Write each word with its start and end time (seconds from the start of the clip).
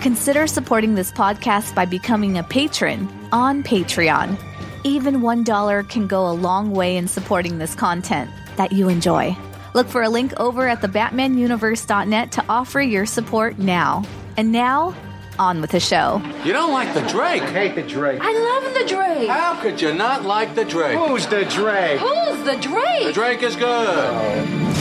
Consider 0.00 0.46
supporting 0.46 0.94
this 0.94 1.12
podcast 1.12 1.74
by 1.74 1.84
becoming 1.84 2.38
a 2.38 2.42
patron 2.42 3.06
on 3.32 3.62
Patreon. 3.62 4.38
Even 4.82 5.20
$1 5.20 5.88
can 5.90 6.06
go 6.06 6.26
a 6.26 6.32
long 6.32 6.70
way 6.70 6.96
in 6.96 7.06
supporting 7.06 7.58
this 7.58 7.74
content 7.74 8.30
that 8.56 8.72
you 8.72 8.88
enjoy. 8.88 9.36
Look 9.74 9.88
for 9.88 10.02
a 10.02 10.08
link 10.08 10.32
over 10.40 10.66
at 10.66 10.80
thebatmanuniverse.net 10.80 12.32
to 12.32 12.44
offer 12.48 12.80
your 12.80 13.04
support 13.04 13.58
now. 13.58 14.02
And 14.38 14.52
now, 14.52 14.96
on 15.38 15.60
with 15.60 15.72
the 15.72 15.80
show. 15.80 16.22
You 16.44 16.54
don't 16.54 16.72
like 16.72 16.94
the 16.94 17.02
Drake? 17.02 17.42
I 17.42 17.50
hate 17.50 17.74
the 17.74 17.82
Drake. 17.82 18.20
I 18.22 18.32
love 18.32 18.72
the 18.72 18.86
Drake. 18.88 19.28
How 19.28 19.60
could 19.60 19.82
you 19.82 19.92
not 19.92 20.24
like 20.24 20.54
the 20.54 20.64
Drake? 20.64 20.96
Who's 20.96 21.26
the 21.26 21.44
Drake? 21.44 22.00
Who's 22.00 22.42
the 22.44 22.56
Drake? 22.56 23.08
The 23.08 23.12
Drake 23.12 23.42
is 23.42 23.54
good. 23.54 24.46
Do 24.46 24.79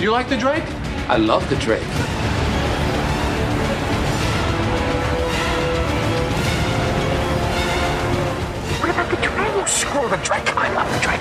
you 0.00 0.10
like 0.10 0.28
the 0.30 0.36
Drake? 0.36 0.64
I 1.08 1.16
love 1.18 1.48
the 1.50 1.56
Drake. 1.56 1.82
What 8.80 8.90
about 8.90 9.10
the 9.10 9.16
Drake? 9.16 9.36
Oh, 9.38 9.64
Screw 9.66 10.08
the 10.08 10.16
Drake. 10.24 10.56
I 10.56 10.72
love 10.72 10.90
the 10.92 11.00
Drake. 11.00 11.20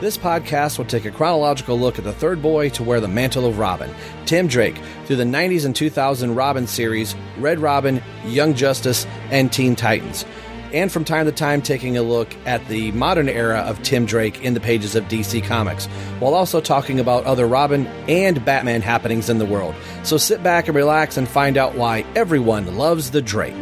This 0.00 0.16
podcast 0.16 0.78
will 0.78 0.86
take 0.86 1.04
a 1.04 1.10
chronological 1.10 1.78
look 1.78 1.98
at 1.98 2.04
the 2.04 2.12
third 2.14 2.40
boy 2.40 2.70
to 2.70 2.82
wear 2.82 3.00
the 3.00 3.06
mantle 3.06 3.44
of 3.44 3.58
Robin, 3.58 3.94
Tim 4.24 4.46
Drake, 4.46 4.80
through 5.04 5.16
the 5.16 5.24
90s 5.24 5.66
and 5.66 5.76
2000 5.76 6.34
Robin 6.34 6.66
series, 6.66 7.14
Red 7.36 7.60
Robin, 7.60 8.02
Young 8.24 8.54
Justice, 8.54 9.06
and 9.30 9.52
Teen 9.52 9.76
Titans. 9.76 10.24
And 10.72 10.90
from 10.90 11.04
time 11.04 11.26
to 11.26 11.32
time, 11.32 11.62
taking 11.62 11.96
a 11.96 12.02
look 12.02 12.34
at 12.46 12.66
the 12.68 12.92
modern 12.92 13.28
era 13.28 13.58
of 13.58 13.82
Tim 13.82 14.06
Drake 14.06 14.42
in 14.42 14.54
the 14.54 14.60
pages 14.60 14.94
of 14.94 15.04
DC 15.04 15.44
Comics, 15.44 15.86
while 16.20 16.34
also 16.34 16.60
talking 16.60 17.00
about 17.00 17.24
other 17.24 17.46
Robin 17.46 17.86
and 18.08 18.44
Batman 18.44 18.82
happenings 18.82 19.28
in 19.28 19.38
the 19.38 19.46
world. 19.46 19.74
So 20.04 20.16
sit 20.16 20.42
back 20.42 20.68
and 20.68 20.76
relax 20.76 21.16
and 21.16 21.28
find 21.28 21.56
out 21.56 21.74
why 21.74 22.04
everyone 22.14 22.76
loves 22.76 23.10
the 23.10 23.20
Drake. 23.20 23.60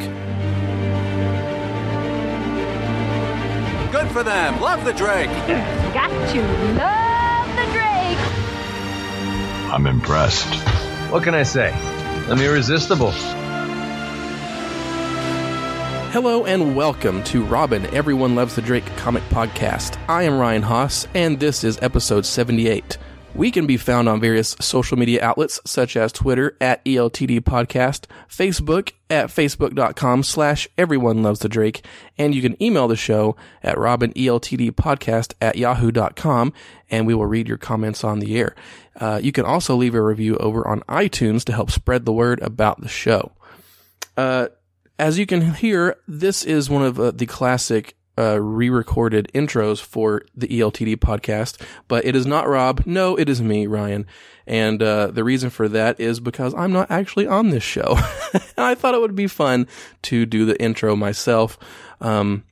Good 3.90 4.10
for 4.10 4.22
them. 4.22 4.60
Love 4.60 4.84
the 4.84 4.92
Drake. 4.92 5.28
Got 5.94 6.10
to 6.32 6.42
love 6.74 7.56
the 7.56 7.64
Drake. 7.72 8.18
I'm 9.72 9.86
impressed. 9.86 10.54
What 11.10 11.22
can 11.22 11.34
I 11.34 11.42
say? 11.42 11.72
I'm 12.28 12.40
irresistible. 12.40 13.12
Hello 16.20 16.44
and 16.46 16.74
welcome 16.74 17.22
to 17.22 17.44
Robin 17.44 17.86
Everyone 17.94 18.34
Loves 18.34 18.56
the 18.56 18.60
Drake 18.60 18.84
comic 18.96 19.22
podcast. 19.28 19.96
I 20.08 20.24
am 20.24 20.36
Ryan 20.36 20.62
Haas, 20.62 21.06
and 21.14 21.38
this 21.38 21.62
is 21.62 21.78
episode 21.80 22.26
78. 22.26 22.98
We 23.36 23.52
can 23.52 23.68
be 23.68 23.76
found 23.76 24.08
on 24.08 24.20
various 24.20 24.56
social 24.60 24.98
media 24.98 25.24
outlets 25.24 25.60
such 25.64 25.96
as 25.96 26.10
Twitter 26.10 26.56
at 26.60 26.84
ELTD 26.84 27.42
Podcast, 27.42 28.06
Facebook 28.28 28.94
at 29.08 29.28
facebook.com 29.28 30.24
slash 30.24 30.66
everyone 30.76 31.22
loves 31.22 31.38
the 31.38 31.48
Drake, 31.48 31.84
and 32.18 32.34
you 32.34 32.42
can 32.42 32.60
email 32.60 32.88
the 32.88 32.96
show 32.96 33.36
at 33.62 33.76
robineltdpodcast 33.76 35.34
at 35.40 35.56
yahoo.com, 35.56 36.52
and 36.90 37.06
we 37.06 37.14
will 37.14 37.26
read 37.26 37.46
your 37.46 37.58
comments 37.58 38.02
on 38.02 38.18
the 38.18 38.36
air. 38.36 38.56
Uh, 38.98 39.20
you 39.22 39.30
can 39.30 39.44
also 39.44 39.76
leave 39.76 39.94
a 39.94 40.02
review 40.02 40.36
over 40.38 40.66
on 40.66 40.80
iTunes 40.88 41.44
to 41.44 41.52
help 41.52 41.70
spread 41.70 42.04
the 42.04 42.12
word 42.12 42.42
about 42.42 42.80
the 42.80 42.88
show. 42.88 43.30
Uh, 44.16 44.48
as 44.98 45.18
you 45.18 45.26
can 45.26 45.54
hear, 45.54 45.96
this 46.06 46.44
is 46.44 46.68
one 46.68 46.82
of 46.82 46.98
uh, 46.98 47.10
the 47.12 47.26
classic 47.26 47.96
uh, 48.18 48.40
re-recorded 48.40 49.30
intros 49.32 49.80
for 49.80 50.22
the 50.34 50.48
ELTD 50.48 50.96
podcast, 50.96 51.60
but 51.86 52.04
it 52.04 52.16
is 52.16 52.26
not 52.26 52.48
Rob. 52.48 52.82
No, 52.84 53.16
it 53.16 53.28
is 53.28 53.40
me, 53.40 53.66
Ryan. 53.68 54.06
And 54.46 54.82
uh, 54.82 55.08
the 55.08 55.22
reason 55.22 55.50
for 55.50 55.68
that 55.68 56.00
is 56.00 56.18
because 56.18 56.52
I'm 56.54 56.72
not 56.72 56.90
actually 56.90 57.26
on 57.26 57.50
this 57.50 57.62
show. 57.62 57.96
and 58.32 58.42
I 58.56 58.74
thought 58.74 58.94
it 58.94 59.00
would 59.00 59.14
be 59.14 59.28
fun 59.28 59.68
to 60.02 60.26
do 60.26 60.44
the 60.44 60.60
intro 60.60 60.96
myself. 60.96 61.58
Um, 62.00 62.44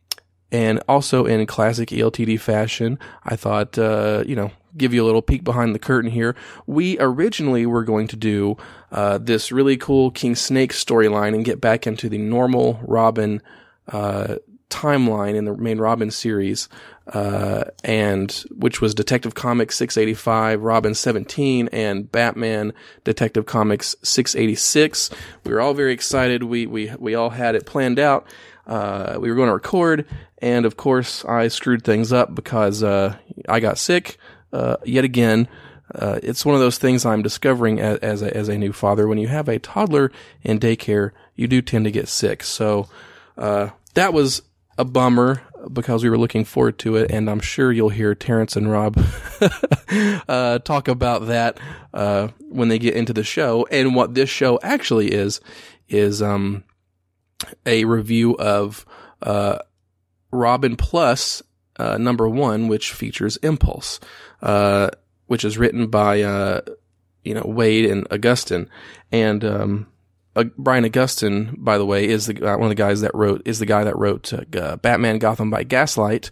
and 0.53 0.83
also 0.89 1.27
in 1.27 1.45
classic 1.47 1.89
ELTD 1.91 2.41
fashion, 2.41 2.99
I 3.25 3.37
thought, 3.37 3.79
uh, 3.79 4.25
you 4.27 4.37
know, 4.37 4.53
give 4.77 4.93
you 4.93 5.03
a 5.03 5.07
little 5.07 5.23
peek 5.23 5.43
behind 5.43 5.75
the 5.75 5.79
curtain 5.79 6.11
here. 6.11 6.37
We 6.67 6.99
originally 7.01 7.67
were 7.67 7.85
going 7.85 8.09
to 8.09 8.17
do 8.17 8.57
uh, 8.93 9.19
this 9.19 9.51
really 9.51 9.77
cool 9.77 10.11
King 10.11 10.35
Snake 10.35 10.73
storyline 10.73 11.35
and 11.35 11.45
get 11.45 11.61
back 11.61 11.87
into 11.87 12.09
the 12.09 12.19
normal 12.19 12.79
Robin 12.83 13.43
uh, 13.89 14.37
timeline 14.71 15.35
in 15.35 15.45
the 15.45 15.57
main 15.57 15.79
Robin 15.79 16.11
series, 16.11 16.69
uh, 17.09 17.65
and 17.85 18.45
which 18.51 18.81
was 18.81 18.95
Detective 18.95 19.35
Comics 19.35 19.77
685, 19.77 20.63
Robin 20.63 20.95
17, 20.95 21.69
and 21.73 22.11
Batman 22.11 22.73
Detective 23.05 23.47
Comics 23.47 23.95
686. 24.03 25.11
We 25.45 25.53
were 25.53 25.61
all 25.61 25.75
very 25.75 25.93
excited. 25.93 26.43
We 26.43 26.67
we 26.67 26.93
we 26.99 27.15
all 27.15 27.31
had 27.31 27.55
it 27.55 27.67
planned 27.67 27.99
out. 27.99 28.27
Uh, 28.67 29.17
we 29.21 29.29
were 29.31 29.37
going 29.37 29.49
to 29.49 29.55
record, 29.55 30.07
and 30.39 30.67
of 30.67 30.77
course, 30.77 31.25
I 31.25 31.49
screwed 31.49 31.85
things 31.85 32.13
up 32.13 32.35
because 32.35 32.83
uh, 32.83 33.17
I 33.49 33.61
got 33.61 33.79
sick 33.79 34.19
uh, 34.53 34.77
yet 34.85 35.05
again. 35.05 35.49
Uh, 35.95 36.19
it's 36.23 36.45
one 36.45 36.55
of 36.55 36.61
those 36.61 36.79
things 36.79 37.07
I'm 37.07 37.23
discovering 37.23 37.81
as, 37.81 37.99
as, 37.99 38.23
a, 38.23 38.37
as 38.37 38.49
a 38.49 38.59
new 38.59 38.73
father. 38.73 39.07
When 39.07 39.19
you 39.19 39.29
have 39.29 39.49
a 39.49 39.59
toddler 39.59 40.11
in 40.43 40.59
daycare, 40.59 41.13
you 41.37 41.47
do 41.47 41.63
tend 41.63 41.85
to 41.85 41.91
get 41.91 42.09
sick. 42.09 42.43
So 42.43 42.89
uh, 43.39 43.71
that 43.95 44.13
was 44.13 44.43
a 44.79 44.85
bummer 44.85 45.43
because 45.73 46.03
we 46.03 46.11
were 46.11 46.19
looking 46.19 46.45
forward 46.45 46.79
to 46.81 46.97
it, 46.97 47.11
and 47.11 47.31
I'm 47.31 47.41
sure 47.41 47.73
you'll 47.73 47.89
hear 47.89 48.15
Terrence 48.15 48.57
and 48.57 48.71
Rob 48.71 49.03
uh, 50.29 50.59
talk 50.61 50.89
about 50.89 51.27
that 51.27 51.59
uh, 51.95 52.29
when 52.49 52.69
they 52.69 52.79
get 52.79 52.95
into 52.95 53.13
the 53.13 53.25
show. 53.25 53.67
And 53.71 53.95
what 53.95 54.15
this 54.15 54.31
show 54.31 54.59
actually 54.63 55.13
is 55.13 55.41
is 55.89 56.21
um, 56.21 56.65
a 57.65 57.85
review 57.85 58.37
of 58.37 58.87
uh, 59.23 59.59
Robin 60.31 60.77
Plus 60.77 61.43
uh, 61.79 61.99
number 61.99 62.29
one, 62.29 62.69
which 62.69 62.93
features 62.93 63.37
Impulse, 63.39 64.01
uh, 64.43 64.91
which 65.27 65.45
is 65.45 65.59
written 65.59 65.89
by 65.89 66.23
uh, 66.23 66.61
you 67.25 67.35
know 67.35 67.43
Waid 67.43 67.91
and 67.91 68.09
Augustyn, 68.09 68.69
and 69.13 69.45
um, 69.45 69.87
uh, 70.35 70.45
Brian 70.57 70.85
Augustyn, 70.85 71.55
by 71.59 71.79
the 71.79 71.87
way, 71.87 72.07
is 72.07 72.27
the 72.27 72.37
uh, 72.43 72.57
one 72.57 72.65
of 72.65 72.71
the 72.71 72.75
guys 72.75 73.01
that 73.03 73.15
wrote 73.15 73.43
is 73.45 73.59
the 73.59 73.67
guy 73.67 73.85
that 73.85 73.97
wrote 73.97 74.33
Batman 74.83 75.19
Gotham 75.19 75.51
by 75.51 75.65
Gaslight. 75.65 76.31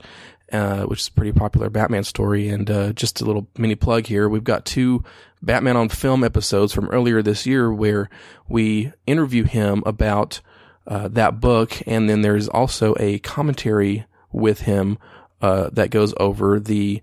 Which 0.87 1.01
is 1.01 1.09
a 1.09 1.13
pretty 1.13 1.33
popular 1.33 1.69
Batman 1.69 2.05
story. 2.05 2.49
And 2.49 2.95
just 2.95 3.21
a 3.21 3.25
little 3.25 3.49
mini 3.59 3.75
plug 3.75 4.07
here. 4.07 4.29
We've 4.29 4.45
got 4.45 4.65
two 4.65 5.03
Batman 5.43 5.77
on 5.77 5.89
film 5.89 6.23
episodes 6.23 6.73
from 6.73 6.89
earlier 6.91 7.23
this 7.23 7.45
year 7.45 7.73
where 7.73 8.09
we 8.49 8.93
interview 9.05 9.43
him 9.43 9.83
about 9.85 10.41
uh, 10.87 11.09
that 11.09 11.41
book. 11.41 11.83
And 11.87 12.09
then 12.09 12.23
there's 12.23 12.49
also 12.49 12.95
a 12.99 13.19
commentary 13.21 14.07
with 14.33 14.63
him 14.63 14.99
uh, 15.41 15.71
that 15.73 15.91
goes 15.91 16.15
over 16.19 16.59
the 16.59 17.03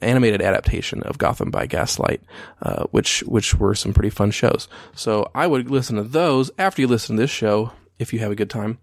animated 0.00 0.42
adaptation 0.42 1.02
of 1.02 1.18
Gotham 1.18 1.50
by 1.50 1.66
Gaslight, 1.66 2.22
uh, 2.62 2.84
which 2.90 3.20
which 3.20 3.54
were 3.54 3.74
some 3.74 3.92
pretty 3.92 4.10
fun 4.10 4.30
shows. 4.30 4.68
So 4.94 5.30
I 5.34 5.46
would 5.46 5.70
listen 5.70 5.96
to 5.96 6.02
those 6.02 6.50
after 6.58 6.82
you 6.82 6.88
listen 6.88 7.16
to 7.16 7.22
this 7.22 7.30
show 7.30 7.72
if 7.98 8.12
you 8.12 8.18
have 8.20 8.30
a 8.30 8.36
good 8.36 8.50
time. 8.50 8.78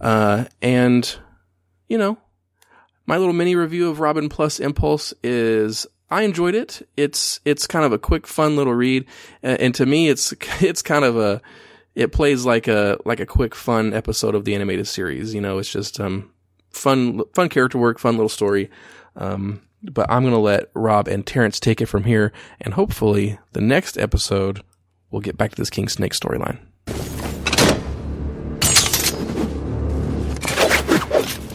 Uh, 0.00 0.46
and 0.62 1.16
you 1.88 1.98
know, 1.98 2.18
my 3.06 3.18
little 3.18 3.34
mini 3.34 3.54
review 3.54 3.90
of 3.90 4.00
Robin 4.00 4.28
Plus 4.28 4.60
Impulse 4.60 5.12
is 5.22 5.86
I 6.10 6.22
enjoyed 6.22 6.54
it. 6.54 6.86
It's 6.96 7.40
it's 7.44 7.66
kind 7.66 7.84
of 7.84 7.92
a 7.92 7.98
quick, 7.98 8.26
fun 8.26 8.56
little 8.56 8.74
read, 8.74 9.04
and, 9.42 9.60
and 9.60 9.74
to 9.76 9.86
me, 9.86 10.08
it's 10.08 10.32
it's 10.60 10.82
kind 10.82 11.04
of 11.04 11.16
a 11.16 11.40
it 12.00 12.12
plays 12.12 12.46
like 12.46 12.66
a 12.66 12.98
like 13.04 13.20
a 13.20 13.26
quick, 13.26 13.54
fun 13.54 13.92
episode 13.92 14.34
of 14.34 14.46
the 14.46 14.54
animated 14.54 14.88
series. 14.88 15.34
You 15.34 15.42
know, 15.42 15.58
it's 15.58 15.70
just 15.70 16.00
um 16.00 16.32
fun 16.70 17.20
fun 17.34 17.50
character 17.50 17.76
work, 17.76 17.98
fun 17.98 18.14
little 18.14 18.30
story. 18.30 18.70
Um, 19.16 19.60
but 19.82 20.10
I'm 20.10 20.24
gonna 20.24 20.38
let 20.38 20.70
Rob 20.74 21.08
and 21.08 21.26
Terrence 21.26 21.60
take 21.60 21.82
it 21.82 21.86
from 21.86 22.04
here, 22.04 22.32
and 22.58 22.72
hopefully 22.72 23.38
the 23.52 23.60
next 23.60 23.98
episode 23.98 24.62
we'll 25.10 25.20
get 25.20 25.36
back 25.36 25.50
to 25.50 25.56
this 25.56 25.68
King 25.68 25.88
Snake 25.88 26.14
storyline. 26.14 26.58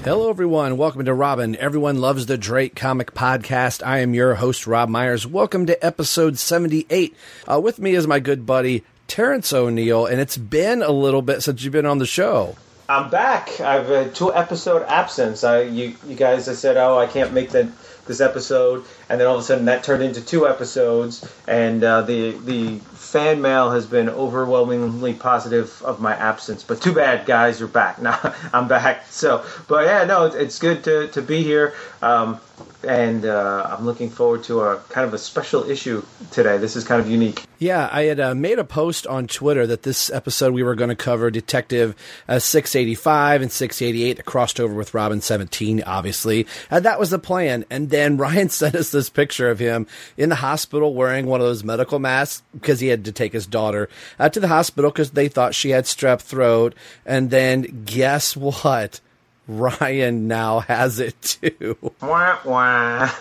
Hello, 0.04 0.30
everyone. 0.30 0.78
Welcome 0.78 1.06
to 1.06 1.14
Robin. 1.16 1.56
Everyone 1.56 2.00
loves 2.00 2.28
the 2.28 2.38
Drake 2.38 2.76
comic 2.76 3.16
podcast. 3.16 3.84
I 3.84 4.00
am 4.00 4.14
your 4.14 4.36
host, 4.36 4.68
Rob 4.68 4.90
Myers. 4.90 5.26
Welcome 5.26 5.66
to 5.66 5.84
episode 5.84 6.38
78. 6.38 7.16
Uh, 7.52 7.60
with 7.60 7.80
me 7.80 7.96
is 7.96 8.06
my 8.06 8.20
good 8.20 8.46
buddy, 8.46 8.84
Terrence 9.08 9.54
O'Neill, 9.54 10.06
and 10.06 10.20
it's 10.20 10.38
been 10.38 10.82
a 10.82 10.92
little 10.92 11.22
bit 11.22 11.42
since 11.44 11.64
you've 11.64 11.74
been 11.74 11.86
on 11.86 12.00
the 12.00 12.06
show. 12.06 12.56
I'm 12.88 13.10
back. 13.10 13.60
I've 13.62 13.90
a 13.90 14.10
two 14.10 14.34
episode 14.34 14.84
absence. 14.84 15.44
I 15.44 15.62
you 15.62 15.96
you 16.06 16.16
guys 16.16 16.48
I 16.48 16.54
said, 16.54 16.78
oh, 16.78 16.98
I 16.98 17.08
can't 17.08 17.34
make 17.34 17.50
the 17.50 17.72
this 18.06 18.22
episode, 18.22 18.86
and 19.10 19.20
then 19.20 19.28
all 19.28 19.36
of 19.36 19.42
a 19.42 19.44
sudden 19.44 19.66
that 19.66 19.84
turned 19.84 20.04
into 20.04 20.22
two 20.22 20.48
episodes, 20.48 21.28
and 21.48 21.84
uh, 21.84 22.02
the 22.02 22.32
the 22.32 22.80
fan 22.80 23.42
mail 23.42 23.72
has 23.72 23.86
been 23.86 24.10
overwhelmingly 24.10 25.14
positive 25.14 25.82
of 25.84 26.02
my 26.02 26.14
absence. 26.16 26.64
But 26.64 26.82
too 26.82 26.94
bad, 26.94 27.26
guys, 27.26 27.60
you're 27.60 27.70
back. 27.70 28.00
Now 28.06 28.36
I'm 28.54 28.68
back. 28.68 29.08
So, 29.10 29.44
but 29.68 29.86
yeah, 29.86 30.04
no, 30.04 30.26
it's, 30.26 30.36
it's 30.36 30.60
good 30.60 30.84
to 30.84 31.08
to 31.08 31.22
be 31.22 31.44
here. 31.44 31.74
Um, 32.02 32.40
and 32.84 33.26
uh, 33.26 33.76
I'm 33.78 33.86
looking 33.86 34.10
forward 34.10 34.44
to 34.46 34.62
a 34.62 34.78
kind 34.90 35.08
of 35.08 35.14
a 35.14 35.18
special 35.18 35.70
issue 35.70 36.06
today. 36.32 36.58
This 36.58 36.76
is 36.76 36.84
kind 36.84 37.02
of 37.02 37.10
unique. 37.10 37.44
Yeah, 37.58 37.90
I 37.92 38.04
had 38.04 38.20
uh, 38.20 38.36
made 38.36 38.60
a 38.60 38.64
post 38.64 39.08
on 39.08 39.28
Twitter 39.28 39.66
that 39.68 39.84
this 39.84 40.10
episode 40.12 40.54
we 40.54 40.64
were 40.64 40.76
going 40.76 40.90
to 40.90 40.96
cover 40.96 41.32
Detective 41.32 41.96
uh, 42.28 42.40
685 42.40 43.42
and 43.42 43.52
688 43.52 44.18
that 44.18 44.26
crossed 44.26 44.60
over 44.60 44.74
with 44.74 44.94
Robin 44.94 45.22
17, 45.22 45.84
obviously. 45.84 46.46
And 46.70 46.86
that 46.86 47.00
was 47.00 47.10
the 47.10 47.20
plan. 47.20 47.66
And 47.70 47.90
then 47.90 48.18
Ryan 48.26 48.50
sent 48.50 48.76
us 48.76 48.92
this 48.96 49.10
picture 49.10 49.50
of 49.50 49.60
him 49.60 49.86
in 50.18 50.30
the 50.30 50.36
hospital 50.36 50.94
wearing 50.94 51.28
one 51.28 51.42
of 51.42 51.48
those 51.48 51.64
medical 51.64 52.00
masks 52.00 52.42
because 52.54 52.80
he 52.80 52.88
had 52.88 53.06
to 53.06 53.12
take 53.12 53.34
his 53.34 53.46
daughter 53.46 53.90
out 54.20 54.34
to 54.34 54.40
the 54.40 54.48
hospital 54.48 54.90
because 54.90 55.12
they 55.12 55.28
thought 55.28 55.54
she 55.54 55.70
had 55.70 55.86
strep 55.86 56.22
throat. 56.22 56.74
And 57.06 57.30
then 57.30 57.84
guess 57.86 58.36
what? 58.36 59.00
Ryan 59.48 60.28
now 60.28 60.62
has 60.62 61.00
it 61.00 61.22
too. 61.22 61.78
Wah, 62.02 62.40
wah. 62.44 63.12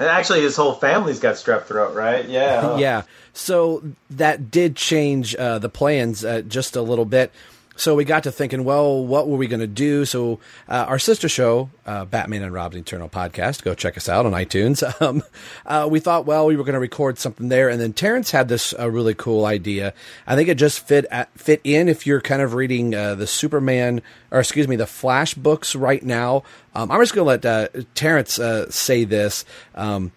And 0.00 0.08
actually, 0.08 0.42
his 0.42 0.56
whole 0.56 0.74
family's 0.74 1.18
got 1.18 1.34
strep 1.34 1.64
throat, 1.64 1.94
right? 1.94 2.26
Yeah. 2.28 2.76
yeah. 2.78 3.02
So 3.32 3.82
that 4.10 4.50
did 4.50 4.76
change 4.76 5.34
uh, 5.34 5.58
the 5.58 5.68
plans 5.68 6.24
uh, 6.24 6.42
just 6.42 6.76
a 6.76 6.82
little 6.82 7.04
bit. 7.04 7.32
So 7.78 7.94
we 7.94 8.04
got 8.04 8.24
to 8.24 8.32
thinking, 8.32 8.64
well, 8.64 9.06
what 9.06 9.28
were 9.28 9.36
we 9.36 9.46
going 9.46 9.60
to 9.60 9.68
do? 9.68 10.04
So 10.04 10.40
uh, 10.68 10.86
our 10.88 10.98
sister 10.98 11.28
show, 11.28 11.70
uh, 11.86 12.06
Batman 12.06 12.42
and 12.42 12.52
Robin 12.52 12.80
Eternal 12.80 13.08
podcast, 13.08 13.62
go 13.62 13.72
check 13.72 13.96
us 13.96 14.08
out 14.08 14.26
on 14.26 14.32
iTunes. 14.32 14.82
Um, 15.00 15.22
uh, 15.64 15.86
we 15.88 16.00
thought, 16.00 16.26
well, 16.26 16.46
we 16.46 16.56
were 16.56 16.64
going 16.64 16.74
to 16.74 16.80
record 16.80 17.18
something 17.18 17.48
there, 17.48 17.68
and 17.68 17.80
then 17.80 17.92
Terrence 17.92 18.32
had 18.32 18.48
this 18.48 18.74
uh, 18.76 18.90
really 18.90 19.14
cool 19.14 19.44
idea. 19.44 19.94
I 20.26 20.34
think 20.34 20.48
it 20.48 20.56
just 20.56 20.80
fit 20.86 21.06
at, 21.10 21.30
fit 21.38 21.60
in 21.62 21.88
if 21.88 22.04
you're 22.04 22.20
kind 22.20 22.42
of 22.42 22.54
reading 22.54 22.94
uh, 22.94 23.14
the 23.14 23.28
Superman, 23.28 24.02
or 24.32 24.40
excuse 24.40 24.66
me, 24.66 24.74
the 24.74 24.88
Flash 24.88 25.34
books 25.34 25.76
right 25.76 26.02
now. 26.02 26.42
Um, 26.74 26.90
I'm 26.90 27.00
just 27.00 27.14
going 27.14 27.24
to 27.24 27.46
let 27.46 27.46
uh, 27.46 27.84
Terrence 27.94 28.40
say 28.74 29.04
this. 29.04 29.44
Um, 29.76 30.10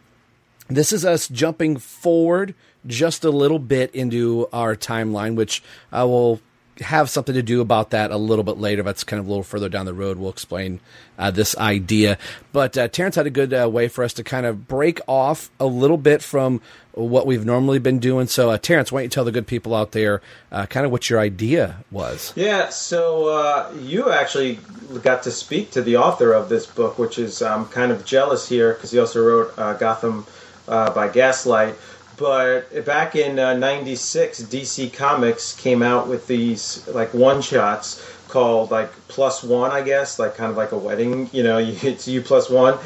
this 0.68 0.92
is 0.92 1.06
us 1.06 1.28
jumping 1.28 1.78
forward 1.78 2.56
just 2.88 3.24
a 3.24 3.30
little 3.30 3.60
bit 3.60 3.94
into 3.94 4.48
our 4.52 4.76
timeline, 4.76 5.36
which 5.36 5.62
I 5.92 6.06
will 6.06 6.42
have 6.82 7.10
something 7.10 7.36
to 7.36 7.44
do 7.44 7.62
about 7.62 7.92
that 7.92 8.12
a 8.12 8.18
little 8.18 8.44
bit 8.44 8.58
later. 8.58 8.84
That's 8.84 9.04
kind 9.04 9.20
of 9.20 9.26
a 9.26 9.30
little 9.30 9.44
further 9.44 9.70
down 9.70 9.86
the 9.86 9.94
road. 9.94 10.18
We'll 10.18 10.32
explain 10.32 10.80
uh, 11.18 11.32
this 11.32 11.56
idea. 11.58 12.18
But 12.52 12.78
uh, 12.78 12.88
Terrence 12.88 13.16
had 13.16 13.28
a 13.28 13.32
good 13.32 13.54
uh, 13.54 13.70
way 13.70 13.88
for 13.88 14.04
us 14.04 14.14
to 14.14 14.24
kind 14.24 14.46
of 14.46 14.68
break 14.68 15.00
off 15.08 15.50
a 15.60 15.66
little 15.66 15.98
bit 15.98 16.22
from 16.22 16.62
what 16.94 17.26
we've 17.26 17.46
normally 17.46 17.80
been 17.80 18.00
doing. 18.00 18.28
So, 18.28 18.50
uh, 18.50 18.58
Terrence, 18.58 18.92
why 18.92 19.00
don't 19.00 19.06
you 19.06 19.10
tell 19.10 19.24
the 19.24 19.32
good 19.32 19.48
people 19.48 19.74
out 19.74 19.92
there 19.92 20.22
uh, 20.52 20.66
kind 20.66 20.86
of 20.86 20.92
what 20.92 21.10
your 21.10 21.20
idea 21.20 21.78
was? 21.90 22.34
Yeah, 22.36 22.70
so 22.70 23.28
uh, 23.28 23.74
you 23.80 24.12
actually 24.12 24.60
got 25.02 25.24
to 25.24 25.32
speak 25.32 25.72
to 25.72 25.82
the 25.82 25.98
author 25.98 26.34
of 26.34 26.50
this 26.50 26.66
book, 26.66 27.00
which 27.00 27.18
is 27.18 27.42
I'm 27.42 27.66
kind 27.68 27.92
of 27.92 28.04
jealous 28.04 28.48
here 28.48 28.74
because 28.74 28.92
he 28.92 29.00
also 29.00 29.24
wrote 29.24 29.56
Gotham 29.80 30.26
by 30.66 31.08
Gaslight 31.08 31.76
but 32.22 32.86
back 32.86 33.16
in 33.16 33.36
'96, 33.36 34.44
uh, 34.44 34.46
DC 34.46 34.94
Comics 34.94 35.54
came 35.56 35.82
out 35.82 36.08
with 36.08 36.28
these 36.28 36.88
like 36.88 37.16
one 37.16 37.42
shots 37.42 38.08
called 38.28 38.70
like 38.70 38.92
plus 39.08 39.44
one, 39.44 39.72
I 39.72 39.82
guess, 39.82 40.20
like 40.20 40.36
kind 40.36 40.52
of 40.52 40.56
like 40.56 40.72
a 40.72 40.78
wedding. 40.78 41.32
You 41.34 41.42
know, 41.42 41.58
it's 41.82 42.08
you 42.08 42.22
plus 42.22 42.48
one. 42.48 42.78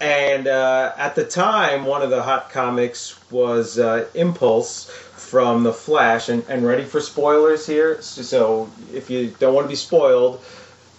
And 0.00 0.48
uh, 0.48 0.94
at 0.96 1.14
the 1.14 1.26
time, 1.26 1.84
one 1.84 2.00
of 2.00 2.08
the 2.08 2.22
hot 2.22 2.50
comics 2.50 3.18
was 3.30 3.78
uh, 3.78 4.08
Impulse 4.14 4.88
from 4.88 5.64
the 5.64 5.72
Flash. 5.72 6.30
And, 6.30 6.42
and 6.48 6.66
ready 6.66 6.84
for 6.84 7.02
spoilers 7.02 7.66
here? 7.66 8.00
So 8.00 8.70
if 8.94 9.10
you 9.10 9.34
don't 9.38 9.52
want 9.52 9.66
to 9.66 9.68
be 9.68 9.76
spoiled, 9.76 10.42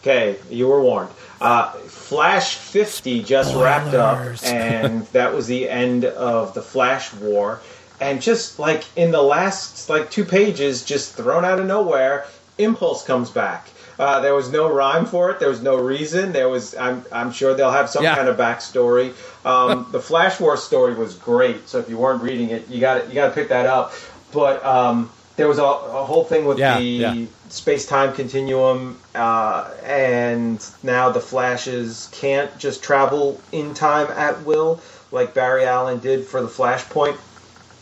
okay, 0.02 0.38
you 0.52 0.68
were 0.68 0.82
warned. 0.82 1.10
Uh, 1.42 1.72
Flash 1.72 2.56
50 2.56 3.24
just 3.24 3.50
Spoilers. 3.50 3.66
wrapped 3.66 3.96
up, 3.96 4.44
and 4.44 5.08
that 5.08 5.34
was 5.34 5.48
the 5.48 5.68
end 5.68 6.06
of 6.06 6.54
the 6.54 6.62
Flash 6.62 7.12
War 7.14 7.62
and 8.02 8.22
just 8.22 8.60
like 8.60 8.84
in 8.96 9.12
the 9.12 9.22
last 9.22 9.90
like 9.90 10.12
two 10.12 10.26
pages, 10.26 10.84
just 10.84 11.16
thrown 11.16 11.46
out 11.46 11.60
of 11.60 11.66
nowhere, 11.66 12.26
Impulse 12.58 13.06
comes 13.06 13.30
back. 13.30 13.70
Uh, 13.98 14.22
there 14.22 14.34
was 14.34 14.50
no 14.50 14.72
rhyme 14.72 15.06
for 15.06 15.30
it. 15.30 15.40
There 15.40 15.50
was 15.50 15.62
no 15.62 15.76
reason. 15.76 16.32
There 16.32 16.48
was. 16.48 16.76
I'm. 16.76 17.04
I'm 17.12 17.32
sure 17.32 17.54
they'll 17.54 17.72
have 17.72 17.90
some 17.90 18.04
yeah. 18.04 18.16
kind 18.16 18.30
of 18.30 18.38
backstory. 18.38 19.14
Um, 19.46 19.88
the 19.92 20.00
Flash 20.00 20.40
War 20.40 20.56
story 20.56 20.94
was 20.94 21.16
great. 21.16 21.68
So 21.68 21.80
if 21.80 21.90
you 21.90 21.98
weren't 21.98 22.24
reading 22.24 22.50
it, 22.52 22.70
you 22.70 22.80
got 22.80 23.10
You 23.10 23.16
got 23.16 23.28
to 23.28 23.34
pick 23.34 23.50
that 23.50 23.66
up. 23.66 23.94
But 24.32 24.64
um, 24.66 25.12
there 25.36 25.48
was 25.48 25.58
a, 25.58 25.64
a, 25.64 26.06
whole 26.06 26.24
thing 26.24 26.46
with 26.46 26.60
yeah, 26.60 26.78
the 26.78 26.84
yeah. 26.84 27.26
space 27.50 27.86
time 27.88 28.14
continuum, 28.14 29.00
uh, 29.16 29.70
and 29.84 30.66
now 30.84 31.10
the 31.10 31.20
Flashes 31.20 32.10
can't 32.14 32.56
just 32.58 32.84
travel 32.84 33.42
in 33.52 33.74
time 33.74 34.08
at 34.12 34.46
will 34.46 34.80
like 35.12 35.34
Barry 35.34 35.66
Allen 35.66 36.00
did 36.00 36.26
for 36.26 36.42
the 36.42 36.48
Flashpoint 36.48 37.18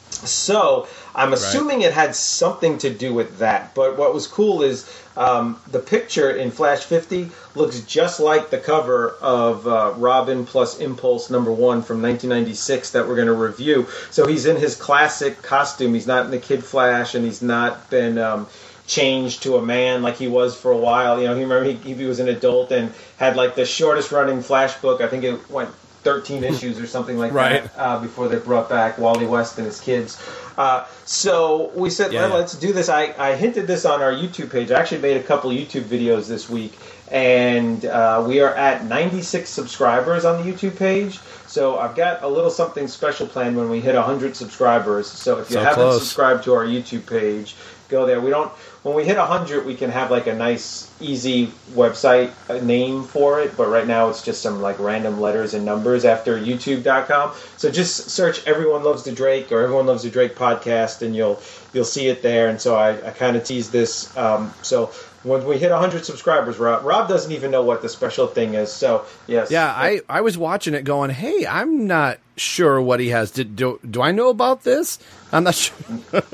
so 0.09 0.87
I'm 1.15 1.33
assuming 1.33 1.79
right. 1.79 1.87
it 1.87 1.93
had 1.93 2.15
something 2.15 2.77
to 2.79 2.89
do 2.89 3.13
with 3.13 3.39
that. 3.39 3.73
But 3.75 3.97
what 3.97 4.13
was 4.13 4.27
cool 4.27 4.61
is 4.61 4.89
um, 5.15 5.59
the 5.71 5.79
picture 5.79 6.31
in 6.31 6.51
Flash 6.51 6.83
50 6.83 7.29
looks 7.55 7.81
just 7.81 8.19
like 8.19 8.49
the 8.49 8.59
cover 8.59 9.15
of 9.21 9.67
uh, 9.67 9.93
Robin 9.97 10.45
plus 10.45 10.79
Impulse 10.79 11.29
number 11.29 11.51
one 11.51 11.81
from 11.81 12.01
1996 12.01 12.91
that 12.91 13.07
we're 13.07 13.15
going 13.15 13.27
to 13.27 13.33
review. 13.33 13.87
So 14.11 14.27
he's 14.27 14.45
in 14.45 14.57
his 14.57 14.75
classic 14.75 15.41
costume. 15.41 15.93
He's 15.93 16.07
not 16.07 16.25
in 16.25 16.31
the 16.31 16.39
Kid 16.39 16.63
Flash, 16.63 17.15
and 17.15 17.25
he's 17.25 17.41
not 17.41 17.89
been. 17.89 18.17
Um, 18.17 18.47
changed 18.85 19.43
to 19.43 19.57
a 19.57 19.61
man 19.61 20.01
like 20.01 20.15
he 20.15 20.29
was 20.29 20.57
for 20.57 20.71
a 20.71 20.77
while. 20.77 21.19
You 21.19 21.27
know, 21.27 21.35
he 21.35 21.41
remember 21.41 21.69
he, 21.69 21.93
he 21.93 22.05
was 22.05 22.21
an 22.21 22.29
adult 22.29 22.71
and 22.71 22.93
had 23.17 23.35
like 23.35 23.53
the 23.53 23.65
shortest 23.65 24.13
running 24.13 24.41
Flash 24.41 24.77
book. 24.77 25.01
I 25.01 25.07
think 25.07 25.25
it 25.25 25.49
went 25.49 25.69
13 26.03 26.43
issues 26.43 26.79
or 26.79 26.87
something 26.87 27.17
like 27.17 27.33
right. 27.33 27.63
that 27.63 27.71
uh, 27.77 27.99
before 27.99 28.27
they 28.27 28.37
brought 28.37 28.69
back 28.69 28.97
Wally 28.97 29.25
West 29.25 29.57
and 29.57 29.65
his 29.65 29.79
kids. 29.79 30.21
Uh, 30.57 30.85
so 31.05 31.71
we 31.75 31.89
said, 31.89 32.11
yeah. 32.11 32.27
well, 32.27 32.37
let's 32.37 32.55
do 32.55 32.73
this. 32.73 32.89
I, 32.89 33.13
I 33.17 33.35
hinted 33.35 33.67
this 33.67 33.85
on 33.85 34.01
our 34.01 34.11
YouTube 34.11 34.51
page. 34.51 34.71
I 34.71 34.79
actually 34.79 35.01
made 35.01 35.17
a 35.17 35.23
couple 35.23 35.51
YouTube 35.51 35.83
videos 35.83 36.27
this 36.27 36.49
week, 36.49 36.77
and 37.11 37.85
uh, 37.85 38.23
we 38.27 38.39
are 38.39 38.55
at 38.55 38.85
96 38.85 39.49
subscribers 39.49 40.25
on 40.25 40.43
the 40.43 40.51
YouTube 40.51 40.77
page. 40.77 41.19
So 41.47 41.79
I've 41.79 41.95
got 41.95 42.23
a 42.23 42.27
little 42.27 42.49
something 42.49 42.87
special 42.87 43.27
planned 43.27 43.55
when 43.55 43.69
we 43.69 43.79
hit 43.79 43.95
100 43.95 44.35
subscribers. 44.35 45.07
So 45.07 45.39
if 45.39 45.49
you 45.49 45.55
so 45.55 45.63
haven't 45.63 45.75
close. 45.75 46.01
subscribed 46.01 46.43
to 46.45 46.53
our 46.53 46.65
YouTube 46.65 47.05
page, 47.05 47.55
go 47.89 48.05
there. 48.05 48.19
We 48.19 48.29
don't 48.29 48.51
when 48.87 48.95
we 48.95 49.03
hit 49.03 49.17
100 49.17 49.65
we 49.65 49.75
can 49.75 49.89
have 49.89 50.09
like 50.09 50.27
a 50.27 50.33
nice 50.33 50.89
easy 51.01 51.47
website 51.71 52.31
name 52.63 53.03
for 53.03 53.41
it 53.41 53.57
but 53.57 53.67
right 53.67 53.85
now 53.85 54.07
it's 54.07 54.23
just 54.23 54.41
some 54.41 54.61
like 54.61 54.79
random 54.79 55.19
letters 55.19 55.53
and 55.53 55.65
numbers 55.65 56.05
after 56.05 56.39
youtube.com 56.39 57.33
so 57.57 57.69
just 57.69 58.09
search 58.09 58.47
everyone 58.47 58.85
loves 58.85 59.03
the 59.03 59.11
drake 59.11 59.51
or 59.51 59.59
everyone 59.59 59.85
loves 59.85 60.03
the 60.03 60.09
drake 60.09 60.35
podcast 60.35 61.01
and 61.01 61.13
you'll 61.13 61.37
you'll 61.73 61.83
see 61.83 62.07
it 62.07 62.21
there. 62.21 62.47
And 62.47 62.61
so 62.61 62.75
i, 62.75 62.91
I 63.05 63.11
kind 63.11 63.35
of 63.35 63.43
tease 63.43 63.69
this 63.71 64.15
um, 64.15 64.53
so 64.61 64.85
when 65.23 65.45
we 65.45 65.57
hit 65.57 65.69
100 65.69 66.05
subscribers 66.05 66.57
rob 66.57 66.85
rob 66.85 67.09
doesn't 67.09 67.33
even 67.33 67.51
know 67.51 67.63
what 67.63 67.81
the 67.81 67.89
special 67.89 68.25
thing 68.25 68.53
is 68.53 68.71
so 68.71 69.05
yes. 69.27 69.51
Yeah 69.51 69.67
i 69.67 69.99
i 70.07 70.21
was 70.21 70.37
watching 70.37 70.73
it 70.73 70.85
going 70.85 71.09
hey 71.09 71.45
i'm 71.45 71.87
not 71.87 72.19
sure 72.37 72.79
what 72.79 73.01
he 73.01 73.09
has. 73.09 73.31
Do, 73.31 73.79
do 73.89 74.01
i 74.01 74.13
know 74.13 74.29
about 74.29 74.63
this? 74.63 74.97
I'm 75.33 75.43
not 75.43 75.55
sure. 75.55 75.75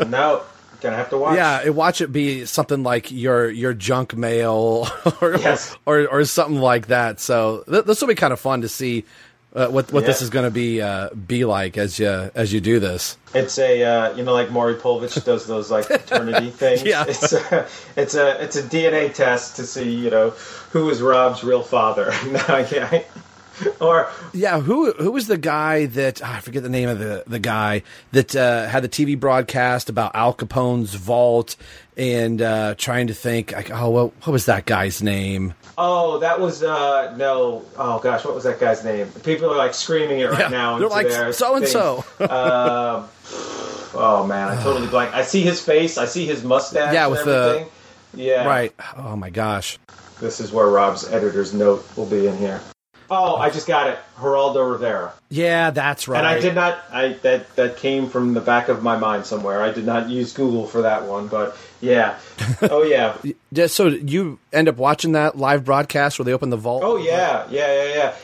No 0.07 0.43
Gonna 0.84 0.98
have 0.98 1.10
to 1.12 1.18
watch. 1.18 1.38
Yeah, 1.38 1.70
watch 1.70 2.02
it 2.02 2.12
be 2.12 2.46
something 2.46 2.84
like 2.84 3.10
your 3.10 3.50
your 3.50 3.74
junk 3.74 4.18
mail 4.18 4.88
or 5.22 5.38
yes. 5.38 5.75
or, 5.86 6.08
or 6.08 6.25
something 6.25 6.60
like 6.60 6.88
that. 6.88 7.22
So 7.22 7.63
th- 7.70 7.86
this 7.86 8.02
will 8.02 8.10
be 8.10 8.16
kind 8.16 8.34
of 8.34 8.40
fun 8.42 8.62
to 8.62 8.68
see 8.68 9.06
uh, 9.56 9.68
what 9.68 9.92
what 9.94 10.02
yeah. 10.02 10.08
this 10.08 10.22
is 10.22 10.30
going 10.30 10.46
to 10.46 10.52
be 10.52 10.82
uh, 10.82 11.10
be 11.12 11.46
like 11.46 11.78
as 11.78 12.00
you 12.00 12.08
as 12.08 12.52
you 12.52 12.60
do 12.60 12.80
this. 12.80 13.18
It's 13.34 13.58
a 13.58 13.84
uh, 13.84 14.16
you 14.16 14.24
know 14.24 14.34
like 14.34 14.52
Maury 14.52 14.75
Povich 14.75 15.24
does 15.24 15.48
those 15.48 15.72
like 15.72 15.88
paternity 15.88 16.50
things. 16.52 16.84
Yeah, 16.84 17.06
it's 17.08 17.32
a, 17.32 17.68
it's 17.96 18.16
a 18.16 18.44
it's 18.44 18.56
a 18.56 18.63
DNA 18.63 19.13
test 19.13 19.56
to 19.58 19.66
see 19.66 19.90
you 19.90 20.10
know 20.10 20.32
who 20.72 20.90
is 20.90 21.02
Rob's 21.02 21.44
real 21.44 21.63
father. 21.63 22.12
no, 22.28 22.68
yeah. 22.72 23.04
or 23.79 24.10
Yeah, 24.33 24.60
who 24.60 24.91
who 24.93 25.12
was 25.12 25.27
the 25.27 25.38
guy 25.38 25.86
that 25.88 26.22
ah, 26.24 26.38
I 26.38 26.39
forget 26.39 26.63
the 26.63 26.69
name 26.69 26.89
of 26.89 27.00
the 27.00 27.24
the 27.27 27.39
guy 27.39 27.83
that 28.12 28.36
uh, 28.36 28.67
had 28.67 28.83
the 28.83 28.89
TV 28.89 29.19
broadcast 29.19 29.89
about 29.89 30.15
Al 30.15 30.33
Capone's 30.33 30.93
vault 30.95 31.55
and 31.95 32.41
uh, 32.41 32.74
trying 32.77 33.07
to 33.07 33.13
think 33.13 33.51
like 33.51 33.69
oh 33.72 33.89
well, 33.89 34.13
what 34.24 34.31
was 34.31 34.45
that 34.48 34.65
guy's 34.65 35.01
name? 35.03 35.53
oh, 35.77 36.19
that 36.19 36.39
was 36.39 36.63
uh 36.63 37.15
no. 37.17 37.63
Oh 37.77 38.00
gosh, 38.00 38.24
what 38.25 38.36
was 38.36 38.43
that 38.45 38.60
guy's 38.60 38.83
name? 38.83 39.07
People 39.24 39.51
are 39.51 39.57
like 39.57 39.74
screaming 39.74 40.19
it 40.19 40.29
right 40.29 40.39
Yeah, 40.39 40.48
now. 40.50 40.77
they're 40.79 40.88
like, 40.88 41.33
"So-and-so." 41.33 42.03
Um, 42.19 43.07
oh 43.95 44.25
man, 44.27 44.50
I 44.50 44.62
totally 44.63 44.88
blank. 44.88 45.13
I 45.13 45.24
see 45.24 45.41
his 45.41 45.62
face. 45.62 45.98
I 45.98 46.05
see 46.05 46.25
his 46.25 46.43
mustache. 46.43 46.93
Yeah, 46.93 47.03
and 47.05 47.12
with 47.12 47.25
the- 47.25 47.65
yeah, 48.15 48.45
Right. 48.45 48.74
Oh 48.98 49.15
my 49.15 49.31
gosh. 49.31 49.79
This 50.19 50.39
is 50.39 50.51
where 50.51 50.67
Rob's 50.67 51.07
editor's 51.12 51.53
note 51.53 51.83
will 51.98 52.05
be 52.05 52.27
in 52.27 52.38
here. 52.38 52.62
Oh, 53.10 53.36
I 53.36 53.50
just 53.50 53.67
got 53.67 53.88
it. 53.88 54.00
Geraldo 54.17 54.72
Rivera. 54.72 55.13
Yeah, 55.29 55.72
that's 55.72 56.07
right. 56.07 56.17
And 56.19 56.27
I 56.27 56.39
did 56.39 56.55
not. 56.55 56.83
I 56.91 57.13
that 57.24 57.55
that 57.55 57.77
came 57.77 58.10
from 58.10 58.33
the 58.33 58.41
back 58.41 58.69
of 58.69 58.83
my 58.83 58.98
mind 58.98 59.25
somewhere. 59.25 59.62
I 59.62 59.72
did 59.72 59.86
not 59.86 60.10
use 60.10 60.33
Google 60.33 60.67
for 60.67 60.83
that 60.83 61.05
one, 61.05 61.27
but 61.27 61.57
yeah. 61.81 62.17
Oh 62.62 62.83
yeah. 62.83 63.17
Yeah, 63.51 63.67
so 63.67 63.88
you 63.88 64.39
end 64.51 64.67
up 64.67 64.77
watching 64.77 65.13
that 65.13 65.38
live 65.38 65.65
broadcast 65.65 66.17
where 66.17 66.25
they 66.25 66.33
open 66.33 66.50
the 66.50 66.57
vault? 66.57 66.83
Oh 66.83 66.98
yeah. 66.98 67.48
Yeah 67.50 67.83
yeah 67.83 67.95
yeah. 67.95 68.15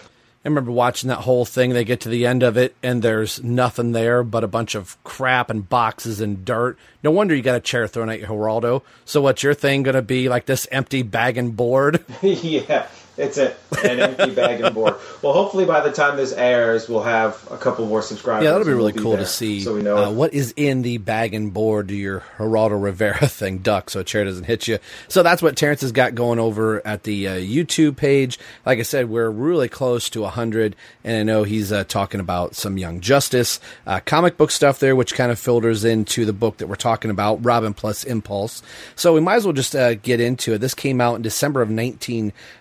I 0.44 0.48
remember 0.48 0.72
watching 0.72 1.10
that 1.10 1.20
whole 1.20 1.44
thing. 1.44 1.72
They 1.72 1.84
get 1.84 2.00
to 2.02 2.10
the 2.10 2.26
end 2.26 2.44
of 2.44 2.56
it, 2.56 2.74
and 2.82 3.02
there's 3.02 3.44
nothing 3.44 3.92
there 3.92 4.24
but 4.24 4.46
a 4.46 4.48
bunch 4.48 4.74
of 4.74 4.98
crap 5.04 5.50
and 5.50 5.68
boxes 5.68 6.22
and 6.22 6.46
dirt. 6.46 6.78
No 7.04 7.12
wonder 7.12 7.36
you 7.36 7.42
got 7.42 7.58
a 7.58 7.60
chair 7.60 7.88
thrown 7.88 8.10
at 8.10 8.22
you, 8.22 8.26
Geraldo. 8.26 8.82
So, 9.04 9.20
what's 9.20 9.44
your 9.44 9.54
thing 9.54 9.84
going 9.84 9.96
to 9.96 10.02
be? 10.02 10.30
Like 10.30 10.46
this 10.46 10.66
empty 10.72 11.02
bag 11.04 11.38
and 11.38 11.58
board? 11.58 12.06
yeah. 12.22 12.88
It's 13.20 13.38
a, 13.38 13.54
an 13.84 14.00
empty 14.00 14.34
bag 14.34 14.62
and 14.62 14.74
board. 14.74 14.96
Well, 15.22 15.34
hopefully 15.34 15.66
by 15.66 15.82
the 15.82 15.92
time 15.92 16.16
this 16.16 16.32
airs, 16.32 16.88
we'll 16.88 17.04
have 17.04 17.46
a 17.52 17.58
couple 17.58 17.86
more 17.86 18.02
subscribers. 18.02 18.46
Yeah, 18.46 18.52
that'll 18.52 18.66
be 18.66 18.72
really 18.72 18.94
we'll 18.94 19.04
cool 19.04 19.12
there, 19.12 19.22
to 19.22 19.28
see. 19.28 19.60
So 19.60 19.76
we 19.76 19.82
know 19.82 19.98
uh, 19.98 20.12
what 20.12 20.34
is 20.34 20.54
in 20.56 20.84
the 20.84 21.00
bag 21.00 21.34
and 21.34 21.54
board 21.54 21.90
to 21.90 21.96
your 21.96 22.24
Geraldo 22.38 22.82
Rivera 22.82 23.28
thing, 23.28 23.58
duck, 23.58 23.90
so 23.90 24.00
a 24.00 24.04
chair 24.06 24.24
doesn't 24.24 24.46
hit 24.46 24.70
you. 24.70 24.80
So 25.10 25.22
that's 25.22 25.42
what 25.42 25.58
Terrence 25.58 25.82
has 25.82 25.92
got 25.92 26.16
going 26.16 26.40
over 26.40 26.86
at 26.88 27.04
the 27.04 27.28
uh, 27.28 27.36
YouTube 27.36 27.98
page. 27.98 28.40
Like 28.66 28.80
I 28.80 28.84
said, 28.84 29.10
we're 29.10 29.30
really 29.30 29.68
close 29.68 30.10
to 30.12 30.22
100, 30.22 30.78
and 31.04 31.18
I 31.18 31.24
know 31.24 31.44
he's 31.44 31.74
uh, 31.74 31.84
talking 31.84 32.22
about 32.22 32.56
some 32.56 32.78
Young 32.78 33.02
Justice 33.02 33.60
uh, 33.86 34.00
comic 34.00 34.38
book 34.38 34.50
stuff 34.50 34.80
there, 34.80 34.96
which 34.96 35.14
kind 35.14 35.30
of 35.30 35.38
filters 35.38 35.84
into 35.84 36.24
the 36.24 36.34
book 36.34 36.58
that 36.58 36.68
we're 36.68 36.76
talking 36.76 37.12
about, 37.12 37.44
Robin 37.44 37.74
plus 37.74 38.06
Impulse. 38.06 38.64
So 38.96 39.14
we 39.14 39.20
might 39.20 39.36
as 39.36 39.44
well 39.44 39.54
just 39.54 39.76
uh, 39.76 39.96
get 39.96 40.22
into 40.22 40.54
it. 40.54 40.60
This 40.60 40.74
came 40.74 41.02
out 41.02 41.16
in 41.16 41.22
December 41.22 41.62
of 41.62 41.70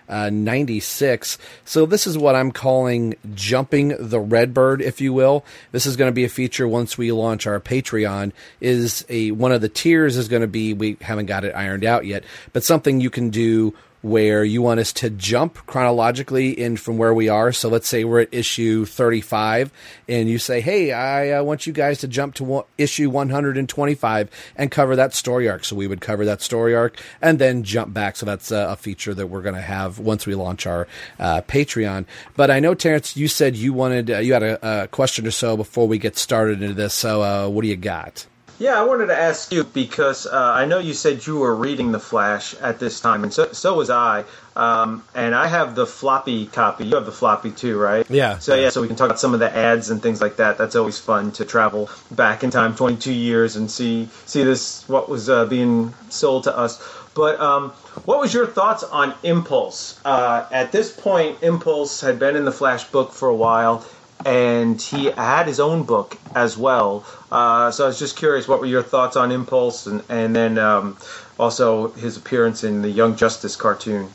Uh, 0.09 0.33
1996. 0.33 1.37
So 1.65 1.85
this 1.85 2.07
is 2.07 2.17
what 2.17 2.35
I'm 2.35 2.51
calling 2.51 3.13
jumping 3.35 3.95
the 3.99 4.19
Redbird, 4.19 4.81
if 4.81 4.99
you 4.99 5.13
will. 5.13 5.45
This 5.71 5.85
is 5.85 5.97
going 5.97 6.09
to 6.09 6.15
be 6.15 6.23
a 6.23 6.29
feature 6.29 6.67
once 6.67 6.97
we 6.97 7.11
launch 7.11 7.45
our 7.45 7.59
Patreon. 7.59 8.31
Is 8.59 9.05
a 9.07 9.29
one 9.31 9.51
of 9.51 9.61
the 9.61 9.69
tiers 9.69 10.17
is 10.17 10.27
going 10.27 10.41
to 10.41 10.47
be 10.47 10.73
we 10.73 10.97
haven't 11.01 11.27
got 11.27 11.43
it 11.43 11.55
ironed 11.55 11.85
out 11.85 12.05
yet, 12.05 12.23
but 12.53 12.63
something 12.63 12.99
you 12.99 13.11
can 13.11 13.29
do 13.29 13.75
where 14.01 14.43
you 14.43 14.61
want 14.61 14.79
us 14.79 14.93
to 14.93 15.09
jump 15.09 15.65
chronologically 15.65 16.51
in 16.51 16.77
from 16.77 16.97
where 16.97 17.13
we 17.13 17.27
are. 17.27 17.51
So 17.51 17.69
let's 17.69 17.87
say 17.87 18.03
we're 18.03 18.21
at 18.21 18.33
issue 18.33 18.85
35 18.85 19.71
and 20.07 20.29
you 20.29 20.37
say, 20.37 20.61
Hey, 20.61 20.91
I 20.93 21.31
uh, 21.31 21.43
want 21.43 21.67
you 21.67 21.73
guys 21.73 21.99
to 21.99 22.07
jump 22.07 22.35
to 22.35 22.43
one, 22.43 22.63
issue 22.77 23.09
125 23.09 24.29
and 24.55 24.71
cover 24.71 24.95
that 24.95 25.13
story 25.13 25.49
arc. 25.49 25.65
So 25.65 25.75
we 25.75 25.87
would 25.87 26.01
cover 26.01 26.25
that 26.25 26.41
story 26.41 26.75
arc 26.75 26.99
and 27.21 27.39
then 27.39 27.63
jump 27.63 27.93
back. 27.93 28.15
So 28.15 28.25
that's 28.25 28.51
uh, 28.51 28.67
a 28.69 28.75
feature 28.75 29.13
that 29.13 29.27
we're 29.27 29.41
going 29.41 29.55
to 29.55 29.61
have 29.61 29.99
once 29.99 30.25
we 30.25 30.35
launch 30.35 30.65
our 30.65 30.87
uh, 31.19 31.41
Patreon. 31.41 32.05
But 32.35 32.51
I 32.51 32.59
know, 32.59 32.73
Terrence, 32.73 33.17
you 33.17 33.27
said 33.27 33.55
you 33.55 33.73
wanted, 33.73 34.09
uh, 34.09 34.17
you 34.19 34.33
had 34.33 34.43
a, 34.43 34.83
a 34.83 34.87
question 34.87 35.27
or 35.27 35.31
so 35.31 35.57
before 35.57 35.87
we 35.87 35.97
get 35.97 36.17
started 36.17 36.61
into 36.61 36.73
this. 36.73 36.93
So 36.93 37.21
uh, 37.21 37.49
what 37.49 37.63
do 37.63 37.67
you 37.67 37.75
got? 37.75 38.25
Yeah, 38.59 38.77
I 38.77 38.83
wanted 38.83 39.05
to 39.07 39.17
ask 39.17 39.53
you 39.53 39.63
because 39.63 40.27
uh, 40.27 40.31
I 40.33 40.65
know 40.65 40.79
you 40.79 40.93
said 40.93 41.25
you 41.25 41.37
were 41.37 41.55
reading 41.55 41.93
The 41.93 41.99
Flash 41.99 42.53
at 42.55 42.77
this 42.77 42.99
time, 42.99 43.23
and 43.23 43.33
so 43.33 43.53
so 43.53 43.75
was 43.75 43.89
I. 43.89 44.25
Um, 44.53 45.05
and 45.15 45.33
I 45.33 45.47
have 45.47 45.75
the 45.75 45.87
floppy 45.87 46.45
copy. 46.45 46.85
You 46.85 46.95
have 46.95 47.05
the 47.05 47.13
floppy 47.13 47.51
too, 47.51 47.79
right? 47.79 48.05
Yeah. 48.09 48.39
So 48.39 48.55
yeah, 48.55 48.69
so 48.69 48.81
we 48.81 48.87
can 48.87 48.97
talk 48.97 49.05
about 49.05 49.19
some 49.19 49.33
of 49.33 49.39
the 49.39 49.55
ads 49.55 49.89
and 49.89 50.03
things 50.03 50.21
like 50.21 50.35
that. 50.35 50.57
That's 50.57 50.75
always 50.75 50.99
fun 50.99 51.31
to 51.33 51.45
travel 51.45 51.89
back 52.11 52.43
in 52.43 52.51
time, 52.51 52.75
22 52.75 53.13
years, 53.13 53.55
and 53.55 53.71
see 53.71 54.09
see 54.25 54.43
this 54.43 54.83
what 54.89 55.07
was 55.07 55.29
uh, 55.29 55.45
being 55.45 55.93
sold 56.09 56.43
to 56.43 56.57
us. 56.57 56.83
But 57.15 57.39
um, 57.39 57.71
what 58.03 58.19
was 58.19 58.33
your 58.33 58.45
thoughts 58.45 58.83
on 58.83 59.13
Impulse? 59.23 59.99
Uh, 60.03 60.45
at 60.51 60.73
this 60.73 60.91
point, 60.91 61.41
Impulse 61.41 62.01
had 62.01 62.19
been 62.19 62.35
in 62.35 62.43
the 62.43 62.51
Flash 62.51 62.83
book 62.85 63.13
for 63.13 63.29
a 63.29 63.35
while, 63.35 63.85
and 64.25 64.81
he 64.81 65.05
had 65.11 65.47
his 65.47 65.59
own 65.59 65.83
book 65.83 66.17
as 66.35 66.57
well. 66.57 67.05
Uh, 67.31 67.71
so 67.71 67.85
I 67.85 67.87
was 67.87 67.99
just 67.99 68.17
curious, 68.17 68.47
what 68.47 68.59
were 68.59 68.65
your 68.65 68.83
thoughts 68.83 69.15
on 69.15 69.31
Impulse, 69.31 69.87
and 69.87 70.03
and 70.09 70.35
then 70.35 70.57
um, 70.57 70.97
also 71.39 71.91
his 71.91 72.17
appearance 72.17 72.63
in 72.63 72.81
the 72.81 72.89
Young 72.89 73.15
Justice 73.15 73.55
cartoon? 73.55 74.09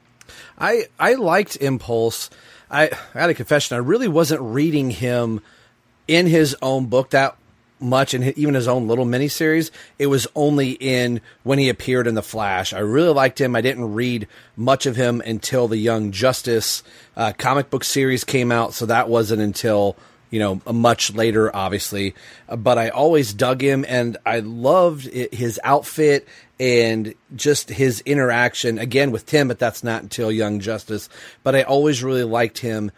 I 0.58 0.88
I 0.98 1.14
liked 1.14 1.56
Impulse. 1.56 2.30
I, 2.70 2.90
I 3.14 3.20
had 3.20 3.30
a 3.30 3.34
confession. 3.34 3.76
I 3.76 3.78
really 3.78 4.08
wasn't 4.08 4.40
reading 4.40 4.90
him 4.90 5.40
in 6.08 6.26
his 6.26 6.56
own 6.60 6.86
book 6.86 7.10
that 7.10 7.36
much, 7.80 8.14
and 8.14 8.36
even 8.38 8.54
his 8.54 8.68
own 8.68 8.86
little 8.86 9.06
miniseries. 9.06 9.70
It 9.98 10.06
was 10.06 10.26
only 10.34 10.72
in 10.72 11.20
when 11.42 11.58
he 11.58 11.68
appeared 11.68 12.06
in 12.06 12.14
the 12.14 12.22
Flash. 12.22 12.72
I 12.72 12.78
really 12.78 13.12
liked 13.12 13.40
him. 13.40 13.56
I 13.56 13.60
didn't 13.60 13.94
read 13.94 14.28
much 14.56 14.86
of 14.86 14.96
him 14.96 15.20
until 15.20 15.68
the 15.68 15.76
Young 15.76 16.10
Justice 16.12 16.82
uh, 17.16 17.32
comic 17.36 17.70
book 17.70 17.84
series 17.84 18.24
came 18.24 18.50
out, 18.52 18.74
so 18.74 18.86
that 18.86 19.08
wasn't 19.08 19.42
until 19.42 19.96
you 20.34 20.40
know, 20.40 20.60
much 20.72 21.14
later, 21.14 21.54
obviously. 21.54 22.12
But 22.48 22.76
I 22.76 22.88
always 22.88 23.32
dug 23.32 23.62
him, 23.62 23.84
and 23.86 24.16
I 24.26 24.40
loved 24.40 25.06
it, 25.06 25.32
his 25.32 25.60
outfit 25.62 26.26
and 26.58 27.14
just 27.36 27.68
his 27.68 28.00
interaction 28.00 28.78
again 28.80 29.12
with 29.12 29.26
Tim. 29.26 29.46
But 29.46 29.60
that's 29.60 29.84
not 29.84 30.02
until 30.02 30.32
Young 30.32 30.58
Justice. 30.58 31.08
But 31.44 31.54
I 31.54 31.62
always 31.62 32.02
really 32.02 32.24
liked 32.24 32.58
him 32.58 32.90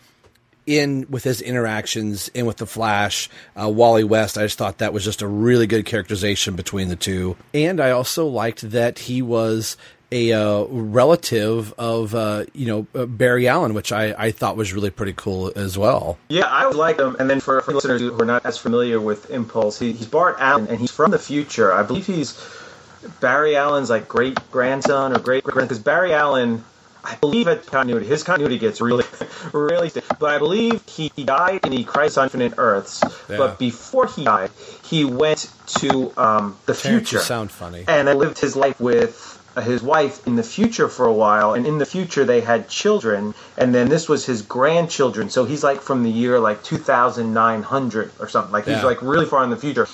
in 0.66 1.06
with 1.08 1.24
his 1.24 1.40
interactions 1.40 2.28
in 2.28 2.46
with 2.46 2.56
the 2.56 2.66
Flash, 2.66 3.30
uh, 3.60 3.68
Wally 3.68 4.04
West. 4.04 4.36
I 4.36 4.42
just 4.42 4.58
thought 4.58 4.78
that 4.78 4.92
was 4.92 5.04
just 5.04 5.22
a 5.22 5.28
really 5.28 5.66
good 5.66 5.86
characterization 5.86 6.56
between 6.56 6.88
the 6.88 6.96
two, 6.96 7.36
and 7.54 7.80
I 7.80 7.90
also 7.90 8.26
liked 8.26 8.70
that 8.70 8.98
he 8.98 9.22
was 9.22 9.76
a 10.12 10.32
uh, 10.32 10.64
relative 10.64 11.72
of 11.78 12.14
uh, 12.14 12.44
you 12.52 12.66
know 12.66 12.86
uh, 12.94 13.06
Barry 13.06 13.48
Allen, 13.48 13.74
which 13.74 13.92
I, 13.92 14.14
I 14.16 14.30
thought 14.30 14.56
was 14.56 14.72
really 14.72 14.90
pretty 14.90 15.14
cool 15.14 15.52
as 15.56 15.76
well. 15.76 16.18
Yeah, 16.28 16.46
I 16.46 16.66
would 16.66 16.76
like 16.76 16.98
him. 16.98 17.16
And 17.18 17.28
then 17.28 17.40
for, 17.40 17.60
for 17.60 17.72
listeners 17.72 18.00
who 18.00 18.20
are 18.20 18.24
not 18.24 18.46
as 18.46 18.58
familiar 18.58 19.00
with 19.00 19.30
Impulse, 19.30 19.78
he, 19.78 19.92
he's 19.92 20.06
Bart 20.06 20.36
Allen, 20.38 20.68
and 20.68 20.78
he's 20.78 20.90
from 20.90 21.10
the 21.10 21.18
future. 21.18 21.72
I 21.72 21.82
believe 21.82 22.06
he's 22.06 22.38
Barry 23.20 23.56
Allen's 23.56 23.90
like 23.90 24.08
great 24.08 24.38
grandson 24.50 25.12
or 25.12 25.18
great 25.18 25.44
grand 25.44 25.68
because 25.68 25.82
Barry 25.82 26.12
Allen. 26.12 26.64
I 27.06 27.14
believe 27.16 27.46
at 27.46 27.64
continuity, 27.66 28.06
his 28.06 28.22
continuity 28.24 28.58
gets 28.58 28.80
really, 28.80 29.04
really 29.52 29.88
stiff. 29.90 30.08
But 30.18 30.34
I 30.34 30.38
believe 30.38 30.84
he 30.86 31.08
died 31.10 31.60
in 31.64 31.70
the 31.70 31.84
Crisis 31.84 32.18
on 32.18 32.24
Infinite 32.24 32.54
Earths. 32.58 33.02
Yeah. 33.28 33.36
But 33.36 33.58
before 33.58 34.06
he 34.08 34.24
died, 34.24 34.50
he 34.82 35.04
went 35.04 35.48
to 35.78 36.12
um, 36.16 36.56
the 36.66 36.74
future. 36.74 37.20
sound 37.20 37.52
funny. 37.52 37.84
and 37.86 38.08
then 38.08 38.18
lived 38.18 38.38
his 38.40 38.56
life 38.56 38.80
with 38.80 39.14
uh, 39.56 39.60
his 39.60 39.82
wife 39.82 40.26
in 40.26 40.34
the 40.36 40.42
future 40.42 40.88
for 40.88 41.06
a 41.06 41.12
while 41.12 41.54
and 41.54 41.66
in 41.66 41.78
the 41.78 41.86
future 41.86 42.24
they 42.24 42.40
had 42.40 42.68
children 42.68 43.34
and 43.56 43.74
then 43.74 43.88
this 43.88 44.06
was 44.08 44.26
his 44.26 44.42
grandchildren 44.42 45.30
so 45.30 45.46
he's 45.46 45.64
like 45.64 45.80
from 45.80 46.02
the 46.02 46.10
year 46.10 46.38
like 46.38 46.62
2900 46.62 48.12
or 48.20 48.28
something 48.28 48.52
like 48.52 48.66
he's 48.66 48.82
like 48.84 49.00
really 49.00 49.24
far 49.24 49.42
in 49.44 49.50
the 49.50 49.56
future 49.56 49.88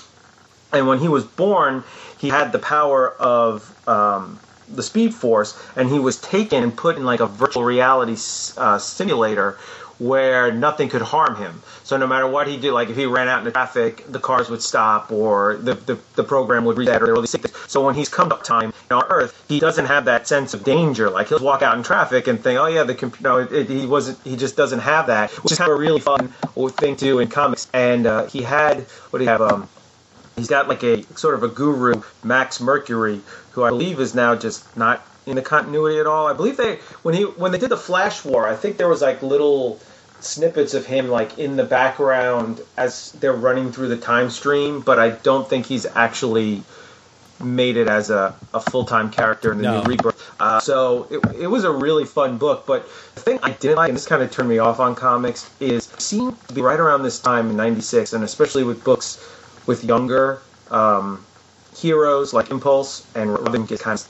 and 0.73 0.89
when 0.89 0.99
he 0.99 1.07
was 1.09 1.25
born 1.25 1.85
he 2.19 2.29
had 2.29 2.51
the 2.51 2.59
power 2.59 3.09
of 3.09 3.89
um, 3.89 4.39
the 4.75 4.83
speed 4.83 5.15
force 5.15 5.59
and 5.77 5.89
he 5.89 5.99
was 5.99 6.21
taken 6.21 6.63
and 6.63 6.77
put 6.77 6.97
in 6.97 7.05
like 7.05 7.21
a 7.21 7.27
virtual 7.27 7.65
reality 7.65 8.17
uh, 8.57 8.79
simulator 8.79 9.59
where 9.99 10.51
nothing 10.51 10.89
could 10.89 11.03
harm 11.03 11.37
him. 11.37 11.63
So 11.85 11.97
no 11.97 12.07
matter 12.07 12.27
what 12.27 12.49
he 12.49 12.57
did 12.57 12.73
like 12.73 12.89
if 12.89 12.97
he 12.97 13.07
ran 13.07 13.29
out 13.29 13.41
into 13.41 13.53
traffic 13.53 14.05
the 14.11 14.19
cars 14.19 14.51
would 14.51 14.63
stop 14.63 15.13
or 15.13 15.57
the, 15.57 15.75
the, 15.75 15.99
the 16.17 16.25
program 16.25 16.65
would 16.65 16.77
reset 16.77 17.03
or 17.03 17.15
all 17.15 17.21
these 17.21 17.33
things 17.33 17.53
so 17.69 17.85
when 17.85 17.95
he's 17.95 18.09
come 18.09 18.33
up 18.33 18.43
time 18.43 18.73
on 18.91 19.05
earth 19.11 19.45
he 19.49 19.61
doesn't 19.61 19.87
have 19.87 20.07
that 20.07 20.27
sense 20.27 20.55
of 20.55 20.65
danger. 20.65 21.11
Like 21.11 21.29
he'll 21.29 21.39
walk 21.39 21.63
out 21.63 21.77
in 21.77 21.83
traffic 21.83 22.27
and 22.27 22.43
think 22.43 22.59
oh 22.59 22.67
yeah 22.67 22.83
the 22.83 22.95
computer 22.95 23.29
no, 23.29 23.39
it, 23.39 23.53
it, 23.53 23.71
he 23.71 23.87
wasn't 23.87 24.19
he 24.25 24.37
just 24.37 24.57
doesn't 24.57 24.81
have 24.81 25.07
that 25.07 25.31
which 25.43 25.53
is 25.53 25.59
kind 25.59 25.71
of 25.71 25.77
a 25.77 25.81
really 25.81 26.01
fun 26.01 26.29
thing 26.71 26.97
to 26.97 27.05
do 27.05 27.19
in 27.19 27.29
comics. 27.29 27.69
And 27.73 28.07
uh, 28.07 28.27
he 28.27 28.43
had 28.43 28.81
what 29.11 29.19
do 29.19 29.25
you 29.25 29.31
have 29.31 29.43
um 29.43 29.69
he's 30.37 30.49
got 30.49 30.69
like 30.69 30.83
a 30.83 31.03
sort 31.17 31.35
of 31.35 31.43
a 31.43 31.49
guru, 31.49 32.03
Max 32.25 32.61
Mercury, 32.61 33.21
who 33.53 33.63
I 33.65 33.69
believe 33.69 34.01
is 34.01 34.15
now 34.15 34.35
just 34.35 34.77
not 34.77 35.05
in 35.27 35.37
the 35.37 35.43
continuity 35.43 35.99
at 36.01 36.07
all. 36.07 36.27
I 36.27 36.33
believe 36.33 36.57
they 36.57 36.77
when 37.03 37.15
he 37.15 37.23
when 37.25 37.53
they 37.53 37.59
did 37.59 37.71
the 37.71 37.77
Flash 37.77 38.25
War, 38.25 38.49
I 38.49 38.57
think 38.57 38.77
there 38.77 38.89
was 38.89 39.03
like 39.03 39.23
little 39.23 39.81
snippets 40.21 40.75
of 40.75 40.87
him 40.87 41.09
like 41.09 41.39
in 41.39 41.57
the 41.57 41.65
background 41.65 42.61
as 42.77 43.13
they're 43.13 43.33
running 43.33 43.73
through 43.73 43.89
the 43.89 43.97
time 43.97 44.31
stream, 44.31 44.81
but 44.81 44.99
I 44.99 45.11
don't 45.11 45.49
think 45.49 45.67
he's 45.67 45.85
actually 45.87 46.63
made 47.43 47.77
it 47.77 47.89
as 47.89 48.09
a, 48.11 48.35
a 48.55 48.61
full 48.61 48.85
time 48.85 49.11
character 49.11 49.51
in 49.53 49.59
the 49.59 49.65
No. 49.65 49.83
new 49.83 49.89
rebirth. 49.89 50.33
Uh, 50.41 50.61
so 50.61 51.09
it, 51.11 51.43
it 51.43 51.47
was 51.49 51.65
a 51.65 51.73
really 51.73 52.05
fun 52.05 52.39
book. 52.39 52.67
But 52.67 52.85
the 53.15 53.21
thing 53.21 53.41
I 53.43 53.51
didn't 53.51 53.77
like, 53.79 53.89
and 53.89 53.97
this 53.97 54.07
kind 54.07 54.23
of 54.23 54.31
turned 54.31 54.49
me 54.49 54.59
off 54.59 54.79
on 54.81 54.95
comics, 54.95 55.51
is 55.61 55.93
it 55.93 56.01
seemed 56.01 56.37
to 56.49 56.55
be 56.55 56.63
right 56.63 56.79
around 56.79 57.03
this 57.03 57.19
time 57.21 57.51
in 57.51 57.57
'96, 57.57 58.13
and 58.13 58.23
especially 58.25 58.63
with 58.65 58.85
books 58.85 59.19
with 59.67 59.85
younger 59.85 60.41
um, 60.71 61.25
heroes 61.77 62.33
like 62.33 62.51
Impulse 62.51 63.07
and 63.15 63.33
Robin 63.33 63.65
get 63.67 63.81
kind 63.81 63.99
of 63.99 64.07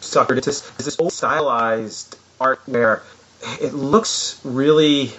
suckered 0.00 0.36
into 0.36 0.50
this, 0.50 0.60
this 0.78 0.98
old 0.98 1.12
stylized 1.12 2.16
art 2.40 2.60
where 2.66 3.02
it 3.60 3.72
looks 3.74 4.40
really 4.44 5.12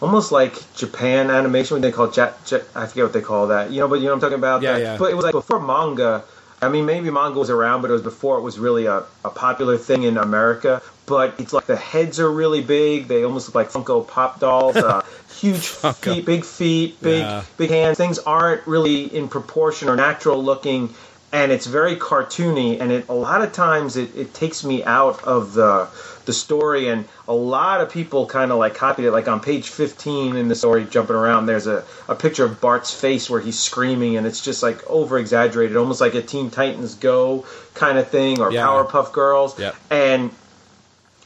almost 0.00 0.32
like 0.32 0.54
Japan 0.74 1.30
animation. 1.30 1.74
What 1.76 1.82
they 1.82 1.92
call 1.92 2.10
jet, 2.10 2.34
ja- 2.50 2.58
I 2.74 2.86
forget 2.86 3.04
what 3.04 3.12
they 3.12 3.20
call 3.20 3.48
that. 3.48 3.70
You 3.70 3.80
know, 3.80 3.88
but 3.88 3.96
you 3.96 4.04
know 4.04 4.10
what 4.10 4.14
I'm 4.16 4.20
talking 4.20 4.38
about. 4.38 4.62
Yeah, 4.62 4.72
That- 4.74 4.80
yeah. 4.82 4.96
But 4.98 5.10
it 5.10 5.14
was 5.16 5.24
like 5.24 5.32
before 5.32 5.60
manga. 5.60 6.24
I 6.62 6.68
mean, 6.68 6.84
maybe 6.86 7.10
manga 7.10 7.38
was 7.38 7.50
around, 7.50 7.80
but 7.82 7.90
it 7.90 7.94
was 7.94 8.02
before 8.02 8.36
it 8.38 8.42
was 8.42 8.58
really 8.58 8.86
a, 8.86 9.04
a 9.24 9.30
popular 9.30 9.78
thing 9.78 10.02
in 10.02 10.18
America. 10.18 10.82
But 11.06 11.34
it's 11.38 11.52
like 11.52 11.66
the 11.66 11.76
heads 11.76 12.20
are 12.20 12.30
really 12.30 12.62
big. 12.62 13.08
They 13.08 13.24
almost 13.24 13.48
look 13.48 13.54
like 13.54 13.70
Funko 13.70 14.06
Pop 14.06 14.38
dolls. 14.40 14.76
Uh, 14.76 15.04
huge 15.40 15.66
feet, 15.68 16.24
big 16.26 16.44
feet, 16.44 17.00
big 17.02 17.20
Yeah. 17.22 17.42
big 17.56 17.70
hands. 17.70 17.96
Things 17.96 18.18
aren't 18.18 18.66
really 18.66 19.04
in 19.04 19.28
proportion 19.28 19.88
or 19.88 19.96
natural 19.96 20.42
looking, 20.44 20.94
and 21.32 21.50
it's 21.50 21.66
very 21.66 21.96
cartoony. 21.96 22.80
And 22.80 22.92
it 22.92 23.08
a 23.08 23.14
lot 23.14 23.42
of 23.42 23.52
times 23.52 23.96
it, 23.96 24.14
it 24.14 24.34
takes 24.34 24.62
me 24.62 24.84
out 24.84 25.24
of 25.24 25.54
the 25.54 25.88
the 26.26 26.32
story. 26.32 26.88
And 26.88 27.06
a 27.28 27.32
lot 27.34 27.80
of 27.80 27.90
people 27.90 28.26
kind 28.26 28.52
of 28.52 28.58
like 28.58 28.74
copied 28.74 29.04
it. 29.06 29.10
Like 29.12 29.28
on 29.28 29.40
page 29.40 29.68
15 29.68 30.36
in 30.36 30.48
the 30.48 30.54
story, 30.54 30.84
jumping 30.84 31.16
around, 31.16 31.46
there's 31.46 31.66
a, 31.66 31.84
a 32.08 32.14
picture 32.14 32.44
of 32.44 32.60
Bart's 32.60 32.92
face 32.98 33.28
where 33.30 33.40
he's 33.40 33.58
screaming, 33.58 34.16
and 34.16 34.26
it's 34.26 34.42
just 34.44 34.62
like 34.62 34.86
over 34.88 35.18
exaggerated, 35.18 35.76
almost 35.76 36.00
like 36.00 36.14
a 36.14 36.22
Teen 36.22 36.50
Titans 36.50 36.94
Go 36.94 37.46
kind 37.74 37.98
of 37.98 38.08
thing, 38.08 38.40
or 38.40 38.52
Yeah. 38.52 38.66
Powerpuff 38.66 39.12
Girls. 39.12 39.58
Yep. 39.58 39.74
And 39.90 40.30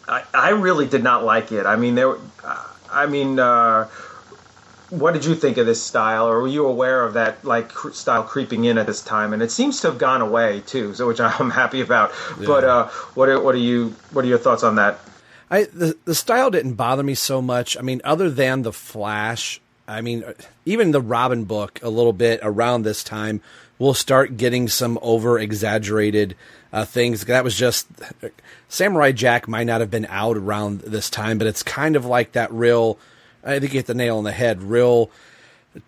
I, 0.07 0.23
I 0.35 0.51
really 0.51 0.87
did 0.87 1.03
not 1.03 1.25
like 1.25 1.53
it. 1.53 1.67
I 1.67 1.77
mean, 1.77 1.95
there. 1.95 2.09
were- 2.09 2.21
I 2.93 3.07
mean, 3.07 3.41
uh, 3.41 3.89
what 4.99 5.15
did 5.15 5.25
you 5.25 5.35
think 5.35 5.57
of 5.57 5.67
this 5.67 5.83
style, 5.83 6.29
or 6.29 6.41
were 6.41 6.49
you 6.49 6.67
aware 6.67 7.05
of 7.05 7.15
that 7.15 7.45
like 7.45 7.69
cr- 7.69 7.93
style 7.93 8.23
creeping 8.23 8.65
in 8.65 8.79
at 8.79 8.87
this 8.87 9.03
time? 9.03 9.33
And 9.33 9.43
it 9.43 9.51
seems 9.51 9.81
to 9.81 9.89
have 9.89 9.99
gone 9.99 10.21
away 10.21 10.63
too, 10.67 10.95
so 10.95 11.07
which 11.07 11.21
I'm 11.21 11.51
happy 11.51 11.81
about. 11.81 12.13
But 12.39 12.65
uh, 12.65 12.89
what 13.15 13.29
are, 13.29 13.41
what 13.41 13.55
are 13.55 13.59
you 13.59 13.95
what 14.13 14.25
are 14.25 14.29
your 14.29 14.39
thoughts 14.39 14.63
on 14.63 14.77
that? 14.77 14.99
I 15.51 15.65
the 15.65 15.97
the 16.05 16.15
style 16.15 16.51
didn't 16.51 16.75
bother 16.75 17.03
me 17.03 17.15
so 17.15 17.43
much. 17.43 17.77
I 17.77 17.83
mean, 17.83 18.01
other 18.05 18.31
than 18.31 18.63
the 18.63 18.73
Flash, 18.73 19.61
I 19.87 20.01
mean, 20.01 20.25
even 20.65 20.91
the 20.91 21.01
Robin 21.01 21.45
book 21.45 21.81
a 21.83 21.91
little 21.91 22.13
bit 22.13 22.41
around 22.43 22.83
this 22.83 23.05
time, 23.05 23.41
we'll 23.79 23.95
start 23.95 24.37
getting 24.37 24.69
some 24.69 24.99
over 25.03 25.39
exaggerated 25.39 26.37
uh, 26.73 26.85
things. 26.85 27.25
That 27.27 27.45
was 27.45 27.57
just 27.57 27.87
Samurai 28.69 29.13
Jack 29.13 29.47
might 29.47 29.65
not 29.65 29.81
have 29.81 29.91
been 29.91 30.07
out 30.09 30.37
around 30.37 30.81
this 30.81 31.11
time, 31.11 31.39
but 31.39 31.47
it's 31.47 31.63
kind 31.63 31.97
of 31.97 32.05
like 32.05 32.33
that 32.33 32.53
real. 32.53 32.99
I 33.45 33.59
think 33.59 33.73
you 33.73 33.79
hit 33.79 33.87
the 33.87 33.95
nail 33.95 34.19
on 34.19 34.25
the 34.25 34.33
head. 34.33 34.63
Real 34.63 35.11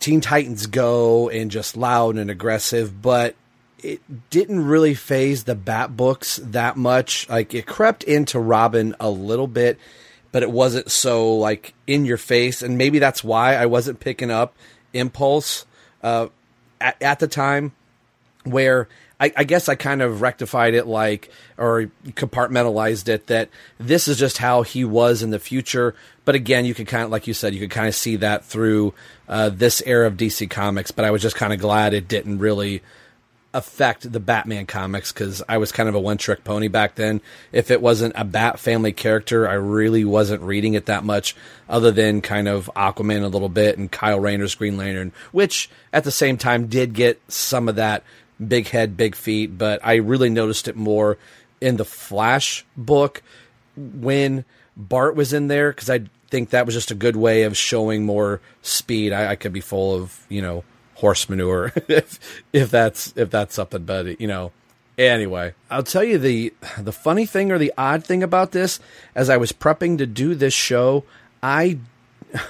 Teen 0.00 0.20
Titans 0.20 0.66
Go 0.66 1.28
and 1.28 1.50
just 1.50 1.76
loud 1.76 2.16
and 2.16 2.30
aggressive, 2.30 3.00
but 3.00 3.34
it 3.82 4.30
didn't 4.30 4.66
really 4.66 4.94
faze 4.94 5.44
the 5.44 5.54
Bat 5.54 5.96
books 5.96 6.36
that 6.42 6.76
much. 6.76 7.28
Like 7.28 7.54
it 7.54 7.66
crept 7.66 8.02
into 8.04 8.38
Robin 8.38 8.94
a 8.98 9.10
little 9.10 9.46
bit, 9.46 9.78
but 10.32 10.42
it 10.42 10.50
wasn't 10.50 10.90
so 10.90 11.36
like 11.36 11.74
in 11.86 12.04
your 12.04 12.16
face. 12.16 12.62
And 12.62 12.76
maybe 12.76 12.98
that's 12.98 13.22
why 13.22 13.54
I 13.54 13.66
wasn't 13.66 14.00
picking 14.00 14.30
up 14.30 14.54
Impulse 14.92 15.66
uh, 16.02 16.28
at, 16.80 17.00
at 17.00 17.18
the 17.18 17.28
time. 17.28 17.72
Where 18.44 18.88
I, 19.18 19.32
I 19.36 19.44
guess 19.44 19.68
I 19.68 19.74
kind 19.74 20.02
of 20.02 20.20
rectified 20.20 20.74
it, 20.74 20.86
like 20.86 21.30
or 21.56 21.90
compartmentalized 22.08 23.08
it 23.08 23.28
that 23.28 23.48
this 23.78 24.08
is 24.08 24.18
just 24.18 24.38
how 24.38 24.62
he 24.62 24.84
was 24.84 25.22
in 25.22 25.30
the 25.30 25.38
future. 25.38 25.94
But 26.24 26.34
again, 26.34 26.66
you 26.66 26.74
could 26.74 26.86
kind 26.86 27.04
of, 27.04 27.10
like 27.10 27.26
you 27.26 27.34
said, 27.34 27.54
you 27.54 27.60
could 27.60 27.70
kind 27.70 27.88
of 27.88 27.94
see 27.94 28.16
that 28.16 28.44
through 28.44 28.92
uh, 29.28 29.48
this 29.48 29.82
era 29.86 30.06
of 30.06 30.16
DC 30.16 30.50
Comics. 30.50 30.90
But 30.90 31.04
I 31.04 31.10
was 31.10 31.22
just 31.22 31.36
kind 31.36 31.52
of 31.52 31.60
glad 31.60 31.94
it 31.94 32.08
didn't 32.08 32.40
really 32.40 32.82
affect 33.56 34.12
the 34.12 34.20
Batman 34.20 34.66
comics 34.66 35.12
because 35.12 35.42
I 35.48 35.56
was 35.56 35.72
kind 35.72 35.88
of 35.88 35.94
a 35.94 36.00
one 36.00 36.18
trick 36.18 36.44
pony 36.44 36.68
back 36.68 36.96
then. 36.96 37.22
If 37.52 37.70
it 37.70 37.80
wasn't 37.80 38.12
a 38.14 38.24
Bat 38.24 38.58
family 38.58 38.92
character, 38.92 39.48
I 39.48 39.54
really 39.54 40.04
wasn't 40.04 40.42
reading 40.42 40.74
it 40.74 40.86
that 40.86 41.04
much, 41.04 41.34
other 41.66 41.90
than 41.90 42.20
kind 42.20 42.48
of 42.48 42.70
Aquaman 42.76 43.22
a 43.22 43.28
little 43.28 43.48
bit 43.48 43.78
and 43.78 43.90
Kyle 43.90 44.20
Rayner's 44.20 44.54
Green 44.54 44.76
Lantern, 44.76 45.10
which 45.32 45.70
at 45.90 46.04
the 46.04 46.10
same 46.10 46.36
time 46.36 46.66
did 46.66 46.92
get 46.92 47.18
some 47.28 47.66
of 47.66 47.76
that 47.76 48.04
big 48.44 48.68
head, 48.68 48.96
big 48.96 49.14
feet, 49.14 49.58
but 49.58 49.80
I 49.84 49.96
really 49.96 50.30
noticed 50.30 50.68
it 50.68 50.76
more 50.76 51.18
in 51.60 51.76
the 51.76 51.84
Flash 51.84 52.64
book 52.76 53.22
when 53.76 54.44
Bart 54.76 55.16
was 55.16 55.32
in 55.32 55.48
there 55.48 55.70
because 55.70 55.90
I 55.90 56.02
think 56.30 56.50
that 56.50 56.66
was 56.66 56.74
just 56.74 56.90
a 56.90 56.94
good 56.94 57.16
way 57.16 57.42
of 57.42 57.56
showing 57.56 58.04
more 58.04 58.40
speed. 58.62 59.12
I, 59.12 59.32
I 59.32 59.36
could 59.36 59.52
be 59.52 59.60
full 59.60 59.94
of 59.94 60.26
you 60.28 60.42
know 60.42 60.64
horse 60.94 61.28
manure 61.28 61.72
if 61.88 62.18
if 62.52 62.70
that's 62.70 63.12
if 63.16 63.30
that's 63.30 63.54
something, 63.54 63.84
but 63.84 64.20
you 64.20 64.26
know. 64.26 64.52
Anyway, 64.98 65.52
I'll 65.70 65.82
tell 65.82 66.02
you 66.02 66.16
the 66.16 66.54
the 66.78 66.92
funny 66.92 67.26
thing 67.26 67.52
or 67.52 67.58
the 67.58 67.72
odd 67.76 68.02
thing 68.02 68.22
about 68.22 68.52
this 68.52 68.80
as 69.14 69.28
I 69.28 69.36
was 69.36 69.52
prepping 69.52 69.98
to 69.98 70.06
do 70.06 70.34
this 70.34 70.54
show, 70.54 71.04
I 71.42 71.80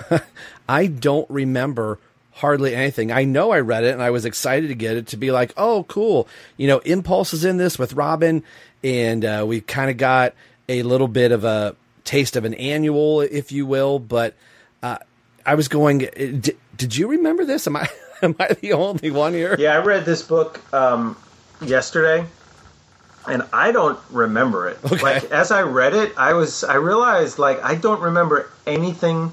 I 0.69 0.87
don't 0.87 1.29
remember 1.29 1.99
hardly 2.37 2.75
anything. 2.75 3.11
I 3.11 3.25
know 3.25 3.51
I 3.51 3.61
read 3.61 3.85
it 3.85 3.95
and 3.95 4.03
I 4.03 4.11
was 4.11 4.27
excited 4.27 4.69
to 4.69 4.75
get 4.75 4.97
it 4.97 5.07
to 5.09 5.17
be 5.17 5.31
like, 5.31 5.55
oh, 5.57 5.85
cool. 5.89 6.29
You 6.59 6.67
know, 6.67 6.79
Impulse 6.81 7.33
is 7.33 7.47
in 7.47 7.57
this 7.57 7.79
with 7.79 7.95
Robin, 7.95 8.43
and 8.85 9.25
uh, 9.25 9.45
we 9.49 9.63
kind 9.63 9.91
of 9.91 9.97
got 9.97 10.35
a 10.69 10.83
little 10.83 11.09
bit 11.09 11.33
of 11.33 11.45
a 11.45 11.75
taste 12.05 12.37
of 12.37 12.45
an 12.45 12.53
annual, 12.55 13.23
if 13.23 13.53
you 13.53 13.65
will. 13.65 13.99
But 13.99 14.35
uh, 14.83 14.99
I 15.47 15.55
was 15.55 15.69
going, 15.69 15.99
did, 15.99 16.57
did 16.77 16.95
you 16.95 17.09
remember 17.09 17.47
this? 17.47 17.67
Am 17.67 17.75
I 17.77 17.89
am 18.23 18.37
I 18.39 18.53
the 18.53 18.75
only 18.75 19.11
one 19.11 19.33
here? 19.33 19.57
Yeah, 19.59 19.75
I 19.75 19.83
read 19.83 20.05
this 20.05 20.23
book 20.23 20.61
um, 20.75 21.17
yesterday, 21.63 22.27
and 23.27 23.45
I 23.51 23.73
don't 23.73 23.99
remember 24.11 24.69
it. 24.69 24.79
Okay. 24.85 25.03
Like 25.03 25.25
as 25.31 25.51
I 25.51 25.63
read 25.63 25.95
it, 25.95 26.13
I 26.19 26.35
was 26.35 26.65
I 26.65 26.75
realized 26.75 27.39
like 27.39 27.65
I 27.65 27.77
don't 27.77 28.03
remember 28.03 28.51
anything 28.67 29.33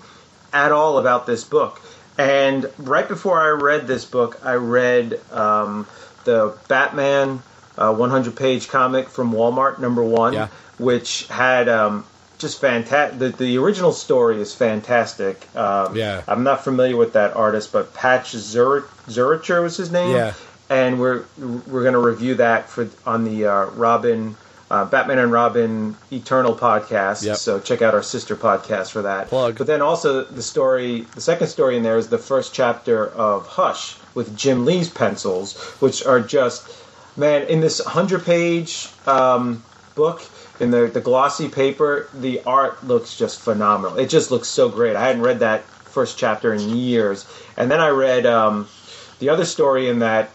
at 0.54 0.72
all 0.72 1.00
about 1.00 1.26
this 1.26 1.44
book. 1.44 1.82
And 2.18 2.70
right 2.78 3.08
before 3.08 3.40
I 3.40 3.50
read 3.50 3.88
this 3.88 4.06
book, 4.06 4.40
I 4.44 4.54
read 4.54 5.20
um, 5.32 5.88
the 6.26 6.56
Batman 6.68 7.42
uh, 7.78 7.94
100 7.94 8.36
page 8.36 8.68
comic 8.70 9.10
from 9.10 9.32
Walmart, 9.32 9.80
number 9.80 10.04
one, 10.04 10.34
Yeah. 10.34 10.48
which 10.78 11.28
had 11.28 11.68
um, 11.70 12.06
just 12.38 12.62
fantastic. 12.62 13.18
The, 13.20 13.30
the 13.30 13.58
original 13.58 13.92
story 13.92 14.40
is 14.40 14.54
fantastic. 14.54 15.44
Um, 15.56 15.96
Yeah. 15.96 16.22
I'm 16.28 16.44
not 16.44 16.64
familiar 16.64 16.98
with 16.98 17.14
that 17.14 17.36
artist, 17.36 17.72
but 17.72 17.94
Patch 17.96 18.32
Zur- 18.32 18.86
Zircher 19.08 19.64
was 19.64 19.76
his 19.78 19.92
name. 19.92 20.16
Yeah. 20.16 20.34
And 20.70 21.00
we're 21.00 21.24
we're 21.38 21.82
going 21.82 21.94
to 21.94 22.00
review 22.00 22.36
that 22.36 22.70
for 22.70 22.90
on 23.06 23.26
the 23.26 23.46
uh, 23.48 23.66
Robin. 23.72 24.36
Uh, 24.74 24.86
Batman 24.86 25.20
and 25.20 25.32
Robin 25.32 25.96
Eternal 26.12 26.56
podcast. 26.56 27.24
Yep. 27.24 27.38
So 27.38 27.60
check 27.60 27.84
out 27.84 27.94
our 27.94 28.02
sister 28.02 28.36
podcast 28.36 28.90
for 28.90 29.04
that. 29.04 29.28
Plug. 29.28 29.56
But 29.56 29.68
then 29.68 29.84
also 29.84 30.24
the 30.24 30.42
story, 30.42 31.02
the 31.14 31.22
second 31.22 31.46
story 31.46 31.78
in 31.78 31.84
there 31.84 31.96
is 32.00 32.08
the 32.08 32.18
first 32.18 32.56
chapter 32.56 33.08
of 33.10 33.46
Hush 33.46 33.98
with 34.16 34.36
Jim 34.36 34.66
Lee's 34.66 34.90
pencils, 34.90 35.62
which 35.80 36.04
are 36.04 36.20
just 36.20 36.68
man 37.16 37.44
in 37.44 37.60
this 37.60 37.86
hundred 37.86 38.26
page 38.26 38.90
um, 39.06 39.64
book 39.94 40.24
in 40.60 40.72
the 40.72 40.88
the 40.88 41.02
glossy 41.02 41.50
paper. 41.50 42.10
The 42.12 42.42
art 42.44 42.84
looks 42.84 43.16
just 43.16 43.42
phenomenal. 43.42 44.00
It 44.00 44.10
just 44.10 44.32
looks 44.32 44.48
so 44.48 44.70
great. 44.70 44.96
I 44.96 45.06
hadn't 45.06 45.22
read 45.22 45.42
that 45.42 45.66
first 45.66 46.18
chapter 46.18 46.52
in 46.52 46.76
years, 46.76 47.28
and 47.58 47.70
then 47.70 47.80
I 47.80 47.90
read 47.90 48.26
um, 48.26 48.68
the 49.20 49.30
other 49.30 49.46
story 49.46 49.88
in 49.88 50.00
that 50.00 50.32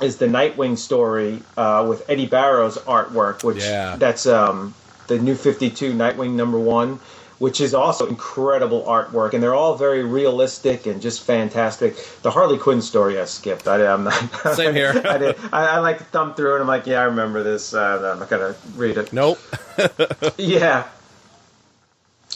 is 0.00 0.16
the 0.18 0.26
Nightwing 0.26 0.76
story 0.78 1.42
uh, 1.56 1.84
with 1.88 2.08
Eddy 2.08 2.26
Barrows' 2.26 2.78
artwork, 2.78 3.42
which 3.44 3.58
Yeah. 3.64 3.96
that's 3.96 4.26
um, 4.26 4.74
the 5.08 5.18
New 5.18 5.34
Fifty 5.34 5.70
Two 5.70 5.92
Nightwing 5.92 6.32
number 6.32 6.58
one, 6.58 7.00
which 7.38 7.60
is 7.60 7.72
also 7.74 8.06
incredible 8.08 8.82
artwork, 8.84 9.32
and 9.34 9.42
they're 9.42 9.54
all 9.54 9.76
very 9.76 10.02
realistic 10.02 10.86
and 10.86 11.00
just 11.02 11.22
fantastic. 11.24 11.96
The 12.22 12.30
Harley 12.30 12.58
Quinn 12.58 12.82
story 12.82 13.18
I 13.20 13.24
skipped. 13.24 13.66
I, 13.68 13.86
I'm 13.86 14.04
not. 14.04 14.14
Same 14.54 14.74
here. 14.74 15.00
I, 15.04 15.18
did, 15.18 15.36
I, 15.52 15.66
I 15.66 15.78
like 15.78 15.98
to 15.98 16.04
thumb 16.04 16.34
through 16.34 16.56
it. 16.56 16.60
I'm 16.60 16.66
like, 16.66 16.86
yeah, 16.86 17.00
I 17.00 17.04
remember 17.04 17.42
this. 17.42 17.74
Uh, 17.74 18.10
I'm 18.12 18.18
not 18.18 18.28
gonna 18.28 18.54
read 18.76 18.96
it. 18.98 19.12
Nope. 19.12 19.38
Yeah. 20.36 20.86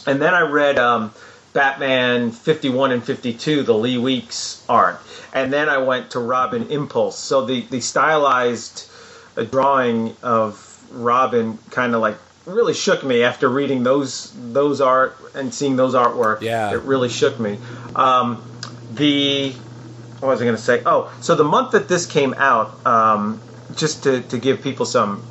And 0.06 0.20
then 0.20 0.34
I 0.34 0.40
read 0.42 0.78
um, 0.78 1.12
Batman 1.52 2.30
51 2.30 2.92
and 2.92 3.04
52, 3.04 3.62
the 3.62 3.74
Lee 3.74 3.98
Weeks 3.98 4.64
art. 4.68 5.00
And 5.34 5.52
then 5.52 5.68
I 5.68 5.78
went 5.78 6.12
to 6.12 6.18
Robin 6.18 6.70
Impulse. 6.70 7.18
So 7.18 7.44
the, 7.44 7.62
the 7.62 7.80
stylized 7.80 8.88
uh, 9.36 9.44
drawing 9.44 10.16
of 10.22 10.68
Robin 10.90 11.58
kind 11.70 11.94
of 11.94 12.00
like 12.00 12.16
really 12.44 12.74
shook 12.74 13.04
me 13.04 13.22
after 13.22 13.48
reading 13.48 13.84
those 13.84 14.32
those 14.52 14.80
art 14.80 15.16
and 15.34 15.54
seeing 15.54 15.76
those 15.76 15.94
artwork. 15.94 16.40
Yeah. 16.40 16.72
It 16.72 16.82
really 16.82 17.08
shook 17.08 17.38
me. 17.38 17.58
Um, 17.94 18.42
the 18.92 19.52
what 20.20 20.28
was 20.28 20.40
I 20.40 20.44
going 20.44 20.56
to 20.56 20.62
say? 20.62 20.82
Oh, 20.86 21.12
so 21.20 21.34
the 21.34 21.44
month 21.44 21.72
that 21.72 21.88
this 21.88 22.06
came 22.06 22.34
out, 22.34 22.86
um, 22.86 23.40
just 23.74 24.04
to, 24.04 24.20
to 24.22 24.38
give 24.38 24.62
people 24.62 24.86
some 24.86 25.24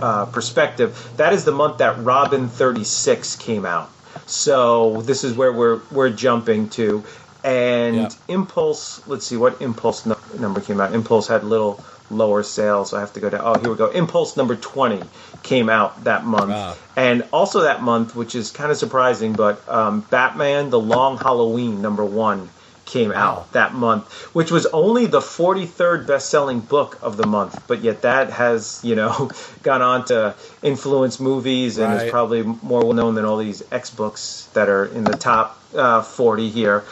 uh, 0.00 0.26
perspective, 0.26 1.12
that 1.16 1.32
is 1.32 1.44
the 1.44 1.52
month 1.52 1.78
that 1.78 2.02
Robin 2.02 2.48
36 2.48 3.36
came 3.36 3.64
out. 3.64 3.88
So 4.26 5.00
this 5.02 5.24
is 5.24 5.34
where 5.34 5.52
we're 5.52 5.80
we're 5.90 6.10
jumping 6.10 6.68
to, 6.70 7.04
and 7.44 7.96
Yeah. 7.96 8.08
Impulse. 8.28 9.00
Let's 9.06 9.26
see 9.26 9.36
what 9.36 9.60
Impulse 9.60 10.06
nu- 10.06 10.16
number 10.38 10.60
came 10.60 10.80
out. 10.80 10.94
Impulse 10.94 11.26
had 11.28 11.44
little 11.44 11.82
lower 12.10 12.42
sales. 12.42 12.90
So 12.90 12.96
I 12.98 13.00
have 13.00 13.12
to 13.14 13.20
go 13.20 13.30
down. 13.30 13.40
Oh, 13.44 13.58
here 13.58 13.70
we 13.70 13.76
go. 13.76 13.86
Impulse 13.88 14.36
number 14.36 14.54
20 14.54 15.02
came 15.42 15.68
out 15.70 16.04
that 16.04 16.24
month, 16.26 16.52
Ah. 16.54 16.74
and 16.96 17.24
also 17.32 17.60
that 17.62 17.82
month, 17.82 18.14
which 18.14 18.34
is 18.34 18.50
kind 18.50 18.70
of 18.70 18.76
surprising, 18.76 19.32
but 19.32 19.66
um, 19.68 20.00
Batman: 20.10 20.70
The 20.70 20.80
Long 20.80 21.16
Halloween 21.18 21.80
number 21.82 22.04
one 22.04 22.48
came 22.92 23.10
out 23.10 23.50
that 23.52 23.72
month, 23.72 24.12
which 24.34 24.50
was 24.50 24.66
only 24.66 25.06
the 25.06 25.20
43rd 25.20 26.06
best-selling 26.06 26.60
book 26.60 26.98
of 27.00 27.16
the 27.16 27.26
month, 27.26 27.62
but 27.66 27.82
yet 27.82 28.02
that 28.02 28.30
has, 28.30 28.80
you 28.84 28.94
know, 28.94 29.30
gone 29.62 29.80
on 29.80 30.04
to 30.06 30.34
influence 30.62 31.18
movies 31.18 31.78
and 31.78 31.92
Right. 31.92 32.06
is 32.06 32.10
probably 32.10 32.42
more 32.42 32.80
well 32.84 32.92
known 32.92 33.14
than 33.14 33.24
all 33.24 33.38
these 33.38 33.62
X 33.72 33.90
books 33.90 34.48
that 34.52 34.68
are 34.68 34.84
in 34.84 35.04
the 35.04 35.16
top 35.16 35.58
uh, 35.74 36.02
40 36.02 36.50
here. 36.50 36.84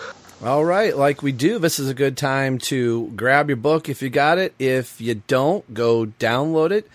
All 0.42 0.64
right, 0.64 0.96
like 0.96 1.22
we 1.22 1.32
do, 1.32 1.58
this 1.58 1.78
is 1.78 1.90
a 1.90 1.94
good 1.94 2.16
time 2.16 2.56
to 2.60 3.12
grab 3.14 3.50
your 3.50 3.56
book 3.56 3.90
if 3.90 4.00
you 4.00 4.08
got 4.08 4.38
it. 4.38 4.54
If 4.58 4.98
you 4.98 5.20
don't, 5.26 5.74
go 5.74 6.06
download 6.06 6.70
it. 6.70 6.88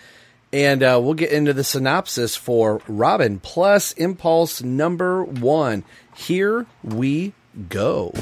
And 0.51 0.81
uh, 0.81 0.99
we'll 1.03 1.13
get 1.13 1.31
into 1.31 1.53
the 1.53 1.63
synopsis 1.63 2.35
for 2.35 2.81
Robin 2.87 3.39
plus 3.39 3.91
Impulse 3.93 4.63
number 4.63 5.23
one. 5.23 5.83
Here 6.15 6.65
we 6.81 7.33
go. 7.69 8.13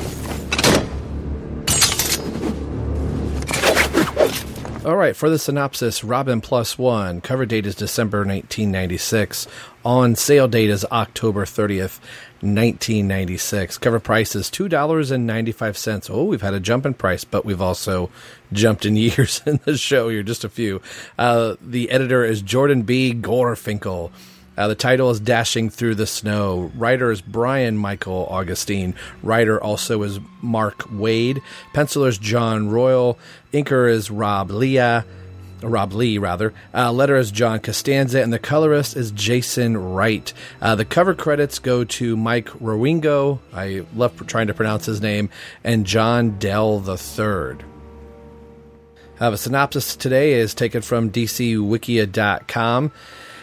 All 4.85 4.97
right, 4.97 5.15
for 5.15 5.29
the 5.29 5.39
synopsis, 5.39 6.03
Robin 6.03 6.41
Plus 6.41 6.77
One. 6.77 7.21
Cover 7.21 7.45
date 7.45 7.65
is 7.65 7.73
December 7.73 8.17
1996. 8.19 9.47
On 9.85 10.13
sale 10.13 10.49
date 10.49 10.69
is 10.69 10.83
October 10.91 11.45
30th, 11.45 12.01
1996. 12.41 13.77
Cover 13.77 14.01
price 14.01 14.35
is 14.35 14.49
$2.95. 14.49 16.09
Oh, 16.09 16.25
we've 16.25 16.41
had 16.41 16.53
a 16.53 16.59
jump 16.59 16.85
in 16.85 16.95
price, 16.95 17.23
but 17.23 17.45
we've 17.45 17.61
also 17.61 18.09
jumped 18.51 18.85
in 18.85 18.95
years 18.97 19.41
in 19.45 19.61
the 19.63 19.77
show 19.77 20.09
here, 20.09 20.21
just 20.21 20.43
a 20.43 20.49
few. 20.49 20.81
Uh, 21.17 21.55
the 21.61 21.89
editor 21.89 22.25
is 22.25 22.41
Jordan 22.41 22.81
B. 22.81 23.13
Gorfinkel. 23.13 24.11
Uh, 24.57 24.67
the 24.67 24.75
title 24.75 25.09
is 25.09 25.19
Dashing 25.19 25.69
Through 25.69 25.95
the 25.95 26.05
Snow. 26.05 26.71
Writer 26.75 27.11
is 27.11 27.21
Brian 27.21 27.77
Michael 27.77 28.27
Augustyn. 28.29 28.95
Writer 29.23 29.61
also 29.61 30.03
is 30.03 30.19
Mark 30.41 30.79
Waid. 30.89 31.41
Penciler 31.73 32.07
is 32.07 32.17
John 32.17 32.69
Royal. 32.69 33.17
Inker 33.51 33.89
is 33.89 34.11
Rob 34.11 34.51
Leah. 34.51 35.05
Rob 35.63 35.93
Lee, 35.93 36.17
rather. 36.17 36.53
Uh, 36.73 36.91
letter 36.91 37.15
is 37.15 37.31
John 37.31 37.59
Costanza, 37.59 38.21
and 38.21 38.33
the 38.33 38.39
colorist 38.39 38.95
is 38.95 39.11
Jason 39.11 39.77
Wright. 39.77 40.33
Uh, 40.61 40.75
the 40.75 40.85
cover 40.85 41.15
credits 41.15 41.59
go 41.59 41.83
to 41.85 42.17
Mike 42.17 42.49
Rowingo. 42.49 43.39
I 43.53 43.85
love 43.95 44.27
trying 44.27 44.47
to 44.47 44.53
pronounce 44.53 44.85
his 44.85 45.01
name, 45.01 45.29
and 45.63 45.85
John 45.85 46.37
Dell 46.37 46.83
III. 46.85 47.65
Uh, 49.19 49.29
the 49.29 49.37
synopsis 49.37 49.95
today 49.95 50.33
is 50.33 50.53
taken 50.53 50.81
from 50.81 51.11
DCWikia.com. 51.11 52.91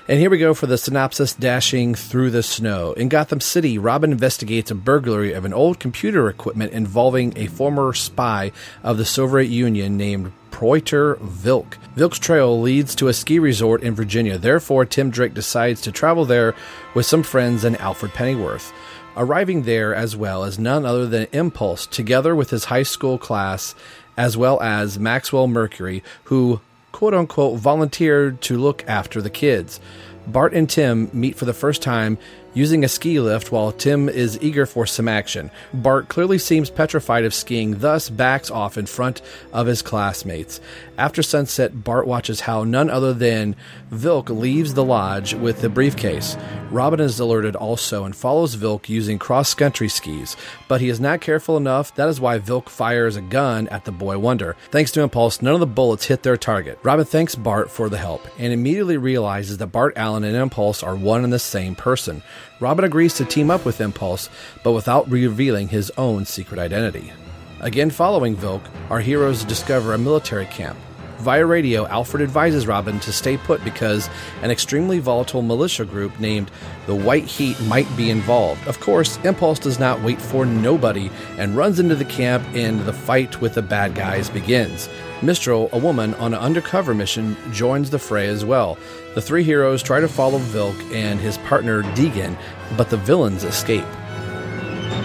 And 0.09 0.19
here 0.19 0.31
we 0.31 0.39
go 0.39 0.55
for 0.55 0.67
the 0.67 0.79
synopsis 0.79 1.35
dashing 1.35 1.95
through 1.95 2.31
the 2.31 2.43
snow. 2.43 2.95
In 2.95 3.09
Gotham 3.09 3.41
City, 3.41 3.79
Robin 3.79 4.11
investigates 4.11 4.71
a 4.71 4.75
burglary 4.75 5.33
of 5.33 5.45
an 5.45 5.53
old 5.53 5.79
computer 5.79 6.29
equipment 6.29 6.73
involving 6.73 7.33
a 7.37 7.47
former 7.47 7.93
spy 7.93 8.51
of 8.83 8.99
the 8.99 9.05
Soviet 9.05 9.49
Union 9.49 9.97
named 9.97 10.33
Preuter 10.51 11.15
Vilk. 11.17 11.77
Vilk's 11.97 12.19
trail 12.19 12.61
leads 12.61 12.95
to 12.97 13.09
a 13.09 13.13
ski 13.13 13.39
resort 13.39 13.83
in 13.83 13.95
Virginia. 13.95 14.37
Therefore, 14.37 14.85
Tim 14.85 15.11
Drake 15.11 15.35
decides 15.35 15.81
to 15.83 15.93
travel 15.93 16.25
there 16.25 16.55
with 16.95 17.07
some 17.07 17.23
friends 17.23 17.63
and 17.63 17.81
Alfred 17.81 18.13
Pennyworth. 18.13 18.73
Arriving 19.17 19.63
there 19.63 19.95
as 19.95 20.17
well 20.17 20.45
as 20.45 20.59
none 20.59 20.85
other 20.85 21.07
than 21.07 21.29
Impulse, 21.33 21.87
together 21.87 22.35
with 22.35 22.51
his 22.51 22.65
high 22.65 22.83
school 22.83 23.17
class, 23.17 23.75
as 24.17 24.37
well 24.37 24.61
as 24.61 24.99
Maxwell 24.99 25.47
Mercury, 25.47 26.03
who 26.25 26.61
quote 27.01 27.15
unquote 27.15 27.59
volunteered 27.59 28.43
to 28.43 28.59
look 28.59 28.85
after 28.87 29.23
the 29.23 29.31
kids. 29.31 29.81
Bart 30.27 30.53
and 30.53 30.69
Tim 30.69 31.09
meet 31.15 31.35
for 31.35 31.47
the 31.47 31.55
first 31.55 31.81
time 31.81 32.19
using 32.55 32.85
a 32.85 32.89
ski 32.89 33.21
lift 33.21 33.53
while 33.53 33.73
Tim 33.73 34.09
is 34.09 34.39
eager 34.43 34.67
for 34.67 34.87
some 34.87 35.09
action. 35.09 35.51
Bart 35.73 36.09
clearly 36.09 36.39
seems 36.39 36.71
petrified 36.71 37.25
of 37.25 37.35
skiing, 37.35 37.79
thus 37.79 38.11
backs 38.11 38.51
off 38.51 38.77
in 38.77 38.87
front 38.87 39.23
of 39.53 39.67
his 39.67 39.83
classmates. 39.83 40.61
After 40.99 41.23
sunset, 41.23 41.85
Bart 41.85 42.07
watches 42.07 42.41
how 42.41 42.65
none 42.65 42.91
other 42.91 43.15
than 43.15 43.57
Vilk 43.91 44.29
leaves 44.29 44.75
the 44.75 44.85
lodge 44.85 45.35
with 45.35 45.61
the 45.61 45.69
briefcase. 45.69 46.37
Robin 46.71 47.01
is 47.01 47.19
alerted 47.19 47.57
also 47.57 48.05
and 48.05 48.15
follows 48.15 48.57
Vilk 48.57 48.89
using 48.89 49.19
cross 49.19 49.55
country 49.55 49.89
skis, 49.89 50.37
but 50.69 50.81
he 50.81 50.89
is 50.89 51.01
not 51.01 51.21
careful 51.21 51.57
enough. 51.57 51.95
That 51.95 52.09
is 52.09 52.21
why 52.21 52.39
Vilk 52.39 52.69
fires 52.69 53.17
a 53.17 53.23
gun 53.23 53.69
at 53.69 53.85
the 53.85 53.93
boy 53.93 54.19
wonder. 54.19 54.57
Thanks 54.71 54.93
to 54.93 55.03
Impulse, 55.03 55.43
none 55.43 55.55
of 55.55 55.61
the 55.61 55.67
bullets 55.67 56.05
hit 56.05 56.23
their 56.23 56.37
target. 56.37 56.79
Robin 56.83 57.05
thanks 57.05 57.35
Bart 57.35 57.71
for 57.71 57.89
the 57.89 57.99
help 57.99 58.27
and 58.39 58.53
immediately 58.53 58.97
realizes 58.97 59.59
that 59.59 59.69
Bart 59.69 59.95
Allen 59.97 60.25
and 60.25 60.37
Impulse 60.37 60.83
are 60.83 60.95
one 60.95 61.25
and 61.25 61.33
the 61.33 61.39
same 61.39 61.75
person. 61.75 62.23
Robin 62.61 62.85
agrees 62.85 63.15
to 63.15 63.25
team 63.25 63.51
up 63.51 63.65
with 63.65 63.81
Impulse, 63.81 64.29
but 64.63 64.73
without 64.73 65.11
revealing 65.11 65.69
his 65.69 65.91
own 65.97 66.25
secret 66.25 66.59
identity. 66.59 67.13
Again, 67.61 67.91
following 67.91 68.37
Vilk, 68.37 68.63
our 68.91 69.01
heroes 69.01 69.45
discover 69.45 69.93
a 69.93 69.99
military 69.99 70.47
camp. 70.47 70.79
Via 71.21 71.45
radio, 71.45 71.87
Alfred 71.87 72.23
advises 72.23 72.67
Robin 72.67 72.99
to 73.01 73.13
stay 73.13 73.37
put 73.37 73.63
because 73.63 74.09
an 74.41 74.51
extremely 74.51 75.01
volatile 75.01 75.43
militia 75.43 75.85
group 75.85 76.19
named 76.19 76.51
the 76.87 76.95
White 76.95 77.27
Heat 77.27 77.61
might 77.63 77.87
be 77.95 78.09
involved. 78.09 78.67
Of 78.67 78.81
course, 78.81 79.19
Impulse 79.19 79.59
does 79.59 79.79
not 79.79 80.01
wait 80.01 80.21
for 80.21 80.47
nobody 80.47 81.11
and 81.37 81.55
runs 81.55 81.79
into 81.79 81.95
the 81.95 82.07
camp, 82.07 82.43
and 82.55 82.81
the 82.81 82.93
fight 82.95 83.41
with 83.43 83.53
the 83.53 83.61
bad 83.61 83.95
guys 83.95 84.31
begins. 84.31 84.89
Mistral, 85.21 85.69
a 85.73 85.79
woman 85.79 86.15
on 86.15 86.33
an 86.33 86.41
undercover 86.41 86.95
mission, 86.95 87.37
joins 87.53 87.91
the 87.91 87.99
fray 87.99 88.27
as 88.27 88.43
well. 88.43 88.79
The 89.15 89.21
three 89.21 89.45
heroes 89.45 89.83
try 89.83 90.01
to 90.01 90.09
follow 90.09 90.39
Vilk 90.39 90.95
and 90.95 91.21
his 91.21 91.37
partner 91.39 91.83
Deegan, 91.83 92.35
but 92.79 92.89
the 92.89 92.97
villains 92.97 93.45
escape. 93.45 93.85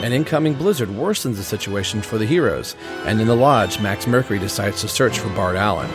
An 0.06 0.14
incoming 0.14 0.54
blizzard 0.54 0.90
worsens 0.90 1.38
the 1.38 1.44
situation 1.44 2.00
for 2.00 2.20
the 2.20 2.28
heroes, 2.28 2.76
and 3.06 3.20
in 3.20 3.26
the 3.26 3.36
lodge, 3.36 3.80
Max 3.80 4.06
Mercury 4.06 4.38
decides 4.38 4.82
to 4.82 4.88
search 4.88 5.18
for 5.18 5.30
Bart 5.30 5.56
Allen. 5.56 5.90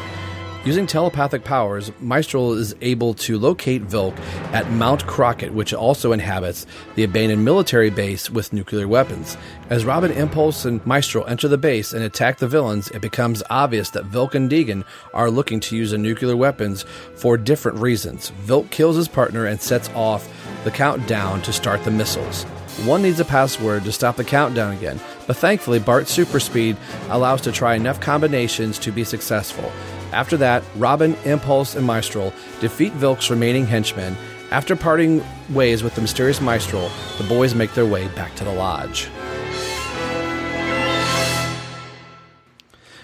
Using 0.65 0.85
telepathic 0.85 1.45
powers, 1.45 1.93
Maestro 2.01 2.51
is 2.55 2.75
able 2.81 3.15
to 3.15 3.39
locate 3.39 3.87
Vilk 3.87 4.19
at 4.53 4.69
Mount 4.73 5.07
Crockett, 5.07 5.55
which 5.55 5.73
also 5.73 6.11
inhabits 6.11 6.67
the 6.97 7.05
abandoned 7.05 7.45
military 7.45 7.89
base 7.89 8.29
with 8.29 8.53
nuclear 8.53 8.89
weapons. 8.89 9.37
As 9.69 9.85
Robin, 9.85 10.11
Impulse, 10.11 10.65
and 10.65 10.85
Maestro 10.85 11.23
enter 11.23 11.47
the 11.47 11.57
base 11.57 11.93
and 11.93 12.03
attack 12.03 12.39
the 12.39 12.49
villains, 12.49 12.89
it 12.89 13.03
becomes 13.03 13.45
obvious 13.49 13.91
that 13.91 14.11
Vilk 14.11 14.35
and 14.35 14.51
Deegan 14.51 14.83
are 15.15 15.31
looking 15.31 15.61
to 15.61 15.77
use 15.77 15.93
the 15.93 15.99
nuclear 15.99 16.37
weapons 16.37 16.85
for 17.15 17.37
different 17.37 17.79
reasons. 17.79 18.33
Vilk 18.43 18.71
kills 18.71 18.97
his 18.97 19.07
partner 19.07 19.47
and 19.47 19.63
sets 19.63 19.89
off 19.91 20.29
the 20.65 20.73
countdown 20.73 21.41
to 21.43 21.53
start 21.53 21.85
the 21.85 21.93
missiles. 21.93 22.45
One 22.85 23.03
needs 23.03 23.21
a 23.21 23.27
password 23.27 23.85
to 23.85 23.93
stop 23.93 24.17
the 24.17 24.25
countdown 24.25 24.73
again, 24.73 24.99
but 25.27 25.37
thankfully 25.37 25.79
Bart's 25.79 26.11
super 26.11 26.41
speed 26.41 26.79
allows 27.11 27.43
to 27.43 27.53
try 27.53 27.75
enough 27.75 28.01
combinations 28.01 28.79
to 28.79 28.91
be 28.91 29.05
successful. 29.05 29.71
After 30.13 30.39
that, 30.39 30.65
Robin, 30.77 31.15
Impulse, 31.27 31.77
and 31.77 31.87
Maestro 31.87 32.33
defeat 32.61 32.95
Vilk's 32.95 33.31
remaining 33.31 33.67
henchmen. 33.67 34.17
After 34.51 34.75
parting 34.75 35.23
ways 35.51 35.83
with 35.83 35.95
the 35.95 36.01
mysterious 36.01 36.41
Maestro, 36.41 36.89
the 37.19 37.29
boys 37.29 37.55
make 37.55 37.75
their 37.75 37.87
way 37.87 38.09
back 38.09 38.35
to 38.37 38.45
the 38.45 38.53
lodge. 38.53 39.09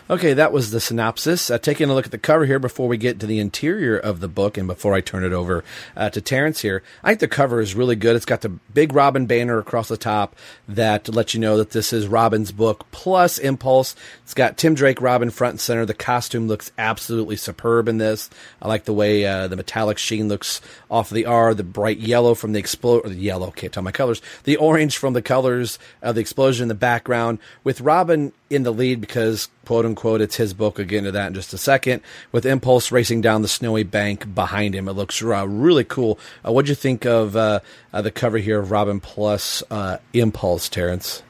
Okay, 0.08 0.34
that 0.34 0.52
was 0.52 0.70
the 0.70 0.78
synopsis. 0.78 1.50
Uh, 1.50 1.58
taking 1.58 1.90
a 1.90 1.94
look 1.94 2.04
at 2.04 2.12
the 2.12 2.18
cover 2.18 2.46
here 2.46 2.60
before 2.60 2.86
we 2.86 2.96
get 2.96 3.18
to 3.18 3.26
the 3.26 3.40
interior 3.40 3.98
of 3.98 4.20
the 4.20 4.28
book 4.28 4.56
and 4.56 4.68
before 4.68 4.94
I 4.94 5.00
turn 5.00 5.24
it 5.24 5.32
over 5.32 5.64
uh, 5.96 6.10
to 6.10 6.20
Terrence 6.20 6.60
here. 6.60 6.84
I 7.02 7.08
think 7.08 7.18
the 7.18 7.28
cover 7.28 7.60
is 7.60 7.74
really 7.74 7.96
good. 7.96 8.14
It's 8.14 8.24
got 8.24 8.42
the 8.42 8.50
big 8.50 8.92
Robin 8.92 9.26
banner 9.26 9.58
across 9.58 9.88
the 9.88 9.96
top 9.96 10.36
that 10.68 11.12
lets 11.12 11.34
you 11.34 11.40
know 11.40 11.56
that 11.56 11.70
this 11.70 11.92
is 11.92 12.06
Robin's 12.06 12.52
book 12.52 12.86
plus 12.92 13.38
Impulse. 13.38 13.96
It's 14.22 14.32
got 14.32 14.56
Tim 14.56 14.76
Drake 14.76 15.00
Robin 15.00 15.28
front 15.28 15.54
and 15.54 15.60
center. 15.60 15.84
The 15.84 15.92
costume 15.92 16.46
looks 16.46 16.70
absolutely 16.78 17.34
superb 17.34 17.88
in 17.88 17.98
this. 17.98 18.30
I 18.62 18.68
like 18.68 18.84
the 18.84 18.92
way 18.92 19.26
uh, 19.26 19.48
the 19.48 19.56
metallic 19.56 19.98
sheen 19.98 20.28
looks 20.28 20.60
off 20.88 21.10
the 21.10 21.26
R, 21.26 21.52
the 21.52 21.64
bright 21.64 21.98
yellow 21.98 22.34
from 22.34 22.52
the 22.52 22.60
explode, 22.60 23.04
or 23.04 23.08
the 23.08 23.16
yellow, 23.16 23.50
can't 23.50 23.72
tell 23.72 23.82
my 23.82 23.90
colors, 23.90 24.22
the 24.44 24.56
orange 24.56 24.98
from 24.98 25.14
the 25.14 25.22
colors 25.22 25.80
of 26.00 26.14
the 26.14 26.20
explosion 26.20 26.62
in 26.62 26.68
the 26.68 26.76
background 26.76 27.40
with 27.64 27.80
Robin 27.80 28.32
in 28.48 28.62
the 28.62 28.72
lead 28.72 29.00
because 29.00 29.48
quote 29.64 29.84
unquote 29.84 30.20
it's 30.20 30.36
his 30.36 30.54
book. 30.54 30.78
I'll 30.78 30.86
get 30.86 30.98
into 30.98 31.12
that 31.12 31.28
in 31.28 31.34
just 31.34 31.52
a 31.52 31.58
second. 31.58 32.02
With 32.32 32.46
Impulse 32.46 32.92
racing 32.92 33.20
down 33.20 33.42
the 33.42 33.48
snowy 33.48 33.82
bank 33.82 34.34
behind 34.34 34.74
him, 34.74 34.88
it 34.88 34.92
looks 34.92 35.22
uh, 35.22 35.46
really 35.48 35.84
cool. 35.84 36.18
Uh, 36.46 36.52
what'd 36.52 36.68
you 36.68 36.74
think 36.74 37.04
of 37.04 37.36
uh, 37.36 37.60
uh, 37.92 38.02
the 38.02 38.10
cover 38.10 38.38
here 38.38 38.58
of 38.58 38.70
Robin 38.70 39.00
plus 39.00 39.62
uh, 39.70 39.98
Impulse, 40.12 40.68
Terrence? 40.68 41.22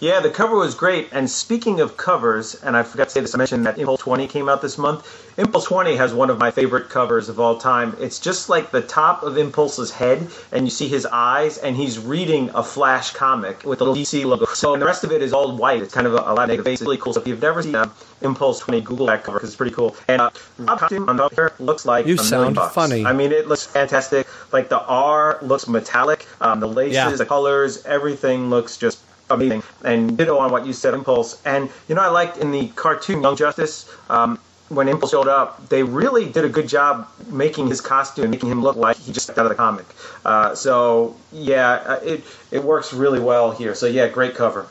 Yeah, 0.00 0.20
the 0.20 0.30
cover 0.30 0.56
was 0.56 0.74
great. 0.74 1.08
And 1.12 1.30
speaking 1.30 1.80
of 1.80 1.96
covers, 1.96 2.54
and 2.62 2.76
I 2.76 2.82
forgot 2.82 3.04
to 3.04 3.10
say 3.10 3.20
this, 3.20 3.34
I 3.34 3.38
mentioned 3.38 3.66
that 3.66 3.78
Impulse 3.78 4.00
20 4.00 4.26
came 4.26 4.48
out 4.48 4.60
this 4.60 4.76
month. 4.76 5.27
Impulse 5.38 5.66
20 5.66 5.94
has 5.94 6.12
one 6.12 6.30
of 6.30 6.38
my 6.40 6.50
favorite 6.50 6.88
covers 6.88 7.28
of 7.28 7.38
all 7.38 7.58
time. 7.58 7.96
It's 8.00 8.18
just 8.18 8.48
like 8.48 8.72
the 8.72 8.82
top 8.82 9.22
of 9.22 9.38
Impulse's 9.38 9.92
head, 9.92 10.26
and 10.50 10.66
you 10.66 10.70
see 10.70 10.88
his 10.88 11.06
eyes, 11.06 11.58
and 11.58 11.76
he's 11.76 11.96
reading 11.96 12.50
a 12.56 12.62
Flash 12.64 13.12
comic 13.12 13.62
with 13.62 13.78
the 13.78 13.84
little 13.86 14.02
DC 14.02 14.24
logo. 14.24 14.46
So, 14.46 14.72
and 14.72 14.82
the 14.82 14.86
rest 14.86 15.04
of 15.04 15.12
it 15.12 15.22
is 15.22 15.32
all 15.32 15.56
white. 15.56 15.80
It's 15.80 15.94
kind 15.94 16.08
of 16.08 16.14
a, 16.14 16.18
a 16.18 16.34
lot 16.34 16.50
of 16.50 16.64
face. 16.64 16.80
It's 16.80 16.82
really 16.82 16.96
cool. 16.96 17.12
So, 17.12 17.20
if 17.20 17.28
you've 17.28 17.40
never 17.40 17.62
seen 17.62 17.76
uh, 17.76 17.88
Impulse 18.20 18.58
20, 18.58 18.80
Google 18.80 19.06
that 19.06 19.22
cover 19.22 19.38
because 19.38 19.50
it's 19.50 19.56
pretty 19.56 19.74
cool. 19.76 19.94
And 20.08 20.20
uh, 20.20 20.30
Rob 20.58 20.80
costume 20.80 21.08
on 21.08 21.18
top 21.18 21.32
here 21.32 21.52
looks 21.60 21.86
like 21.86 22.04
You 22.04 22.16
a 22.16 22.18
sound 22.18 22.56
bucks. 22.56 22.74
funny. 22.74 23.06
I 23.06 23.12
mean, 23.12 23.30
it 23.30 23.46
looks 23.46 23.64
fantastic. 23.64 24.26
Like 24.52 24.68
the 24.68 24.80
R 24.80 25.38
looks 25.40 25.68
metallic. 25.68 26.26
Um, 26.40 26.58
the 26.58 26.66
laces, 26.66 26.94
Yeah. 26.94 27.10
the 27.10 27.24
colors, 27.24 27.86
everything 27.86 28.50
looks 28.50 28.76
just 28.76 28.98
amazing. 29.30 29.62
And 29.84 30.18
ditto 30.18 30.36
on 30.36 30.50
what 30.50 30.66
you 30.66 30.72
said, 30.72 30.94
Impulse. 30.94 31.40
And 31.46 31.70
you 31.86 31.94
know, 31.94 32.02
I 32.02 32.08
liked 32.08 32.38
in 32.38 32.50
the 32.50 32.66
cartoon 32.74 33.22
Young 33.22 33.36
Justice. 33.36 33.88
Um, 34.10 34.40
when 34.68 34.88
Impulse 34.88 35.10
showed 35.10 35.28
up, 35.28 35.68
they 35.68 35.82
really 35.82 36.30
did 36.30 36.44
a 36.44 36.48
good 36.48 36.68
job 36.68 37.08
making 37.28 37.68
his 37.68 37.80
costume, 37.80 38.30
making 38.30 38.50
him 38.50 38.62
look 38.62 38.76
like 38.76 38.96
he 38.96 39.12
just 39.12 39.24
stepped 39.24 39.38
out 39.38 39.46
of 39.46 39.50
the 39.50 39.54
comic. 39.54 39.86
Uh, 40.24 40.54
so 40.54 41.16
yeah, 41.32 41.70
uh, 41.70 42.00
it 42.02 42.24
it 42.50 42.64
works 42.64 42.92
really 42.92 43.20
well 43.20 43.50
here. 43.50 43.74
So 43.74 43.86
yeah, 43.86 44.08
great 44.08 44.34
cover. 44.34 44.66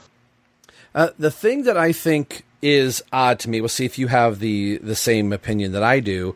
Uh, 0.93 1.09
the 1.17 1.31
thing 1.31 1.63
that 1.63 1.77
I 1.77 1.91
think 1.91 2.43
is 2.61 3.03
odd 3.11 3.39
to 3.39 3.49
me, 3.49 3.61
we'll 3.61 3.69
see 3.69 3.85
if 3.85 3.97
you 3.97 4.07
have 4.07 4.39
the 4.39 4.77
the 4.77 4.95
same 4.95 5.33
opinion 5.33 5.71
that 5.71 5.83
I 5.83 5.99
do, 5.99 6.35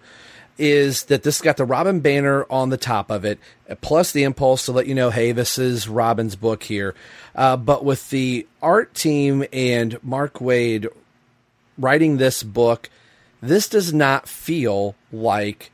is 0.58 1.04
that 1.06 1.24
this 1.24 1.42
got 1.42 1.58
the 1.58 1.66
Robin 1.66 2.00
banner 2.00 2.46
on 2.50 2.70
the 2.70 2.78
top 2.78 3.10
of 3.10 3.26
it, 3.26 3.40
plus 3.82 4.12
the 4.12 4.24
impulse 4.24 4.66
to 4.66 4.72
let 4.72 4.88
you 4.88 4.96
know, 4.96 5.10
hey, 5.10 5.32
this 5.32 5.58
is 5.58 5.88
Robin's 5.88 6.36
book 6.36 6.64
here. 6.64 6.96
Uh, 7.36 7.58
but 7.58 7.86
with 7.86 8.10
the 8.10 8.48
art 8.62 8.94
team 8.94 9.46
and 9.54 9.98
Mark 10.04 10.36
Waid 10.36 10.88
writing 11.78 12.18
this 12.18 12.44
book, 12.44 12.90
this 13.42 13.68
does 13.68 13.94
not 13.94 14.28
feel 14.28 14.96
like 15.12 15.72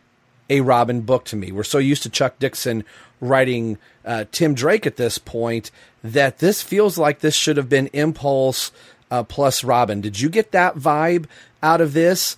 a 0.50 0.62
Robin 0.62 1.02
book 1.02 1.26
to 1.26 1.36
me. 1.36 1.52
We're 1.52 1.64
so 1.64 1.78
used 1.78 2.04
to 2.04 2.10
Chuck 2.10 2.40
Dixon 2.40 2.84
writing 3.20 3.78
uh, 4.06 4.26
Tim 4.32 4.54
Drake 4.54 4.86
at 4.86 4.96
this 4.96 5.18
point 5.18 5.72
that 6.04 6.40
this 6.40 6.62
feels 6.62 6.98
like 6.98 7.20
this 7.20 7.36
should 7.36 7.58
have 7.58 7.70
been 7.70 7.88
Impulse 7.88 8.72
uh, 9.12 9.24
plus 9.24 9.64
Robin. 9.64 10.02
Did 10.02 10.20
you 10.20 10.30
get 10.30 10.52
that 10.52 10.76
vibe 10.76 11.26
out 11.62 11.82
of 11.82 11.94
this? 11.94 12.38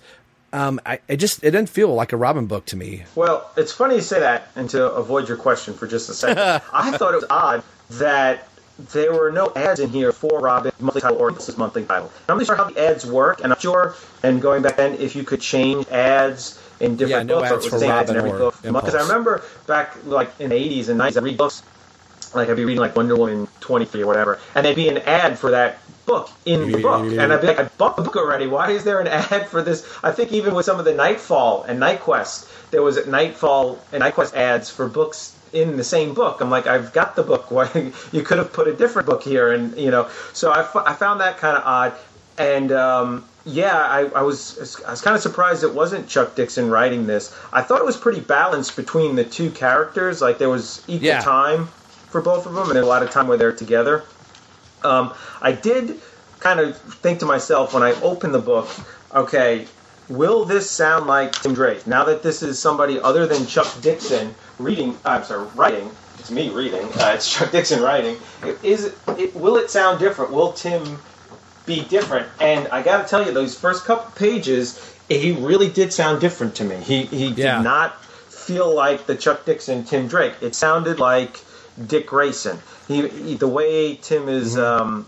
Um, 0.52 0.80
I, 0.84 0.98
it 1.06 1.18
just 1.18 1.44
it 1.44 1.52
didn't 1.52 1.68
feel 1.68 1.94
like 1.94 2.12
a 2.12 2.16
Robin 2.16 2.46
book 2.46 2.66
to 2.66 2.76
me. 2.76 3.04
Well, 3.14 3.48
it's 3.56 3.70
funny 3.70 3.96
you 3.96 4.00
say 4.00 4.18
that, 4.18 4.48
and 4.56 4.68
to 4.70 4.90
avoid 4.92 5.28
your 5.28 5.36
question 5.36 5.74
for 5.74 5.86
just 5.86 6.10
a 6.10 6.14
second, 6.14 6.38
I 6.72 6.96
thought 6.96 7.14
it 7.14 7.18
was 7.18 7.26
odd 7.30 7.62
that 7.90 8.48
there 8.92 9.12
were 9.12 9.30
no 9.30 9.52
ads 9.54 9.80
in 9.80 9.90
here 9.90 10.12
for 10.12 10.40
Robin 10.40 10.72
monthly 10.80 11.00
title 11.00 11.18
or 11.18 11.32
this 11.32 11.48
is 11.48 11.56
monthly 11.56 11.84
title. 11.84 12.10
I'm 12.28 12.38
not 12.38 12.46
sure 12.46 12.56
how 12.56 12.64
the 12.64 12.80
ads 12.80 13.06
work, 13.06 13.42
and 13.42 13.52
I'm 13.52 13.58
sure, 13.58 13.94
and 14.22 14.40
going 14.40 14.62
back 14.62 14.76
then, 14.76 14.94
if 14.94 15.14
you 15.16 15.24
could 15.24 15.40
change 15.40 15.86
ads 15.88 16.60
in 16.80 16.96
different 16.96 17.28
Yeah, 17.28 17.34
no 17.34 17.40
books, 17.40 17.50
or 17.50 17.56
ads 17.56 17.66
it 17.66 17.68
for 17.68 17.74
was 17.76 17.82
the 17.82 17.86
same 17.86 17.90
ads 17.90 18.10
in 18.10 18.16
Robin 18.16 18.30
every 18.30 18.30
or 18.30 18.50
book. 18.50 18.62
Because 18.62 18.94
I 18.94 19.02
remember 19.02 19.42
back 19.66 19.96
like 20.04 20.30
in 20.38 20.50
the 20.50 20.56
80s 20.56 20.88
and 20.88 21.00
90s, 21.00 21.16
I'd 21.16 21.22
read 21.22 21.36
books 21.36 21.62
like 22.34 22.48
I'd 22.48 22.56
be 22.56 22.64
reading 22.64 22.80
like 22.80 22.96
Wonder 22.96 23.16
Woman 23.16 23.48
23 23.60 24.02
or 24.02 24.06
whatever, 24.06 24.38
and 24.54 24.64
there'd 24.64 24.76
be 24.76 24.88
an 24.88 24.98
ad 24.98 25.38
for 25.38 25.50
that 25.50 25.78
book 26.06 26.30
in 26.44 26.70
the 26.72 26.82
book, 26.82 27.02
and 27.02 27.32
I'd 27.32 27.40
be 27.40 27.46
like, 27.48 27.58
I 27.58 27.64
bought 27.64 27.96
the 27.96 28.02
book 28.02 28.16
already. 28.16 28.46
Why 28.46 28.70
is 28.70 28.84
there 28.84 29.00
an 29.00 29.06
ad 29.32 29.48
for 29.48 29.62
this? 29.62 29.86
I 30.02 30.12
think 30.12 30.32
even 30.32 30.54
with 30.54 30.66
some 30.66 30.78
of 30.78 30.84
the 30.84 30.94
Knightfall 30.94 31.64
and 31.64 31.80
KnightQuest, 31.80 32.70
there 32.70 32.82
was 32.82 33.04
Knightfall 33.06 33.78
and 33.92 34.02
KnightQuest 34.02 34.34
ads 34.34 34.70
for 34.70 34.88
books 34.88 35.36
in 35.52 35.76
the 35.76 35.84
same 35.84 36.14
book. 36.14 36.40
I'm 36.40 36.50
like, 36.50 36.66
I've 36.66 36.92
got 36.92 37.16
the 37.16 37.22
book. 37.22 37.50
Why 37.56 37.92
you 38.12 38.22
could 38.22 38.38
have 38.38 38.52
put 38.52 38.68
a 38.68 38.74
different 38.74 39.06
book 39.06 39.22
here? 39.22 39.52
And 39.52 39.76
you 39.76 39.90
know, 39.90 40.08
so 40.32 40.50
I, 40.50 40.60
f- 40.60 40.76
I 40.76 40.94
found 40.94 41.20
that 41.20 41.38
kind 41.38 41.56
of 41.56 41.62
odd, 41.64 41.94
and. 42.38 42.72
Um, 42.72 43.24
yeah, 43.46 43.74
I, 43.74 44.00
I 44.14 44.20
was 44.20 44.82
I 44.84 44.90
was 44.90 45.00
kind 45.00 45.16
of 45.16 45.22
surprised 45.22 45.64
it 45.64 45.72
wasn't 45.72 46.06
Chuck 46.06 46.34
Dixon 46.34 46.68
writing 46.68 47.06
this. 47.06 47.34
I 47.54 47.62
thought 47.62 47.78
it 47.80 47.86
was 47.86 47.96
pretty 47.96 48.20
balanced 48.20 48.76
between 48.76 49.16
the 49.16 49.24
two 49.24 49.50
characters. 49.50 50.20
Like 50.20 50.36
there 50.36 50.50
was 50.50 50.84
equal 50.86 51.08
Yeah. 51.08 51.20
time 51.22 51.66
for 52.10 52.20
both 52.20 52.44
of 52.44 52.52
them, 52.52 52.68
and 52.68 52.78
a 52.78 52.84
lot 52.84 53.02
of 53.02 53.10
time 53.10 53.28
where 53.28 53.38
they're 53.38 53.50
together. 53.56 54.04
Um, 54.84 55.14
I 55.40 55.52
did 55.52 56.00
kind 56.38 56.60
of 56.60 56.76
think 56.76 57.20
to 57.20 57.26
myself 57.26 57.72
when 57.72 57.82
I 57.82 57.92
opened 58.02 58.34
the 58.34 58.40
book, 58.40 58.68
okay, 59.14 59.66
will 60.10 60.44
this 60.44 60.70
sound 60.70 61.06
like 61.06 61.32
Tim 61.40 61.54
Drake? 61.54 61.86
Now 61.86 62.04
that 62.04 62.22
this 62.22 62.42
is 62.42 62.58
somebody 62.58 63.00
other 63.00 63.26
than 63.26 63.46
Chuck 63.46 63.68
Dixon 63.80 64.34
reading, 64.58 64.98
I'm 65.04 65.24
sorry, 65.24 65.48
writing. 65.54 65.90
It's 66.18 66.30
me 66.30 66.50
reading. 66.50 66.84
Uh, 66.84 67.12
it's 67.14 67.32
Chuck 67.32 67.50
Dixon 67.50 67.80
writing. 67.82 68.16
Is 68.62 68.84
it, 68.86 68.94
it? 69.16 69.34
Will 69.34 69.56
it 69.56 69.70
sound 69.70 69.98
different? 70.00 70.32
Will 70.32 70.52
Tim 70.52 70.98
be 71.64 71.82
different? 71.84 72.26
And 72.40 72.68
I 72.68 72.82
got 72.82 73.02
to 73.02 73.08
tell 73.08 73.24
you, 73.24 73.32
those 73.32 73.58
first 73.58 73.84
couple 73.86 74.10
pages, 74.12 74.94
he 75.08 75.32
really 75.32 75.70
did 75.70 75.92
sound 75.92 76.20
different 76.20 76.56
to 76.56 76.64
me. 76.64 76.76
He 76.76 77.04
he 77.06 77.28
Yeah. 77.28 77.56
did 77.58 77.64
not 77.64 78.04
feel 78.04 78.74
like 78.74 79.06
the 79.06 79.14
Chuck 79.14 79.44
Dixon 79.46 79.84
Tim 79.84 80.08
Drake. 80.08 80.34
It 80.42 80.54
sounded 80.54 80.98
like 80.98 81.40
Dick 81.86 82.06
Grayson. 82.08 82.58
He, 82.88 83.06
he 83.08 83.34
the 83.36 83.48
way 83.48 83.94
Tim 83.94 84.28
is 84.28 84.58
um, 84.58 85.06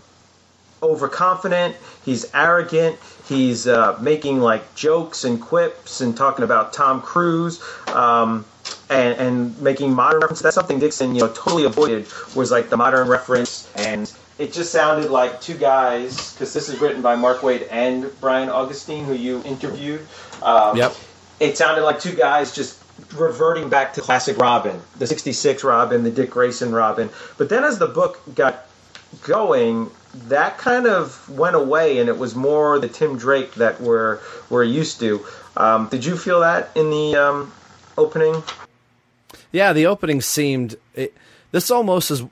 overconfident. 0.81 1.75
He's 2.05 2.25
arrogant. 2.33 2.97
He's 3.27 3.67
uh, 3.67 3.97
making 4.01 4.39
like 4.39 4.75
jokes 4.75 5.23
and 5.23 5.41
quips 5.41 6.01
and 6.01 6.15
talking 6.15 6.43
about 6.43 6.73
Tom 6.73 7.01
Cruise. 7.01 7.63
Um, 7.87 8.45
and, 8.89 9.19
and 9.19 9.61
making 9.61 9.93
modern 9.93 10.21
references. 10.21 10.43
That's 10.43 10.55
something 10.55 10.79
Dixon, 10.79 11.15
you 11.15 11.21
know, 11.21 11.27
totally 11.27 11.65
avoided. 11.65 12.07
Was 12.35 12.51
like 12.51 12.69
the 12.69 12.77
modern 12.77 13.07
reference, 13.07 13.71
and 13.75 14.11
it 14.37 14.53
just 14.53 14.71
sounded 14.71 15.11
like 15.11 15.41
two 15.41 15.55
guys. 15.55 16.33
Because 16.33 16.53
this 16.53 16.69
is 16.69 16.79
written 16.79 17.01
by 17.01 17.15
Mark 17.15 17.39
Waid 17.39 17.67
and 17.71 18.09
Brian 18.21 18.49
Augustyn, 18.49 19.05
who 19.05 19.13
you 19.13 19.41
interviewed. 19.43 20.05
Um, 20.41 20.77
Yep. 20.77 20.95
It 21.39 21.57
sounded 21.57 21.83
like 21.83 21.99
two 21.99 22.15
guys 22.15 22.53
just 22.53 22.81
reverting 23.15 23.67
back 23.69 23.93
to 23.95 24.01
classic 24.01 24.37
Robin, 24.37 24.79
the 24.97 25.07
'66 25.07 25.63
Robin, 25.63 26.03
the 26.03 26.11
Dick 26.11 26.29
Grayson 26.29 26.71
Robin. 26.71 27.09
But 27.37 27.49
then 27.49 27.63
as 27.63 27.79
the 27.79 27.87
book 27.87 28.21
got 28.35 28.67
going, 29.23 29.89
that 30.13 30.57
kind 30.57 30.85
of 30.87 31.27
went 31.29 31.55
away, 31.55 31.97
and 31.99 32.09
it 32.09 32.17
was 32.17 32.35
more 32.35 32.79
the 32.79 32.87
Tim 32.87 33.17
Drake 33.17 33.55
that 33.55 33.81
we're 33.81 34.19
we're 34.49 34.63
used 34.63 34.99
to. 34.99 35.25
Um, 35.57 35.87
did 35.87 36.05
you 36.05 36.17
feel 36.17 36.39
that 36.41 36.69
in 36.75 36.89
the 36.89 37.15
um, 37.15 37.53
opening? 37.97 38.43
Yeah, 39.51 39.73
the 39.73 39.85
opening 39.87 40.21
seemed. 40.21 40.75
It, 40.95 41.13
this 41.51 41.69
almost 41.69 42.09
is, 42.11 42.23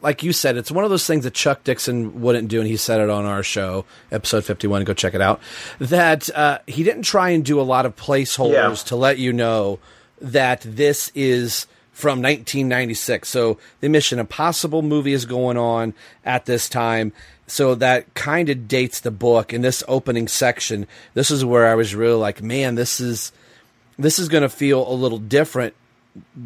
like 0.00 0.22
you 0.22 0.32
said, 0.32 0.56
it's 0.56 0.70
one 0.70 0.84
of 0.84 0.90
those 0.90 1.06
things 1.06 1.24
that 1.24 1.34
Chuck 1.34 1.64
Dixon 1.64 2.22
wouldn't 2.22 2.48
do, 2.48 2.60
and 2.60 2.66
he 2.68 2.76
said 2.76 3.00
it 3.00 3.10
on 3.10 3.24
our 3.26 3.42
show, 3.42 3.84
episode 4.10 4.44
51. 4.44 4.84
Go 4.84 4.94
check 4.94 5.14
it 5.14 5.20
out. 5.20 5.40
That 5.78 6.34
uh, 6.34 6.58
he 6.66 6.82
didn't 6.82 7.02
try 7.02 7.30
and 7.30 7.44
do 7.44 7.60
a 7.60 7.62
lot 7.62 7.84
of 7.86 7.96
placeholders 7.96 8.52
Yeah. 8.52 8.88
to 8.88 8.96
let 8.96 9.18
you 9.18 9.32
know 9.32 9.78
that 10.20 10.62
this 10.62 11.10
is 11.14 11.66
from 11.92 12.22
1996. 12.22 13.28
So 13.28 13.58
the 13.80 13.88
Mission 13.88 14.18
Impossible 14.18 14.82
movie 14.82 15.12
is 15.12 15.26
going 15.26 15.56
on 15.56 15.94
at 16.24 16.46
this 16.46 16.68
time. 16.68 17.12
So 17.46 17.74
that 17.76 18.12
kind 18.14 18.48
of 18.48 18.66
dates 18.66 19.00
the 19.00 19.10
book. 19.10 19.52
In 19.52 19.60
this 19.60 19.84
opening 19.86 20.26
section, 20.26 20.86
this 21.14 21.30
is 21.30 21.44
where 21.44 21.68
I 21.68 21.74
was 21.74 21.94
really 21.94 22.18
like, 22.18 22.42
man, 22.42 22.74
this 22.74 22.98
is 22.98 23.30
this 23.98 24.18
is 24.18 24.28
going 24.28 24.42
to 24.42 24.48
feel 24.48 24.90
a 24.90 24.94
little 24.94 25.18
different 25.18 25.74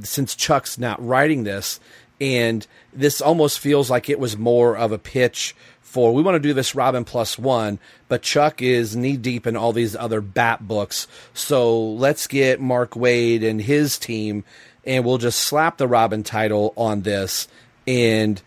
since 0.03 0.35
Chuck's 0.35 0.79
not 0.79 1.05
writing 1.05 1.45
this, 1.45 1.81
and 2.21 2.67
this 2.93 3.21
almost 3.21 3.61
feels 3.61 3.91
like 3.91 4.09
it 4.09 4.19
was 4.19 4.37
more 4.37 4.77
of 4.77 4.93
a 4.93 4.99
pitch 4.99 5.55
for 5.81 6.13
we 6.13 6.23
want 6.23 6.35
to 6.35 6.41
do 6.41 6.53
this 6.53 6.75
Robin 6.75 7.05
plus 7.05 7.39
one, 7.39 7.79
but 8.09 8.21
Chuck 8.21 8.61
is 8.61 8.97
knee 8.97 9.17
deep 9.17 9.47
in 9.47 9.57
all 9.57 9.73
these 9.73 9.97
other 9.97 10.21
Bat 10.21 10.67
books, 10.67 11.07
so 11.33 11.81
let's 11.81 12.27
get 12.27 12.61
Mark 12.61 12.91
Waid 12.91 13.43
and 13.49 13.63
his 13.63 13.99
team, 13.99 14.45
and 14.87 15.05
we'll 15.05 15.19
just 15.19 15.41
slap 15.41 15.79
the 15.79 15.89
Robin 15.89 16.23
title 16.23 16.73
on 16.77 17.03
this, 17.03 17.49
and 17.87 18.41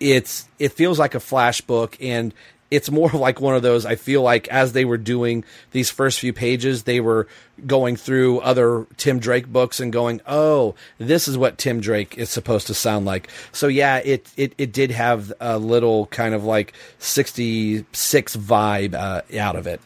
it's 0.00 0.48
it 0.58 0.72
feels 0.72 0.98
like 0.98 1.14
a 1.14 1.20
flash 1.20 1.60
book 1.60 1.96
and 2.00 2.32
it's 2.70 2.90
more 2.90 3.10
like 3.14 3.40
one 3.40 3.54
of 3.54 3.62
those 3.62 3.84
i 3.84 3.94
feel 3.94 4.22
like 4.22 4.48
as 4.48 4.72
they 4.72 4.84
were 4.84 4.96
doing 4.96 5.44
these 5.72 5.90
first 5.90 6.18
few 6.18 6.32
pages 6.32 6.84
they 6.84 7.00
were 7.00 7.28
going 7.66 7.96
through 7.96 8.40
other 8.40 8.86
tim 8.96 9.18
drake 9.18 9.46
books 9.46 9.80
and 9.80 9.92
going 9.92 10.20
oh 10.26 10.74
this 10.98 11.28
is 11.28 11.36
what 11.36 11.58
tim 11.58 11.80
drake 11.80 12.16
is 12.16 12.30
supposed 12.30 12.66
to 12.66 12.74
sound 12.74 13.04
like. 13.04 13.28
So 13.52 13.68
yeah 13.68 13.98
it 13.98 14.26
it, 14.36 14.54
it 14.58 14.72
did 14.72 14.90
have 14.90 15.32
a 15.40 15.58
little 15.58 16.06
kind 16.06 16.34
of 16.34 16.44
like 16.44 16.72
66 16.98 18.36
vibe 18.36 18.94
uh, 18.94 19.22
out 19.38 19.56
of 19.56 19.66
it 19.66 19.80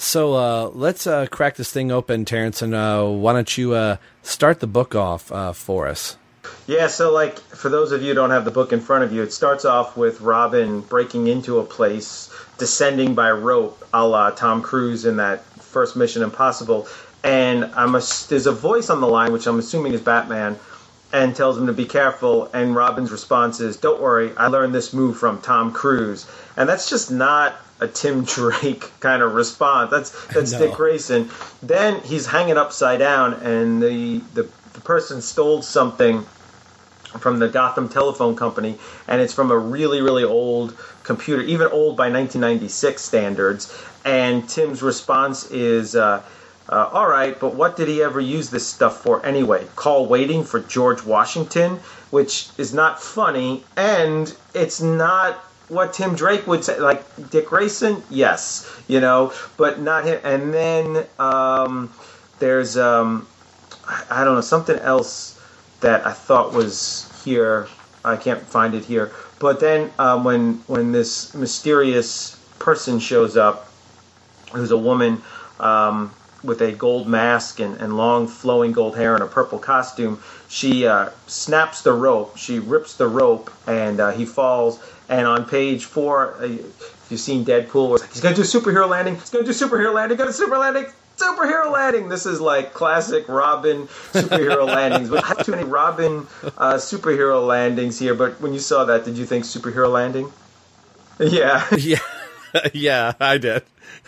so 0.00 0.34
uh, 0.34 0.70
let's 0.74 1.06
uh, 1.06 1.26
crack 1.26 1.56
this 1.56 1.70
thing 1.70 1.92
open 1.92 2.24
terrence 2.24 2.62
and 2.62 2.74
uh, 2.74 3.04
why 3.04 3.32
don't 3.32 3.58
you 3.58 3.74
uh, 3.74 3.96
start 4.22 4.60
the 4.60 4.66
book 4.66 4.94
off 4.94 5.30
uh, 5.30 5.52
for 5.52 5.86
us 5.86 6.16
Yeah, 6.66 6.86
so 6.86 7.12
like 7.12 7.38
for 7.38 7.68
those 7.68 7.92
of 7.92 8.00
you 8.02 8.08
who 8.08 8.14
don't 8.14 8.30
have 8.30 8.44
the 8.44 8.50
book 8.50 8.72
in 8.72 8.80
front 8.80 9.04
of 9.04 9.12
you, 9.12 9.22
it 9.22 9.32
starts 9.32 9.64
off 9.64 9.96
with 9.96 10.20
Robin 10.20 10.80
breaking 10.80 11.26
into 11.26 11.58
a 11.58 11.64
place, 11.64 12.32
descending 12.58 13.14
by 13.14 13.30
rope, 13.30 13.86
a 13.92 14.06
la 14.06 14.30
Tom 14.30 14.62
Cruise 14.62 15.04
in 15.04 15.16
that 15.16 15.44
first 15.62 15.96
Mission 15.96 16.22
Impossible. 16.22 16.88
And 17.22 17.64
I'm 17.74 17.94
a, 17.94 18.02
there's 18.28 18.46
a 18.46 18.52
voice 18.52 18.88
on 18.88 19.00
the 19.00 19.06
line, 19.06 19.32
which 19.32 19.46
I'm 19.46 19.58
assuming 19.58 19.92
is 19.92 20.00
Batman, 20.00 20.58
and 21.12 21.34
tells 21.34 21.58
him 21.58 21.66
to 21.66 21.72
be 21.72 21.84
careful. 21.84 22.50
And 22.52 22.74
Robin's 22.74 23.10
response 23.10 23.60
is, 23.60 23.76
"Don't 23.76 24.00
worry, 24.00 24.32
I 24.36 24.46
learned 24.48 24.74
this 24.74 24.92
move 24.92 25.18
from 25.18 25.40
Tom 25.40 25.72
Cruise." 25.72 26.26
And 26.56 26.68
that's 26.68 26.88
just 26.88 27.10
not 27.10 27.56
a 27.80 27.88
Tim 27.88 28.24
Drake 28.36 28.90
kind 29.00 29.22
of 29.22 29.34
response. 29.34 29.90
That's 29.90 30.10
that's 30.26 30.52
No. 30.52 30.58
Dick 30.58 30.74
Grayson. 30.74 31.30
Then 31.62 32.00
he's 32.00 32.26
hanging 32.26 32.56
upside 32.56 32.98
down, 32.98 33.34
and 33.34 33.82
the 33.82 34.18
the, 34.34 34.48
the 34.72 34.80
person 34.80 35.20
stole 35.22 35.62
something 35.62 36.24
from 37.18 37.38
the 37.38 37.48
Gotham 37.48 37.88
Telephone 37.88 38.36
Company, 38.36 38.78
and 39.08 39.20
it's 39.20 39.34
from 39.34 39.50
a 39.50 39.58
really, 39.58 40.00
really 40.00 40.24
old 40.24 40.76
computer, 41.02 41.42
even 41.42 41.66
old 41.68 41.96
by 41.96 42.04
1996 42.04 43.02
standards. 43.02 43.76
And 44.04 44.48
Tim's 44.48 44.82
response 44.82 45.50
is, 45.50 45.96
uh, 45.96 46.22
uh, 46.70 46.88
"All 46.92 47.08
right, 47.08 47.38
but 47.38 47.54
what 47.54 47.76
did 47.76 47.88
he 47.88 48.02
ever 48.02 48.20
use 48.20 48.48
this 48.48 48.66
stuff 48.66 49.02
for 49.02 49.24
anyway? 49.26 49.66
Call 49.76 50.06
waiting 50.06 50.44
for 50.44 50.60
George 50.60 51.02
Washington, 51.04 51.80
which 52.10 52.48
is 52.56 52.72
not 52.72 53.02
funny, 53.02 53.64
and 53.76 54.34
it's 54.54 54.80
not." 54.80 55.44
What 55.68 55.92
Tim 55.92 56.16
Drake 56.16 56.48
would 56.48 56.64
say, 56.64 56.80
like 56.80 57.04
Dick 57.30 57.46
Grayson, 57.46 58.02
yes, 58.10 58.68
you 58.88 58.98
know, 58.98 59.32
but 59.56 59.78
not 59.80 60.04
him. 60.04 60.18
And 60.24 60.52
then 60.52 61.06
um, 61.20 61.92
there's, 62.40 62.76
um, 62.76 63.28
I 64.10 64.24
don't 64.24 64.34
know, 64.34 64.40
something 64.40 64.76
else 64.80 65.40
that 65.80 66.04
I 66.04 66.12
thought 66.12 66.52
was 66.52 67.06
here. 67.24 67.68
I 68.04 68.16
can't 68.16 68.42
find 68.42 68.74
it 68.74 68.84
here. 68.84 69.12
But 69.38 69.60
then 69.60 69.92
um, 69.98 70.24
when 70.24 70.54
when 70.66 70.92
this 70.92 71.34
mysterious 71.34 72.36
person 72.58 72.98
shows 72.98 73.36
up, 73.36 73.70
who's 74.52 74.70
a 74.72 74.76
woman 74.76 75.22
um, 75.60 76.10
with 76.42 76.60
a 76.62 76.72
gold 76.72 77.06
mask 77.06 77.60
and, 77.60 77.76
and 77.80 77.96
long 77.96 78.26
flowing 78.26 78.72
gold 78.72 78.96
hair 78.96 79.14
and 79.14 79.22
a 79.22 79.26
purple 79.26 79.58
costume, 79.58 80.22
she 80.48 80.86
uh, 80.86 81.10
snaps 81.26 81.82
the 81.82 81.92
rope. 81.92 82.36
She 82.36 82.58
rips 82.58 82.94
the 82.96 83.06
rope, 83.06 83.50
and 83.66 84.00
uh, 84.00 84.10
he 84.10 84.24
falls. 84.24 84.80
And 85.08 85.26
on 85.26 85.44
page 85.44 85.84
four, 85.84 86.34
uh, 86.40 86.44
if 86.44 87.06
you've 87.10 87.20
seen 87.20 87.44
Deadpool, 87.44 87.94
it's 87.94 88.02
like, 88.02 88.12
he's 88.12 88.20
gonna 88.20 88.36
do 88.36 88.42
a 88.42 88.44
superhero 88.44 88.88
landing. 88.88 89.16
He's 89.16 89.30
gonna 89.30 89.44
do 89.44 89.50
a 89.50 89.54
superhero 89.54 89.92
landing. 89.94 90.16
Gonna 90.18 90.32
super 90.32 90.58
landing. 90.58 90.86
Superhero 91.16 91.70
landing. 91.70 92.08
This 92.08 92.24
is 92.24 92.40
like 92.40 92.72
classic 92.72 93.28
Robin 93.28 93.86
superhero 94.12 94.66
landings. 94.78 95.10
We 95.10 95.18
have 95.18 95.44
too 95.44 95.52
many 95.52 95.64
Robin 95.64 96.26
uh, 96.56 96.74
superhero 96.74 97.46
landings 97.46 97.98
here. 97.98 98.14
But 98.14 98.40
when 98.40 98.54
you 98.54 98.58
saw 98.58 98.84
that, 98.84 99.04
did 99.04 99.18
you 99.18 99.26
think 99.26 99.44
superhero 99.44 99.90
landing? 99.92 100.32
Yeah. 101.20 101.66
yeah, 101.76 101.98
yeah, 102.72 103.12
I 103.20 103.36
did. 103.36 103.62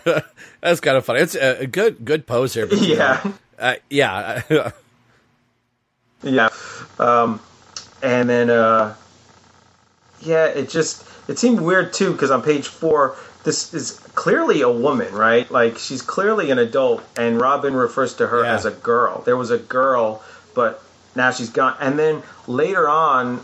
That's 0.61 0.81
kind 0.81 0.97
of 0.97 1.05
funny. 1.05 1.21
It's 1.21 1.35
a, 1.35 1.67
good 1.67 2.05
good 2.05 2.27
pose 2.27 2.55
here. 2.55 2.67
Yeah. 2.73 3.23
uh, 3.59 3.75
yeah. 3.91 4.43
Yeah. 6.25 6.51
Um, 7.01 7.41
and 8.03 8.29
then, 8.31 8.49
uh, 8.51 8.95
yeah, 10.21 10.47
it 10.47 10.69
just 10.69 11.05
it 11.29 11.39
seemed 11.39 11.61
weird 11.61 11.93
too 11.93 12.13
because 12.13 12.31
on 12.31 12.43
page 12.43 12.69
four, 12.69 13.17
this 13.45 13.75
is 13.75 13.99
clearly 14.15 14.61
a 14.63 14.71
woman, 14.71 15.13
right? 15.13 15.51
Like 15.51 15.79
she's 15.79 16.01
clearly 16.01 16.51
an 16.53 16.59
adult, 16.61 17.03
and 17.17 17.41
Robin 17.41 17.75
refers 17.75 18.15
to 18.15 18.27
her 18.29 18.45
Yeah. 18.45 18.55
as 18.55 18.65
a 18.65 18.71
girl. 18.71 19.23
There 19.23 19.37
was 19.37 19.51
a 19.51 19.59
girl, 19.59 20.23
but 20.55 20.81
now 21.17 21.33
she's 21.33 21.51
gone. 21.51 21.77
And 21.81 21.99
then 21.99 22.23
later 22.47 22.89
on, 22.89 23.41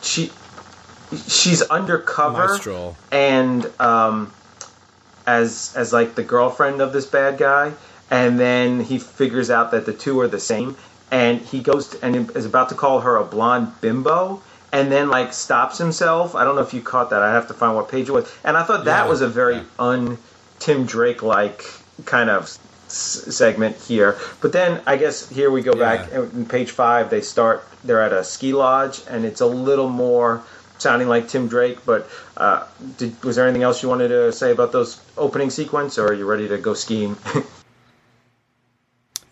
she 0.00 0.30
she's 1.26 1.62
undercover 1.62 2.46
Mystral. 2.56 2.94
and 3.10 3.68
um, 3.80 4.32
as 5.26 5.72
as 5.76 5.92
like 5.92 6.14
the 6.14 6.22
girlfriend 6.22 6.80
of 6.80 6.92
this 6.92 7.06
bad 7.06 7.38
guy, 7.38 7.72
and 8.10 8.38
then 8.38 8.80
he 8.80 8.98
figures 8.98 9.50
out 9.50 9.70
that 9.72 9.86
the 9.86 9.92
two 9.92 10.20
are 10.20 10.28
the 10.28 10.40
same, 10.40 10.76
and 11.10 11.40
he 11.40 11.60
goes 11.60 11.88
to, 11.88 12.04
and 12.04 12.30
is 12.36 12.46
about 12.46 12.68
to 12.70 12.74
call 12.74 13.00
her 13.00 13.16
a 13.16 13.24
blonde 13.24 13.72
bimbo, 13.80 14.42
and 14.72 14.90
then 14.90 15.10
like 15.10 15.32
stops 15.32 15.78
himself. 15.78 16.34
I 16.34 16.44
don't 16.44 16.56
know 16.56 16.62
if 16.62 16.74
you 16.74 16.80
caught 16.82 17.10
that. 17.10 17.22
I 17.22 17.32
have 17.32 17.48
to 17.48 17.54
find 17.54 17.76
what 17.76 17.88
page 17.88 18.08
it 18.08 18.12
was, 18.12 18.30
and 18.44 18.56
I 18.56 18.62
thought 18.64 18.84
that 18.86 19.04
Yeah, 19.04 19.10
was 19.10 19.20
a 19.20 19.28
very 19.28 19.56
yeah. 19.56 19.62
un 19.78 20.18
Tim 20.58 20.86
Drake 20.86 21.22
like 21.22 21.64
kind 22.04 22.30
of 22.30 22.44
s- 22.44 22.58
segment 22.88 23.76
here. 23.76 24.16
But 24.40 24.52
then 24.52 24.80
I 24.86 24.96
guess 24.96 25.28
here 25.28 25.50
we 25.50 25.62
go 25.62 25.72
back 25.74 26.10
in 26.12 26.46
page 26.46 26.70
five. 26.70 27.10
They 27.10 27.20
start. 27.20 27.64
They're 27.84 28.02
at 28.02 28.12
a 28.12 28.22
ski 28.22 28.52
lodge, 28.52 29.00
and 29.08 29.24
it's 29.24 29.40
a 29.40 29.46
little 29.46 29.88
more 29.88 30.42
sounding 30.82 31.08
like 31.08 31.28
Tim 31.28 31.48
Drake. 31.48 31.78
But 31.86 32.10
uh, 32.36 32.66
did, 32.98 33.22
was 33.24 33.36
there 33.36 33.46
anything 33.46 33.62
else 33.62 33.82
you 33.82 33.88
wanted 33.88 34.08
to 34.08 34.32
say 34.32 34.50
about 34.50 34.72
those 34.72 35.00
opening 35.16 35.50
sequence, 35.50 35.96
or 35.98 36.08
are 36.08 36.14
you 36.14 36.26
ready 36.26 36.48
to 36.48 36.58
go 36.58 36.74
skiing? 36.74 37.16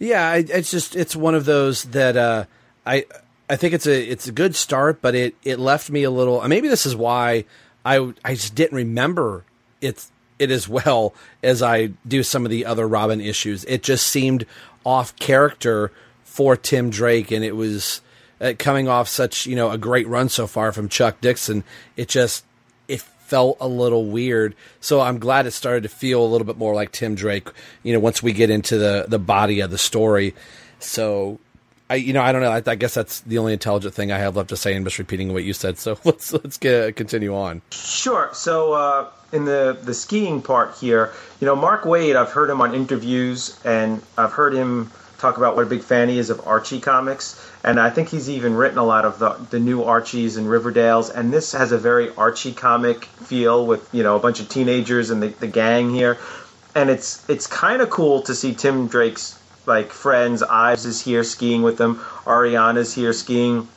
Yeah, 0.00 0.26
I, 0.26 0.36
it's 0.38 0.70
just 0.70 0.96
it's 0.96 1.14
one 1.14 1.34
of 1.34 1.44
those 1.44 1.84
that 1.84 2.16
uh, 2.16 2.46
I 2.86 3.04
I 3.48 3.56
think 3.56 3.74
it's 3.74 3.86
a 3.86 4.02
it's 4.02 4.26
a 4.26 4.32
good 4.32 4.56
start, 4.56 5.02
but 5.02 5.14
it 5.14 5.36
it 5.44 5.60
left 5.60 5.90
me 5.90 6.02
a 6.02 6.10
little. 6.10 6.46
Maybe 6.48 6.68
this 6.68 6.86
is 6.86 6.96
why 6.96 7.44
I 7.84 8.12
I 8.24 8.34
just 8.34 8.54
didn't 8.54 8.76
remember 8.76 9.44
it 9.82 10.06
it 10.38 10.50
as 10.50 10.66
well 10.66 11.14
as 11.42 11.62
I 11.62 11.90
do 12.08 12.22
some 12.22 12.46
of 12.46 12.50
the 12.50 12.64
other 12.64 12.88
Robin 12.88 13.20
issues. 13.20 13.64
It 13.64 13.82
just 13.82 14.06
seemed 14.06 14.46
off 14.86 15.14
character 15.16 15.92
for 16.24 16.56
Tim 16.56 16.88
Drake, 16.88 17.30
and 17.30 17.44
it 17.44 17.54
was 17.54 18.00
uh, 18.40 18.55
coming 18.59 18.88
off 18.88 19.09
such 19.09 19.46
you 19.46 19.57
know 19.57 19.70
a 19.70 19.79
great 19.79 20.07
run 20.09 20.29
so 20.29 20.46
far 20.46 20.72
from 20.72 20.88
Chuck 20.88 21.20
Dixon. 21.20 21.64
It 21.96 22.09
just 22.09 22.44
it 22.88 23.00
felt 23.00 23.57
a 23.61 23.68
little 23.68 24.07
weird. 24.07 24.55
So 24.81 25.00
I'm 25.00 25.18
glad 25.18 25.46
it 25.46 25.53
started 25.53 25.83
to 25.85 25.88
feel 25.88 26.24
a 26.24 26.26
little 26.26 26.46
bit 26.46 26.57
more 26.57 26.74
like 26.74 26.92
Tim 26.92 27.14
Drake, 27.14 27.48
you 27.83 27.92
know, 27.92 28.00
once 28.00 28.22
we 28.22 28.33
get 28.33 28.50
into 28.50 28.79
the 28.79 29.07
the 29.09 29.18
body 29.18 29.61
of 29.61 29.70
the 29.70 29.79
story. 29.79 30.35
So 30.79 31.38
I 31.90 31.96
you 31.96 32.12
know, 32.12 32.22
I 32.22 32.31
don't 32.31 32.40
know. 32.40 32.53
I, 32.53 32.62
I 32.64 32.76
guess 32.76 32.94
that's 32.94 33.20
the 33.20 33.38
only 33.38 33.53
intelligent 33.53 33.94
thing 33.94 34.12
I 34.12 34.18
have 34.18 34.37
left 34.37 34.50
to 34.50 34.57
say 34.57 34.74
and 34.74 34.87
just 34.87 34.98
repeating 34.98 35.33
what 35.33 35.42
you 35.42 35.53
said. 35.53 35.76
So 35.76 35.98
let's 36.05 36.33
let's 36.33 36.57
get 36.57 36.94
continue 36.96 37.35
on. 37.35 37.62
Sure. 37.70 38.31
So 38.33 38.72
uh, 38.72 39.09
in 39.33 39.44
the 39.44 39.76
the 39.83 39.92
skiing 39.92 40.40
part 40.40 40.76
here, 40.76 41.12
you 41.40 41.46
know, 41.46 41.57
Mark 41.57 41.83
Waid, 41.83 42.14
I've 42.14 42.31
heard 42.31 42.48
him 42.48 42.61
on 42.61 42.74
interviews, 42.74 43.59
and 43.64 44.00
I've 44.16 44.33
heard 44.33 44.55
him 44.55 44.92
talk 45.20 45.37
about 45.37 45.54
what 45.54 45.62
a 45.66 45.68
big 45.68 45.83
fan 45.83 46.09
he 46.09 46.18
is 46.18 46.30
of 46.30 46.46
Archie 46.46 46.80
comics, 46.80 47.40
and 47.62 47.78
I 47.78 47.90
think 47.90 48.09
he's 48.09 48.30
even 48.30 48.54
written 48.54 48.78
a 48.78 48.85
lot 48.85 49.04
of 49.04 49.18
the 49.18 49.37
the 49.50 49.61
new 49.61 49.85
Archies 49.85 50.37
and 50.37 50.46
Riverdales, 50.46 51.11
and 51.11 51.33
this 51.33 51.52
has 51.52 51.72
a 51.72 51.78
very 51.78 52.14
Archie 52.16 52.52
comic 52.52 53.04
feel 53.04 53.66
with 53.66 53.88
you 53.92 54.02
know 54.02 54.16
a 54.16 54.20
bunch 54.20 54.40
of 54.40 54.48
teenagers 54.48 55.11
and 55.11 55.22
the, 55.22 55.28
the 55.28 55.46
gang 55.46 55.90
here, 55.90 56.18
and 56.74 56.90
it's 56.90 57.28
it's 57.28 57.46
kind 57.46 57.83
of 57.83 57.90
cool 57.90 58.22
to 58.22 58.35
see 58.35 58.54
Tim 58.54 58.88
Drake's 58.88 59.38
like 59.66 59.92
friends. 59.92 60.42
Ives 60.42 60.87
is 60.87 61.00
here 61.00 61.24
skiing 61.24 61.62
with 61.62 61.76
them. 61.76 61.96
Ariana's 62.24 62.94
here 62.94 63.12
skiing. 63.12 63.68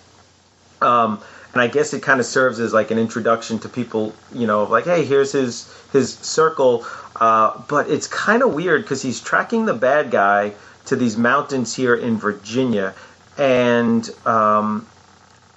Um, 0.81 1.21
and 1.53 1.61
I 1.61 1.67
guess 1.67 1.93
it 1.93 2.01
kind 2.01 2.19
of 2.19 2.25
serves 2.25 2.59
as 2.59 2.73
like 2.73 2.89
an 2.89 2.97
introduction 2.97 3.59
to 3.59 3.69
people, 3.69 4.13
you 4.33 4.47
know, 4.47 4.63
like, 4.63 4.85
hey, 4.85 5.05
here's 5.05 5.31
his 5.31 5.71
his 5.91 6.15
circle. 6.15 6.85
Uh, 7.15 7.61
but 7.67 7.89
it's 7.89 8.07
kind 8.07 8.41
of 8.41 8.53
weird 8.53 8.81
because 8.81 9.01
he's 9.01 9.21
tracking 9.21 9.65
the 9.65 9.73
bad 9.73 10.09
guy 10.09 10.53
to 10.85 10.95
these 10.95 11.17
mountains 11.17 11.75
here 11.75 11.95
in 11.95 12.17
Virginia, 12.17 12.93
and 13.37 14.09
um, 14.25 14.87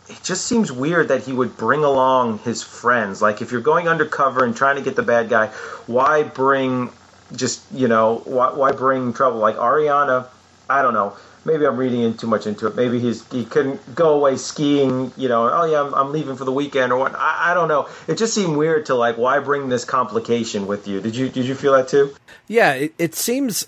it 0.08 0.20
just 0.22 0.46
seems 0.46 0.70
weird 0.70 1.08
that 1.08 1.24
he 1.24 1.32
would 1.32 1.56
bring 1.56 1.84
along 1.84 2.38
his 2.40 2.62
friends. 2.62 3.20
Like, 3.20 3.42
if 3.42 3.52
you're 3.52 3.60
going 3.60 3.88
undercover 3.88 4.44
and 4.44 4.56
trying 4.56 4.76
to 4.76 4.82
get 4.82 4.96
the 4.96 5.02
bad 5.02 5.28
guy, 5.28 5.48
why 5.86 6.22
bring 6.22 6.90
just 7.34 7.64
you 7.72 7.88
know 7.88 8.22
why, 8.24 8.52
why 8.52 8.72
bring 8.72 9.12
trouble? 9.12 9.38
Like 9.38 9.56
Ariana, 9.56 10.28
I 10.68 10.82
don't 10.82 10.94
know. 10.94 11.16
Maybe 11.44 11.64
I'm 11.64 11.76
reading 11.76 12.02
in 12.02 12.16
too 12.16 12.26
much 12.26 12.46
into 12.46 12.66
it. 12.66 12.74
Maybe 12.74 12.98
he's 12.98 13.26
he 13.30 13.44
couldn't 13.44 13.94
go 13.94 14.14
away 14.14 14.36
skiing. 14.36 15.12
You 15.16 15.28
know, 15.28 15.48
oh 15.48 15.64
yeah, 15.64 15.82
I'm, 15.82 15.94
I'm 15.94 16.12
leaving 16.12 16.36
for 16.36 16.44
the 16.44 16.52
weekend 16.52 16.92
or 16.92 16.98
what. 16.98 17.14
I, 17.14 17.52
I 17.52 17.54
don't 17.54 17.68
know. 17.68 17.88
It 18.08 18.18
just 18.18 18.34
seemed 18.34 18.56
weird 18.56 18.86
to 18.86 18.94
like 18.94 19.16
why 19.16 19.38
bring 19.38 19.68
this 19.68 19.84
complication 19.84 20.66
with 20.66 20.88
you. 20.88 21.00
Did 21.00 21.14
you 21.16 21.28
did 21.28 21.46
you 21.46 21.54
feel 21.54 21.72
that 21.74 21.88
too? 21.88 22.14
Yeah, 22.48 22.72
it, 22.74 22.94
it 22.98 23.14
seems. 23.14 23.64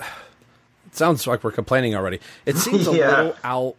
Sounds 0.99 1.27
like 1.27 1.43
we're 1.45 1.53
complaining 1.53 1.95
already. 1.95 2.21
It 2.45 2.57
seems 2.59 2.87
a 2.89 2.93
Yeah. 2.97 3.09
little 3.17 3.37
out 3.45 3.77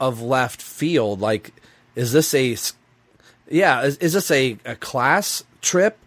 of 0.00 0.20
left 0.20 0.60
field. 0.60 1.20
Like, 1.20 1.52
is 1.94 2.12
this 2.12 2.34
a 2.34 2.56
Yeah, 3.48 3.82
is, 3.82 3.96
is 3.98 4.12
this 4.12 4.30
a, 4.30 4.58
a 4.64 4.76
class 4.76 5.44
trip? 5.62 5.98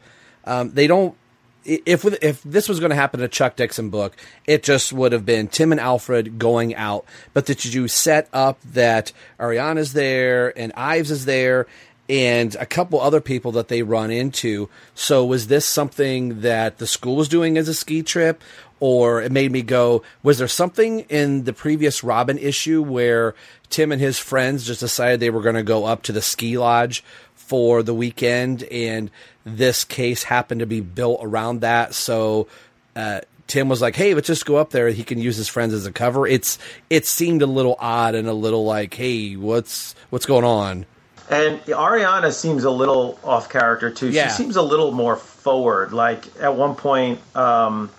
Um, 0.46 0.72
they 0.74 0.88
don't. 0.88 1.16
If 1.64 2.06
if 2.24 2.42
this 2.42 2.68
was 2.68 2.80
going 2.80 2.90
to 2.90 2.96
happen 2.96 3.20
in 3.20 3.26
a 3.26 3.30
Chuck 3.30 3.56
Dixon 3.56 3.92
book, 3.92 4.16
it 4.48 4.64
just 4.64 4.92
would 4.92 5.12
have 5.12 5.28
been 5.28 5.48
Tim 5.48 5.72
and 5.72 5.80
Alfred 5.80 6.40
going 6.40 6.74
out. 6.74 7.06
But 7.34 7.46
that 7.46 7.64
you 7.66 7.88
set 7.88 8.28
up 8.34 8.60
that 8.74 9.12
Ariana's 9.40 9.94
there 9.94 10.58
and 10.58 10.74
Ives 10.76 11.12
is 11.12 11.26
there 11.26 11.68
and 12.10 12.56
a 12.56 12.66
couple 12.66 13.00
other 13.00 13.22
people 13.22 13.52
that 13.54 13.68
they 13.68 13.84
run 13.84 14.10
into. 14.10 14.70
So 14.96 15.24
was 15.24 15.48
this 15.48 15.64
something 15.66 16.42
that 16.42 16.80
the 16.80 16.88
school 16.88 17.16
was 17.16 17.30
doing 17.30 17.60
as 17.60 17.68
a 17.68 17.76
ski 17.76 18.02
trip? 18.02 18.42
Or 18.82 19.22
it 19.22 19.32
made 19.32 19.52
me 19.52 19.62
go, 19.62 20.02
was 20.24 20.40
there 20.40 20.48
something 20.48 21.02
in 21.02 21.44
the 21.44 21.54
previous 21.54 22.04
Robin 22.04 22.38
issue 22.38 22.82
where 22.82 23.36
Tim 23.70 23.92
and 23.92 24.02
his 24.02 24.18
friends 24.18 24.66
just 24.66 24.80
decided 24.80 25.20
they 25.20 25.30
were 25.30 25.44
going 25.44 25.56
to 25.56 25.64
go 25.64 25.86
up 25.86 26.02
to 26.04 26.12
the 26.12 26.22
ski 26.22 26.58
lodge 26.58 27.04
for 27.36 27.84
the 27.84 27.94
weekend 27.94 28.64
and 28.64 29.12
this 29.46 29.84
case 29.84 30.24
happened 30.24 30.62
to 30.62 30.66
be 30.66 30.82
built 30.82 31.20
around 31.22 31.62
that? 31.62 31.94
So, 31.94 32.48
uh, 32.96 33.22
Tim 33.48 33.70
was 33.70 33.82
like, 33.82 33.96
"Hey, 33.98 34.14
let's 34.14 34.28
just 34.28 34.46
go 34.46 34.56
up 34.56 34.70
there. 34.70 34.88
He 34.90 35.04
can 35.04 35.20
use 35.20 35.36
his 35.36 35.50
friends 35.50 35.74
as 35.74 35.86
a 35.86 35.92
cover." 35.92 36.26
It's 36.26 36.58
it 36.90 37.06
seemed 37.06 37.42
a 37.42 37.46
little 37.46 37.76
odd 37.80 38.16
and 38.16 38.28
a 38.28 38.34
little 38.34 38.64
like, 38.64 38.94
"Hey, 38.94 39.36
what's 39.36 39.94
what's 40.10 40.26
going 40.26 40.46
on?" 40.46 40.86
And 41.30 41.62
Ariana 41.66 42.34
seems 42.34 42.64
a 42.64 42.72
little 42.72 43.20
off 43.24 43.50
character 43.50 43.90
too. 43.90 44.10
Yeah. 44.10 44.30
She 44.30 44.36
seems 44.36 44.56
a 44.56 44.62
little 44.62 44.92
more 44.92 45.18
forward. 45.18 45.92
Like 45.92 46.26
at 46.40 46.56
one 46.56 46.76
point, 46.76 47.20
um, 47.36 47.90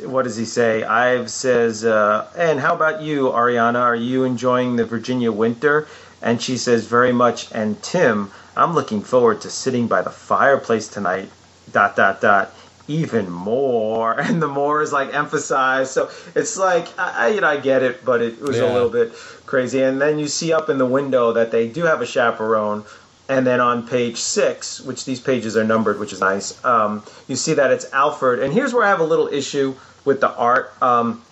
what 0.00 0.22
does 0.24 0.36
he 0.36 0.44
say? 0.44 0.82
Ives 0.82 1.32
says, 1.32 1.84
uh, 1.84 2.26
"And 2.36 2.60
how 2.60 2.74
about 2.74 3.02
you, 3.02 3.28
Ariana? 3.30 3.80
Are 3.80 3.96
you 3.96 4.24
enjoying 4.24 4.76
the 4.76 4.84
Virginia 4.84 5.30
winter?" 5.30 5.86
And 6.20 6.40
she 6.40 6.56
says, 6.56 6.86
"Very 6.86 7.12
much." 7.12 7.48
And 7.52 7.82
Tim, 7.82 8.30
I'm 8.56 8.74
looking 8.74 9.02
forward 9.02 9.40
to 9.42 9.50
sitting 9.50 9.86
by 9.86 10.02
the 10.02 10.10
fireplace 10.10 10.88
tonight. 10.88 11.30
Dot 11.72 11.96
dot 11.96 12.20
dot. 12.20 12.54
Even 12.88 13.30
more, 13.30 14.12
and 14.20 14.42
the 14.42 14.48
more 14.48 14.82
is 14.82 14.92
like 14.92 15.14
emphasized. 15.14 15.92
So 15.92 16.10
it's 16.34 16.56
like 16.56 16.88
I, 16.98 17.26
I 17.26 17.28
you 17.28 17.40
know 17.40 17.48
I 17.48 17.58
get 17.58 17.82
it, 17.82 18.04
but 18.04 18.22
it 18.22 18.40
was 18.40 18.58
a 18.58 18.72
little 18.72 18.90
bit 18.90 19.12
crazy. 19.46 19.82
And 19.82 20.00
then 20.00 20.18
you 20.18 20.26
see 20.26 20.52
up 20.52 20.68
in 20.68 20.78
the 20.78 20.86
window 20.86 21.32
that 21.32 21.50
they 21.50 21.68
do 21.68 21.84
have 21.84 22.00
a 22.00 22.06
chaperone. 22.06 22.84
And 23.32 23.46
then 23.46 23.60
on 23.60 23.88
page 23.88 24.18
six, 24.18 24.78
which 24.78 25.06
these 25.06 25.18
pages 25.18 25.56
are 25.56 25.64
numbered, 25.64 25.98
which 25.98 26.12
is 26.12 26.20
nice, 26.20 26.62
um, 26.66 27.02
you 27.28 27.34
see 27.34 27.54
that 27.54 27.70
it's 27.70 27.90
Alfred. 27.90 28.40
And 28.40 28.52
here's 28.52 28.74
where 28.74 28.84
I 28.84 28.90
have 28.90 29.00
a 29.00 29.04
little 29.04 29.26
issue 29.28 29.74
with 30.04 30.20
the 30.20 30.30
art. 30.30 30.70
Um, 30.82 31.22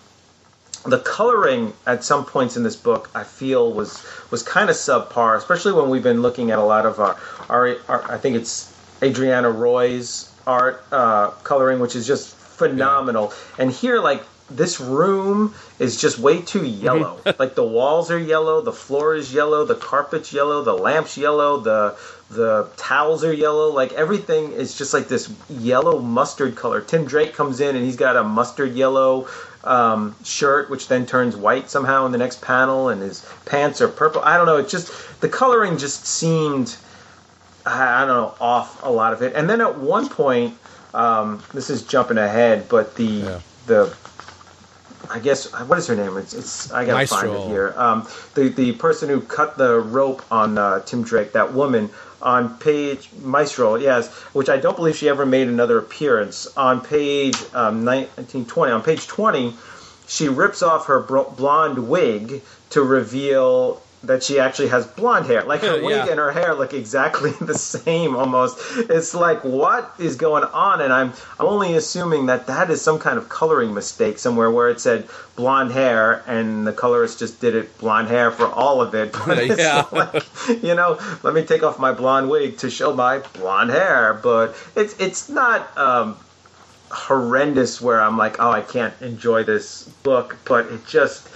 the 0.86 0.98
coloring 0.98 1.74
at 1.86 2.02
some 2.02 2.24
points 2.24 2.56
in 2.56 2.62
this 2.62 2.74
book, 2.74 3.10
I 3.14 3.24
feel, 3.24 3.70
was 3.70 4.02
was 4.30 4.42
kind 4.42 4.70
of 4.70 4.76
subpar, 4.76 5.36
especially 5.36 5.74
when 5.74 5.90
we've 5.90 6.02
been 6.02 6.22
looking 6.22 6.50
at 6.50 6.58
a 6.58 6.64
lot 6.64 6.86
of 6.86 6.98
our, 7.00 7.18
our, 7.50 7.76
our 7.86 8.10
I 8.10 8.16
think 8.16 8.36
it's 8.36 8.74
Adriana 9.02 9.50
Roy's 9.50 10.32
art 10.46 10.82
uh, 10.90 11.32
coloring, 11.44 11.80
which 11.80 11.94
is 11.96 12.06
just 12.06 12.34
phenomenal. 12.34 13.34
And 13.58 13.70
here, 13.70 14.00
like 14.00 14.22
this 14.50 14.80
room 14.80 15.54
is 15.78 16.00
just 16.00 16.18
way 16.18 16.42
too 16.42 16.64
yellow. 16.64 17.20
like 17.38 17.54
the 17.54 17.64
walls 17.64 18.10
are 18.10 18.18
yellow, 18.18 18.60
the 18.60 18.72
floor 18.72 19.14
is 19.14 19.32
yellow, 19.32 19.64
the 19.64 19.74
carpet's 19.74 20.32
yellow, 20.32 20.62
the 20.62 20.74
lamps 20.74 21.16
yellow, 21.16 21.60
the 21.60 21.96
the 22.30 22.68
towels 22.76 23.24
are 23.24 23.32
yellow. 23.32 23.70
Like 23.72 23.92
everything 23.92 24.52
is 24.52 24.76
just 24.76 24.94
like 24.94 25.08
this 25.08 25.32
yellow 25.48 26.00
mustard 26.00 26.56
color. 26.56 26.80
Tim 26.80 27.04
Drake 27.04 27.34
comes 27.34 27.60
in 27.60 27.76
and 27.76 27.84
he's 27.84 27.96
got 27.96 28.16
a 28.16 28.22
mustard 28.22 28.74
yellow 28.74 29.28
um, 29.64 30.16
shirt, 30.24 30.70
which 30.70 30.88
then 30.88 31.06
turns 31.06 31.36
white 31.36 31.68
somehow 31.70 32.06
in 32.06 32.12
the 32.12 32.18
next 32.18 32.40
panel, 32.40 32.88
and 32.88 33.02
his 33.02 33.26
pants 33.46 33.80
are 33.80 33.88
purple. 33.88 34.22
I 34.22 34.36
don't 34.36 34.46
know. 34.46 34.58
It 34.58 34.68
just 34.68 35.20
the 35.20 35.28
coloring 35.28 35.78
just 35.78 36.06
seemed 36.06 36.76
I 37.66 38.02
I 38.02 38.06
don't 38.06 38.16
know 38.16 38.34
off 38.40 38.82
a 38.82 38.90
lot 38.90 39.12
of 39.12 39.22
it. 39.22 39.34
And 39.34 39.48
then 39.48 39.60
at 39.60 39.78
one 39.78 40.08
point, 40.08 40.56
um, 40.94 41.42
this 41.52 41.70
is 41.70 41.82
jumping 41.82 42.18
ahead, 42.18 42.68
but 42.68 42.94
the 42.96 43.40
the 43.66 43.94
I 45.10 45.18
guess 45.18 45.50
what 45.66 45.78
is 45.78 45.86
her 45.88 45.96
name? 45.96 46.16
It's, 46.16 46.34
it's 46.34 46.72
I 46.72 46.84
gotta 46.84 47.06
find 47.06 47.28
it 47.30 47.48
here. 47.48 47.74
Um, 47.76 48.06
the 48.34 48.48
the 48.48 48.72
person 48.72 49.08
who 49.08 49.20
cut 49.20 49.58
the 49.58 49.80
rope 49.80 50.22
on 50.30 50.56
uh, 50.56 50.80
Tim 50.80 51.02
Drake, 51.02 51.32
that 51.32 51.52
woman 51.52 51.90
on 52.22 52.56
page 52.58 53.10
Mystral, 53.20 53.80
yes, 53.80 54.12
which 54.34 54.48
I 54.48 54.58
don't 54.58 54.76
believe 54.76 54.96
she 54.96 55.08
ever 55.08 55.26
made 55.26 55.48
another 55.48 55.78
appearance 55.78 56.46
on 56.56 56.80
page 56.80 57.36
um, 57.54 57.84
1920. 57.84 58.72
On 58.72 58.82
page 58.82 59.06
20, 59.06 59.54
she 60.06 60.28
rips 60.28 60.62
off 60.62 60.86
her 60.86 61.00
bro- 61.00 61.30
blonde 61.30 61.88
wig 61.88 62.42
to 62.70 62.82
reveal 62.82 63.82
that 64.02 64.22
she 64.22 64.38
actually 64.40 64.68
has 64.68 64.86
blonde 64.86 65.26
hair. 65.26 65.42
Like 65.44 65.60
her 65.60 65.74
wig 65.84 65.90
Yeah. 65.96 66.06
and 66.08 66.18
her 66.18 66.30
hair 66.32 66.54
look 66.54 66.72
exactly 66.72 67.30
the 67.40 67.56
same 67.58 68.16
almost. 68.16 68.58
It's 68.76 69.14
like 69.14 69.44
what 69.44 69.92
is 69.98 70.16
going 70.16 70.44
on? 70.44 70.80
And 70.80 70.92
I'm 70.92 71.12
I'm 71.38 71.46
only 71.46 71.74
assuming 71.76 72.26
that 72.26 72.46
that 72.46 72.70
is 72.70 72.80
some 72.80 72.98
kind 72.98 73.18
of 73.18 73.28
coloring 73.28 73.74
mistake 73.74 74.18
somewhere 74.18 74.50
where 74.50 74.70
it 74.70 74.80
said 74.80 75.08
blonde 75.36 75.72
hair 75.72 76.22
and 76.26 76.66
the 76.66 76.72
colorist 76.72 77.18
just 77.18 77.40
did 77.40 77.54
it 77.54 77.76
blonde 77.78 78.08
hair 78.08 78.30
for 78.30 78.46
all 78.46 78.80
of 78.80 78.94
it. 78.94 79.12
But 79.26 79.38
it's 79.38 79.58
Yeah. 79.58 79.84
like, 79.92 80.24
you 80.62 80.74
know, 80.74 80.98
let 81.22 81.34
me 81.34 81.42
take 81.44 81.62
off 81.62 81.78
my 81.78 81.92
blonde 81.92 82.30
wig 82.30 82.58
to 82.58 82.70
show 82.70 82.94
my 82.94 83.18
blonde 83.34 83.70
hair. 83.70 84.14
But 84.22 84.56
it's 84.74 84.98
it's 84.98 85.28
not. 85.28 85.76
Um, 85.76 86.16
horrendous 86.92 87.80
where 87.80 88.00
I'm 88.00 88.16
like, 88.18 88.40
oh, 88.40 88.50
I 88.50 88.62
can't 88.62 88.92
enjoy 89.00 89.44
this 89.44 89.84
book, 90.02 90.36
but 90.44 90.66
it 90.66 90.84
just 90.86 91.28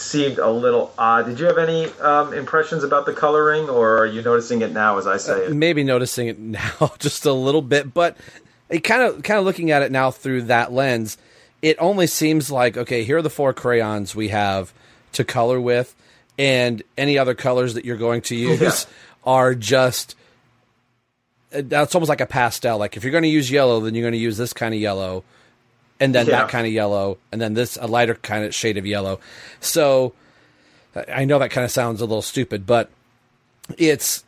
seemed 0.00 0.38
a 0.38 0.50
little 0.50 0.92
odd. 0.98 1.26
Did 1.26 1.38
you 1.38 1.46
have 1.46 1.58
any 1.58 1.86
um, 2.00 2.32
impressions 2.32 2.82
about 2.84 3.06
the 3.06 3.12
coloring, 3.12 3.68
or 3.68 3.98
are 3.98 4.06
you 4.06 4.22
noticing 4.22 4.62
it 4.62 4.72
now 4.72 4.98
as 4.98 5.06
I 5.06 5.16
say 5.18 5.46
it? 5.46 5.52
maybe 5.52 5.84
noticing 5.84 6.28
it 6.28 6.38
now 6.38 6.92
just 6.98 7.24
a 7.26 7.32
little 7.32 7.62
bit, 7.62 7.92
but 7.94 8.16
it 8.68 8.80
kind 8.80 9.02
of 9.02 9.22
kind 9.22 9.38
of 9.38 9.44
looking 9.44 9.70
at 9.70 9.82
it 9.82 9.92
now 9.92 10.10
through 10.10 10.42
that 10.42 10.72
lens, 10.72 11.18
it 11.62 11.76
only 11.78 12.06
seems 12.06 12.50
like 12.50 12.76
okay, 12.76 13.04
here 13.04 13.18
are 13.18 13.22
the 13.22 13.30
four 13.30 13.52
crayons 13.52 14.14
we 14.14 14.28
have 14.28 14.72
to 15.12 15.24
color 15.24 15.60
with, 15.60 15.94
and 16.38 16.82
any 16.96 17.18
other 17.18 17.34
colors 17.34 17.74
that 17.74 17.84
you're 17.84 17.96
going 17.96 18.22
to 18.22 18.34
use 18.48 18.60
Yeah. 18.60 18.70
are 19.24 19.54
just 19.54 20.14
uh, 21.54 21.62
that's 21.64 21.94
almost 21.94 22.08
like 22.08 22.20
a 22.20 22.26
pastel. 22.26 22.78
Like 22.78 22.96
if 22.96 23.02
you're 23.04 23.10
going 23.12 23.22
to 23.24 23.28
use 23.28 23.50
yellow, 23.50 23.80
then 23.80 23.94
you're 23.94 24.04
going 24.04 24.12
to 24.12 24.18
use 24.18 24.36
this 24.36 24.52
kind 24.52 24.72
of 24.74 24.80
yellow, 24.80 25.24
and 26.00 26.14
then 26.14 26.26
Yeah. 26.26 26.40
that 26.40 26.48
kind 26.48 26.66
of 26.66 26.72
yellow, 26.72 27.18
and 27.30 27.40
then 27.40 27.54
this 27.54 27.76
a 27.80 27.86
lighter 27.86 28.14
kind 28.14 28.44
of 28.44 28.54
shade 28.54 28.76
of 28.78 28.86
yellow. 28.86 29.20
So 29.60 30.14
I 30.96 31.04
I 31.22 31.24
know 31.24 31.38
that 31.38 31.50
kind 31.50 31.64
of 31.64 31.70
sounds 31.70 32.00
a 32.00 32.04
little 32.06 32.22
stupid, 32.22 32.66
but 32.66 32.90
it's 33.78 34.24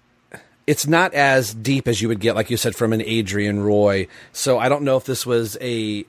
it's 0.66 0.86
not 0.86 1.12
as 1.14 1.52
deep 1.52 1.88
as 1.88 2.00
you 2.00 2.06
would 2.08 2.20
get, 2.20 2.36
like 2.36 2.48
you 2.50 2.56
said, 2.56 2.76
from 2.76 2.92
an 2.92 3.00
Adrienne 3.02 3.60
Roy. 3.60 4.06
So 4.32 4.58
I 4.58 4.68
don't 4.68 4.82
know 4.84 4.96
if 4.96 5.04
this 5.04 5.26
was 5.26 5.56
a 5.60 6.04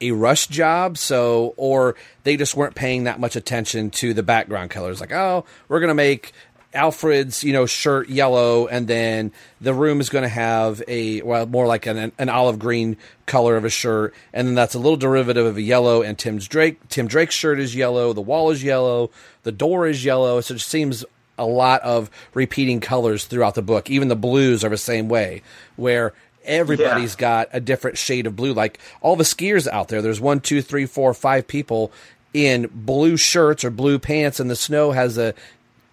a 0.00 0.10
rush 0.10 0.48
job, 0.48 0.98
so 0.98 1.54
or 1.56 1.94
they 2.24 2.36
just 2.36 2.54
weren't 2.56 2.74
paying 2.74 3.04
that 3.04 3.18
much 3.20 3.36
attention 3.36 3.90
to 3.90 4.12
the 4.12 4.22
background 4.22 4.70
colors. 4.70 5.00
Like, 5.00 5.12
oh, 5.12 5.44
we're 5.68 5.80
gonna 5.80 5.94
make 5.94 6.32
Alfred's 6.74 7.44
you 7.44 7.52
know 7.52 7.66
shirt 7.66 8.08
yellow, 8.08 8.66
and 8.66 8.86
then 8.88 9.32
the 9.60 9.74
room 9.74 10.00
is 10.00 10.08
going 10.08 10.22
to 10.22 10.28
have 10.28 10.82
a 10.88 11.22
well 11.22 11.46
more 11.46 11.66
like 11.66 11.86
an 11.86 12.12
an 12.18 12.28
olive 12.28 12.58
green 12.58 12.96
color 13.26 13.56
of 13.56 13.64
a 13.64 13.70
shirt, 13.70 14.14
and 14.32 14.48
then 14.48 14.54
that's 14.54 14.74
a 14.74 14.78
little 14.78 14.96
derivative 14.96 15.46
of 15.46 15.56
a 15.56 15.62
yellow. 15.62 16.02
And 16.02 16.18
Tim's 16.18 16.48
Drake 16.48 16.88
Tim 16.88 17.06
Drake's 17.06 17.34
shirt 17.34 17.58
is 17.58 17.74
yellow, 17.74 18.12
the 18.12 18.20
wall 18.20 18.50
is 18.50 18.62
yellow, 18.62 19.10
the 19.42 19.52
door 19.52 19.86
is 19.86 20.04
yellow. 20.04 20.40
So 20.40 20.54
it 20.54 20.60
seems 20.60 21.04
a 21.38 21.46
lot 21.46 21.80
of 21.82 22.10
repeating 22.32 22.80
colors 22.80 23.24
throughout 23.24 23.54
the 23.54 23.62
book. 23.62 23.90
Even 23.90 24.08
the 24.08 24.16
blues 24.16 24.64
are 24.64 24.70
the 24.70 24.76
same 24.76 25.08
way, 25.08 25.42
where 25.76 26.12
everybody's 26.44 27.16
got 27.16 27.48
a 27.52 27.60
different 27.60 27.98
shade 27.98 28.26
of 28.26 28.36
blue. 28.36 28.52
Like 28.52 28.78
all 29.00 29.16
the 29.16 29.24
skiers 29.24 29.66
out 29.66 29.88
there, 29.88 30.02
there's 30.02 30.20
one, 30.20 30.40
two, 30.40 30.62
three, 30.62 30.86
four, 30.86 31.14
five 31.14 31.46
people 31.46 31.90
in 32.32 32.68
blue 32.72 33.16
shirts 33.16 33.64
or 33.64 33.70
blue 33.70 33.98
pants, 33.98 34.40
and 34.40 34.50
the 34.50 34.56
snow 34.56 34.90
has 34.90 35.16
a 35.16 35.34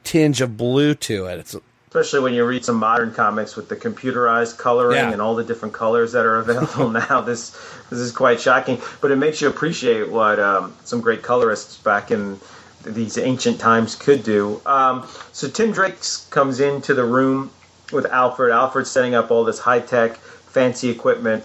tinge 0.03 0.41
of 0.41 0.57
blue 0.57 0.95
to 0.95 1.25
it. 1.25 1.39
It's 1.39 1.55
Especially 1.87 2.21
when 2.21 2.33
you 2.33 2.45
read 2.45 2.63
some 2.63 2.77
modern 2.77 3.13
comics 3.13 3.57
with 3.57 3.67
the 3.67 3.75
computerized 3.75 4.57
coloring 4.57 4.95
Yeah. 4.95 5.11
and 5.11 5.21
all 5.21 5.35
the 5.35 5.43
different 5.43 5.73
colors 5.73 6.13
that 6.13 6.25
are 6.25 6.37
available 6.45 6.89
now. 6.89 7.19
This 7.21 7.49
this 7.89 7.99
is 7.99 8.11
quite 8.13 8.39
shocking, 8.39 8.79
but 9.01 9.11
it 9.11 9.17
makes 9.17 9.41
you 9.41 9.49
appreciate 9.49 10.09
what 10.09 10.39
um, 10.39 10.73
some 10.85 11.01
great 11.01 11.21
colorists 11.21 11.77
back 11.77 12.09
in 12.11 12.39
these 12.85 13.17
ancient 13.17 13.59
times 13.59 13.95
could 13.95 14.23
do. 14.23 14.61
Um, 14.65 15.05
so 15.33 15.49
Tim 15.49 15.71
Drake 15.73 15.97
comes 16.29 16.59
into 16.61 16.93
the 16.93 17.03
room 17.03 17.51
with 17.91 18.05
Alfred. 18.05 18.51
Alfred's 18.53 18.89
setting 18.89 19.13
up 19.13 19.29
all 19.29 19.43
this 19.43 19.59
high 19.59 19.81
tech, 19.81 20.15
fancy 20.15 20.89
equipment, 20.89 21.43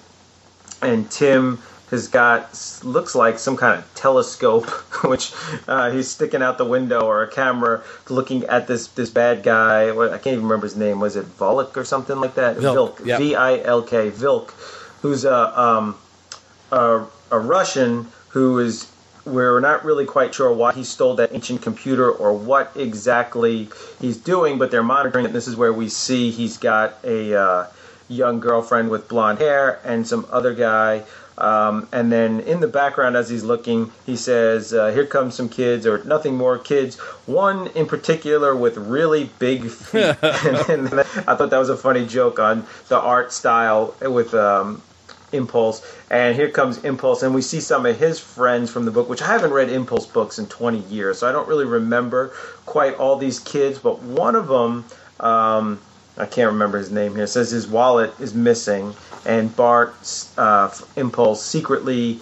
and 0.80 1.10
Tim 1.10 1.58
has 1.90 2.08
got 2.08 2.80
looks 2.82 3.14
like 3.14 3.38
some 3.38 3.56
kind 3.56 3.78
of 3.78 3.94
telescope, 3.94 4.66
which 5.04 5.32
uh, 5.68 5.90
he's 5.90 6.08
sticking 6.08 6.42
out 6.42 6.58
the 6.58 6.64
window 6.64 7.00
or 7.00 7.22
a 7.22 7.28
camera 7.30 7.82
looking 8.08 8.44
at 8.44 8.66
this 8.66 8.88
this 8.88 9.10
bad 9.10 9.42
guy. 9.42 9.92
What, 9.92 10.08
I 10.10 10.18
can't 10.18 10.34
even 10.34 10.44
remember 10.44 10.66
his 10.66 10.76
name. 10.76 11.00
Was 11.00 11.16
it 11.16 11.24
Volk 11.24 11.76
or 11.76 11.84
something 11.84 12.18
like 12.18 12.34
that? 12.34 12.56
Vilk, 12.56 13.04
yeah. 13.04 13.18
V 13.18 13.34
I 13.34 13.58
L 13.60 13.82
K. 13.82 14.10
Vilk, 14.10 14.50
who's 15.02 15.24
a 15.24 15.60
um, 15.60 15.96
a, 16.72 17.04
a 17.30 17.38
Russian 17.38 18.08
who 18.28 18.58
is. 18.58 18.90
We're 19.24 19.58
not 19.58 19.84
really 19.84 20.04
quite 20.04 20.32
sure 20.36 20.52
why 20.52 20.72
he 20.72 20.84
stole 20.84 21.16
that 21.16 21.34
ancient 21.34 21.60
computer 21.60 22.08
or 22.08 22.32
what 22.32 22.70
exactly 22.76 23.68
he's 24.00 24.16
doing, 24.16 24.56
but 24.56 24.70
they're 24.70 24.84
monitoring 24.84 25.24
it. 25.24 25.28
And 25.28 25.34
This 25.34 25.48
is 25.48 25.56
where 25.56 25.72
we 25.72 25.88
see 25.88 26.30
he's 26.30 26.58
got 26.58 26.98
a 27.02 27.34
uh, 27.34 27.66
young 28.08 28.38
girlfriend 28.38 28.88
with 28.88 29.08
blonde 29.08 29.40
hair 29.40 29.80
and 29.84 30.06
some 30.06 30.28
other 30.30 30.54
guy. 30.54 31.02
Um, 31.38 31.86
and 31.92 32.10
then 32.10 32.40
in 32.40 32.60
the 32.60 32.68
background, 32.68 33.16
as 33.16 33.28
he's 33.28 33.44
looking, 33.44 33.92
he 34.06 34.16
says, 34.16 34.72
uh, 34.72 34.90
"Here 34.92 35.04
come 35.04 35.30
some 35.30 35.48
kids, 35.48 35.86
or 35.86 36.02
nothing 36.04 36.36
more 36.36 36.56
kids. 36.58 36.96
One 37.26 37.66
in 37.68 37.86
particular 37.86 38.56
with 38.56 38.76
really 38.78 39.30
big 39.38 39.68
feet." 39.68 40.16
and, 40.22 40.88
I 41.26 41.34
thought 41.34 41.50
that 41.50 41.58
was 41.58 41.68
a 41.68 41.76
funny 41.76 42.06
joke 42.06 42.38
on 42.38 42.66
the 42.88 42.98
art 42.98 43.32
style 43.32 43.94
with 44.00 44.32
um, 44.32 44.80
Impulse. 45.32 45.82
And 46.10 46.34
here 46.34 46.48
comes 46.48 46.78
Impulse, 46.84 47.22
and 47.22 47.34
we 47.34 47.42
see 47.42 47.60
some 47.60 47.84
of 47.84 47.98
his 47.98 48.18
friends 48.18 48.70
from 48.70 48.84
the 48.84 48.90
book, 48.90 49.08
which 49.08 49.22
I 49.22 49.26
haven't 49.26 49.52
read 49.52 49.68
Impulse 49.68 50.06
books 50.06 50.38
in 50.38 50.46
20 50.46 50.78
years, 50.78 51.18
so 51.18 51.28
I 51.28 51.32
don't 51.32 51.48
really 51.48 51.64
remember 51.64 52.32
quite 52.64 52.94
all 52.96 53.16
these 53.16 53.40
kids. 53.40 53.78
But 53.78 54.00
one 54.02 54.36
of 54.36 54.48
them, 54.48 54.84
um, 55.20 55.80
I 56.18 56.26
can't 56.26 56.52
remember 56.52 56.78
his 56.78 56.90
name 56.90 57.14
here, 57.14 57.26
says 57.26 57.50
his 57.50 57.66
wallet 57.66 58.12
is 58.18 58.34
missing, 58.34 58.94
and 59.26 59.54
Bart, 59.54 59.94
uh, 60.38 60.70
Impulse, 60.96 61.44
secretly 61.44 62.20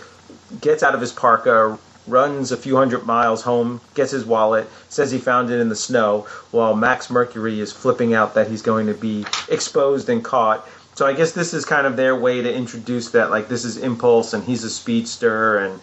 gets 0.61 0.83
out 0.83 0.95
of 0.95 1.01
his 1.01 1.13
parka, 1.13 1.79
runs 2.07 2.53
a 2.53 2.57
few 2.57 2.77
hundred 2.77 3.07
miles 3.07 3.43
home, 3.43 3.81
gets 3.95 4.11
his 4.11 4.25
wallet, 4.25 4.69
says 4.89 5.11
he 5.11 5.19
found 5.19 5.51
it 5.51 5.61
in 5.61 5.69
the 5.69 5.77
snow, 5.77 6.27
while 6.51 6.75
Max 6.75 7.09
Mercury 7.09 7.61
is 7.61 7.73
flipping 7.73 8.15
out 8.15 8.35
that 8.35 8.49
he's 8.49 8.63
going 8.63 8.87
to 8.87 8.95
be 8.95 9.25
exposed 9.49 10.09
and 10.09 10.25
caught. 10.25 10.69
So 10.97 11.07
I 11.07 11.13
guess 11.13 11.33
this 11.33 11.55
is 11.55 11.65
kind 11.65 11.87
of 11.87 11.97
their 11.97 12.15
way 12.15 12.43
to 12.43 12.55
introduce 12.55 13.11
that, 13.11 13.31
like 13.31 13.49
this 13.49 13.65
is 13.65 13.77
Impulse, 13.77 14.33
and 14.33 14.45
he's 14.45 14.65
a 14.65 14.71
speedster, 14.71 15.59
and 15.59 15.81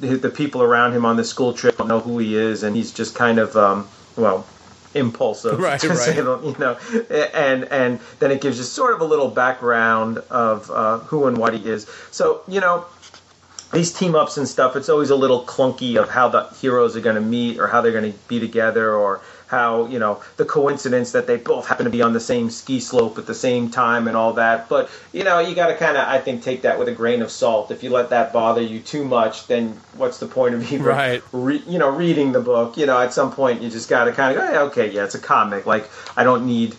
the, 0.00 0.30
people 0.30 0.62
around 0.62 0.92
him 0.92 1.04
on 1.04 1.16
the 1.16 1.24
school 1.24 1.52
trip 1.52 1.78
don't 1.78 1.88
know 1.88 2.00
who 2.00 2.18
he 2.18 2.36
is, 2.36 2.62
and 2.62 2.74
he's 2.74 2.92
just 2.92 3.14
kind 3.14 3.38
of, 3.38 3.56
um, 3.56 3.88
well, 4.16 4.46
impulsive, 4.94 5.58
Right, 5.58 5.80
to 5.80 5.88
right. 5.88 5.98
say 5.98 6.16
you 6.16 6.56
know, 6.58 6.78
and 7.34 7.64
and 7.64 8.00
then 8.18 8.30
it 8.30 8.40
gives 8.40 8.58
you 8.58 8.64
sort 8.64 8.94
of 8.94 9.00
a 9.00 9.04
little 9.04 9.28
background 9.28 10.18
of 10.30 10.70
uh, 10.70 10.98
who 10.98 11.26
and 11.26 11.36
what 11.38 11.54
he 11.54 11.68
is. 11.68 11.86
So 12.10 12.42
you 12.48 12.60
know, 12.60 12.84
these 13.72 13.92
team 13.92 14.14
ups 14.14 14.36
and 14.36 14.48
stuff, 14.48 14.76
it's 14.76 14.88
always 14.88 15.10
a 15.10 15.16
little 15.16 15.44
clunky 15.44 15.96
of 16.00 16.08
how 16.10 16.28
the 16.28 16.48
heroes 16.60 16.96
are 16.96 17.00
going 17.00 17.16
to 17.16 17.20
meet 17.22 17.58
or 17.58 17.66
how 17.68 17.80
they're 17.80 17.92
going 17.92 18.12
to 18.12 18.18
be 18.28 18.40
together 18.40 18.94
or 18.94 19.20
how, 19.50 19.86
you 19.86 19.98
know, 19.98 20.22
the 20.36 20.44
coincidence 20.44 21.10
that 21.10 21.26
they 21.26 21.36
both 21.36 21.66
happen 21.66 21.84
to 21.84 21.90
be 21.90 22.02
on 22.02 22.12
the 22.12 22.20
same 22.20 22.50
ski 22.50 22.78
slope 22.78 23.18
at 23.18 23.26
the 23.26 23.34
same 23.34 23.68
time 23.68 24.06
and 24.06 24.16
all 24.16 24.34
that. 24.34 24.68
But, 24.68 24.88
you 25.12 25.24
know, 25.24 25.40
you 25.40 25.56
got 25.56 25.66
to 25.66 25.76
kind 25.76 25.96
of, 25.96 26.06
I 26.06 26.18
think, 26.18 26.44
take 26.44 26.62
that 26.62 26.78
with 26.78 26.88
a 26.88 26.92
grain 26.92 27.20
of 27.20 27.32
salt. 27.32 27.72
If 27.72 27.82
you 27.82 27.90
let 27.90 28.10
that 28.10 28.32
bother 28.32 28.60
you 28.62 28.78
too 28.78 29.04
much, 29.04 29.48
then 29.48 29.70
what's 29.96 30.18
the 30.18 30.26
point 30.28 30.54
of 30.54 30.62
even, 30.72 30.86
Right. 30.86 31.20
re- 31.32 31.64
you 31.66 31.80
know, 31.80 31.90
reading 31.90 32.30
the 32.30 32.40
book? 32.40 32.76
You 32.76 32.86
know, 32.86 33.00
at 33.00 33.12
some 33.12 33.32
point 33.32 33.60
you 33.60 33.70
just 33.70 33.88
got 33.90 34.04
to 34.04 34.12
kind 34.12 34.38
of 34.38 34.40
go, 34.40 34.52
hey, 34.52 34.58
okay, 34.58 34.90
yeah, 34.94 35.02
it's 35.04 35.16
a 35.16 35.20
comic. 35.20 35.66
Like, 35.66 35.90
I 36.16 36.22
don't 36.22 36.46
need 36.46 36.76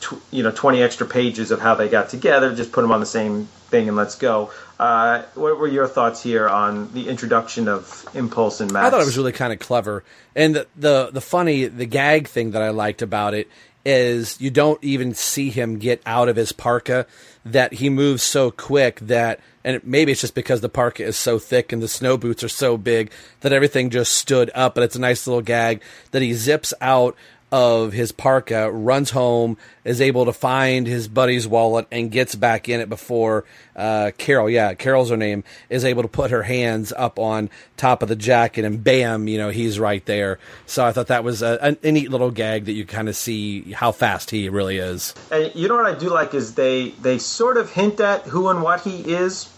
tw- 0.00 0.20
you 0.30 0.42
know 0.42 0.50
20 0.50 0.82
extra 0.82 1.06
pages 1.06 1.50
of 1.50 1.60
how 1.60 1.74
they 1.74 1.88
got 1.88 2.08
together 2.08 2.54
just 2.54 2.72
put 2.72 2.82
them 2.82 2.92
on 2.92 3.00
the 3.00 3.06
same 3.06 3.46
thing 3.68 3.88
and 3.88 3.96
let's 3.96 4.16
go 4.16 4.50
uh, 4.78 5.22
what 5.34 5.58
were 5.58 5.68
your 5.68 5.86
thoughts 5.86 6.22
here 6.22 6.48
on 6.48 6.92
the 6.92 7.08
introduction 7.08 7.68
of 7.68 8.08
impulse 8.14 8.60
and 8.60 8.72
max 8.72 8.86
I 8.86 8.90
thought 8.90 9.02
it 9.02 9.06
was 9.06 9.16
really 9.16 9.32
kind 9.32 9.52
of 9.52 9.58
clever, 9.58 10.04
and 10.34 10.56
the, 10.56 10.66
the 10.76 11.10
the 11.12 11.20
funny 11.20 11.66
the 11.66 11.86
gag 11.86 12.28
thing 12.28 12.52
that 12.52 12.62
I 12.62 12.70
liked 12.70 13.02
about 13.02 13.34
it 13.34 13.48
is 13.84 14.40
you 14.40 14.50
don't 14.50 14.82
even 14.82 15.14
see 15.14 15.50
him 15.50 15.78
get 15.78 16.02
out 16.04 16.28
of 16.28 16.36
his 16.36 16.52
parka. 16.52 17.06
That 17.44 17.74
he 17.74 17.88
moves 17.88 18.22
so 18.22 18.50
quick 18.50 19.00
that, 19.00 19.40
and 19.64 19.80
maybe 19.82 20.12
it's 20.12 20.20
just 20.20 20.34
because 20.34 20.60
the 20.60 20.68
parka 20.68 21.04
is 21.04 21.16
so 21.16 21.38
thick 21.38 21.72
and 21.72 21.82
the 21.82 21.88
snow 21.88 22.18
boots 22.18 22.44
are 22.44 22.50
so 22.50 22.76
big 22.76 23.10
that 23.40 23.52
everything 23.52 23.88
just 23.88 24.14
stood 24.14 24.50
up. 24.54 24.74
But 24.74 24.84
it's 24.84 24.96
a 24.96 25.00
nice 25.00 25.26
little 25.26 25.40
gag 25.40 25.80
that 26.10 26.20
he 26.20 26.34
zips 26.34 26.74
out 26.82 27.16
of 27.52 27.92
his 27.92 28.12
parka, 28.12 28.70
runs 28.70 29.10
home, 29.10 29.56
is 29.84 30.00
able 30.00 30.24
to 30.26 30.32
find 30.32 30.86
his 30.86 31.08
buddy's 31.08 31.46
wallet, 31.48 31.86
and 31.90 32.10
gets 32.10 32.34
back 32.34 32.68
in 32.68 32.80
it 32.80 32.88
before 32.88 33.44
uh, 33.74 34.10
Carol. 34.18 34.48
Yeah, 34.48 34.74
Carol's 34.74 35.10
her 35.10 35.16
name. 35.16 35.42
Is 35.68 35.84
able 35.84 36.02
to 36.02 36.08
put 36.08 36.30
her 36.30 36.42
hands 36.42 36.92
up 36.96 37.18
on 37.18 37.50
top 37.76 38.02
of 38.02 38.08
the 38.08 38.16
jacket, 38.16 38.64
and 38.64 38.82
bam, 38.84 39.26
you 39.28 39.38
know 39.38 39.50
he's 39.50 39.78
right 39.80 40.04
there. 40.06 40.38
So 40.66 40.84
I 40.84 40.92
thought 40.92 41.08
that 41.08 41.24
was 41.24 41.42
a, 41.42 41.58
a, 41.82 41.88
a 41.88 41.92
neat 41.92 42.10
little 42.10 42.30
gag 42.30 42.66
that 42.66 42.72
you 42.72 42.84
kind 42.86 43.08
of 43.08 43.16
see 43.16 43.72
how 43.72 43.92
fast 43.92 44.30
he 44.30 44.48
really 44.48 44.78
is. 44.78 45.14
and 45.30 45.52
you 45.54 45.68
know 45.68 45.76
what 45.76 45.86
i 45.86 45.98
do 45.98 46.10
like 46.10 46.34
is 46.34 46.54
they 46.54 46.90
they 47.02 47.18
sort 47.18 47.56
of 47.56 47.70
hint 47.70 48.00
at 48.00 48.22
who 48.22 48.48
and 48.48 48.62
what 48.62 48.80
he 48.82 49.00
is 49.12 49.48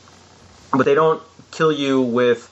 but 0.73 0.85
they 0.85 0.95
don't 0.95 1.23
kill 1.51 1.73
you 1.73 2.01
with 2.01 2.49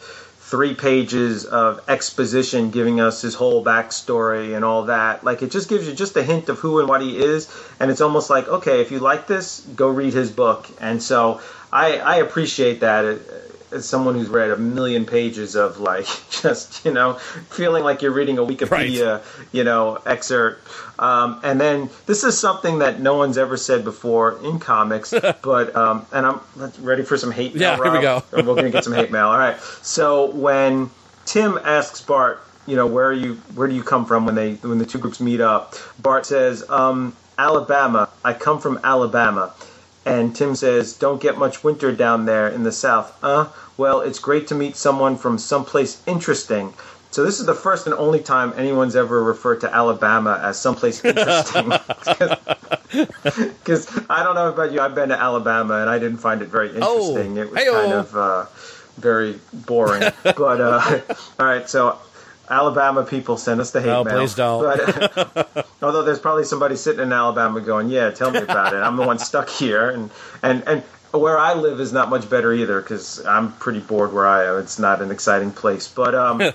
three 0.51 0.74
pages 0.74 1.44
of 1.44 1.80
exposition 1.88 2.70
giving 2.70 3.01
us 3.01 3.22
his 3.22 3.34
whole 3.34 3.64
backstory 3.64 4.57
and 4.57 4.64
all 4.64 4.84
that. 4.86 5.22
Like 5.22 5.42
it 5.42 5.51
just 5.51 5.68
gives 5.68 5.86
you 5.86 5.94
just 5.94 6.16
a 6.16 6.22
hint 6.22 6.48
of 6.48 6.59
who 6.59 6.80
and 6.80 6.88
what 6.88 7.01
he 7.01 7.16
is, 7.16 7.48
and 7.78 7.90
it's 7.90 8.01
almost 8.01 8.30
like 8.30 8.48
okay, 8.48 8.80
if 8.80 8.90
you 8.90 8.98
like 8.98 9.26
this, 9.26 9.61
go 9.76 9.88
read 9.88 10.12
his 10.12 10.30
book. 10.30 10.66
And 10.80 11.03
so 11.03 11.40
I, 11.72 11.98
I 11.98 12.16
appreciate 12.16 12.80
that. 12.80 13.05
uh, 13.05 13.18
As 13.73 13.89
someone 13.89 14.14
who's 14.14 14.29
read 14.29 14.51
a 14.51 14.57
million 14.57 15.07
pages 15.07 15.55
of 15.55 15.79
like 15.79 16.07
just 16.31 16.85
you 16.85 16.93
know 16.93 17.14
feeling 17.14 17.85
like 17.85 18.03
you're 18.03 18.12
reading 18.12 18.39
a 18.39 18.43
Wikipedia 18.43 19.23
you 19.53 19.64
know 19.64 19.99
excerpt, 20.07 20.66
um, 20.99 21.41
and 21.43 21.61
then 21.61 21.91
this 22.07 22.25
is 22.25 22.39
something 22.39 22.81
that 22.81 23.01
no 23.01 23.14
one's 23.16 23.39
ever 23.39 23.57
said 23.57 23.85
before 23.85 24.39
in 24.45 24.59
comics, 24.59 25.12
but 25.43 25.75
um, 25.77 26.07
and 26.12 26.27
I'm 26.27 26.41
ready 26.81 27.03
for 27.03 27.16
some 27.16 27.31
hate 27.31 27.55
mail. 27.55 27.62
Yeah, 27.62 27.77
here 27.77 27.93
we 27.93 28.01
go. 28.01 28.23
We're 28.33 28.43
gonna 28.43 28.71
get 28.71 28.85
some 28.85 28.93
hate 28.93 29.11
mail. 29.12 29.29
All 29.29 29.39
right. 29.39 29.59
So 29.83 30.31
when 30.31 30.91
Tim 31.25 31.59
asks 31.62 32.03
Bart, 32.03 32.43
you 32.66 32.77
know, 32.77 32.87
where 32.87 33.07
are 33.07 33.12
you? 33.12 33.35
Where 33.55 33.68
do 33.68 33.75
you 33.75 33.83
come 33.83 34.05
from? 34.07 34.27
When 34.27 34.35
they 34.35 34.55
when 34.55 34.79
the 34.79 34.87
two 34.87 34.99
groups 34.99 35.21
meet 35.21 35.41
up, 35.41 35.75
Bart 36.01 36.27
says, 36.27 36.68
um, 36.68 37.16
Alabama. 37.39 38.09
I 38.23 38.35
come 38.35 38.61
from 38.61 38.81
Alabama. 38.85 39.53
And 40.07 40.34
Tim 40.34 40.55
says, 40.57 40.94
"Don't 40.94 41.20
get 41.20 41.36
much 41.38 41.62
winter 41.62 41.92
down 41.92 42.24
there 42.24 42.48
in 42.48 42.62
the 42.62 42.72
South." 42.72 43.12
Uh, 43.22 43.46
well, 43.76 44.01
it's 44.01 44.18
great 44.18 44.48
to 44.48 44.55
meet 44.55 44.76
someone 44.76 45.16
from 45.16 45.36
someplace 45.38 46.01
interesting. 46.07 46.72
So 47.12 47.24
this 47.24 47.40
is 47.40 47.46
the 47.46 47.55
first 47.55 47.86
and 47.86 47.94
only 47.96 48.20
time 48.20 48.53
anyone's 48.57 48.94
ever 48.96 49.22
referred 49.22 49.61
to 49.62 49.74
Alabama 49.74 50.40
as 50.42 50.59
someplace 50.61 51.05
interesting. 51.05 51.72
Because 52.92 53.86
I 54.11 54.24
don't 54.24 54.34
know 54.34 54.48
about 54.48 54.72
you, 54.72 54.80
I've 54.80 54.94
been 54.96 55.11
to 55.11 55.20
Alabama 55.20 55.74
and 55.80 55.88
I 55.88 55.98
didn't 56.01 56.18
find 56.18 56.42
it 56.42 56.48
very 56.48 56.70
Oh, 56.80 57.11
interesting. 57.11 57.36
it 57.36 57.51
was 57.51 57.61
hey-o. 57.61 57.72
kind 57.72 57.92
of 57.92 58.16
uh, 58.16 58.46
very 58.98 59.38
boring. 59.53 60.03
but 60.24 60.61
uh, 60.61 61.01
all 61.38 61.46
right, 61.46 61.68
so 61.70 61.98
Alabama 62.51 63.05
people 63.05 63.36
send 63.36 63.61
us 63.61 63.70
the 63.70 63.80
hate 63.80 63.88
Oh, 63.90 64.05
mail. 64.05 64.18
please 64.18 64.34
don't. 64.34 64.62
But, 64.62 65.66
although 65.82 66.03
there's 66.03 66.18
probably 66.18 66.44
somebody 66.44 66.76
sitting 66.76 67.01
in 67.01 67.12
Alabama 67.12 67.61
going, 67.61 67.88
"Yeah, 67.88 68.11
tell 68.11 68.30
me 68.30 68.40
about 68.40 68.74
it. 68.74 68.78
I'm 68.78 68.96
the 68.96 69.07
one 69.07 69.18
stuck 69.18 69.48
here," 69.48 69.88
and 69.90 70.11
and 70.42 70.62
and 70.66 70.82
where 71.12 71.38
I 71.38 71.55
live 71.55 71.80
is 71.80 71.92
not 71.92 72.09
much 72.11 72.28
better 72.28 72.53
either 72.53 72.80
because 72.80 73.24
I'm 73.24 73.53
pretty 73.53 73.80
bored 73.80 74.12
where 74.12 74.26
I 74.26 74.44
am. 74.46 74.59
It's 74.59 74.78
not 74.78 75.01
an 75.01 75.11
exciting 75.11 75.53
place, 75.53 75.88
but 75.88 76.14
um. 76.14 76.42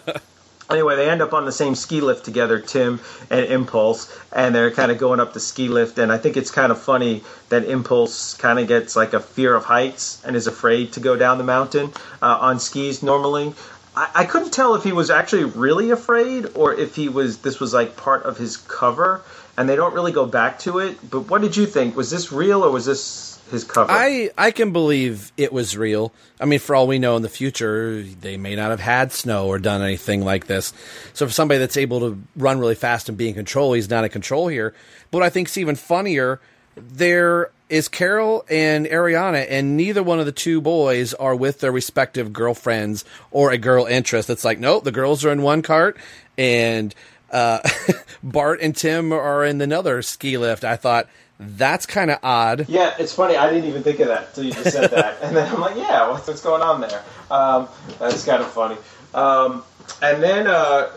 Anyway, 0.68 0.96
they 0.96 1.08
end 1.08 1.22
up 1.22 1.32
on 1.32 1.46
the 1.46 1.52
same 1.52 1.76
ski 1.76 2.02
lift 2.02 2.26
together, 2.26 2.58
Tim 2.58 3.00
and 3.30 3.46
Impulse, 3.46 4.12
and 4.34 4.56
they're 4.56 4.72
kind 4.72 4.92
of 4.92 4.98
going 4.98 5.20
up 5.20 5.32
the 5.32 5.40
ski 5.40 5.68
lift. 5.68 6.00
And 6.00 6.12
I 6.12 6.18
think 6.18 6.38
it's 6.38 6.50
kind 6.50 6.72
of 6.72 6.82
funny 6.82 7.24
that 7.50 7.66
Impulse 7.66 8.34
kind 8.34 8.58
of 8.58 8.68
gets 8.68 8.96
like 8.96 9.14
a 9.14 9.20
fear 9.20 9.54
of 9.54 9.64
heights 9.64 10.24
and 10.26 10.36
is 10.36 10.48
afraid 10.48 10.94
to 10.94 11.00
go 11.00 11.16
down 11.16 11.38
the 11.38 11.44
mountain 11.44 11.92
uh, 12.20 12.40
on 12.42 12.60
skis 12.60 13.04
normally. 13.04 13.54
I, 13.96 14.10
I 14.16 14.26
couldn't 14.26 14.52
tell 14.52 14.76
if 14.76 14.84
he 14.84 14.92
was 14.92 15.10
actually 15.10 15.46
really 15.46 15.92
afraid 15.92 16.48
or 16.56 16.74
if 16.74 16.96
he 16.96 17.10
was 17.10 17.40
this 17.40 17.60
was 17.60 17.74
like 17.74 17.96
part 17.96 18.24
of 18.24 18.38
his 18.38 18.58
cover. 18.58 19.22
And 19.58 19.70
they 19.70 19.78
don't 19.78 19.94
really 19.94 20.12
go 20.12 20.26
back 20.26 20.60
to 20.60 20.80
it. 20.80 20.98
But 21.10 21.30
what 21.30 21.42
did 21.42 21.56
you 21.56 21.66
think? 21.66 21.96
Was 21.96 22.10
this 22.10 22.30
real 22.30 22.62
or 22.62 22.72
was 22.72 22.86
this 22.86 23.40
his 23.52 23.64
cover? 23.64 23.90
I 23.90 24.32
I 24.38 24.52
can 24.52 24.74
believe 24.74 25.32
it 25.38 25.54
was 25.54 25.78
real. 25.78 26.12
I 26.42 26.46
mean, 26.46 26.60
for 26.60 26.76
all 26.76 26.88
we 26.88 27.00
know, 27.00 27.16
in 27.16 27.22
the 27.22 27.30
future 27.30 28.04
they 28.04 28.36
may 28.36 28.56
not 28.56 28.72
have 28.72 28.82
had 28.82 29.14
snow 29.14 29.48
or 29.48 29.58
done 29.58 29.82
anything 29.82 30.26
like 30.26 30.48
this. 30.48 30.74
So 31.14 31.26
for 31.26 31.32
somebody 31.32 31.60
that's 31.60 31.78
able 31.78 32.02
to 32.02 32.22
run 32.36 32.60
really 32.60 32.76
fast 32.76 33.08
and 33.08 33.18
be 33.18 33.30
in 33.30 33.34
control, 33.34 33.72
he's 33.72 33.90
not 33.90 34.04
in 34.04 34.10
control 34.10 34.50
here. 34.50 34.74
But 35.10 35.24
I 35.24 35.30
think 35.30 35.48
it's 35.48 35.58
even 35.58 35.76
funnier, 35.76 36.42
there 36.76 37.50
is 37.70 37.88
Carol 37.88 38.46
and 38.50 38.86
Ariana, 38.86 39.46
and 39.50 39.76
neither 39.76 40.04
one 40.04 40.20
of 40.20 40.26
the 40.26 40.32
two 40.32 40.62
boys 40.62 41.14
are 41.16 41.36
with 41.36 41.60
their 41.60 41.72
respective 41.72 42.32
girlfriends 42.32 43.06
or 43.32 43.52
a 43.52 43.58
girl 43.58 43.86
interest. 43.86 44.30
It's 44.30 44.46
like, 44.46 44.60
nope, 44.60 44.84
the 44.84 44.92
girls 44.92 45.26
are 45.26 45.32
in 45.32 45.42
one 45.42 45.62
cart, 45.62 45.98
and 46.38 46.94
uh, 47.32 47.60
Bart 48.24 48.60
and 48.62 48.76
Tim 48.76 49.12
are 49.12 49.44
in 49.44 49.60
another 49.62 50.02
ski 50.02 50.38
lift. 50.38 50.64
I 50.64 50.76
thought 50.76 51.08
that's 51.40 51.86
kind 51.86 52.12
of 52.12 52.20
odd. 52.24 52.70
Yeah, 52.70 52.94
it's 53.00 53.14
funny. 53.14 53.36
I 53.36 53.50
didn't 53.50 53.68
even 53.70 53.84
think 53.84 54.00
of 54.00 54.08
that 54.08 54.30
until 54.30 54.46
you 54.46 54.52
just 54.52 54.72
said 54.72 54.92
that, 54.92 55.18
and 55.22 55.36
then 55.36 55.52
I'm 55.52 55.60
like, 55.60 55.76
yeah, 55.76 56.10
what's, 56.10 56.28
what's 56.28 56.42
going 56.42 56.62
on 56.62 56.82
there? 56.82 57.04
Um, 57.32 57.68
that's 58.00 58.26
kind 58.26 58.42
of 58.42 58.52
funny. 58.52 58.78
Um, 59.14 59.64
and 60.02 60.22
then, 60.22 60.48
uh, 60.48 60.92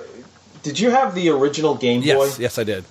did 0.63 0.79
you 0.79 0.91
have 0.91 1.15
the 1.15 1.31
original 1.31 1.75
Game 1.75 2.01
Boy? 2.01 2.07
Yes, 2.07 2.39
yes, 2.39 2.59
I 2.59 2.65
did. 2.65 2.85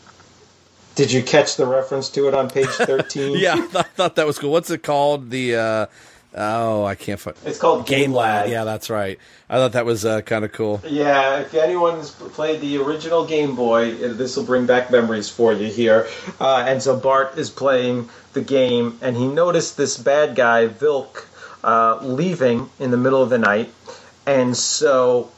Did 0.98 1.12
you 1.12 1.22
catch 1.22 1.58
the 1.58 1.68
reference 1.68 2.10
to 2.10 2.28
it 2.28 2.34
on 2.34 2.50
page 2.50 2.66
13? 2.70 3.38
yeah, 3.38 3.54
I 3.54 3.62
thought, 3.62 3.88
thought 3.90 4.16
that 4.16 4.26
was 4.26 4.40
cool. 4.40 4.52
What's 4.52 4.72
it 4.72 4.82
called? 4.82 5.30
The 5.30 5.56
uh, 5.56 5.86
oh, 6.34 6.86
I 6.86 6.96
can't 6.96 7.20
find. 7.20 7.38
It's 7.46 7.60
called 7.60 7.86
Game 7.86 8.14
Lad. 8.14 8.50
Yeah, 8.50 8.64
that's 8.64 8.90
right. 8.90 9.20
I 9.48 9.58
thought 9.58 9.74
that 9.74 9.86
was 9.86 10.06
uh, 10.06 10.22
kind 10.22 10.44
of 10.44 10.54
cool. 10.54 10.82
Yeah, 10.88 11.42
if 11.42 11.54
anyone's 11.54 12.10
played 12.10 12.62
the 12.62 12.78
original 12.78 13.28
Game 13.28 13.56
Boy, 13.56 13.94
this 13.94 14.36
will 14.36 14.44
bring 14.44 14.66
back 14.66 14.90
memories 14.90 15.30
for 15.30 15.54
you 15.54 15.68
here. 15.68 16.08
Uh, 16.40 16.66
and 16.68 16.82
so 16.82 16.98
Bart 16.98 17.38
is 17.38 17.52
playing 17.52 18.10
the 18.34 18.42
game, 18.42 18.98
and 19.00 19.16
he 19.16 19.28
noticed 19.28 19.78
this 19.78 20.00
bad 20.00 20.36
guy, 20.36 20.68
Vilk, 20.68 21.28
uh, 21.64 22.00
leaving 22.02 22.72
in 22.80 22.90
the 22.90 22.98
middle 22.98 23.22
of 23.22 23.30
the 23.30 23.38
night. 23.38 23.72
And 24.26 24.58
so 24.58 25.30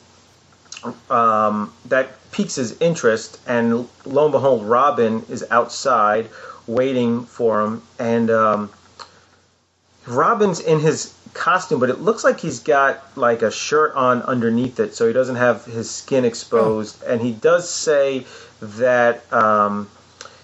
um, 1.10 1.74
that 1.86 2.19
piques 2.32 2.56
his 2.56 2.80
interest, 2.80 3.40
and 3.48 3.88
lo 4.06 4.26
and 4.26 4.32
behold, 4.32 4.64
Robin 4.66 5.26
is 5.30 5.46
outside 5.50 6.30
waiting 6.68 7.26
for 7.26 7.62
him. 7.62 7.82
And 7.98 8.30
um, 8.30 8.72
Robin's 10.08 10.60
in 10.60 10.80
his 10.80 11.14
costume, 11.34 11.80
but 11.80 11.90
it 11.90 12.00
looks 12.00 12.24
like 12.24 12.40
he's 12.40 12.60
got 12.60 13.18
like 13.18 13.42
a 13.42 13.52
shirt 13.52 13.96
on 13.96 14.22
underneath 14.24 14.80
it, 14.80 14.96
so 14.96 15.08
he 15.08 15.14
doesn't 15.14 15.36
have 15.36 15.66
his 15.66 15.90
skin 15.90 16.26
exposed. 16.26 17.02
And 17.04 17.22
he 17.22 17.32
does 17.32 17.70
say 17.70 18.26
that 18.62 19.32
um, 19.34 19.90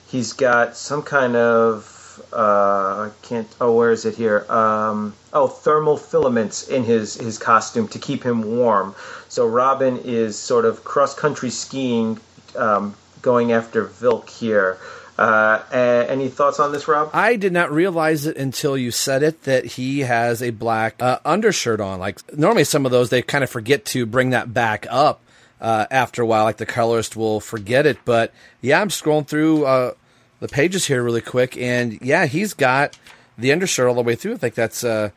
he's 0.08 0.34
got 0.34 0.76
some 0.76 1.04
kind 1.04 1.36
of 1.36 1.95
uh, 2.34 3.10
I 3.10 3.12
can't. 3.22 3.48
Oh, 3.60 3.76
where 3.76 3.92
is 3.92 4.06
it 4.06 4.16
here? 4.16 4.46
Um, 4.50 5.16
oh, 5.34 5.48
thermal 5.48 5.98
filaments 5.98 6.68
in 6.68 6.84
his 6.84 7.16
his 7.16 7.38
costume 7.38 7.88
to 7.90 8.00
keep 8.00 8.24
him 8.24 8.58
warm. 8.58 8.96
So 9.30 9.48
Robin 9.48 9.98
is 9.98 10.38
sort 10.38 10.66
of 10.66 10.84
cross 10.84 11.14
country 11.14 11.50
skiing, 11.50 12.20
um, 12.56 12.96
going 13.22 13.52
after 13.52 13.86
Vilk 13.86 14.30
here. 14.30 14.78
Uh, 15.18 15.64
any 16.10 16.28
thoughts 16.28 16.60
on 16.60 16.72
this, 16.74 16.88
Rob? 16.88 17.10
I 17.14 17.38
did 17.38 17.54
not 17.54 17.72
realize 17.72 18.26
it 18.26 18.36
until 18.36 18.78
you 18.78 18.92
said 18.92 19.24
it 19.24 19.44
that 19.44 19.66
he 19.66 20.02
has 20.02 20.42
a 20.42 20.50
black 20.50 21.02
uh, 21.02 21.20
undershirt 21.24 21.80
on. 21.80 22.00
Like 22.00 22.20
normally, 22.38 22.66
some 22.66 22.86
of 22.86 22.92
those 22.92 23.10
they 23.10 23.22
kind 23.22 23.44
of 23.44 23.50
forget 23.50 23.86
to 23.86 24.06
bring 24.06 24.32
that 24.32 24.54
back 24.54 24.86
up 24.90 25.22
uh, 25.62 25.86
after 25.90 26.22
a 26.22 26.26
while. 26.26 26.44
Like 26.44 26.58
the 26.58 26.66
colorist 26.66 27.16
will 27.16 27.40
forget 27.40 27.86
it. 27.86 27.98
But 28.04 28.34
yeah, 28.62 28.82
I'm 28.82 28.90
scrolling 28.90 29.28
through 29.28 29.66
uh, 29.66 29.94
the 30.40 30.48
pages 30.48 30.86
here 30.86 31.04
really 31.04 31.22
quick, 31.22 31.58
and 31.58 32.00
yeah, 32.02 32.26
he's 32.26 32.54
got 32.54 32.98
the 33.38 33.52
undershirt 33.52 33.88
all 33.88 33.96
the 33.96 34.04
way 34.04 34.16
through. 34.16 34.34
I 34.34 34.38
think 34.38 34.56
that's 34.56 34.84
uh, 34.84 35.10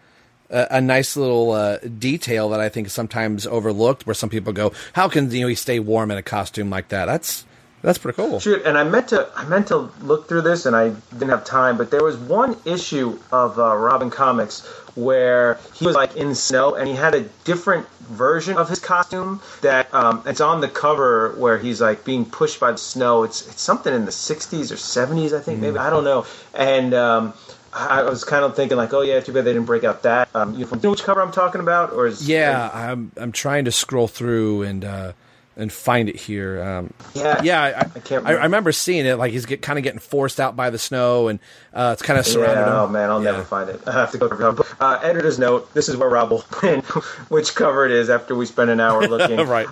a, 0.50 0.66
a 0.72 0.80
nice 0.80 1.16
little 1.16 1.52
uh, 1.52 1.78
detail 1.78 2.48
that 2.50 2.60
I 2.60 2.68
think 2.68 2.86
is 2.86 2.92
sometimes 2.92 3.46
overlooked. 3.46 4.06
Where 4.06 4.14
some 4.14 4.30
people 4.30 4.52
go, 4.52 4.72
"How 4.92 5.08
can 5.08 5.30
you 5.30 5.42
know 5.42 5.48
he 5.48 5.54
stay 5.54 5.78
warm 5.78 6.10
in 6.10 6.18
a 6.18 6.22
costume 6.22 6.70
like 6.70 6.88
that?" 6.88 7.06
That's 7.06 7.44
that's 7.83 7.99
pretty 7.99 8.16
cool. 8.16 8.41
Shoot, 8.41 8.62
and 8.64 8.76
I 8.76 8.85
meant 8.85 9.09
to 9.09 9.29
I 9.37 9.45
meant 9.45 9.68
to 9.68 9.91
look 10.03 10.29
through 10.29 10.43
this, 10.43 10.66
and 10.66 10.74
I 10.74 10.91
didn't 11.12 11.29
have 11.29 11.45
time. 11.45 11.76
But 11.76 11.91
there 11.91 12.03
was 12.03 12.16
one 12.16 12.57
issue 12.64 13.18
of 13.31 13.59
uh, 13.59 13.76
Robin 13.76 14.11
Comics 14.11 14.66
where 14.97 15.61
he 15.74 15.87
was 15.87 15.95
like 15.95 16.16
in 16.16 16.35
snow, 16.35 16.74
and 16.74 16.89
he 16.89 16.95
had 16.95 17.14
a 17.14 17.20
different 17.45 17.89
version 18.09 18.57
of 18.57 18.68
his 18.68 18.81
costume 18.81 19.41
that 19.61 19.93
um, 19.95 20.22
it's 20.26 20.41
on 20.41 20.61
the 20.61 20.68
cover 20.68 21.35
where 21.39 21.59
he's 21.59 21.81
like 21.81 22.05
being 22.05 22.24
pushed 22.24 22.59
by 22.59 22.72
the 22.72 22.79
snow. 22.79 23.22
It's 23.22 23.47
it's 23.47 23.62
something 23.62 23.95
in 23.95 24.05
the 24.05 24.11
'60s 24.11 24.72
or 24.72 24.76
'70s, 24.76 25.33
I 25.33 25.41
think, 25.41 25.61
maybe 25.61 25.79
I 25.79 25.91
don't 25.91 26.05
know. 26.05 26.26
And 26.55 26.95
um, 26.95 27.33
I 27.72 28.01
I 28.01 28.11
was 28.11 28.24
kind 28.24 28.45
of 28.45 28.57
thinking 28.57 28.76
like, 28.76 28.93
oh 28.93 29.03
yeah, 29.03 29.20
too 29.20 29.33
bad 29.33 29.45
they 29.45 29.53
didn't 29.53 29.66
break 29.66 29.85
out 29.85 30.03
that 30.03 30.29
um, 30.35 30.55
uniform. 30.55 30.81
Do 30.81 30.87
you 30.87 30.89
know 30.89 30.91
which 30.93 31.05
cover 31.05 31.22
I'm 31.22 31.33
talking 31.33 31.61
about, 31.61 31.93
or 31.93 32.07
is 32.07 32.29
Yeah, 32.29 32.70
I'm 32.72 33.12
I'm 33.16 33.31
trying 33.33 33.66
to 33.66 33.72
scroll 33.72 34.09
through 34.09 34.62
and 34.62 34.85
uh, 34.85 35.12
and 35.59 35.70
find 35.72 36.09
it 36.09 36.16
here. 36.16 36.62
Um, 36.62 36.94
Yeah, 37.14 37.42
yeah, 37.42 37.61
I, 37.62 37.68
I, 37.80 37.84
can't 37.84 38.11
I, 38.11 38.14
remember. 38.16 38.40
I 38.40 38.44
remember 38.44 38.72
seeing 38.72 39.04
it. 39.04 39.18
Like 39.18 39.32
he's 39.32 39.44
get, 39.44 39.61
kind 39.61 39.78
of 39.78 39.82
getting 39.82 39.98
forced 40.00 40.40
out 40.40 40.56
by 40.56 40.70
the 40.70 40.78
snow, 40.78 41.28
and 41.28 41.38
uh, 41.74 41.90
it's 41.92 42.02
kind 42.02 42.18
of 42.18 42.26
surrounded 42.26 42.61
Yeah, 42.62 42.66
him. 42.68 42.72
oh 42.74 42.86
man, 42.88 43.11
I'll 43.11 43.22
Yeah. 43.22 43.32
never 43.32 43.44
find 43.44 43.68
it. 43.68 43.80
I 43.86 43.92
have 43.92 44.12
to 44.12 44.18
go 44.18 44.28
to 44.28 44.64
uh, 44.80 45.00
editor's 45.02 45.38
note. 45.38 45.74
This 45.74 45.88
is 45.90 45.96
where 45.96 46.09
Rob 46.09 46.30
will 46.30 46.44
pin 46.61 46.80
which 47.28 47.54
cover 47.54 47.84
it 47.84 47.90
is 47.92 48.09
after 48.09 48.34
we 48.34 48.46
spend 48.46 48.70
an 48.70 48.80
hour 48.80 49.02
looking. 49.09 49.46
right. 49.46 49.66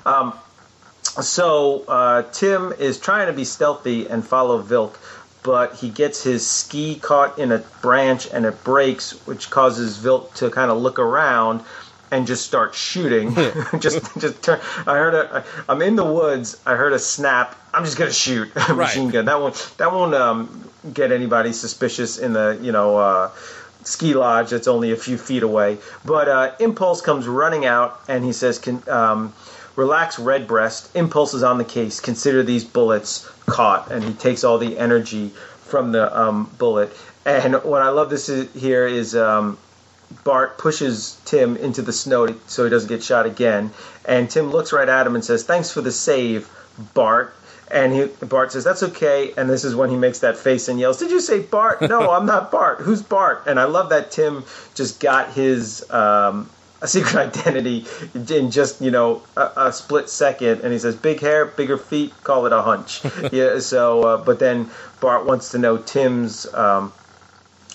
So 1.22 1.84
uh, 1.88 2.22
Tim 2.32 2.72
is 2.78 3.00
trying 3.00 3.28
to 3.28 3.32
be 3.32 3.44
stealthy 3.44 4.06
and 4.06 4.26
follow 4.26 4.62
Vilk, 4.62 4.96
but 5.42 5.74
he 5.76 5.88
gets 5.88 6.22
his 6.22 6.46
ski 6.46 6.96
caught 6.98 7.38
in 7.38 7.52
a 7.52 7.58
branch 7.80 8.28
and 8.32 8.44
it 8.44 8.62
breaks, 8.64 9.12
which 9.26 9.48
causes 9.48 9.96
Vilk 9.98 10.34
to 10.34 10.50
kind 10.50 10.70
of 10.70 10.76
look 10.78 10.98
around 10.98 11.62
and 12.10 12.26
just 12.26 12.46
start 12.46 12.74
shooting. 12.74 13.34
just, 13.80 14.18
just 14.18 14.42
turn. 14.42 14.60
I 14.86 14.94
heard 14.94 15.14
a. 15.14 15.44
I'm 15.68 15.82
in 15.82 15.96
the 15.96 16.04
woods. 16.04 16.60
I 16.66 16.74
heard 16.74 16.92
a 16.92 16.98
snap. 16.98 17.58
I'm 17.72 17.84
just 17.84 17.98
gonna 17.98 18.12
shoot 18.12 18.50
a 18.68 18.74
machine 18.74 19.10
gun. 19.10 19.24
That 19.26 19.40
won't. 19.40 19.74
That 19.78 19.92
won't 19.92 20.14
um, 20.14 20.70
get 20.92 21.12
anybody 21.12 21.52
suspicious 21.52 22.18
in 22.18 22.32
the 22.32 22.58
you 22.60 22.72
know. 22.72 22.96
Uh, 22.96 23.30
ski 23.86 24.14
lodge 24.14 24.50
that's 24.50 24.66
only 24.66 24.90
a 24.90 24.96
few 24.96 25.16
feet 25.16 25.42
away. 25.42 25.78
But 26.04 26.28
uh, 26.28 26.52
Impulse 26.58 27.00
comes 27.00 27.28
running 27.28 27.64
out 27.66 28.00
and 28.08 28.24
he 28.24 28.32
says, 28.32 28.58
Can, 28.58 28.82
um, 28.88 29.32
Relax, 29.76 30.18
Redbreast. 30.18 30.94
Impulse 30.96 31.34
is 31.34 31.42
on 31.42 31.58
the 31.58 31.64
case. 31.64 32.00
Consider 32.00 32.42
these 32.42 32.64
bullets 32.64 33.30
caught. 33.46 33.90
And 33.90 34.02
he 34.02 34.12
takes 34.14 34.42
all 34.42 34.58
the 34.58 34.78
energy 34.78 35.28
from 35.64 35.92
the 35.92 36.18
um, 36.18 36.50
bullet. 36.58 36.96
And 37.24 37.62
what 37.62 37.82
I 37.82 37.90
love 37.90 38.08
this 38.08 38.28
is, 38.28 38.52
here 38.54 38.86
is 38.86 39.14
um, 39.14 39.58
Bart 40.24 40.58
pushes 40.58 41.20
Tim 41.24 41.56
into 41.56 41.82
the 41.82 41.92
snow 41.92 42.34
so 42.46 42.64
he 42.64 42.70
doesn't 42.70 42.88
get 42.88 43.02
shot 43.02 43.26
again. 43.26 43.70
And 44.04 44.30
Tim 44.30 44.50
looks 44.50 44.72
right 44.72 44.88
at 44.88 45.06
him 45.06 45.14
and 45.14 45.24
says, 45.24 45.44
Thanks 45.44 45.70
for 45.70 45.80
the 45.80 45.92
save, 45.92 46.48
Bart. 46.94 47.34
And 47.70 47.92
he, 47.92 48.06
Bart 48.24 48.52
says, 48.52 48.64
That's 48.64 48.82
okay. 48.82 49.32
And 49.36 49.50
this 49.50 49.64
is 49.64 49.74
when 49.74 49.90
he 49.90 49.96
makes 49.96 50.20
that 50.20 50.36
face 50.36 50.68
and 50.68 50.78
yells, 50.78 50.98
Did 50.98 51.10
you 51.10 51.20
say 51.20 51.40
Bart? 51.40 51.80
No, 51.82 52.10
I'm 52.10 52.26
not 52.26 52.50
Bart. 52.50 52.78
Who's 52.80 53.02
Bart? 53.02 53.44
And 53.46 53.58
I 53.58 53.64
love 53.64 53.90
that 53.90 54.10
Tim 54.12 54.44
just 54.74 55.00
got 55.00 55.32
his 55.32 55.88
um, 55.90 56.48
a 56.80 56.86
secret 56.86 57.16
identity 57.36 57.86
in 58.14 58.50
just, 58.50 58.80
you 58.80 58.90
know, 58.90 59.22
a, 59.36 59.50
a 59.56 59.72
split 59.72 60.08
second. 60.08 60.60
And 60.60 60.72
he 60.72 60.78
says, 60.78 60.94
Big 60.94 61.20
hair, 61.20 61.46
bigger 61.46 61.78
feet, 61.78 62.12
call 62.22 62.46
it 62.46 62.52
a 62.52 62.62
hunch. 62.62 63.02
yeah, 63.32 63.58
so, 63.58 64.02
uh, 64.02 64.16
but 64.18 64.38
then 64.38 64.70
Bart 65.00 65.26
wants 65.26 65.50
to 65.50 65.58
know 65.58 65.78
Tim's. 65.78 66.52
Um, 66.54 66.92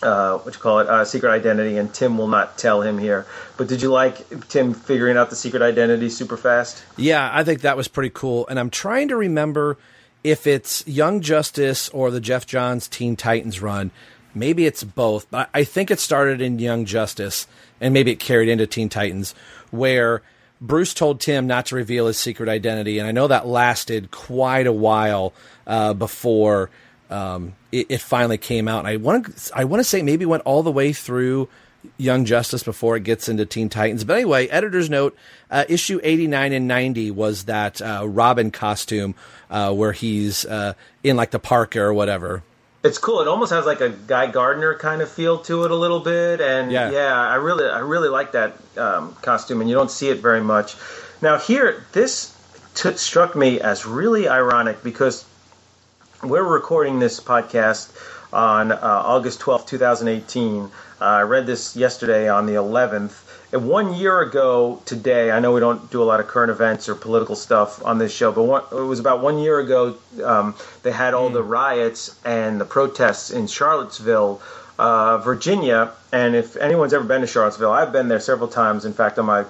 uh, 0.01 0.37
what 0.39 0.53
you 0.53 0.59
call 0.59 0.79
it, 0.79 0.87
uh, 0.87 1.05
secret 1.05 1.31
identity, 1.31 1.77
and 1.77 1.93
Tim 1.93 2.17
will 2.17 2.27
not 2.27 2.57
tell 2.57 2.81
him 2.81 2.97
here. 2.97 3.25
But 3.57 3.67
did 3.67 3.81
you 3.81 3.89
like 3.89 4.47
Tim 4.47 4.73
figuring 4.73 5.17
out 5.17 5.29
the 5.29 5.35
secret 5.35 5.61
identity 5.61 6.09
super 6.09 6.37
fast? 6.37 6.83
Yeah, 6.97 7.29
I 7.31 7.43
think 7.43 7.61
that 7.61 7.77
was 7.77 7.87
pretty 7.87 8.11
cool. 8.13 8.47
And 8.47 8.59
I'm 8.59 8.69
trying 8.69 9.09
to 9.09 9.15
remember 9.15 9.77
if 10.23 10.47
it's 10.47 10.85
Young 10.87 11.21
Justice 11.21 11.89
or 11.89 12.11
the 12.11 12.19
Geoff 12.19 12.45
Johns 12.45 12.87
Teen 12.87 13.15
Titans 13.15 13.61
run. 13.61 13.91
Maybe 14.33 14.65
it's 14.65 14.83
both, 14.83 15.29
but 15.29 15.49
I 15.53 15.63
think 15.65 15.91
it 15.91 15.99
started 15.99 16.41
in 16.41 16.57
Young 16.57 16.85
Justice 16.85 17.47
and 17.81 17.93
maybe 17.93 18.11
it 18.11 18.19
carried 18.19 18.47
into 18.47 18.65
Teen 18.65 18.87
Titans, 18.87 19.35
where 19.71 20.21
Bruce 20.61 20.93
told 20.93 21.19
Tim 21.19 21.47
not 21.47 21.65
to 21.67 21.75
reveal 21.75 22.07
his 22.07 22.17
secret 22.17 22.47
identity. 22.47 22.99
And 22.99 23.07
I 23.07 23.11
know 23.11 23.27
that 23.27 23.47
lasted 23.47 24.11
quite 24.11 24.67
a 24.67 24.71
while 24.71 25.33
uh, 25.65 25.93
before 25.93 26.69
um, 27.11 27.53
it, 27.71 27.87
it 27.89 28.01
finally 28.01 28.37
came 28.37 28.67
out. 28.67 28.79
And 28.79 28.87
I 28.87 28.97
want 28.97 29.35
to 29.35 29.51
I 29.55 29.63
want 29.65 29.79
to 29.79 29.83
say 29.83 30.01
maybe 30.01 30.25
went 30.25 30.43
all 30.43 30.63
the 30.63 30.71
way 30.71 30.93
through 30.93 31.49
Young 31.97 32.25
Justice 32.25 32.63
before 32.63 32.95
it 32.95 33.03
gets 33.03 33.27
into 33.27 33.45
Teen 33.45 33.67
Titans. 33.69 34.03
But 34.03 34.17
anyway, 34.17 34.47
editor's 34.47 34.89
note: 34.89 35.15
uh, 35.49 35.65
issue 35.67 35.99
eighty 36.03 36.27
nine 36.27 36.53
and 36.53 36.67
ninety 36.67 37.11
was 37.11 37.45
that 37.45 37.81
uh, 37.81 38.05
Robin 38.07 38.51
costume 38.51 39.15
uh, 39.49 39.73
where 39.73 39.91
he's 39.91 40.45
uh, 40.45 40.73
in 41.03 41.15
like 41.15 41.31
the 41.31 41.39
park 41.39 41.75
or 41.75 41.93
whatever. 41.93 42.43
It's 42.83 42.97
cool. 42.97 43.21
It 43.21 43.27
almost 43.27 43.51
has 43.51 43.65
like 43.67 43.79
a 43.79 43.89
Guy 43.89 44.31
Gardner 44.31 44.73
kind 44.75 45.03
of 45.03 45.09
feel 45.11 45.37
to 45.43 45.65
it 45.65 45.71
a 45.71 45.75
little 45.75 45.99
bit, 45.99 46.41
and 46.41 46.71
Yeah. 46.71 46.89
yeah, 46.89 47.15
I 47.15 47.35
really, 47.35 47.69
I 47.69 47.77
really 47.79 48.09
like 48.09 48.31
that 48.31 48.53
um, 48.75 49.13
costume, 49.21 49.61
and 49.61 49.69
you 49.69 49.75
don't 49.75 49.91
see 49.91 50.09
it 50.09 50.17
very 50.17 50.41
much. 50.41 50.75
Now 51.21 51.37
here, 51.37 51.83
this 51.91 52.35
t- 52.73 52.97
struck 52.97 53.35
me 53.35 53.59
as 53.61 53.85
really 53.85 54.27
ironic 54.27 54.81
because 54.83 55.25
we're 56.23 56.43
recording 56.43 56.99
this 56.99 57.19
podcast 57.19 57.91
on 58.31 58.71
uh, 58.71 58.77
August 58.81 59.39
twelfth, 59.39 59.65
2018. 59.67 60.63
Uh, 60.63 60.69
I 60.99 61.21
read 61.23 61.47
this 61.47 61.75
yesterday 61.75 62.29
on 62.29 62.45
the 62.45 62.53
11th. 62.53 63.27
And 63.51 63.67
one 63.67 63.95
year 63.95 64.21
ago 64.21 64.81
today, 64.85 65.31
I 65.31 65.39
know 65.39 65.51
we 65.51 65.59
don't 65.59 65.89
do 65.89 66.01
a 66.01 66.05
lot 66.05 66.19
of 66.19 66.27
current 66.27 66.51
events 66.51 66.87
or 66.87 66.95
political 66.95 67.35
stuff 67.35 67.83
on 67.83 67.97
this 67.97 68.13
show, 68.13 68.31
but 68.31 68.43
one, 68.43 68.63
it 68.71 68.75
was 68.75 68.99
about 68.99 69.21
one 69.21 69.39
year 69.39 69.59
ago 69.59 69.95
um, 70.23 70.55
they 70.83 70.91
had 70.91 71.13
all 71.13 71.29
the 71.29 71.43
riots 71.43 72.15
and 72.23 72.61
the 72.61 72.65
protests 72.65 73.31
in 73.31 73.47
Charlottesville, 73.47 74.41
uh, 74.77 75.17
Virginia. 75.17 75.91
And 76.13 76.35
if 76.35 76.55
anyone's 76.55 76.93
ever 76.93 77.03
been 77.03 77.21
to 77.21 77.27
Charlottesville, 77.27 77.71
I've 77.71 77.91
been 77.91 78.07
there 78.07 78.19
several 78.19 78.47
times. 78.47 78.85
In 78.85 78.93
fact, 78.93 79.17
on 79.17 79.25
my 79.25 79.45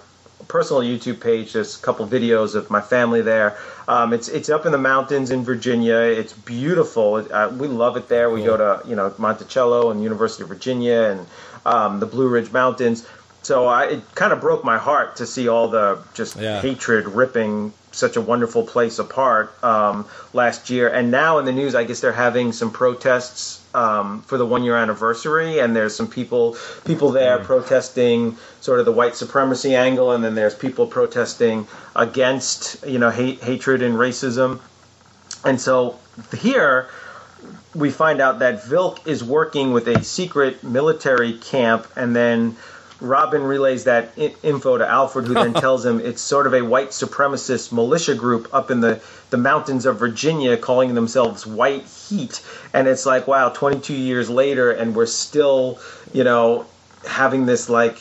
personal 0.51 0.81
YouTube 0.83 1.21
page. 1.21 1.53
There's 1.53 1.79
a 1.79 1.81
couple 1.81 2.05
videos 2.05 2.55
of 2.55 2.69
my 2.69 2.81
family 2.81 3.21
there. 3.21 3.57
Um, 3.87 4.11
it's 4.13 4.27
it's 4.27 4.49
up 4.49 4.65
in 4.65 4.73
the 4.73 4.77
mountains 4.77 5.31
in 5.31 5.43
Virginia. 5.45 5.95
It's 5.95 6.33
beautiful. 6.33 7.25
Uh, 7.31 7.49
we 7.57 7.67
love 7.67 7.95
it 7.97 8.09
there. 8.09 8.29
We 8.29 8.43
go 8.43 8.57
to 8.57 8.87
you 8.87 8.95
know 8.95 9.13
Monticello 9.17 9.89
and 9.91 10.03
University 10.03 10.43
of 10.43 10.49
Virginia 10.49 11.01
and 11.11 11.25
um, 11.65 11.99
the 12.01 12.05
Blue 12.05 12.27
Ridge 12.27 12.51
Mountains. 12.51 13.07
So 13.43 13.65
I, 13.65 13.85
it 13.85 14.01
kind 14.13 14.33
of 14.33 14.39
broke 14.41 14.63
my 14.63 14.77
heart 14.77 15.15
to 15.15 15.25
see 15.25 15.47
all 15.47 15.67
the 15.69 15.99
just 16.13 16.35
Yeah. 16.35 16.61
hatred 16.61 17.07
ripping 17.07 17.73
such 17.91 18.15
a 18.15 18.21
wonderful 18.21 18.63
place 18.63 18.99
apart 18.99 19.51
um, 19.63 20.07
last 20.33 20.69
year. 20.69 20.87
And 20.87 21.11
now 21.11 21.39
in 21.39 21.45
the 21.45 21.51
news, 21.51 21.75
I 21.75 21.83
guess 21.83 21.99
they're 21.99 22.11
having 22.11 22.53
some 22.53 22.71
protests 22.71 23.61
um, 23.73 24.21
for 24.23 24.37
the 24.37 24.45
one 24.45 24.63
year 24.63 24.75
anniversary, 24.75 25.59
and 25.59 25.75
there's 25.75 25.95
some 25.95 26.07
people 26.07 26.57
people 26.85 27.11
there 27.11 27.39
protesting 27.39 28.37
sort 28.59 28.79
of 28.79 28.85
the 28.85 28.91
white 28.91 29.15
supremacy 29.15 29.75
angle, 29.75 30.11
and 30.11 30.23
then 30.23 30.35
there's 30.35 30.55
people 30.55 30.87
protesting 30.87 31.67
against 31.95 32.85
you 32.85 32.99
know 32.99 33.09
hate, 33.09 33.41
hatred 33.41 33.81
and 33.81 33.95
racism. 33.95 34.59
And 35.43 35.59
so 35.59 35.99
here 36.37 36.89
we 37.73 37.89
find 37.89 38.21
out 38.21 38.39
that 38.39 38.63
Vilk 38.63 39.07
is 39.07 39.23
working 39.23 39.71
with 39.71 39.87
a 39.87 40.03
secret 40.03 40.63
military 40.63 41.33
camp, 41.33 41.87
and 41.95 42.15
then 42.15 42.57
Robin 43.01 43.43
relays 43.43 43.83
that 43.85 44.13
I- 44.17 44.35
info 44.43 44.77
to 44.77 44.87
Alfred, 44.87 45.27
who 45.27 45.33
then 45.33 45.53
tells 45.65 45.85
him 45.85 45.99
it's 45.99 46.21
sort 46.21 46.47
of 46.47 46.53
a 46.53 46.61
white 46.61 46.89
supremacist 46.89 47.71
militia 47.71 48.15
group 48.15 48.53
up 48.53 48.71
in 48.71 48.79
the, 48.81 49.01
the 49.31 49.37
mountains 49.37 49.85
of 49.85 49.99
Virginia 49.99 50.55
calling 50.55 50.93
themselves 50.93 51.45
White 51.45 51.83
Heat. 51.85 52.41
And 52.73 52.87
it's 52.87 53.05
like, 53.05 53.27
wow, 53.27 53.49
22 53.49 53.93
years 53.93 54.29
later, 54.29 54.71
and 54.71 54.95
we're 54.95 55.05
still, 55.07 55.79
you 56.13 56.23
know, 56.23 56.65
having 57.07 57.45
this 57.45 57.67
like 57.67 57.97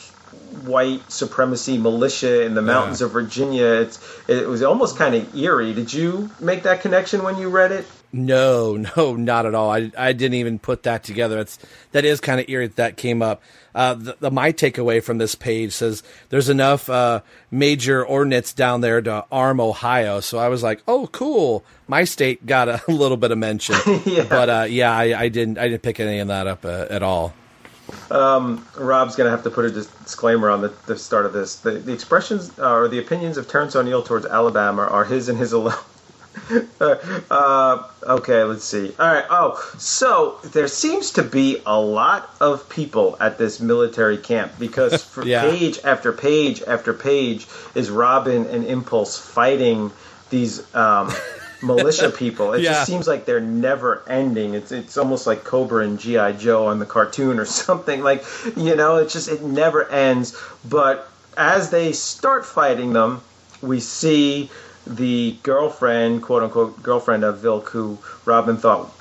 white 0.65 1.11
supremacy 1.11 1.77
militia 1.77 2.43
in 2.43 2.53
the 2.53 2.61
mountains 2.61 3.01
of 3.01 3.11
Virginia. 3.11 3.65
It's, 3.65 3.99
it 4.27 4.47
was 4.47 4.61
almost 4.61 4.97
kind 4.97 5.15
of 5.15 5.35
eerie. 5.35 5.73
Did 5.73 5.93
you 5.93 6.29
make 6.39 6.63
that 6.63 6.81
connection 6.81 7.23
when 7.23 7.37
you 7.37 7.49
read 7.49 7.71
it? 7.71 7.85
No, 8.13 8.75
no, 8.97 9.15
not 9.15 9.45
at 9.45 9.55
all. 9.55 9.71
I, 9.71 9.91
I 9.97 10.13
didn't 10.13 10.35
even 10.35 10.59
put 10.59 10.83
that 10.83 11.03
together. 11.03 11.39
It's 11.39 11.57
that 11.91 12.05
is 12.05 12.19
kind 12.19 12.39
of 12.39 12.49
eerie 12.49 12.67
that, 12.67 12.75
that 12.75 12.97
came 12.97 13.21
up. 13.21 13.41
Uh, 13.73 13.93
the, 13.93 14.17
the, 14.19 14.31
my 14.31 14.51
takeaway 14.51 15.01
from 15.01 15.17
this 15.17 15.33
page 15.33 15.71
says 15.71 16.03
there's 16.29 16.49
enough 16.49 16.89
uh, 16.89 17.21
major 17.51 18.05
ordnance 18.05 18.51
down 18.51 18.81
there 18.81 19.01
to 19.01 19.25
arm 19.31 19.61
Ohio. 19.61 20.19
So 20.19 20.39
I 20.39 20.49
was 20.49 20.61
like, 20.61 20.81
oh, 20.87 21.07
cool. 21.07 21.63
My 21.87 22.03
state 22.03 22.45
got 22.45 22.67
a 22.67 22.81
little 22.91 23.17
bit 23.17 23.31
of 23.31 23.37
mention, 23.37 23.75
Yeah. 24.05 24.25
but 24.29 24.49
uh, 24.49 24.65
yeah, 24.69 24.91
I, 24.95 25.21
I 25.23 25.29
didn't 25.29 25.57
I 25.57 25.69
didn't 25.69 25.83
pick 25.83 25.99
any 25.99 26.19
of 26.19 26.27
that 26.27 26.47
up 26.47 26.65
uh, 26.65 26.87
at 26.89 27.01
all. 27.03 27.33
Um, 28.09 28.65
Rob's 28.77 29.15
going 29.17 29.25
to 29.25 29.31
have 29.31 29.43
to 29.43 29.49
put 29.49 29.65
a 29.65 29.71
disclaimer 29.71 30.49
on 30.49 30.61
the, 30.61 30.73
the 30.85 30.97
start 30.97 31.25
of 31.25 31.33
this. 31.33 31.57
The, 31.57 31.71
the 31.71 31.91
expressions 31.91 32.57
uh, 32.57 32.71
or 32.71 32.87
the 32.87 32.99
opinions 32.99 33.37
of 33.37 33.47
Terrence 33.49 33.75
O'Neill 33.75 34.03
towards 34.03 34.25
Alabama 34.25 34.83
are 34.83 35.03
his 35.03 35.27
and 35.29 35.37
his 35.37 35.51
alone. 35.51 35.73
uh, 36.81 37.83
okay, 38.03 38.43
let's 38.43 38.63
see. 38.63 38.93
All 38.99 39.13
right. 39.13 39.25
Oh, 39.29 39.73
so 39.77 40.39
there 40.43 40.67
seems 40.67 41.11
to 41.11 41.23
be 41.23 41.61
a 41.65 41.79
lot 41.79 42.29
of 42.39 42.69
people 42.69 43.17
at 43.19 43.37
this 43.37 43.59
military 43.59 44.17
camp 44.17 44.53
because 44.59 45.03
for 45.13 45.25
Yeah. 45.25 45.41
page 45.41 45.79
after 45.83 46.11
page 46.13 46.61
after 46.63 46.93
page 46.93 47.47
is 47.75 47.89
Robin 47.89 48.45
and 48.47 48.65
Impulse 48.65 49.17
fighting 49.17 49.91
these 50.29 50.63
um, 50.75 51.11
militia 51.61 52.09
people. 52.09 52.53
It 52.53 52.61
Yeah. 52.61 52.71
just 52.73 52.85
seems 52.85 53.07
like 53.07 53.25
they're 53.25 53.39
never 53.39 54.01
ending. 54.07 54.53
It's 54.53 54.71
it's 54.71 54.97
almost 54.97 55.27
like 55.27 55.43
Cobra 55.43 55.83
and 55.83 55.99
GI 55.99 56.33
Joe 56.39 56.67
on 56.67 56.79
the 56.79 56.85
cartoon 56.85 57.39
or 57.39 57.45
something. 57.45 58.01
Like 58.03 58.23
you 58.55 58.75
know, 58.75 58.97
it's 58.97 59.13
just 59.13 59.27
it 59.29 59.41
never 59.41 59.87
ends. 59.89 60.37
But 60.67 61.07
as 61.37 61.69
they 61.69 61.91
start 61.93 62.45
fighting 62.45 62.93
them, 62.93 63.21
we 63.61 63.79
see 63.79 64.49
the 64.85 65.37
girlfriend, 65.43 66.23
quote 66.23 66.43
unquote 66.43 66.81
girlfriend 66.81 67.23
of 67.23 67.39
Vilk, 67.39 67.69
who 67.69 67.97
Robin 68.25 68.57
thought 68.57 68.91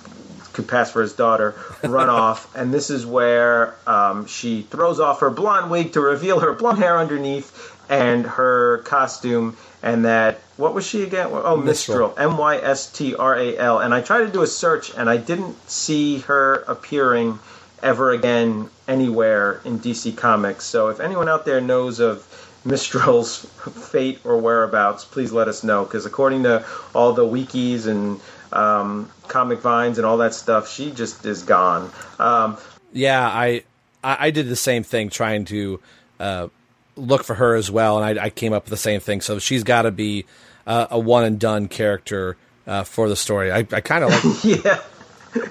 could 0.52 0.68
pass 0.68 0.90
for 0.90 1.02
his 1.02 1.12
daughter, 1.12 1.54
run 1.84 2.08
off, 2.08 2.54
and 2.56 2.74
this 2.74 2.90
is 2.90 3.06
where 3.06 3.76
um, 3.86 4.26
she 4.26 4.62
throws 4.62 5.00
off 5.00 5.20
her 5.20 5.30
blonde 5.30 5.70
wig 5.70 5.92
to 5.92 6.00
reveal 6.00 6.40
her 6.40 6.52
blonde 6.52 6.78
hair 6.78 6.98
underneath 6.98 7.76
and 7.88 8.24
her 8.24 8.78
costume, 8.78 9.56
and 9.82 10.04
that 10.04 10.38
what 10.56 10.74
was 10.74 10.86
she 10.86 11.02
again? 11.02 11.28
Oh, 11.32 11.56
Mystral. 11.56 11.64
Mystral, 11.64 12.18
M 12.18 12.36
Y 12.38 12.56
S 12.58 12.92
T 12.92 13.14
R 13.14 13.36
A 13.36 13.56
L. 13.56 13.78
And 13.78 13.92
I 13.92 14.00
tried 14.00 14.20
to 14.20 14.28
do 14.28 14.42
a 14.42 14.46
search, 14.46 14.94
and 14.96 15.10
I 15.10 15.16
didn't 15.16 15.56
see 15.68 16.18
her 16.20 16.64
appearing 16.68 17.38
ever 17.82 18.12
again 18.12 18.68
anywhere 18.86 19.60
in 19.64 19.80
DC 19.80 20.16
Comics. 20.16 20.66
So 20.66 20.88
if 20.88 21.00
anyone 21.00 21.28
out 21.28 21.44
there 21.44 21.60
knows 21.60 21.98
of 21.98 22.26
Mystral's 22.64 23.44
fate 23.90 24.20
or 24.24 24.38
whereabouts, 24.38 25.04
please 25.04 25.32
let 25.32 25.48
us 25.48 25.64
know. 25.64 25.84
Because 25.84 26.06
according 26.06 26.42
to 26.44 26.64
all 26.94 27.12
the 27.12 27.24
wikis 27.24 27.86
and 27.86 28.20
um, 28.52 29.10
comic 29.28 29.60
vines 29.60 29.98
and 29.98 30.06
all 30.06 30.18
that 30.18 30.34
stuff, 30.34 30.68
she 30.70 30.90
just 30.90 31.24
is 31.24 31.42
gone. 31.42 31.90
Um, 32.18 32.58
Yeah, 32.92 33.26
I 33.26 33.64
I, 34.02 34.26
I 34.26 34.30
did 34.30 34.48
the 34.48 34.56
same 34.56 34.82
thing 34.82 35.10
trying 35.10 35.44
to 35.46 35.80
uh, 36.18 36.48
look 36.96 37.24
for 37.24 37.34
her 37.34 37.54
as 37.54 37.70
well, 37.70 38.02
and 38.02 38.20
I, 38.20 38.24
I 38.24 38.30
came 38.30 38.52
up 38.52 38.64
with 38.64 38.70
the 38.70 38.76
same 38.76 39.00
thing. 39.00 39.20
So 39.20 39.38
she's 39.38 39.64
got 39.64 39.82
to 39.82 39.90
be 39.90 40.26
uh, 40.66 40.86
a 40.90 40.98
one 40.98 41.24
and 41.24 41.38
done 41.38 41.68
character 41.68 42.36
uh, 42.66 42.84
for 42.84 43.08
the 43.08 43.16
story. 43.16 43.50
I, 43.52 43.58
I 43.58 43.80
kind 43.80 44.04
of 44.04 44.10
like 44.10 44.44
yeah. 44.64 44.80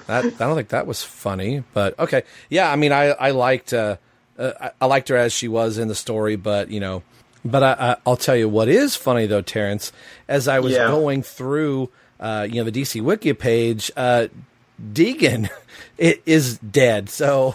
that. 0.06 0.24
I 0.24 0.30
don't 0.30 0.56
think 0.56 0.68
that 0.68 0.86
was 0.86 1.02
funny, 1.02 1.64
but 1.72 1.98
okay. 1.98 2.22
Yeah, 2.48 2.70
I 2.70 2.76
mean, 2.76 2.92
I 2.92 3.06
I 3.12 3.30
liked 3.30 3.72
uh, 4.40 4.52
I, 4.60 4.70
I 4.80 4.86
liked 4.86 5.08
her 5.10 5.16
as 5.16 5.32
she 5.32 5.46
was 5.48 5.78
in 5.78 5.88
the 5.88 5.94
story, 5.94 6.36
but 6.36 6.70
you 6.70 6.80
know, 6.80 7.02
but 7.44 7.62
I, 7.62 7.72
I, 7.92 7.96
I'll 8.06 8.16
tell 8.16 8.36
you 8.36 8.48
what 8.48 8.68
is 8.68 8.96
funny 8.96 9.26
though, 9.26 9.42
Terrence. 9.42 9.92
As 10.28 10.48
I 10.48 10.60
was 10.60 10.72
Yeah. 10.72 10.88
going 10.88 11.22
through, 11.22 11.90
uh, 12.18 12.46
you 12.50 12.56
know, 12.64 12.68
the 12.70 12.82
DC 12.82 13.00
Wiki 13.02 13.32
page, 13.34 13.90
uh, 13.96 14.26
Deegan 14.92 15.48
i- 16.02 16.18
is 16.26 16.58
dead. 16.58 17.08
So 17.10 17.54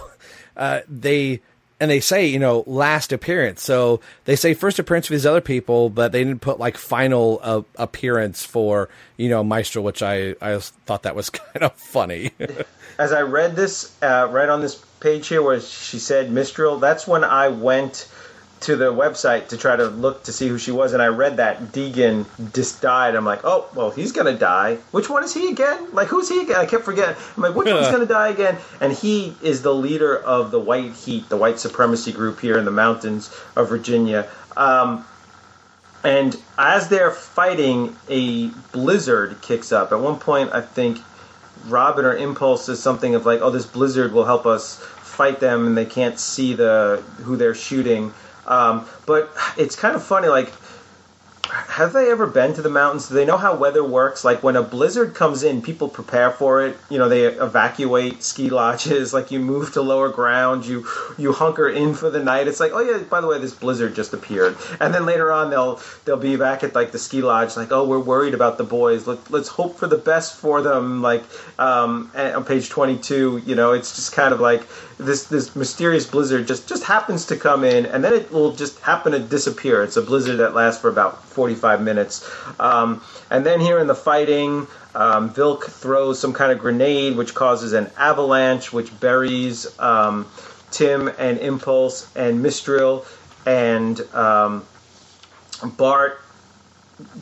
uh, 0.55 0.81
they 0.87 1.41
and 1.79 1.91
they 1.91 1.99
say 1.99 2.27
you 2.27 2.39
know 2.39 2.63
last 2.65 3.11
appearance. 3.11 3.61
So 3.61 3.99
they 4.25 4.35
say 4.37 4.53
first 4.53 4.79
appearance 4.79 5.07
for 5.07 5.13
these 5.13 5.25
other 5.25 5.41
people, 5.41 5.89
but 5.89 6.11
they 6.13 6.23
didn't 6.23 6.41
put 6.41 6.59
like 6.59 6.77
final 6.77 7.39
uh, 7.43 7.61
appearance 7.75 8.45
for 8.45 8.89
you 9.17 9.27
know 9.29 9.43
Mystral, 9.43 9.83
which 9.83 10.01
I 10.01 10.35
I 10.41 10.57
thought 10.59 11.03
that 11.03 11.15
was 11.15 11.29
kind 11.31 11.63
of 11.63 11.73
funny. 11.73 12.31
as 12.97 13.11
I 13.11 13.21
read 13.21 13.55
this, 13.55 13.95
uh, 14.01 14.27
right 14.31 14.49
on 14.49 14.61
this 14.61 14.75
page 14.99 15.27
here 15.27 15.41
where 15.41 15.59
she 15.59 15.99
said 15.99 16.29
Mystral, 16.29 16.79
that's 16.79 17.07
when 17.07 17.23
I 17.23 17.49
went 17.49 18.07
to 18.61 18.75
the 18.75 18.91
website 18.91 19.49
to 19.49 19.57
try 19.57 19.75
to 19.75 19.87
look 19.87 20.23
to 20.23 20.33
see 20.33 20.47
who 20.47 20.57
she 20.57 20.71
was, 20.71 20.93
and 20.93 21.01
I 21.01 21.07
read 21.07 21.37
that 21.37 21.71
Deegan 21.71 22.25
just 22.53 22.81
died. 22.81 23.13
I'm 23.13 23.25
like, 23.25 23.41
oh, 23.43 23.67
well, 23.75 23.91
he's 23.91 24.11
gonna 24.11 24.37
die. 24.37 24.77
Which 24.91 25.09
one 25.09 25.23
is 25.23 25.33
he 25.33 25.51
again? 25.51 25.93
Like, 25.93 26.07
who's 26.07 26.29
he 26.29 26.41
again? 26.41 26.55
I 26.55 26.65
kept 26.65 26.83
forgetting. 26.83 27.15
I'm 27.35 27.43
like, 27.43 27.53
which 27.53 27.67
one's 27.67 27.89
gonna 27.89 28.05
die 28.05 28.29
again? 28.29 28.57
And 28.81 28.93
he 28.93 29.35
is 29.43 29.61
the 29.61 29.73
leader 29.73 30.17
of 30.17 30.51
the 30.51 30.59
White 30.59 30.93
Heat, 30.93 31.29
the 31.29 31.37
white 31.37 31.59
supremacy 31.59 32.11
group 32.11 32.39
here 32.39 32.57
in 32.57 32.65
the 32.65 32.71
mountains 32.71 33.29
of 33.55 33.69
Virginia. 33.69 34.27
Um, 34.57 35.05
and 36.03 36.35
as 36.57 36.87
they're 36.87 37.11
fighting, 37.11 37.95
a 38.09 38.47
blizzard 38.71 39.41
kicks 39.41 39.71
up. 39.71 39.91
At 39.91 39.99
one 39.99 40.17
point, 40.17 40.53
I 40.53 40.61
think 40.61 40.99
Robin 41.67 42.05
or 42.05 42.15
Impulse 42.15 42.69
is 42.69 42.81
something 42.81 43.15
of 43.15 43.25
like, 43.25 43.41
"Oh, 43.41 43.49
this 43.49 43.65
blizzard 43.65 44.13
will 44.13 44.25
help 44.25 44.45
us 44.45 44.77
fight 45.01 45.39
them, 45.39 45.67
and 45.67 45.77
they 45.77 45.85
can't 45.85 46.19
see 46.19 46.53
the 46.53 47.01
who 47.23 47.35
they're 47.35 47.55
shooting." 47.55 48.13
Um, 48.47 48.85
but 49.05 49.31
it's 49.57 49.75
kind 49.75 49.95
of 49.95 50.03
funny, 50.03 50.27
like. 50.27 50.51
Have 51.49 51.93
they 51.93 52.09
ever 52.09 52.25
been 52.25 52.53
to 52.53 52.61
the 52.61 52.69
mountains? 52.69 53.09
Do 53.09 53.15
they 53.15 53.25
know 53.25 53.37
how 53.37 53.55
weather 53.55 53.83
works? 53.83 54.23
Like 54.23 54.41
when 54.41 54.55
a 54.55 54.63
blizzard 54.63 55.13
comes 55.13 55.43
in, 55.43 55.61
people 55.61 55.87
prepare 55.87 56.31
for 56.31 56.65
it. 56.65 56.77
You 56.89 56.97
know, 56.97 57.09
they 57.09 57.25
evacuate 57.25 58.23
ski 58.23 58.49
lodges. 58.49 58.95
Like 59.15 59.31
you 59.31 59.39
move 59.39 59.71
to 59.73 59.81
lower 59.81 60.09
ground, 60.09 60.65
you 60.65 60.85
you 61.17 61.31
hunker 61.31 61.69
in 61.69 61.93
for 61.93 62.09
the 62.09 62.21
night. 62.21 62.49
It's 62.49 62.59
like, 62.59 62.73
oh 62.73 62.81
yeah, 62.81 62.97
by 63.03 63.21
the 63.21 63.27
way, 63.27 63.39
this 63.39 63.53
blizzard 63.53 63.95
just 63.95 64.13
appeared. 64.13 64.57
And 64.81 64.93
then 64.93 65.05
later 65.05 65.31
on, 65.31 65.49
they'll 65.49 65.79
they'll 66.03 66.17
be 66.17 66.35
back 66.35 66.63
at 66.63 66.75
like 66.75 66.91
the 66.91 66.99
ski 66.99 67.21
lodge, 67.21 67.55
like, 67.55 67.71
oh, 67.71 67.87
we're 67.87 67.99
worried 67.99 68.33
about 68.33 68.57
the 68.57 68.65
boys. 68.65 69.07
Let, 69.07 69.31
let's 69.31 69.47
hope 69.47 69.77
for 69.77 69.87
the 69.87 69.97
best 69.97 70.35
for 70.35 70.61
them. 70.61 71.01
Like 71.01 71.23
um, 71.57 72.11
on 72.15 72.43
page 72.43 72.69
twenty 72.69 72.97
two, 72.97 73.41
you 73.45 73.55
know, 73.55 73.71
it's 73.71 73.95
just 73.95 74.11
kind 74.11 74.33
of 74.33 74.41
like 74.41 74.67
this 74.97 75.25
this 75.25 75.55
mysterious 75.55 76.05
blizzard 76.05 76.47
just 76.47 76.67
just 76.67 76.83
happens 76.83 77.25
to 77.27 77.35
come 77.35 77.63
in, 77.63 77.85
and 77.85 78.03
then 78.03 78.13
it 78.13 78.31
will 78.31 78.53
just 78.53 78.79
happen 78.79 79.11
to 79.11 79.19
disappear. 79.19 79.83
It's 79.83 79.97
a 79.97 80.01
blizzard 80.01 80.37
that 80.37 80.53
lasts 80.53 80.81
for 80.81 80.89
about 80.89 81.23
forty 81.23 81.55
five 81.55 81.81
minutes, 81.81 82.29
um, 82.59 83.01
and 83.29 83.45
then 83.45 83.59
here 83.59 83.79
in 83.79 83.87
the 83.87 83.95
fighting. 83.95 84.67
Um, 84.93 85.29
Vilk 85.29 85.65
throws 85.65 86.19
some 86.19 86.31
kind 86.31 86.53
of 86.53 86.59
grenade, 86.59 87.17
which 87.17 87.33
causes 87.33 87.73
an 87.73 87.91
avalanche, 87.97 88.71
which 88.71 88.97
buries 89.01 89.77
um, 89.77 90.25
Tim 90.71 91.09
and 91.19 91.37
Impulse 91.39 92.09
and 92.15 92.41
Mystral, 92.41 93.05
and 93.45 93.99
um, 94.15 94.65
Bart 95.77 96.21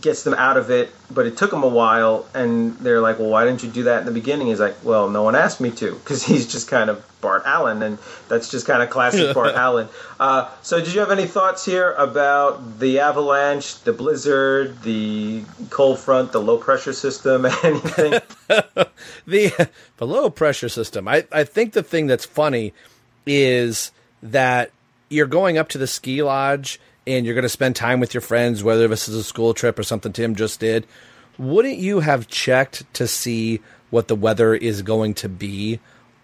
gets 0.02 0.22
them 0.22 0.36
out 0.36 0.58
of 0.58 0.70
it, 0.70 0.92
but 1.10 1.26
it 1.26 1.36
took 1.36 1.52
him 1.52 1.64
a 1.64 1.68
while, 1.68 2.28
and 2.36 2.78
they're 2.78 3.02
like, 3.02 3.18
"Well, 3.18 3.30
why 3.30 3.46
didn't 3.46 3.64
you 3.64 3.70
do 3.70 3.84
that 3.84 4.02
in 4.02 4.06
the 4.06 4.12
beginning?" 4.12 4.48
He's 4.48 4.60
like, 4.60 4.76
"Well, 4.84 5.10
no 5.10 5.24
one 5.24 5.36
asked 5.36 5.60
me 5.60 5.72
to," 5.72 5.96
because 5.96 6.24
he's 6.24 6.46
just 6.46 6.68
kind 6.68 6.92
of 6.92 7.04
Bart 7.24 7.42
Allen, 7.46 7.82
and 7.82 7.98
that's 8.28 8.52
just 8.52 8.68
kind 8.68 8.84
of 8.84 8.92
classic 8.92 9.34
Bart 9.34 9.56
Allen. 9.56 9.90
Uh, 10.20 10.52
so, 10.62 10.80
did 10.80 10.94
you 10.94 11.00
have 11.00 11.10
any 11.10 11.26
thoughts 11.26 11.66
here 11.66 11.94
about 11.94 12.80
the 12.80 13.00
avalanche, 13.00 13.80
the 13.82 13.94
blizzard, 13.94 14.84
the 14.84 15.44
cold 15.72 15.98
front, 15.98 16.32
the 16.32 16.42
low 16.42 16.58
pressure 16.58 16.94
system, 16.94 17.46
anything? 17.64 18.20
the 19.26 19.70
the 19.98 20.06
low 20.06 20.30
pressure 20.30 20.70
system. 20.70 21.08
I, 21.08 21.26
I 21.32 21.46
think 21.46 21.74
the 21.74 21.82
thing 21.82 22.06
that's 22.06 22.26
funny 22.26 22.74
is 23.26 23.92
that 24.22 24.70
you're 25.10 25.26
going 25.26 25.58
up 25.58 25.70
to 25.70 25.78
the 25.80 25.88
ski 25.88 26.22
lodge 26.22 26.80
and 27.08 27.26
you're 27.26 27.36
going 27.36 27.44
to 27.44 27.50
spend 27.50 27.76
time 27.76 28.00
with 28.00 28.14
your 28.14 28.22
friends, 28.22 28.64
whether 28.64 28.88
this 28.88 29.08
is 29.08 29.16
a 29.16 29.24
school 29.24 29.54
trip 29.54 29.80
or 29.80 29.84
something 29.84 30.14
Tim 30.14 30.36
just 30.36 30.60
did. 30.60 30.86
Wouldn't 31.38 31.78
you 31.78 32.02
have 32.02 32.28
checked 32.28 32.92
to 32.94 33.08
see 33.08 33.62
what 33.90 34.08
the 34.08 34.16
weather 34.16 34.56
is 34.56 34.82
going 34.82 35.14
to 35.16 35.30
be 35.30 35.80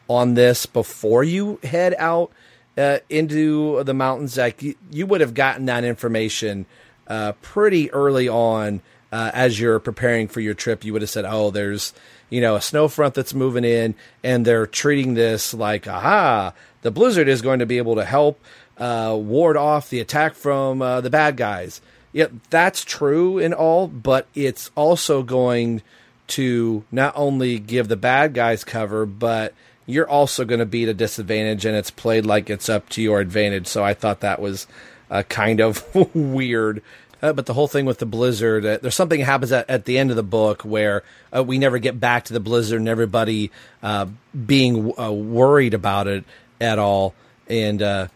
on 0.09 0.33
this 0.33 0.65
before 0.65 1.23
you 1.23 1.59
head 1.63 1.95
out 1.97 2.31
uh, 2.77 2.97
into 3.09 3.81
the 3.85 3.93
mountains? 3.93 4.35
Like 4.35 4.61
you, 4.61 4.75
you 4.91 5.05
would 5.05 5.21
have 5.21 5.33
gotten 5.33 5.67
that 5.67 5.85
information 5.85 6.65
uh, 7.07 7.31
pretty 7.41 7.89
early 7.91 8.27
on 8.27 8.81
uh, 9.11 9.31
as 9.33 9.59
you're 9.59 9.79
preparing 9.79 10.27
for 10.27 10.41
your 10.41 10.53
trip. 10.53 10.83
You 10.83 10.93
would 10.93 11.01
have 11.01 11.09
said, 11.09 11.25
"Oh, 11.25 11.51
there's 11.51 11.93
you 12.29 12.41
know 12.41 12.55
a 12.55 12.61
snow 12.61 12.87
front 12.87 13.13
that's 13.13 13.33
moving 13.33 13.63
in, 13.63 13.95
and 14.23 14.45
they're 14.45 14.67
treating 14.67 15.13
this 15.13 15.53
like, 15.53 15.87
aha, 15.87 16.53
the 16.81 16.91
blizzard 16.91 17.27
is 17.27 17.41
going 17.41 17.59
to 17.59 17.65
be 17.65 17.77
able 17.77 17.95
to 17.95 18.05
help 18.05 18.39
uh, 18.77 19.17
ward 19.19 19.57
off 19.57 19.89
the 19.89 19.99
attack 19.99 20.33
from 20.33 20.81
uh, 20.81 21.01
the 21.01 21.09
bad 21.09 21.37
guys." 21.37 21.81
Yeah, 22.11 22.27
that's 22.49 22.83
true 22.83 23.37
and 23.37 23.53
all, 23.53 23.87
but 23.87 24.27
it's 24.33 24.71
also 24.75 25.21
going 25.21 25.83
to 26.29 26.83
not 26.91 27.13
only 27.15 27.59
give 27.59 27.87
the 27.87 27.95
bad 27.95 28.33
guys 28.33 28.63
cover, 28.63 29.05
but 29.05 29.53
you're 29.89 30.09
also 30.09 30.45
going 30.45 30.59
to 30.59 30.65
be 30.65 30.83
at 30.83 30.89
a 30.89 30.93
disadvantage, 30.93 31.65
and 31.65 31.75
it's 31.75 31.91
played 31.91 32.25
like 32.25 32.49
it's 32.49 32.69
up 32.69 32.87
to 32.89 33.01
your 33.01 33.19
advantage. 33.19 33.67
So 33.67 33.83
I 33.83 33.93
thought 33.93 34.19
that 34.21 34.39
was 34.39 34.67
a 35.09 35.23
kind 35.23 35.59
of 35.59 35.83
weird 36.15 36.81
Uh, 37.21 37.33
but 37.33 37.45
the 37.45 37.53
whole 37.53 37.67
thing 37.67 37.85
with 37.85 37.97
the 37.97 38.05
blizzard, 38.05 38.65
uh, 38.65 38.77
there's 38.81 38.95
something 38.95 39.19
happens 39.19 39.51
at, 39.51 39.69
at 39.69 39.85
the 39.85 39.97
end 39.97 40.09
of 40.09 40.15
the 40.15 40.23
book 40.23 40.61
where 40.63 41.03
uh, 41.35 41.43
we 41.43 41.57
never 41.57 41.77
get 41.77 41.99
back 41.99 42.23
to 42.25 42.33
the 42.33 42.39
blizzard 42.39 42.79
and 42.79 42.87
everybody 42.87 43.51
uh, 43.83 44.05
being 44.45 44.93
uh, 44.97 45.11
worried 45.11 45.73
about 45.73 46.07
it 46.07 46.23
at 46.61 46.79
all. 46.79 47.13
And 47.47 47.81
uh, 47.81 48.07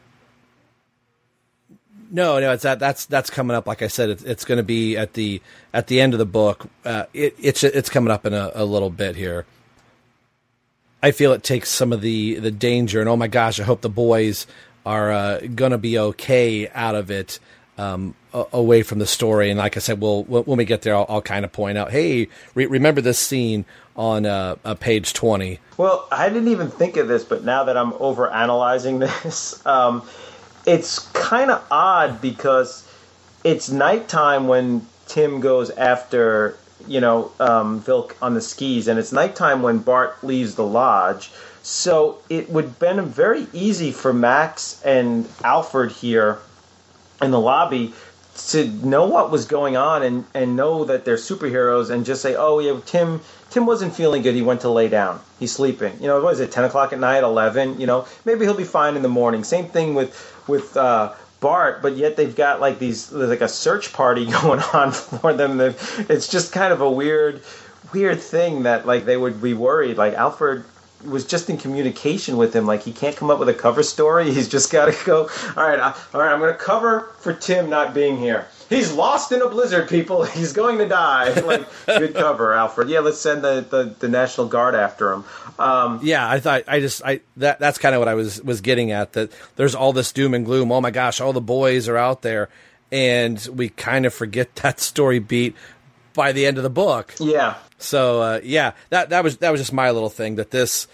no, 2.11 2.39
no, 2.39 2.53
it's 2.53 2.63
that 2.63 2.79
that's 2.79 3.05
that's 3.05 3.29
coming 3.29 3.57
up. 3.57 3.67
Like 3.67 3.81
I 3.81 3.87
said, 3.87 4.09
it's, 4.09 4.23
it's 4.23 4.45
going 4.45 4.57
to 4.57 4.63
be 4.63 4.95
at 4.95 5.13
the 5.13 5.41
at 5.73 5.87
the 5.87 5.99
end 5.99 6.13
of 6.13 6.19
the 6.19 6.25
book. 6.25 6.67
Uh, 6.85 7.05
it, 7.13 7.35
it's 7.39 7.63
it's 7.63 7.89
coming 7.89 8.11
up 8.11 8.25
in 8.25 8.33
a, 8.33 8.51
a 8.53 8.63
little 8.63 8.91
bit 8.91 9.15
here. 9.15 9.45
I 11.03 11.11
feel 11.11 11.33
it 11.33 11.43
takes 11.43 11.69
some 11.69 11.91
of 11.91 11.99
the 11.99 12.35
the 12.35 12.49
danger, 12.49 13.01
and 13.01 13.09
oh 13.09 13.17
my 13.17 13.27
gosh, 13.27 13.59
I 13.59 13.63
hope 13.63 13.81
the 13.81 13.89
boys 13.89 14.47
are 14.85 15.11
uh, 15.11 15.39
to 15.39 15.77
be 15.77 15.99
okay 15.99 16.69
out 16.69 16.95
of 16.95 17.11
it 17.11 17.39
um, 17.77 18.15
a- 18.33 18.45
away 18.53 18.83
from 18.83 18.99
the 18.99 19.05
story. 19.05 19.49
And 19.49 19.57
like 19.57 19.75
I 19.77 19.81
said, 19.81 19.99
we'll, 19.99 20.23
we'll 20.23 20.43
when 20.43 20.57
we 20.57 20.65
get 20.65 20.81
there, 20.81 20.95
I'll, 20.95 21.05
I'll 21.09 21.21
kind 21.21 21.43
of 21.43 21.51
point 21.51 21.77
out, 21.77 21.91
hey, 21.91 22.29
re- 22.55 22.67
remember 22.67 23.01
this 23.01 23.19
scene 23.19 23.65
on 23.97 24.25
uh, 24.25 24.55
uh, 24.63 24.75
page 24.75 25.11
twenty. 25.11 25.59
Well, 25.77 26.07
I 26.09 26.29
didn't 26.29 26.47
even 26.47 26.69
think 26.69 26.95
of 26.95 27.09
this, 27.09 27.25
but 27.25 27.43
now 27.43 27.65
that 27.65 27.75
I'm 27.75 27.93
over 27.93 28.31
analyzing 28.31 28.99
this, 28.99 29.63
um, 29.65 30.07
it's 30.65 30.99
kind 31.11 31.51
of 31.51 31.61
odd 31.69 32.21
because 32.21 32.89
it's 33.43 33.69
nighttime 33.69 34.47
when 34.47 34.87
Tim 35.07 35.41
goes 35.41 35.69
after 35.69 36.57
you 36.87 37.01
know 37.01 37.31
um, 37.39 37.81
Vilk 37.81 38.13
on 38.21 38.33
the 38.33 38.41
skis, 38.41 38.87
and 38.87 38.99
it's 38.99 39.11
nighttime 39.11 39.61
when 39.61 39.79
Bart 39.79 40.23
leaves 40.23 40.55
the 40.55 40.65
lodge. 40.65 41.31
So 41.63 42.19
it 42.29 42.49
would 42.49 42.77
been 42.77 43.05
very 43.05 43.47
easy 43.53 43.91
for 43.91 44.11
Max 44.13 44.81
and 44.83 45.27
Alfred 45.43 45.91
here 45.91 46.39
in 47.21 47.31
the 47.31 47.39
lobby 47.39 47.93
to 48.49 48.65
know 48.67 49.05
what 49.05 49.31
was 49.31 49.45
going 49.45 49.77
on 49.77 50.03
and, 50.03 50.25
and 50.33 50.55
know 50.55 50.85
that 50.85 51.05
they're 51.05 51.15
superheroes 51.15 51.89
and 51.89 52.05
just 52.05 52.21
say, 52.21 52.35
oh 52.35 52.59
yeah, 52.59 52.79
Tim 52.85 53.21
Tim 53.51 53.65
wasn't 53.67 53.95
feeling 53.95 54.23
good. 54.23 54.33
He 54.33 54.41
went 54.41 54.61
to 54.61 54.69
lay 54.69 54.87
down. 54.87 55.21
He's 55.39 55.51
sleeping. 55.51 55.93
You 56.01 56.07
know, 56.07 56.21
what 56.21 56.33
is 56.33 56.39
it? 56.39 56.51
Ten 56.51 56.63
o'clock 56.63 56.91
at 56.91 56.99
night, 56.99 57.23
eleven. 57.23 57.79
You 57.79 57.85
know, 57.85 58.07
maybe 58.25 58.45
he'll 58.45 58.55
be 58.55 58.63
fine 58.63 58.95
in 58.95 59.03
the 59.03 59.09
morning. 59.09 59.43
Same 59.43 59.67
thing 59.67 59.93
with 59.93 60.11
with 60.47 60.75
uh, 60.75 61.13
Bart, 61.43 61.81
but 61.81 61.97
yet 61.97 62.15
they've 62.15 62.35
got 62.35 62.61
like 62.61 62.79
these 62.79 63.11
like 63.11 63.41
a 63.41 63.49
search 63.49 63.91
party 63.93 64.25
going 64.41 64.61
on 64.73 64.91
for 64.93 65.33
them. 65.33 65.57
They've- 65.57 66.05
It's 66.09 66.27
just 66.29 66.53
kind 66.53 66.71
of 66.73 66.79
a 66.81 66.89
weird 66.89 67.41
weird 67.93 68.19
thing 68.21 68.63
that 68.63 68.87
like 68.87 69.03
they 69.05 69.17
would 69.17 69.41
be 69.41 69.53
worried. 69.53 69.97
Like 69.97 70.13
Alfred 70.13 70.63
was 71.05 71.25
just 71.25 71.49
in 71.49 71.57
communication 71.57 72.37
with 72.37 72.55
him. 72.55 72.65
Like 72.65 72.81
he 72.81 72.93
can't 72.93 73.15
come 73.15 73.29
up 73.29 73.37
with 73.39 73.49
a 73.49 73.53
cover 73.53 73.83
story. 73.83 74.31
He's 74.37 74.47
just 74.47 74.71
got 74.71 74.85
to 74.85 75.05
go. 75.05 75.29
All 75.57 75.67
right, 75.67 75.79
I, 75.79 75.93
all 76.13 76.21
right. 76.21 76.31
I'm 76.33 76.39
going 76.39 76.53
to 76.53 76.57
cover 76.57 77.11
for 77.19 77.33
Tim 77.33 77.69
not 77.69 77.93
being 77.93 78.17
here. 78.17 78.47
He's 78.73 78.91
lost 78.91 79.31
in 79.31 79.41
a 79.41 79.49
blizzard, 79.49 79.87
people. 79.89 80.23
He's 80.39 80.53
going 80.53 80.77
to 80.79 80.87
die. 80.87 81.39
Like 81.45 81.67
good 81.85 82.13
cover, 82.15 82.53
Alfred. 82.53 82.89
Yeah, 82.89 82.99
let's 82.99 83.19
send 83.19 83.43
the, 83.43 83.65
the, 83.69 83.95
the 83.99 84.07
National 84.09 84.47
Guard 84.47 84.75
after 84.75 85.11
him. 85.11 85.23
Um, 85.59 85.99
Yeah, 86.01 86.27
I 86.29 86.39
thought 86.39 86.63
I 86.67 86.79
just 86.79 87.01
I 87.05 87.19
that 87.37 87.59
that's 87.59 87.77
kind 87.77 87.93
of 87.95 87.99
what 87.99 88.07
I 88.07 88.13
was 88.15 88.41
was 88.41 88.61
getting 88.61 88.91
at. 88.91 89.13
That 89.13 89.31
there's 89.55 89.75
all 89.75 89.93
this 89.93 90.11
doom 90.11 90.33
and 90.33 90.45
gloom. 90.45 90.71
Oh 90.71 90.81
my 90.81 90.91
gosh, 90.91 91.21
all 91.21 91.33
the 91.33 91.41
boys 91.41 91.87
are 91.89 91.97
out 91.97 92.21
there, 92.21 92.49
and 92.91 93.45
we 93.53 93.69
kind 93.69 94.05
of 94.05 94.13
forget 94.13 94.55
that 94.63 94.79
story 94.79 95.19
beat 95.19 95.55
by 96.13 96.31
the 96.31 96.45
end 96.45 96.57
of 96.57 96.63
the 96.63 96.69
book. 96.69 97.13
yeah, 97.19 97.55
So 97.79 98.21
uh, 98.21 98.39
yeah, 98.43 98.73
that 98.89 99.09
that 99.09 99.23
was 99.23 99.37
that 99.37 99.51
was 99.51 99.59
just 99.61 99.73
my 99.73 99.91
little 99.91 100.09
thing. 100.09 100.35
That 100.35 100.51
this 100.51 100.87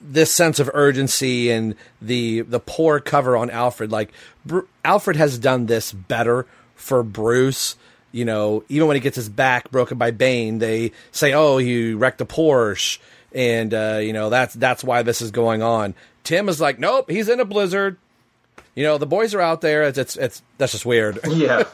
this 0.00 0.32
sense 0.32 0.58
of 0.58 0.70
urgency 0.74 1.50
and 1.50 1.74
the 2.00 2.40
the 2.40 2.58
poor 2.60 3.00
cover 3.00 3.36
on 3.36 3.50
Alfred. 3.50 3.92
Like 3.92 4.10
Bru- 4.44 4.66
Alfred 4.84 5.16
has 5.16 5.38
done 5.38 5.66
this 5.66 5.92
better 5.92 6.46
for 6.82 7.02
Bruce. 7.02 7.76
You 8.10 8.26
know, 8.26 8.62
even 8.68 8.88
when 8.88 8.96
he 8.96 9.00
gets 9.00 9.16
his 9.16 9.30
back 9.30 9.70
broken 9.70 9.96
by 9.96 10.10
Bane, 10.10 10.58
they 10.58 10.92
say, 11.12 11.32
"Oh, 11.32 11.56
he 11.56 11.94
wrecked 11.94 12.20
a 12.20 12.26
Porsche," 12.26 12.98
and 13.34 13.72
uh, 13.72 14.00
you 14.02 14.12
know 14.12 14.28
that's 14.28 14.54
that's 14.54 14.84
why 14.84 15.02
this 15.02 15.22
is 15.22 15.30
going 15.30 15.62
on. 15.62 15.94
Tim 16.24 16.48
is 16.48 16.60
like, 16.60 16.78
"Nope, 16.78 17.10
he's 17.10 17.28
in 17.28 17.40
a 17.40 17.46
blizzard." 17.46 17.96
You 18.74 18.84
know, 18.84 18.98
the 18.98 19.06
boys 19.06 19.34
are 19.34 19.40
out 19.40 19.60
there. 19.62 19.84
It's 19.84 19.98
it's, 19.98 20.16
it's 20.16 20.42
that's 20.58 20.72
just 20.72 20.84
weird. 20.84 21.20
yeah. 21.28 21.64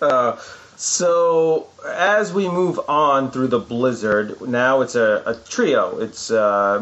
uh, 0.00 0.38
so 0.76 1.68
as 1.86 2.32
we 2.32 2.48
move 2.48 2.80
on 2.88 3.30
through 3.30 3.48
the 3.48 3.58
blizzard, 3.58 4.40
now 4.40 4.80
it's 4.80 4.94
a, 4.94 5.22
a 5.26 5.34
trio. 5.34 5.98
It's 5.98 6.30
uh, 6.30 6.78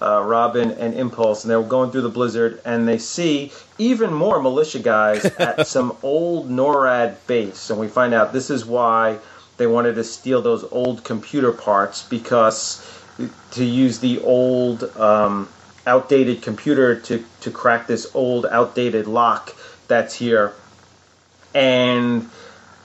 uh, 0.00 0.22
Robin, 0.22 0.72
and 0.72 0.94
Impulse, 0.94 1.44
and 1.44 1.50
they're 1.50 1.62
going 1.62 1.90
through 1.90 2.02
the 2.02 2.08
blizzard, 2.08 2.60
and 2.64 2.86
they 2.86 2.98
see 2.98 3.52
even 3.78 4.12
more 4.12 4.42
militia 4.42 4.78
guys 4.78 5.24
at 5.38 5.66
some 5.66 5.96
old 6.02 6.50
NORAD 6.50 7.16
base, 7.26 7.70
and 7.70 7.78
we 7.78 7.88
find 7.88 8.12
out 8.12 8.32
this 8.32 8.50
is 8.50 8.64
why 8.64 9.18
they 9.56 9.66
wanted 9.66 9.94
to 9.94 10.04
steal 10.04 10.42
those 10.42 10.64
old 10.70 11.02
computer 11.02 11.52
parts 11.52 12.02
because 12.02 12.86
to 13.52 13.64
use 13.64 13.98
the 14.00 14.20
old 14.20 14.84
um, 14.98 15.48
outdated 15.86 16.42
computer 16.42 17.00
to, 17.00 17.24
to 17.40 17.50
crack 17.50 17.86
this 17.86 18.14
old 18.14 18.44
outdated 18.46 19.06
lock 19.06 19.56
that's 19.88 20.14
here. 20.14 20.52
And 21.54 22.28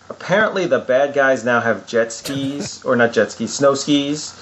apparently 0.09 0.65
the 0.67 0.79
bad 0.79 1.13
guys 1.13 1.43
now 1.43 1.59
have 1.59 1.87
jet 1.87 2.13
skis 2.13 2.83
or 2.85 2.95
not 2.95 3.11
jet 3.11 3.31
skis 3.31 3.53
snow 3.53 3.73
skis 3.73 4.39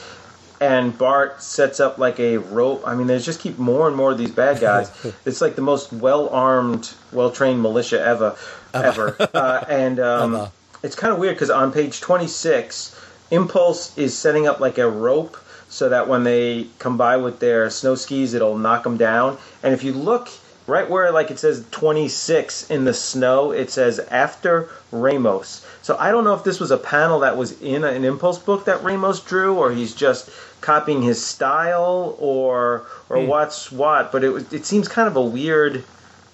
and 0.61 0.97
bart 0.97 1.41
sets 1.41 1.79
up 1.79 1.97
like 1.97 2.19
a 2.19 2.37
rope 2.37 2.83
i 2.85 2.93
mean 2.93 3.07
they 3.07 3.17
just 3.19 3.39
keep 3.39 3.57
more 3.57 3.87
and 3.87 3.95
more 3.95 4.11
of 4.11 4.17
these 4.17 4.31
bad 4.31 4.59
guys. 4.59 4.91
It's 5.25 5.41
like 5.41 5.55
the 5.55 5.61
most 5.61 5.93
well-armed 5.93 6.91
well-trained 7.11 7.61
militia 7.61 8.01
ever 8.01 8.35
ever. 8.73 9.15
uh, 9.33 9.63
and 9.69 9.99
um, 10.11 10.47
it's 10.83 10.95
kind 10.95 11.13
of 11.13 11.19
weird 11.19 11.35
because 11.35 11.49
on 11.49 11.71
page 11.71 12.01
26 12.01 12.99
impulse 13.31 13.97
is 13.97 14.17
setting 14.17 14.47
up 14.47 14.59
like 14.59 14.77
a 14.77 14.89
rope 14.89 15.37
so 15.69 15.89
that 15.89 16.07
when 16.07 16.23
they 16.23 16.67
come 16.79 16.97
by 16.97 17.15
with 17.17 17.39
their 17.39 17.69
snow 17.69 17.95
skis 17.95 18.33
it'll 18.33 18.57
knock 18.57 18.83
them 18.83 18.97
down. 18.97 19.37
And 19.63 19.73
if 19.73 19.83
you 19.83 19.93
look 19.93 20.29
right 20.67 20.89
where 20.89 21.11
like 21.11 21.31
it 21.31 21.39
says 21.39 21.65
26 21.71 22.69
in 22.69 22.85
the 22.85 22.93
snow 22.93 23.51
it 23.51 23.69
says 23.71 23.99
after 23.99 24.69
ramos. 24.91 25.65
So 25.81 25.95
i 25.97 26.11
don't 26.11 26.23
know 26.23 26.33
if 26.33 26.43
this 26.43 26.59
was 26.59 26.71
a 26.71 26.77
panel 26.77 27.19
that 27.19 27.37
was 27.37 27.59
in 27.61 27.83
an 27.83 28.03
impulse 28.05 28.39
book 28.39 28.65
that 28.65 28.83
ramos 28.83 29.19
drew 29.19 29.55
or 29.55 29.71
he's 29.71 29.93
just 29.95 30.29
copying 30.61 31.01
his 31.01 31.23
style 31.25 32.15
or 32.19 32.85
or 33.09 33.19
what's 33.25 33.71
what 33.71 34.11
but 34.11 34.23
it 34.23 34.51
it 34.53 34.65
seems 34.65 34.87
kind 34.87 35.07
of 35.07 35.15
a 35.15 35.21
weird 35.21 35.83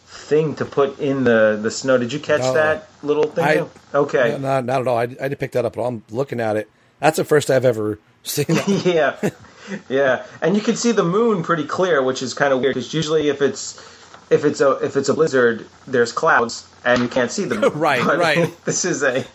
thing 0.06 0.56
to 0.56 0.66
put 0.66 0.98
in 1.00 1.24
the 1.24 1.60
the 1.62 1.70
snow 1.70 1.98
did 1.98 2.12
you 2.14 2.20
catch 2.20 2.42
No. 2.42 2.54
that 2.54 2.90
little 3.04 3.24
thing 3.26 3.44
I- 3.94 3.98
okay 3.98 4.32
No, 4.32 4.38
not, 4.38 4.66
not 4.66 4.82
at 4.82 4.88
all. 4.88 4.98
I, 4.98 5.04
I 5.04 5.08
didn't 5.08 5.40
pick 5.40 5.52
that 5.54 5.66
up 5.66 5.78
at 5.78 5.82
all. 5.82 5.88
I'm 5.88 6.04
looking 6.10 6.40
at 6.40 6.56
it. 6.58 6.70
That's 7.00 7.18
the 7.18 7.26
first 7.26 7.52
I've 7.52 7.66
ever 7.66 8.00
seen. 8.24 8.46
Yeah, 8.84 9.16
yeah, 9.90 10.26
and 10.42 10.56
you 10.56 10.62
can 10.62 10.76
see 10.76 10.92
the 10.92 11.04
moon 11.04 11.44
pretty 11.44 11.66
clear, 11.66 12.02
which 12.04 12.22
is 12.22 12.34
kind 12.34 12.54
of 12.54 12.62
weird 12.62 12.76
because 12.76 12.94
usually 12.94 13.30
if 13.30 13.42
it's 13.42 13.78
if 14.30 14.46
it's 14.46 14.62
a 14.62 14.72
if 14.84 14.96
it's 14.96 15.10
a 15.10 15.14
blizzard, 15.14 15.68
there's 15.86 16.12
clouds 16.12 16.68
and 16.84 17.02
you 17.02 17.08
can't 17.08 17.32
see 17.32 17.46
the 17.46 17.56
moon. 17.56 17.72
Right, 17.80 18.04
But 18.06 18.18
right. 18.20 18.66
This 18.66 18.86
is 18.86 19.04
a, 19.04 19.26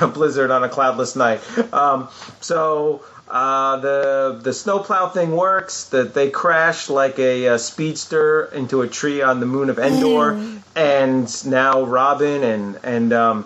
a 0.00 0.06
blizzard 0.08 0.50
on 0.50 0.64
a 0.64 0.68
cloudless 0.68 1.14
night. 1.16 1.40
Um, 1.72 2.08
so. 2.40 3.04
Uh, 3.30 3.76
the 3.76 4.40
the 4.42 4.52
snowplow 4.52 5.08
thing 5.10 5.36
works. 5.36 5.84
That 5.90 6.14
they 6.14 6.30
crash 6.30 6.90
like 6.90 7.18
a, 7.20 7.48
uh 7.48 7.58
speedster 7.58 8.46
into 8.46 8.82
a 8.82 8.88
tree 8.88 9.22
on 9.22 9.38
the 9.38 9.46
moon 9.46 9.70
of 9.70 9.78
Endor, 9.78 10.32
and 10.74 11.46
now 11.46 11.82
Robin 11.82 12.42
and 12.42 12.80
and 12.82 13.12
um, 13.12 13.44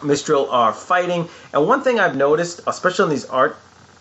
Mystral 0.00 0.50
are 0.50 0.72
fighting. 0.72 1.28
And 1.52 1.66
one 1.66 1.82
thing 1.82 2.00
I've 2.00 2.16
noticed, 2.16 2.62
especially 2.66 3.04
in 3.04 3.10
these 3.10 3.26
art 3.26 3.56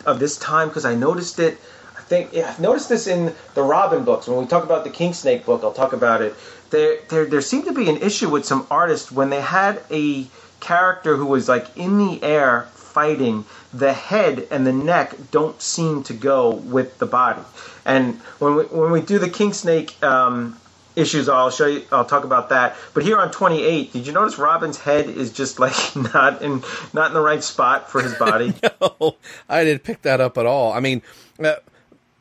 of 0.05 0.19
this 0.19 0.37
time, 0.37 0.69
because 0.69 0.85
I 0.85 0.95
noticed 0.95 1.39
it, 1.39 1.57
I 1.97 2.01
think 2.01 2.31
yeah, 2.31 2.49
I've 2.49 2.61
noticed 2.61 2.87
this 2.87 3.07
in 3.07 3.35
the 3.55 3.63
Robin 3.63 4.05
books. 4.05 4.25
When 4.25 4.39
we 4.39 4.45
talk 4.45 4.63
about 4.63 4.85
the 4.85 4.89
King 4.89 5.11
Snake 5.11 5.45
book, 5.45 5.65
I'll 5.65 5.73
talk 5.73 5.91
about 5.91 6.21
it. 6.21 6.33
There, 6.69 6.99
there, 7.09 7.25
there 7.25 7.41
seemed 7.41 7.65
to 7.65 7.73
be 7.73 7.89
an 7.89 7.97
issue 7.97 8.29
with 8.29 8.45
some 8.45 8.65
artists 8.71 9.11
when 9.11 9.29
they 9.29 9.41
had 9.41 9.81
a 9.91 10.27
character 10.61 11.17
who 11.17 11.25
was 11.25 11.49
like 11.49 11.77
in 11.77 11.97
the 11.97 12.23
air 12.23 12.67
fighting. 12.97 13.45
The 13.73 13.93
head 13.93 14.47
and 14.49 14.65
the 14.65 14.73
neck 14.73 15.13
don't 15.29 15.61
seem 15.61 16.01
to 16.05 16.13
go 16.13 16.49
with 16.49 16.97
the 16.97 17.05
body. 17.05 17.43
And 17.85 18.15
when 18.39 18.55
we 18.55 18.63
when 18.63 18.91
we 18.91 19.01
do 19.01 19.19
the 19.19 19.29
King 19.29 19.53
Snake 19.53 20.01
um, 20.03 20.57
issues 20.95 21.29
I'll 21.29 21.51
show 21.51 21.67
you 21.67 21.83
I'll 21.91 22.05
talk 22.05 22.23
about 22.23 22.49
that. 22.49 22.75
But 22.95 23.03
here 23.03 23.19
on 23.19 23.29
28, 23.29 23.93
did 23.93 24.07
you 24.07 24.13
notice 24.13 24.39
Robin's 24.39 24.79
head 24.79 25.07
is 25.07 25.31
just 25.31 25.59
like 25.59 25.75
not 26.13 26.41
in 26.41 26.63
not 26.91 27.09
in 27.09 27.13
the 27.13 27.21
right 27.21 27.43
spot 27.43 27.91
for 27.91 28.01
his 28.01 28.15
body? 28.15 28.51
no, 28.81 29.15
I 29.47 29.63
didn't 29.63 29.83
pick 29.83 30.01
that 30.01 30.19
up 30.19 30.39
at 30.39 30.47
all. 30.47 30.73
I 30.73 30.79
mean, 30.79 31.03
uh, 31.39 31.57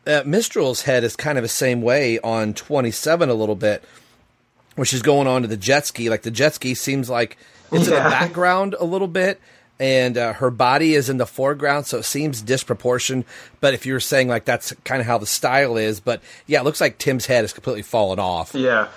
uh, 0.07 0.23
Mystral's 0.27 0.83
head 0.83 1.05
is 1.05 1.17
kind 1.17 1.39
of 1.39 1.43
the 1.43 1.49
same 1.49 1.81
way 1.81 2.19
on 2.19 2.53
27 2.53 3.31
a 3.31 3.35
little 3.35 3.57
bit, 3.57 3.83
which 4.75 4.93
is 4.93 5.01
going 5.01 5.27
on 5.27 5.41
to 5.41 5.49
the 5.49 5.57
jet 5.57 5.87
ski. 5.87 6.11
Like 6.11 6.21
the 6.21 6.31
jet 6.31 6.53
ski 6.53 6.75
seems 6.75 7.09
like 7.09 7.39
it's 7.73 7.89
in 7.89 7.95
the 7.95 8.11
background 8.11 8.77
a 8.79 8.85
little 8.85 9.09
bit. 9.09 9.41
And 9.79 10.17
uh, 10.17 10.33
her 10.35 10.51
body 10.51 10.95
is 10.95 11.11
in 11.11 11.19
the 11.19 11.27
foreground, 11.27 11.87
so 11.87 11.99
it 11.99 12.05
seems 12.05 12.41
disproportioned. 12.41 13.25
But 13.61 13.75
if 13.75 13.85
you 13.85 13.93
were 13.93 14.01
saying 14.01 14.29
like 14.29 14.47
that's 14.47 14.73
kind 14.85 15.01
of 15.01 15.07
how 15.07 15.19
the 15.19 15.27
style 15.27 15.77
is, 15.77 16.01
but 16.01 16.23
yeah, 16.47 16.61
it 16.61 16.65
looks 16.65 16.81
like 16.81 16.97
Tim's 16.97 17.27
head 17.27 17.45
is 17.45 17.53
completely 17.53 17.83
fallen 17.83 18.19
off. 18.19 18.55
Yeah. 18.55 18.89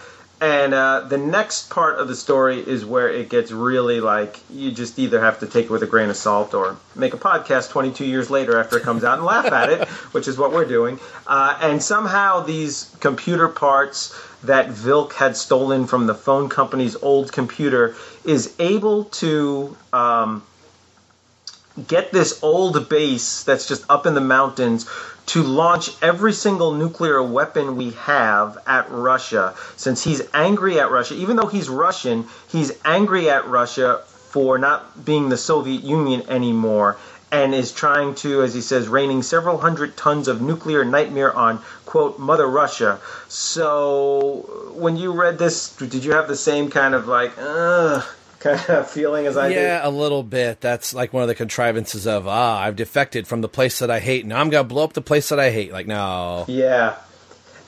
and 0.42 0.74
uh, 0.74 1.02
the 1.02 1.18
next 1.18 1.70
part 1.70 2.00
of 2.00 2.08
the 2.08 2.16
story 2.16 2.60
is 2.60 2.86
where 2.86 3.10
it 3.10 3.28
gets 3.30 3.52
really 3.52 4.00
like 4.00 4.40
you 4.50 4.72
just 4.72 4.98
either 4.98 5.20
have 5.20 5.40
to 5.42 5.48
take 5.48 5.66
it 5.66 5.70
with 5.70 5.84
a 5.84 5.86
grain 5.86 6.10
of 6.10 6.16
salt 6.16 6.54
or 6.54 6.78
make 6.96 7.14
a 7.14 7.18
podcast 7.18 7.72
22 7.72 8.06
years 8.06 8.30
later 8.30 8.58
after 8.58 8.78
it 8.78 8.84
comes 8.84 9.04
out 9.04 9.18
and 9.18 9.26
laugh 9.26 9.52
at 9.52 9.70
it, 9.70 9.86
which 10.14 10.30
is 10.30 10.38
what 10.38 10.54
we're 10.54 10.64
doing. 10.64 10.98
Uh, 11.28 11.58
and 11.62 11.84
somehow 11.84 12.40
these 12.40 12.96
computer 13.02 13.50
parts 13.50 14.18
that 14.46 14.70
Vilk 14.70 15.12
had 15.12 15.36
stolen 15.36 15.86
from 15.88 16.08
the 16.08 16.16
phone 16.16 16.48
company's 16.48 16.96
old 16.96 17.34
computer 17.34 17.96
is 18.24 18.56
able 18.60 19.04
to. 19.06 19.76
Um, 19.92 20.44
get 21.88 22.12
this 22.12 22.42
old 22.44 22.90
base 22.90 23.44
that's 23.44 23.68
just 23.68 23.86
up 23.90 24.06
in 24.06 24.14
the 24.14 24.22
mountains 24.22 24.90
to 25.28 25.44
launch 25.44 25.92
every 26.02 26.34
single 26.34 26.74
nuclear 26.74 27.22
weapon 27.22 27.76
we 27.76 27.92
have 27.92 28.58
at 28.66 28.90
Russia. 28.90 29.54
Since 29.76 30.04
he's 30.04 30.22
angry 30.34 30.80
at 30.80 30.90
Russia, 30.90 31.14
even 31.14 31.36
though 31.36 31.48
he's 31.48 31.70
Russian, 31.70 32.26
he's 32.48 32.72
angry 32.84 33.30
at 33.30 33.48
Russia 33.48 34.02
for 34.08 34.58
not 34.58 35.06
being 35.06 35.30
the 35.30 35.38
Soviet 35.38 35.84
Union 35.84 36.24
anymore 36.30 36.98
and 37.32 37.54
is 37.54 37.72
trying 37.72 38.16
to, 38.16 38.42
as 38.42 38.54
he 38.54 38.62
says, 38.62 38.88
raining 38.88 39.22
several 39.22 39.58
hundred 39.58 39.96
tons 39.96 40.28
of 40.28 40.42
nuclear 40.42 40.84
nightmare 40.84 41.32
on, 41.32 41.62
quote, 41.86 42.18
Mother 42.18 42.48
Russia. 42.48 43.00
So 43.28 44.72
when 44.74 44.98
you 44.98 45.12
read 45.12 45.38
this, 45.38 45.76
did 45.76 46.04
you 46.04 46.14
have 46.14 46.28
the 46.28 46.36
same 46.36 46.72
kind 46.72 46.96
of 46.96 47.08
like, 47.08 47.34
ugh, 47.38 48.04
kind 48.40 48.70
of 48.70 48.90
feeling 48.90 49.28
as 49.28 49.38
I 49.38 49.50
yeah, 49.50 49.82
did? 49.82 49.88
a 49.88 49.90
little 49.90 50.24
bit. 50.24 50.62
That's 50.62 50.94
like 50.94 51.14
one 51.14 51.24
of 51.24 51.28
the 51.28 51.36
contrivances 51.36 52.08
of 52.08 52.28
ah, 52.28 52.62
I've 52.62 52.76
defected 52.76 53.28
from 53.28 53.42
the 53.42 53.50
place 53.50 53.80
that 53.80 53.92
I 53.92 54.00
hate. 54.00 54.26
Now 54.26 54.40
I'm 54.40 54.50
gonna 54.50 54.64
blow 54.64 54.84
up 54.84 54.94
the 54.94 55.02
place 55.02 55.30
that 55.30 55.40
I 55.40 55.52
hate. 55.52 55.72
Like 55.72 55.88
no, 55.88 56.46
Yeah. 56.48 56.96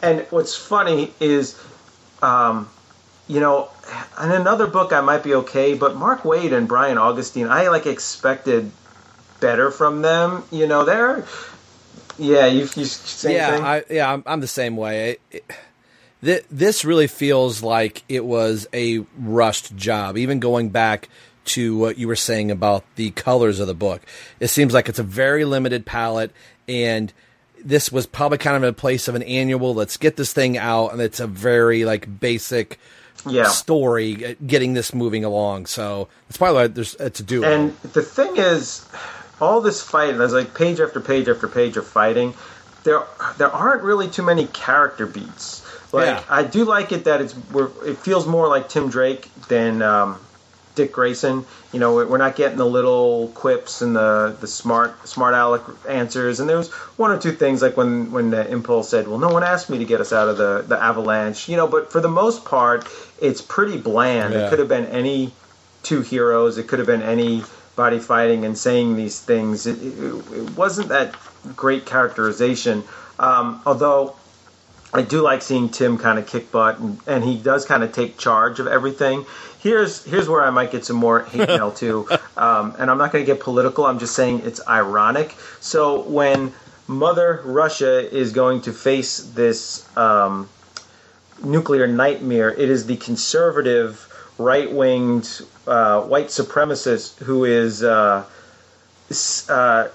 And 0.02 0.26
what's 0.32 0.56
funny 0.56 1.14
is, 1.20 1.62
um, 2.24 2.68
you 3.28 3.40
know, 3.40 3.70
in 4.22 4.32
another 4.32 4.66
book 4.66 4.94
I 4.94 5.02
might 5.02 5.24
be 5.24 5.36
okay, 5.36 5.76
but 5.76 5.96
Mark 5.96 6.24
Waid 6.24 6.54
and 6.54 6.68
Brian 6.68 6.98
Augustyn, 6.98 7.50
I 7.50 7.70
like 7.70 7.86
expected 7.86 8.72
better 9.40 9.70
from 9.70 10.02
them. 10.02 10.44
You 10.52 10.66
know, 10.68 10.86
they're, 10.86 11.26
yeah, 12.18 12.48
you, 12.48 12.62
you 12.76 12.86
same 12.86 13.36
yeah, 13.36 13.56
thing? 13.56 13.64
I, 13.64 13.84
yeah, 13.90 14.12
I'm, 14.12 14.24
I'm 14.26 14.40
the 14.40 14.48
same 14.48 14.76
way. 14.76 15.12
It, 15.12 15.22
it, 15.32 15.52
th- 16.24 16.46
this 16.52 16.86
really 16.86 17.08
feels 17.08 17.62
like 17.64 18.04
it 18.10 18.26
was 18.26 18.68
a 18.74 19.06
rushed 19.18 19.76
job. 19.76 20.18
Even 20.18 20.40
going 20.40 20.70
back 20.70 21.10
to 21.44 21.76
what 21.78 21.98
you 21.98 22.08
were 22.08 22.16
saying 22.16 22.52
about 22.52 22.84
the 22.96 23.12
colors 23.12 23.60
of 23.60 23.68
the 23.68 23.74
book, 23.74 24.02
it 24.40 24.48
seems 24.50 24.74
like 24.74 24.90
it's 24.90 25.00
a 25.00 25.04
very 25.04 25.46
limited 25.46 25.86
palette, 25.86 26.32
and 26.68 27.12
this 27.64 27.92
was 27.92 28.06
probably 28.08 28.38
kind 28.38 28.56
of 28.56 28.64
in 28.64 28.70
a 28.70 28.74
place 28.74 29.08
of 29.08 29.16
an 29.16 29.24
annual. 29.24 29.74
Let's 29.74 29.98
get 29.98 30.16
this 30.18 30.34
thing 30.34 30.58
out, 30.58 30.90
and 30.94 31.02
it's 31.02 31.20
a 31.20 31.28
very 31.28 31.86
like 31.86 32.20
basic 32.20 32.80
Yeah. 33.28 33.48
story 33.50 34.26
uh, 34.26 34.36
getting 34.48 34.74
this 34.74 34.94
moving 34.96 35.24
along. 35.24 35.68
So 35.68 36.08
it's 36.30 36.38
probably 36.38 36.56
why 36.62 36.68
there's 36.68 36.96
uh, 37.00 37.10
to 37.10 37.24
do. 37.24 37.44
And 37.44 37.76
the 37.94 38.02
thing 38.02 38.38
is, 38.38 38.84
all 39.40 39.62
this 39.62 39.82
fighting, 39.82 40.18
there's 40.18 40.34
like 40.34 40.54
page 40.56 40.80
after 40.80 41.00
page 41.00 41.28
after 41.28 41.48
page 41.48 41.78
of 41.78 41.86
fighting. 41.88 42.34
There, 42.84 43.04
there 43.38 43.52
aren't 43.52 43.84
really 43.84 44.10
too 44.10 44.24
many 44.24 44.48
character 44.48 45.06
beats. 45.06 45.62
Like 45.94 46.06
Yeah. 46.06 46.24
I 46.30 46.44
do 46.44 46.66
like 46.66 46.92
it 46.92 47.06
that 47.06 47.22
it's 47.22 47.36
we're, 47.52 47.70
it 47.86 47.98
feels 47.98 48.26
more 48.28 48.48
like 48.48 48.70
Tim 48.70 48.90
Drake 48.90 49.30
than 49.48 49.82
um, 49.82 50.20
Dick 50.76 50.92
Grayson. 50.94 51.46
You 51.74 51.80
know, 51.80 51.96
we're 51.96 52.18
not 52.18 52.36
getting 52.36 52.58
the 52.58 52.66
little 52.66 53.30
quips 53.30 53.82
and 53.82 53.96
the, 53.96 54.36
the 54.40 54.48
smart 54.48 55.08
smart 55.08 55.34
aleck 55.34 55.62
answers. 55.88 56.40
And 56.40 56.50
there 56.50 56.58
was 56.58 56.72
one 56.98 57.12
or 57.12 57.20
two 57.20 57.32
things 57.32 57.62
like 57.62 57.78
when 57.78 58.12
when 58.12 58.34
uh, 58.34 58.46
Impulse 58.50 58.90
said, 58.90 59.08
"Well, 59.08 59.20
no 59.20 59.30
one 59.30 59.44
asked 59.44 59.70
me 59.70 59.78
to 59.80 59.86
get 59.86 60.02
us 60.02 60.14
out 60.14 60.28
of 60.28 60.38
the 60.38 60.64
the 60.68 60.82
avalanche." 60.82 61.50
You 61.50 61.58
know, 61.58 61.68
but 61.68 61.92
for 61.92 62.02
the 62.02 62.10
most 62.10 62.46
part, 62.46 62.88
it's 63.20 63.42
pretty 63.42 63.78
bland. 63.78 64.34
Yeah. 64.34 64.48
It 64.48 64.50
could 64.50 64.60
have 64.60 64.68
been 64.70 64.86
any 64.88 65.34
two 65.84 66.02
heroes. 66.02 66.58
It 66.58 66.68
could 66.68 66.80
have 66.80 66.88
been 66.88 67.02
anybody 67.02 68.00
fighting 68.00 68.46
and 68.46 68.58
saying 68.58 68.96
these 68.96 69.20
things. 69.20 69.66
It, 69.66 69.82
it, 69.82 70.14
it 70.34 70.58
wasn't 70.58 70.90
that 70.90 71.16
great 71.56 71.86
characterization. 71.86 72.84
Um, 73.20 73.62
although 73.66 74.16
I 74.94 75.02
do 75.02 75.22
like 75.22 75.42
seeing 75.42 75.70
Tim 75.70 75.98
kind 75.98 76.20
of 76.20 76.28
kick 76.28 76.52
butt, 76.52 76.80
and, 76.80 77.00
and 77.08 77.24
he 77.24 77.38
does 77.38 77.66
kind 77.66 77.84
of 77.84 77.92
take 77.92 78.18
charge 78.18 78.60
of 78.60 78.68
everything. 78.68 79.26
Here's 79.60 80.04
here's 80.04 80.28
where 80.28 80.44
I 80.44 80.50
might 80.50 80.72
get 80.72 80.86
some 80.86 80.98
more 80.98 81.24
hate 81.24 81.48
mail 81.48 81.72
too, 81.84 82.08
um, 82.36 82.76
and 82.78 82.92
I'm 82.92 82.98
not 82.98 83.12
going 83.12 83.26
to 83.26 83.32
get 83.32 83.42
political. 83.42 83.86
I'm 83.86 84.00
just 84.00 84.16
saying 84.16 84.42
it's 84.44 84.66
ironic. 84.68 85.36
So 85.60 86.02
when 86.02 86.54
Mother 86.88 87.42
Russia 87.46 88.14
is 88.14 88.34
going 88.34 88.62
to 88.62 88.74
face 88.74 89.20
this 89.20 89.86
um, 89.98 90.50
nuclear 91.44 91.88
nightmare, 91.88 92.52
it 92.52 92.70
is 92.70 92.86
the 92.86 92.98
conservative, 92.98 94.08
right-winged, 94.38 95.42
uh, 95.68 96.02
white 96.02 96.28
supremacist 96.28 97.18
who 97.20 97.46
is. 97.46 97.84
Uh, 97.84 98.26
uh, 99.50 99.90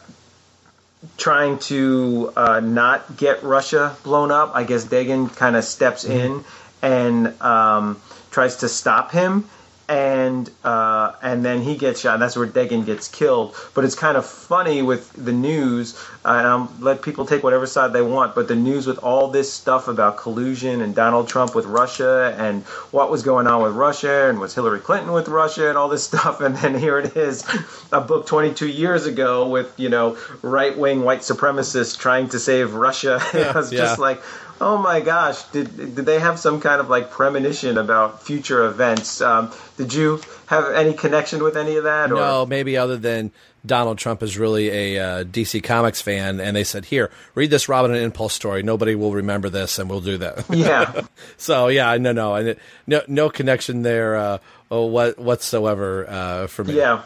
trying 1.17 1.59
to 1.59 2.33
uh, 2.37 2.61
not 2.61 3.17
get 3.17 3.43
Russia 3.43 3.97
blown 4.03 4.31
up. 4.31 4.53
I 4.55 4.65
guess 4.65 4.85
Dagan 4.85 5.35
kind 5.35 5.57
of 5.57 5.65
steps 5.65 6.05
in 6.05 6.45
and 6.83 7.41
um, 7.43 8.01
tries 8.31 8.57
to 8.57 8.69
stop 8.69 9.11
him, 9.11 9.49
and 9.89 10.51
uh, 10.65 11.13
and 11.23 11.45
then 11.45 11.63
he 11.63 11.77
gets 11.77 12.01
shot. 12.01 12.15
And 12.15 12.23
that's 12.23 12.37
where 12.37 12.47
Dagan 12.47 12.85
gets 12.85 13.09
killed. 13.09 13.55
But 13.75 13.85
it's 13.85 13.95
kind 13.95 14.17
of 14.17 14.27
funny 14.27 14.83
with 14.83 15.13
the 15.13 15.33
news, 15.33 15.97
uh, 16.25 16.31
and 16.39 16.47
I'll 16.47 16.73
let 16.81 17.03
people 17.03 17.27
take 17.27 17.43
whatever 17.43 17.67
side 17.67 17.93
they 17.93 18.03
want. 18.03 18.35
But 18.35 18.49
the 18.49 18.57
news 18.57 18.87
with 18.87 18.99
all 18.99 19.29
this 19.29 19.53
stuff 19.53 19.89
about 19.89 20.17
collusion 20.17 20.81
and 20.81 20.95
Donald 20.95 21.29
Trump 21.29 21.55
with 21.55 21.67
Russia 21.67 22.35
and 22.39 22.65
what 22.91 23.11
was 23.11 23.23
going 23.23 23.47
on 23.47 23.63
with 23.63 23.75
Russia 23.75 24.29
and 24.29 24.41
was 24.41 24.55
Hillary 24.55 24.81
Clinton 24.81 25.13
with 25.13 25.29
Russia 25.29 25.69
and 25.69 25.79
all 25.79 25.89
this 25.89 26.05
stuff, 26.13 26.41
and 26.41 26.57
then 26.57 26.75
here 26.79 26.99
it 26.99 27.17
is, 27.17 27.45
a 27.93 28.01
book 28.01 28.27
22 28.27 28.67
years 28.69 29.07
ago 29.07 29.49
with 29.49 29.73
you 29.79 29.89
know 29.89 30.17
right 30.43 30.77
wing 30.77 31.03
white 31.03 31.21
supremacists 31.21 31.97
trying 31.99 32.29
to 32.31 32.39
save 32.39 32.75
Russia. 32.75 33.21
I 33.33 33.53
was 33.55 33.73
Yeah. 33.73 33.79
just 33.81 33.99
like. 33.99 34.23
Oh 34.59 34.79
my 34.79 35.01
gosh! 35.01 35.43
Did 35.53 35.77
did 35.77 36.07
they 36.07 36.19
have 36.19 36.39
some 36.39 36.63
kind 36.63 36.81
of 36.81 36.89
like 36.89 37.11
premonition 37.11 37.77
about 37.77 38.23
future 38.23 38.65
events? 38.65 39.21
Um, 39.21 39.53
did 39.77 39.93
you 39.93 40.21
have 40.47 40.73
any 40.73 40.93
connection 40.93 41.43
with 41.43 41.57
any 41.57 41.77
of 41.77 41.85
that? 41.85 42.11
Or? 42.11 42.17
No, 42.17 42.47
maybe 42.47 42.77
other 42.77 42.97
than 42.97 43.31
Donald 43.67 43.99
Trump 43.99 44.23
is 44.23 44.39
really 44.39 44.69
a 44.69 44.99
uh, 44.99 45.25
DC 45.25 45.63
Comics 45.63 46.01
fan, 46.01 46.41
and 46.41 46.57
they 46.57 46.65
said, 46.65 46.87
"Here, 46.87 47.11
read 47.35 47.51
this 47.51 47.69
Robin 47.69 47.91
and 47.91 48.01
Impulse 48.01 48.35
story. 48.35 48.63
Nobody 48.63 48.95
will 48.95 49.13
remember 49.13 49.49
this, 49.49 49.79
and 49.79 49.91
we'll 49.91 50.01
do 50.01 50.19
that." 50.19 50.45
Yeah. 50.51 51.03
so 51.37 51.69
yeah, 51.69 51.97
no, 51.97 52.13
no, 52.13 52.35
and 52.35 52.57
no, 52.87 53.03
no 53.09 53.29
connection 53.29 53.83
there 53.83 54.17
uh, 54.17 54.39
what 54.69 55.19
whatsoever 55.19 56.09
uh, 56.09 56.47
for 56.47 56.65
me. 56.65 56.75
Yeah, 56.75 57.03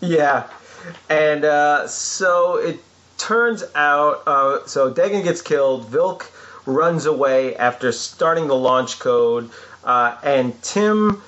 yeah, 0.00 0.48
and 1.08 1.44
uh, 1.44 1.88
so 1.88 2.56
it 2.56 2.80
turns 3.16 3.64
out. 3.74 4.22
Uh, 4.26 4.66
so 4.66 4.92
Dagan 4.92 5.24
gets 5.24 5.42
killed. 5.42 5.90
Vilk 5.90 6.30
runs 6.66 7.06
away 7.06 7.56
after 7.56 7.92
starting 7.92 8.46
the 8.46 8.56
launch 8.56 8.98
code, 8.98 9.50
uh, 9.84 10.16
and 10.22 10.60
Tim 10.62 11.22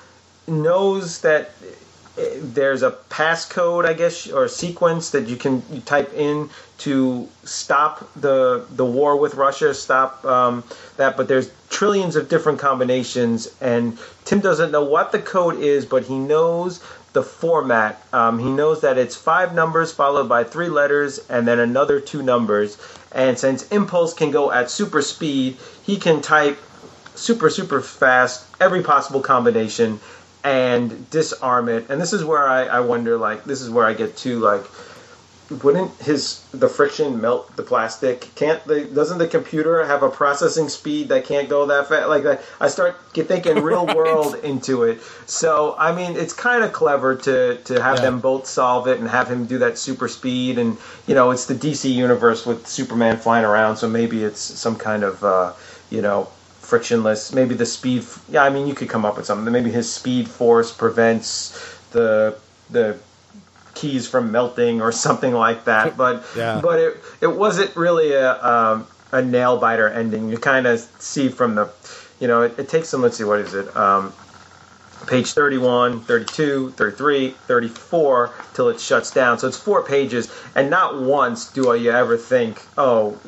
knows 0.47 1.21
that 1.21 1.51
uh, 2.17 2.23
there's 2.41 2.83
a 2.83 2.91
passcode, 3.09 3.85
I 3.85 3.93
guess, 3.93 4.29
or 4.29 4.47
sequence 4.47 5.11
that 5.11 5.27
you 5.27 5.37
can 5.37 5.63
you 5.71 5.81
type 5.81 6.13
in 6.13 6.49
to 6.79 7.27
stop 7.43 8.09
the 8.15 8.65
the 8.71 8.85
war 8.85 9.15
with 9.15 9.35
Russia, 9.35 9.73
stop 9.73 10.23
um, 10.25 10.63
that. 10.97 11.15
But 11.15 11.27
there's 11.27 11.51
trillions 11.69 12.15
of 12.15 12.27
different 12.27 12.59
combinations, 12.59 13.47
and 13.61 13.97
Tim 14.25 14.39
doesn't 14.39 14.71
know 14.71 14.83
what 14.83 15.11
the 15.11 15.19
code 15.19 15.59
is, 15.59 15.85
but 15.85 16.03
he 16.03 16.17
knows 16.17 16.83
the 17.13 17.23
format. 17.23 18.05
Um, 18.13 18.39
he 18.39 18.49
knows 18.49 18.81
that 18.81 18.97
it's 18.97 19.15
five 19.15 19.53
numbers 19.53 19.91
followed 19.91 20.27
by 20.27 20.43
three 20.43 20.69
letters, 20.69 21.19
and 21.29 21.47
then 21.47 21.59
another 21.59 21.99
two 21.99 22.23
numbers. 22.23 22.77
And 23.13 23.37
since 23.37 23.67
Impulse 23.69 24.13
can 24.13 24.31
go 24.31 24.51
at 24.51 24.69
super 24.69 25.01
speed, 25.01 25.57
he 25.83 25.97
can 25.97 26.21
type 26.21 26.57
super 27.15 27.49
super 27.49 27.81
fast 27.81 28.45
every 28.59 28.81
possible 28.81 29.19
combination 29.19 29.99
and 30.43 31.09
disarm 31.09 31.69
it. 31.69 31.89
And 31.89 32.01
this 32.01 32.13
is 32.13 32.23
where 32.23 32.47
I, 32.47 32.63
I 32.65 32.79
wonder 32.79 33.17
like 33.17 33.43
this 33.45 33.61
is 33.61 33.69
where 33.69 33.85
i 33.85 33.93
get 33.93 34.17
to 34.17 34.39
like 34.39 34.63
wouldn't 35.63 35.91
his 36.01 36.41
the 36.53 36.69
friction 36.69 37.19
melt 37.19 37.53
the 37.57 37.63
plastic? 37.63 38.29
Can't 38.35 38.63
the 38.65 38.85
doesn't 38.85 39.17
the 39.17 39.27
computer 39.27 39.85
have 39.85 40.01
a 40.01 40.09
processing 40.09 40.69
speed 40.69 41.09
that 41.09 41.25
can't 41.25 41.49
go 41.49 41.65
that 41.65 41.87
fast 41.89 42.07
like 42.07 42.23
that 42.23 42.41
i 42.61 42.69
start 42.69 42.95
get 43.13 43.27
thinking 43.27 43.57
real 43.71 43.85
world 43.85 44.35
into 44.35 44.83
it. 44.83 45.01
So 45.25 45.75
i 45.77 45.93
mean 45.93 46.15
it's 46.15 46.33
kind 46.33 46.63
of 46.63 46.71
clever 46.71 47.15
to 47.17 47.57
to 47.57 47.81
have 47.81 47.97
Yeah. 47.97 48.01
them 48.01 48.19
both 48.21 48.47
solve 48.47 48.87
it 48.87 48.99
and 48.99 49.09
have 49.09 49.27
him 49.29 49.45
do 49.45 49.57
that 49.59 49.77
super 49.77 50.07
speed. 50.07 50.57
And 50.57 50.77
you 51.05 51.15
know 51.15 51.31
it's 51.31 51.45
the 51.47 51.55
dc 51.55 51.91
universe 51.93 52.45
with 52.45 52.65
superman 52.65 53.17
flying 53.17 53.43
around 53.45 53.75
so 53.77 53.89
maybe 53.89 54.23
it's 54.23 54.39
some 54.39 54.77
kind 54.77 55.03
of 55.03 55.23
uh 55.23 55.53
you 55.89 56.01
know 56.01 56.29
frictionless 56.71 57.33
maybe 57.39 57.53
the 57.63 57.65
speed 57.65 58.01
yeah 58.29 58.43
i 58.43 58.49
mean 58.49 58.65
you 58.69 58.73
could 58.73 58.89
come 58.95 59.03
up 59.07 59.15
with 59.17 59.25
something 59.25 59.51
maybe 59.51 59.71
his 59.81 59.91
speed 59.99 60.25
force 60.27 60.71
prevents 60.83 61.31
the 61.91 62.35
the 62.69 62.97
keys 63.73 64.07
from 64.07 64.31
melting 64.31 64.81
or 64.81 64.91
something 65.05 65.33
like 65.33 65.65
that 65.65 65.97
but 65.97 66.23
Yeah. 66.35 66.61
but 66.67 66.77
it 66.79 66.91
it 67.19 67.31
wasn't 67.43 67.75
really 67.75 68.13
a 68.13 68.31
um, 68.53 68.87
a 69.11 69.21
nail 69.21 69.57
biter 69.57 69.87
ending 70.01 70.29
you 70.29 70.37
kind 70.37 70.65
of 70.65 70.79
see 70.99 71.27
from 71.27 71.55
the 71.55 71.65
you 72.21 72.27
know, 72.27 72.43
it, 72.43 72.57
it 72.59 72.69
takes 72.69 72.91
them. 72.91 73.01
Let's 73.01 73.17
see, 73.17 73.23
what 73.23 73.39
is 73.39 73.53
it? 73.55 73.75
Um, 73.75 74.13
page 75.07 75.33
31, 75.33 76.01
32, 76.01 76.71
33, 76.71 77.31
34 77.31 78.33
till 78.53 78.69
it 78.69 78.79
shuts 78.79 79.11
down. 79.11 79.39
So 79.39 79.47
it's 79.47 79.57
four 79.57 79.83
pages, 79.83 80.31
and 80.55 80.69
not 80.69 81.01
once 81.01 81.51
do 81.51 81.75
you 81.75 81.91
ever 81.91 82.17
think, 82.17 82.61
oh, 82.77 83.19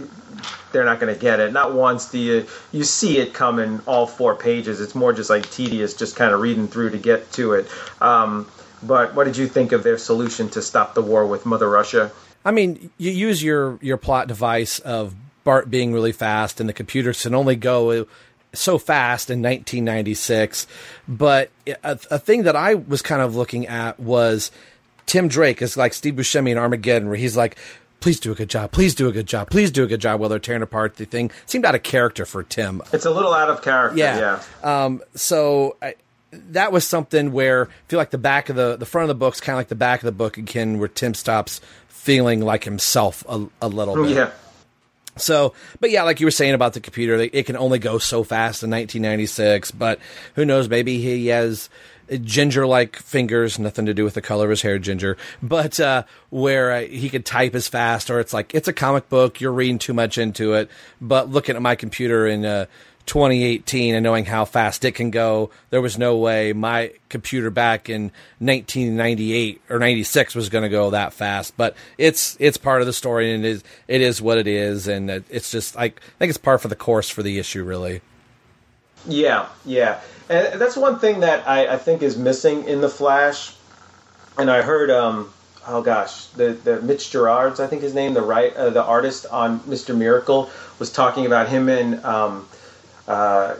they're 0.71 0.85
not 0.85 0.99
going 0.99 1.13
to 1.13 1.19
get 1.19 1.39
it. 1.39 1.53
Not 1.53 1.73
once 1.73 2.09
do 2.09 2.19
you 2.19 2.45
you 2.71 2.83
see 2.83 3.19
it 3.19 3.33
coming 3.33 3.81
all 3.85 4.07
four 4.07 4.35
pages. 4.35 4.81
It's 4.81 4.95
more 4.95 5.13
just 5.13 5.29
like 5.29 5.49
tedious, 5.51 5.93
just 5.93 6.15
kind 6.15 6.33
of 6.33 6.41
reading 6.41 6.67
through 6.67 6.89
to 6.91 6.97
get 6.97 7.31
to 7.33 7.53
it. 7.53 7.67
Um, 8.01 8.49
but 8.81 9.13
what 9.13 9.25
did 9.25 9.37
you 9.37 9.47
think 9.47 9.71
of 9.71 9.83
their 9.83 9.97
solution 9.97 10.49
to 10.49 10.61
stop 10.61 10.93
the 10.93 11.01
war 11.01 11.25
with 11.25 11.45
Mother 11.45 11.69
Russia? 11.69 12.11
I 12.43 12.51
mean, 12.51 12.89
you 12.97 13.11
use 13.11 13.41
your 13.41 13.79
your 13.81 13.97
plot 13.97 14.27
device 14.27 14.79
of 14.79 15.15
Bart 15.43 15.69
being 15.69 15.93
really 15.93 16.11
fast, 16.11 16.59
and 16.59 16.67
the 16.67 16.73
computers 16.73 17.23
can 17.23 17.35
only 17.35 17.55
go 17.55 18.05
so 18.53 18.77
fast 18.77 19.29
in 19.29 19.41
1996. 19.41 20.67
But 21.07 21.49
a, 21.67 21.99
a 22.11 22.19
thing 22.19 22.43
that 22.43 22.55
I 22.55 22.75
was 22.75 23.01
kind 23.01 23.21
of 23.21 23.35
looking 23.35 23.67
at 23.67 23.99
was 23.99 24.51
Tim 25.05 25.27
Drake 25.27 25.61
is 25.61 25.77
like 25.77 25.93
Steve 25.93 26.15
Buscemi 26.15 26.51
in 26.51 26.57
Armageddon, 26.57 27.07
where 27.07 27.17
he's 27.17 27.35
like, 27.35 27.57
please 27.99 28.19
do 28.19 28.31
a 28.31 28.35
good 28.35 28.49
job, 28.49 28.71
please 28.71 28.93
do 28.93 29.07
a 29.07 29.11
good 29.11 29.27
job, 29.27 29.49
please 29.49 29.71
do 29.71 29.83
a 29.83 29.87
good 29.87 30.01
job 30.01 30.19
while 30.19 30.29
they're 30.29 30.39
tearing 30.39 30.61
apart 30.61 30.97
the 30.97 31.05
thing. 31.05 31.31
Seemed 31.45 31.65
out 31.65 31.75
of 31.75 31.83
character 31.83 32.25
for 32.25 32.43
Tim. 32.43 32.81
It's 32.91 33.05
a 33.05 33.11
little 33.11 33.33
out 33.33 33.49
of 33.49 33.61
character, 33.61 33.97
yeah. 33.97 34.39
yeah. 34.63 34.83
Um, 34.85 35.01
so 35.15 35.77
I, 35.81 35.95
that 36.31 36.71
was 36.71 36.85
something 36.85 37.31
where 37.31 37.67
I 37.67 37.69
feel 37.87 37.99
like 37.99 38.11
the 38.11 38.17
back 38.17 38.49
of 38.49 38.55
the 38.55 38.75
the 38.75 38.85
front 38.85 39.03
of 39.03 39.07
the 39.09 39.19
book's 39.19 39.39
kind 39.39 39.55
of 39.55 39.59
like 39.59 39.67
the 39.69 39.75
back 39.75 40.01
of 40.01 40.05
the 40.05 40.11
book 40.11 40.37
again, 40.37 40.79
where 40.79 40.87
Tim 40.87 41.13
stops 41.13 41.61
feeling 41.87 42.41
like 42.41 42.65
himself 42.65 43.23
a, 43.29 43.47
a 43.61 43.67
little 43.67 43.95
bit. 43.95 44.15
Yeah. 44.15 44.31
So, 45.15 45.53
but 45.79 45.91
yeah, 45.91 46.03
like 46.03 46.19
you 46.19 46.27
were 46.27 46.31
saying 46.31 46.53
about 46.53 46.73
the 46.73 46.79
computer, 46.79 47.15
it 47.15 47.45
can 47.45 47.55
only 47.55 47.79
go 47.79 47.97
so 47.97 48.23
fast 48.23 48.63
in 48.63 48.71
1996. 48.71 49.71
But 49.71 49.99
who 50.35 50.45
knows? 50.45 50.69
Maybe 50.69 50.99
he 50.99 51.27
has 51.27 51.69
ginger-like 52.17 52.95
fingers, 52.97 53.59
nothing 53.59 53.85
to 53.85 53.93
do 53.93 54.03
with 54.03 54.13
the 54.13 54.21
color 54.21 54.45
of 54.45 54.49
his 54.51 54.61
hair, 54.61 54.79
ginger. 54.79 55.17
But 55.41 55.79
uh, 55.79 56.03
where 56.29 56.71
uh, 56.71 56.81
he 56.81 57.09
could 57.09 57.25
type 57.25 57.55
as 57.55 57.67
fast, 57.67 58.09
or 58.09 58.19
it's 58.19 58.33
like 58.33 58.53
it's 58.53 58.67
a 58.67 58.73
comic 58.73 59.09
book, 59.09 59.41
you're 59.41 59.51
reading 59.51 59.79
too 59.79 59.93
much 59.93 60.17
into 60.17 60.53
it. 60.53 60.69
But 61.01 61.29
looking 61.29 61.55
at 61.55 61.61
my 61.61 61.75
computer 61.75 62.27
in 62.27 62.45
uh, 62.45 62.65
2018 63.05 63.95
and 63.95 64.03
knowing 64.03 64.25
how 64.25 64.45
fast 64.45 64.85
it 64.85 64.93
can 64.93 65.11
go, 65.11 65.49
there 65.69 65.81
was 65.81 65.97
no 65.97 66.17
way 66.17 66.53
my 66.53 66.91
computer 67.09 67.49
back 67.49 67.89
in 67.89 68.03
1998 68.39 69.61
or 69.69 69.79
96 69.79 70.35
was 70.35 70.49
going 70.49 70.63
to 70.63 70.69
go 70.69 70.91
that 70.91 71.13
fast. 71.13 71.55
But 71.57 71.75
it's 71.97 72.37
it's 72.39 72.57
part 72.57 72.81
of 72.81 72.87
the 72.87 72.93
story 72.93 73.33
and 73.33 73.45
it 73.45 73.49
is 73.49 73.63
it 73.87 74.01
is 74.01 74.21
what 74.21 74.37
it 74.37 74.47
is, 74.47 74.87
and 74.87 75.09
it's 75.09 75.51
just 75.51 75.75
like 75.75 75.99
I 75.99 76.17
think 76.19 76.29
it's 76.29 76.37
par 76.37 76.57
for 76.57 76.67
the 76.67 76.75
course 76.75 77.09
for 77.09 77.23
the 77.23 77.39
issue, 77.39 77.63
really. 77.63 78.01
Yeah, 79.05 79.49
yeah, 79.65 79.99
and 80.29 80.61
that's 80.61 80.75
one 80.75 80.99
thing 80.99 81.21
that 81.21 81.47
I, 81.47 81.73
I 81.73 81.77
think 81.77 82.01
is 82.01 82.17
missing 82.17 82.67
in 82.67 82.81
the 82.81 82.89
Flash. 82.89 83.55
And 84.37 84.49
I 84.49 84.61
heard, 84.61 84.89
um, 84.89 85.31
oh 85.67 85.81
gosh, 85.81 86.25
the 86.27 86.53
the 86.53 86.81
Mitch 86.81 87.11
Gerads, 87.11 87.59
I 87.59 87.67
think 87.67 87.81
his 87.81 87.93
name, 87.93 88.13
the 88.13 88.21
right 88.21 88.55
uh, 88.55 88.69
the 88.69 88.83
artist 88.83 89.25
on 89.31 89.61
Mister 89.65 89.93
Miracle 89.93 90.49
was 90.79 90.91
talking 90.91 91.25
about 91.25 91.49
him 91.49 91.69
and. 91.69 92.03
Um, 92.03 92.47
uh, 93.07 93.55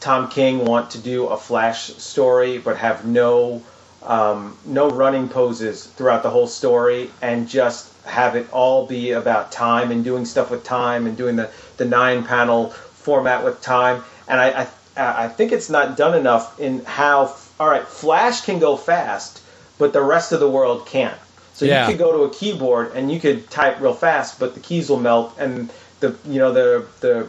Tom 0.00 0.30
King 0.30 0.64
want 0.64 0.92
to 0.92 0.98
do 0.98 1.26
a 1.26 1.36
Flash 1.36 1.88
story, 1.88 2.56
but 2.56 2.78
have 2.78 3.04
no 3.04 3.62
um, 4.02 4.56
no 4.64 4.88
running 4.88 5.28
poses 5.28 5.84
throughout 5.84 6.22
the 6.22 6.30
whole 6.30 6.46
story, 6.46 7.10
and 7.20 7.46
just 7.46 7.92
have 8.06 8.34
it 8.34 8.50
all 8.50 8.86
be 8.86 9.12
about 9.12 9.52
time 9.52 9.90
and 9.90 10.02
doing 10.02 10.24
stuff 10.24 10.50
with 10.50 10.64
time 10.64 11.06
and 11.06 11.18
doing 11.18 11.36
the, 11.36 11.50
the 11.76 11.84
nine 11.84 12.24
panel 12.24 12.70
format 12.70 13.44
with 13.44 13.60
time. 13.60 14.02
And 14.26 14.40
I, 14.40 14.62
I 14.62 14.68
I 14.96 15.28
think 15.28 15.52
it's 15.52 15.70
not 15.70 15.96
done 15.96 16.14
enough 16.18 16.58
in 16.60 16.84
how 16.84 17.34
all 17.58 17.68
right 17.68 17.86
Flash 17.86 18.42
can 18.42 18.58
go 18.58 18.76
fast, 18.76 19.40
but 19.78 19.92
the 19.92 20.02
rest 20.02 20.32
of 20.32 20.40
the 20.40 20.48
world 20.50 20.86
can't. 20.86 21.18
So 21.54 21.66
Yeah. 21.66 21.86
you 21.86 21.92
could 21.92 21.98
go 21.98 22.12
to 22.12 22.22
a 22.24 22.30
keyboard 22.30 22.92
and 22.94 23.12
you 23.12 23.20
could 23.20 23.50
type 23.50 23.80
real 23.80 23.94
fast, 23.94 24.38
but 24.40 24.54
the 24.54 24.60
keys 24.60 24.88
will 24.88 24.98
melt 25.00 25.34
and 25.38 25.70
the 26.00 26.14
you 26.26 26.38
know 26.38 26.52
the 26.52 26.86
the 27.00 27.26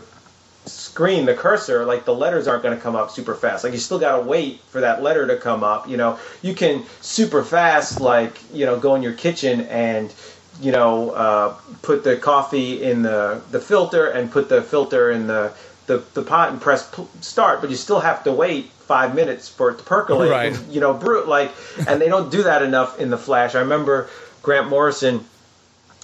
screen, 0.65 1.25
the 1.25 1.33
cursor, 1.33 1.85
like 1.85 2.05
the 2.05 2.13
letters 2.13 2.47
aren't 2.47 2.63
going 2.63 2.75
to 2.75 2.81
come 2.81 2.95
up 2.95 3.11
super 3.11 3.33
fast. 3.35 3.63
Like 3.63 3.73
you 3.73 3.79
still 3.79 3.99
got 3.99 4.17
to 4.17 4.23
wait 4.23 4.61
for 4.69 4.81
that 4.81 5.01
letter 5.01 5.27
to 5.27 5.37
come 5.37 5.63
up. 5.63 5.89
You 5.89 5.97
know, 5.97 6.19
you 6.41 6.53
can 6.53 6.83
super 7.01 7.43
fast, 7.43 7.99
like 7.99 8.39
you 8.53 8.65
know, 8.65 8.79
go 8.79 8.95
in 8.95 9.01
your 9.01 9.13
kitchen 9.13 9.61
and 9.61 10.13
you 10.61 10.71
know 10.71 11.11
uh, 11.11 11.55
put 11.81 12.03
the 12.03 12.15
coffee 12.17 12.83
in 12.83 13.01
the 13.01 13.41
the 13.51 13.59
filter 13.59 14.07
and 14.07 14.31
put 14.31 14.49
the 14.49 14.61
filter 14.61 15.11
in 15.11 15.27
the 15.27 15.51
the, 15.91 16.03
the 16.13 16.21
pot 16.23 16.51
and 16.51 16.61
press 16.61 16.89
p- 16.95 17.05
start, 17.21 17.59
but 17.61 17.69
you 17.69 17.75
still 17.75 17.99
have 17.99 18.23
to 18.23 18.31
wait 18.31 18.65
five 18.71 19.13
minutes 19.13 19.49
for 19.49 19.69
it 19.71 19.77
to 19.79 19.83
percolate. 19.83 20.31
Right. 20.31 20.53
And, 20.55 20.73
you 20.73 20.79
know, 20.79 20.93
brew 20.93 21.25
like, 21.25 21.51
and 21.87 21.99
they 22.01 22.07
don't 22.07 22.31
do 22.31 22.43
that 22.43 22.61
enough 22.63 22.99
in 22.99 23.09
the 23.09 23.17
Flash. 23.17 23.55
I 23.55 23.59
remember 23.59 24.09
Grant 24.41 24.67
Morrison 24.69 25.25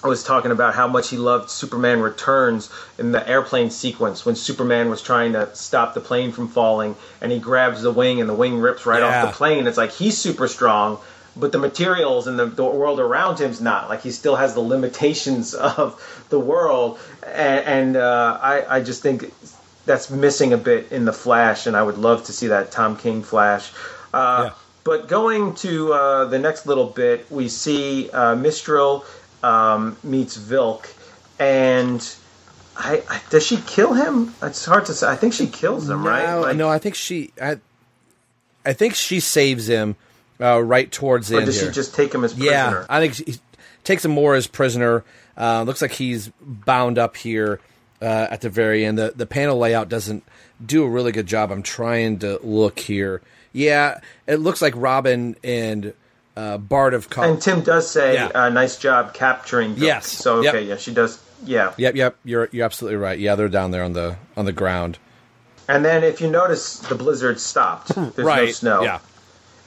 was 0.04 0.24
talking 0.24 0.52
about 0.52 0.76
how 0.76 0.88
much 0.88 1.10
he 1.10 1.18
loved 1.18 1.50
Superman 1.50 2.02
Returns 2.02 2.70
in 3.00 3.12
the 3.12 3.28
airplane 3.28 3.72
sequence 3.72 4.26
when 4.26 4.36
Superman 4.36 4.90
was 4.90 5.02
trying 5.02 5.34
to 5.34 5.56
stop 5.56 5.94
the 5.96 6.02
plane 6.02 6.32
from 6.32 6.50
falling 6.50 6.96
and 7.22 7.32
he 7.32 7.40
grabs 7.40 7.82
the 7.82 7.92
wing 7.92 8.20
and 8.22 8.30
the 8.30 8.34
wing 8.36 8.60
rips 8.60 8.86
right 8.86 9.00
Yeah. 9.02 9.24
off 9.24 9.32
the 9.32 9.36
plane. 9.38 9.66
It's 9.68 9.78
like 9.78 9.92
he's 9.92 10.16
super 10.18 10.48
strong, 10.48 11.00
but 11.36 11.52
the 11.52 11.58
materials 11.58 12.28
and 12.28 12.38
the, 12.38 12.46
the 12.46 12.64
world 12.64 13.00
around 13.00 13.40
him's 13.40 13.60
not. 13.60 13.90
Like 13.90 14.02
he 14.02 14.12
still 14.12 14.36
has 14.36 14.54
the 14.54 14.60
limitations 14.62 15.54
of 15.78 16.00
the 16.30 16.40
world, 16.40 17.00
and, 17.26 17.66
and 17.66 17.98
uh, 17.98 18.38
I, 18.42 18.78
I 18.78 18.82
just 18.82 19.02
think 19.02 19.34
that's 19.88 20.12
missing 20.12 20.54
a 20.54 20.58
bit 20.58 20.92
in 20.92 21.06
the 21.06 21.14
Flash, 21.14 21.66
and 21.66 21.76
I 21.76 21.82
would 21.82 21.98
love 21.98 22.26
to 22.26 22.34
see 22.34 22.48
that 22.48 22.72
Tom 22.72 22.96
King 22.98 23.24
Flash. 23.24 23.72
Uh, 24.14 24.50
Yeah. 24.50 24.54
But 24.84 25.10
going 25.10 25.54
to 25.56 25.92
uh, 25.94 26.26
the 26.26 26.40
next 26.40 26.66
little 26.66 26.86
bit, 26.88 27.30
we 27.30 27.50
see 27.50 28.10
uh, 28.12 28.36
Mystral 28.36 29.04
um, 29.44 29.98
meets 30.02 30.38
Vilk, 30.38 30.88
and 31.40 32.00
I, 32.78 33.04
I 33.10 33.20
does 33.30 33.46
she 33.46 33.58
kill 33.58 33.94
him? 33.94 34.34
It's 34.42 34.64
hard 34.64 34.86
to 34.86 34.94
say. 34.94 35.08
I 35.10 35.18
think 35.18 35.34
she 35.34 35.48
kills 35.48 35.90
him, 35.90 36.06
right? 36.08 36.26
No, 36.30 36.40
Like- 36.42 36.56
no, 36.56 36.70
I 36.70 36.80
think 36.80 36.96
she, 36.96 37.34
I, 37.42 37.58
I 38.66 38.72
think 38.72 38.96
she 38.96 39.20
saves 39.20 39.68
him 39.68 39.98
uh, 40.40 40.62
right 40.64 40.90
towards 40.90 41.28
the 41.28 41.36
or 41.36 41.40
end 41.40 41.48
does 41.48 41.60
here. 41.60 41.70
she 41.70 41.74
just 41.76 41.94
take 41.94 42.14
him 42.16 42.24
as 42.24 42.34
prisoner? 42.34 42.52
Yeah, 42.52 42.86
I 42.88 43.00
think 43.06 43.28
he 43.28 43.42
takes 43.84 44.06
him 44.06 44.12
more 44.12 44.36
as 44.36 44.48
prisoner. 44.48 45.04
Uh, 45.38 45.64
looks 45.64 45.82
like 45.82 45.92
he's 45.92 46.32
bound 46.40 46.98
up 46.98 47.18
here 47.18 47.60
uh, 48.02 48.06
at 48.30 48.42
the 48.42 48.50
very 48.50 48.86
end. 48.86 48.98
The 48.98 49.14
the 49.16 49.26
panel 49.26 49.58
layout 49.58 49.90
doesn't 49.90 50.24
do 50.64 50.84
a 50.84 50.90
really 50.90 51.12
good 51.12 51.28
job. 51.28 51.52
I'm 51.52 51.64
trying 51.64 52.20
to 52.20 52.40
look 52.44 52.80
here. 52.80 53.22
Yeah, 53.54 54.00
it 54.28 54.36
looks 54.38 54.62
like 54.62 54.74
Robin 54.76 55.36
and 55.44 55.94
uh, 56.36 56.58
Bart 56.58 56.94
have 56.94 57.10
caught. 57.10 57.30
and 57.30 57.42
Tim 57.42 57.62
does 57.62 57.90
say, 57.90 58.14
Yeah. 58.14 58.28
uh, 58.36 58.50
"Nice 58.50 58.78
job 58.78 59.14
capturing." 59.14 59.76
Yes. 59.78 60.08
So 60.08 60.42
Yep. 60.42 60.54
okay, 60.54 60.66
yeah, 60.66 60.76
she 60.78 60.94
does. 60.94 61.20
Yeah. 61.44 61.74
Yep, 61.78 61.96
yep. 61.96 62.18
You're 62.24 62.50
you're 62.52 62.66
absolutely 62.66 62.98
right. 62.98 63.18
Yeah, 63.18 63.36
they're 63.36 63.48
down 63.50 63.72
there 63.72 63.84
on 63.84 63.94
the 63.94 64.18
on 64.36 64.46
the 64.46 64.52
ground. 64.54 64.98
And 65.68 65.84
then 65.84 66.04
if 66.04 66.22
you 66.22 66.30
notice, 66.30 66.80
the 66.80 66.96
blizzard 66.96 67.40
stopped. 67.40 67.90
There's 68.16 68.18
no 68.18 68.46
snow. 68.52 68.84
Yeah. 68.84 69.00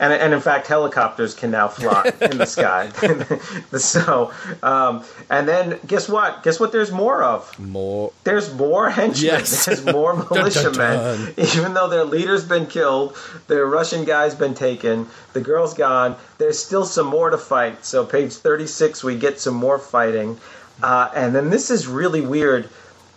And, 0.00 0.14
and 0.14 0.32
in 0.32 0.40
fact, 0.40 0.66
helicopters 0.66 1.34
can 1.34 1.50
now 1.50 1.68
fly 1.68 2.10
in 2.22 2.38
the 2.38 2.46
sky. 2.46 2.88
so, 3.78 4.32
um, 4.62 5.04
and 5.28 5.46
then 5.46 5.78
guess 5.86 6.08
what? 6.08 6.42
Guess 6.42 6.58
what? 6.58 6.72
There's 6.72 6.90
more 6.90 7.22
of. 7.22 7.56
More. 7.58 8.10
There's 8.24 8.52
more 8.54 8.88
henchmen. 8.88 9.26
Yes. 9.26 9.64
There's 9.66 9.84
more 9.84 10.16
militiamen. 10.16 11.34
Even 11.36 11.74
though 11.74 11.88
their 11.88 12.04
leader's 12.04 12.46
been 12.46 12.66
killed, 12.66 13.14
their 13.46 13.66
Russian 13.66 14.06
guy's 14.06 14.34
been 14.34 14.54
taken, 14.54 15.06
the 15.34 15.40
girl's 15.42 15.74
gone. 15.74 16.16
There's 16.38 16.58
still 16.58 16.86
some 16.86 17.06
more 17.06 17.28
to 17.28 17.38
fight. 17.38 17.84
So, 17.84 18.06
page 18.06 18.32
36, 18.32 19.04
we 19.04 19.18
get 19.18 19.38
some 19.38 19.54
more 19.54 19.78
fighting. 19.78 20.40
Uh, 20.82 21.10
and 21.14 21.34
then 21.34 21.50
this 21.50 21.70
is 21.70 21.86
really 21.86 22.22
weird. 22.22 22.70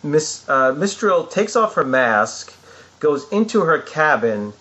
Miss 0.04 0.48
uh, 0.50 0.74
Mystral 0.74 1.32
takes 1.32 1.56
off 1.56 1.76
her 1.76 1.86
mask, 1.86 2.54
goes 3.00 3.26
into 3.32 3.62
her 3.62 3.80
cabin, 3.80 4.52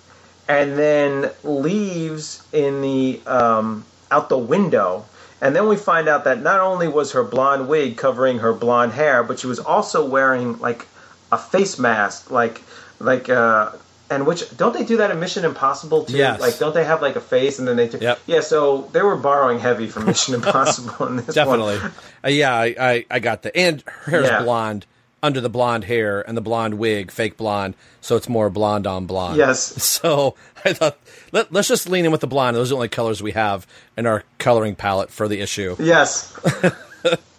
and 0.49 0.77
then 0.79 1.31
leaves 1.45 2.43
in 2.53 2.81
the 2.83 3.21
um, 3.27 3.85
out 4.11 4.29
the 4.29 4.39
window. 4.39 5.05
And 5.41 5.57
then 5.57 5.67
we 5.69 5.77
find 5.77 6.09
out 6.09 6.25
that 6.25 6.41
not 6.41 6.61
only 6.61 6.87
was 6.87 7.13
her 7.13 7.25
blonde 7.25 7.67
wig 7.69 7.97
covering 7.97 8.39
her 8.39 8.53
blonde 8.53 8.93
hair, 8.93 9.25
but 9.25 9.41
she 9.41 9.47
was 9.49 9.59
also 9.59 10.07
wearing 10.09 10.59
like 10.61 10.87
a 11.33 11.39
face 11.39 11.79
mask, 11.79 12.31
like 12.31 12.63
like 13.01 13.29
uh, 13.29 13.73
and 14.09 14.25
which 14.27 14.57
don't 14.57 14.73
they 14.73 14.85
do 14.85 14.99
that 14.99 15.11
in 15.11 15.19
Mission 15.19 15.45
Impossible 15.45 16.05
too? 16.05 16.17
Yes. 16.17 16.41
Like 16.41 16.59
don't 16.59 16.75
they 16.75 16.85
have 16.85 17.03
like 17.03 17.17
a 17.17 17.21
face 17.21 17.59
and 17.59 17.67
then 17.67 17.77
they? 17.77 17.89
Yep. 17.89 18.21
Yeah. 18.27 18.41
So 18.41 18.89
they 18.93 19.03
were 19.03 19.17
borrowing 19.17 19.59
heavy 19.59 19.89
from 19.89 20.05
Mission 20.07 20.35
Impossible 20.41 21.07
in 21.09 21.17
this 21.17 21.35
Definitely. 21.35 21.79
one. 21.79 21.93
Uh, 22.25 22.29
yeah, 22.29 22.55
I, 22.55 22.75
I, 22.79 23.07
I 23.11 23.19
got 23.19 23.43
that. 23.43 23.57
And 23.57 23.83
her 23.87 24.11
hair's 24.13 24.27
Yeah. 24.29 24.43
blonde 24.45 24.87
under 25.23 25.41
the 25.41 25.49
blonde 25.49 25.85
hair 25.85 26.21
and 26.27 26.37
the 26.37 26.41
blonde 26.41 26.75
wig, 26.79 27.11
fake 27.11 27.37
blonde, 27.37 27.75
so 28.01 28.17
it's 28.17 28.29
more 28.29 28.51
blonde 28.51 28.87
on 28.87 29.07
blonde. 29.07 29.37
Yes. 29.37 29.73
So 30.03 30.35
I 30.65 30.73
thought 30.73 30.99
let, 31.33 31.53
let's 31.53 31.69
just 31.69 31.89
lean 31.89 32.05
in 32.05 32.13
with 32.13 32.21
the 32.23 32.27
blonde. 32.27 32.57
Those 32.57 32.69
are 32.69 32.75
the 32.75 32.77
only 32.77 32.89
colors 32.89 33.23
we 33.23 33.33
have 33.33 33.67
in 33.97 34.07
our 34.07 34.25
coloring 34.39 34.75
palette 34.75 35.11
for 35.11 35.29
the 35.29 35.41
issue. 35.41 35.77
Yes. 35.79 36.37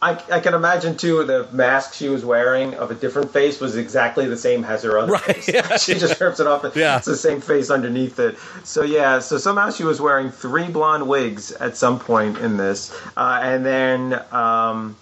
I, 0.01 0.21
I 0.29 0.39
can 0.41 0.53
imagine 0.53 0.97
too 0.97 1.23
the 1.23 1.47
mask 1.53 1.93
she 1.93 2.09
was 2.09 2.25
wearing 2.25 2.73
of 2.75 2.91
a 2.91 2.93
different 2.95 3.31
face 3.31 3.61
was 3.61 3.77
exactly 3.77 4.27
the 4.27 4.35
same 4.35 4.65
as 4.65 4.83
her 4.83 4.97
other 4.99 5.13
Right, 5.13 5.21
face. 5.23 5.47
yeah, 5.53 5.77
she 5.77 5.93
just 5.95 6.19
rips 6.19 6.41
it 6.41 6.47
off. 6.47 6.65
and 6.65 6.75
Yeah. 6.75 6.97
It's 6.97 7.05
the 7.05 7.15
same 7.15 7.39
face 7.39 7.69
underneath 7.69 8.19
it. 8.19 8.37
So 8.65 8.83
yeah, 8.83 9.19
so 9.19 9.37
somehow 9.37 9.69
she 9.71 9.85
was 9.85 10.01
wearing 10.01 10.29
three 10.31 10.67
blonde 10.67 11.07
wigs 11.07 11.51
at 11.53 11.77
some 11.77 11.99
point 11.99 12.37
in 12.39 12.57
this, 12.57 12.93
uh, 13.17 13.39
and 13.41 13.65
then. 13.65 14.21
Um, 14.33 14.97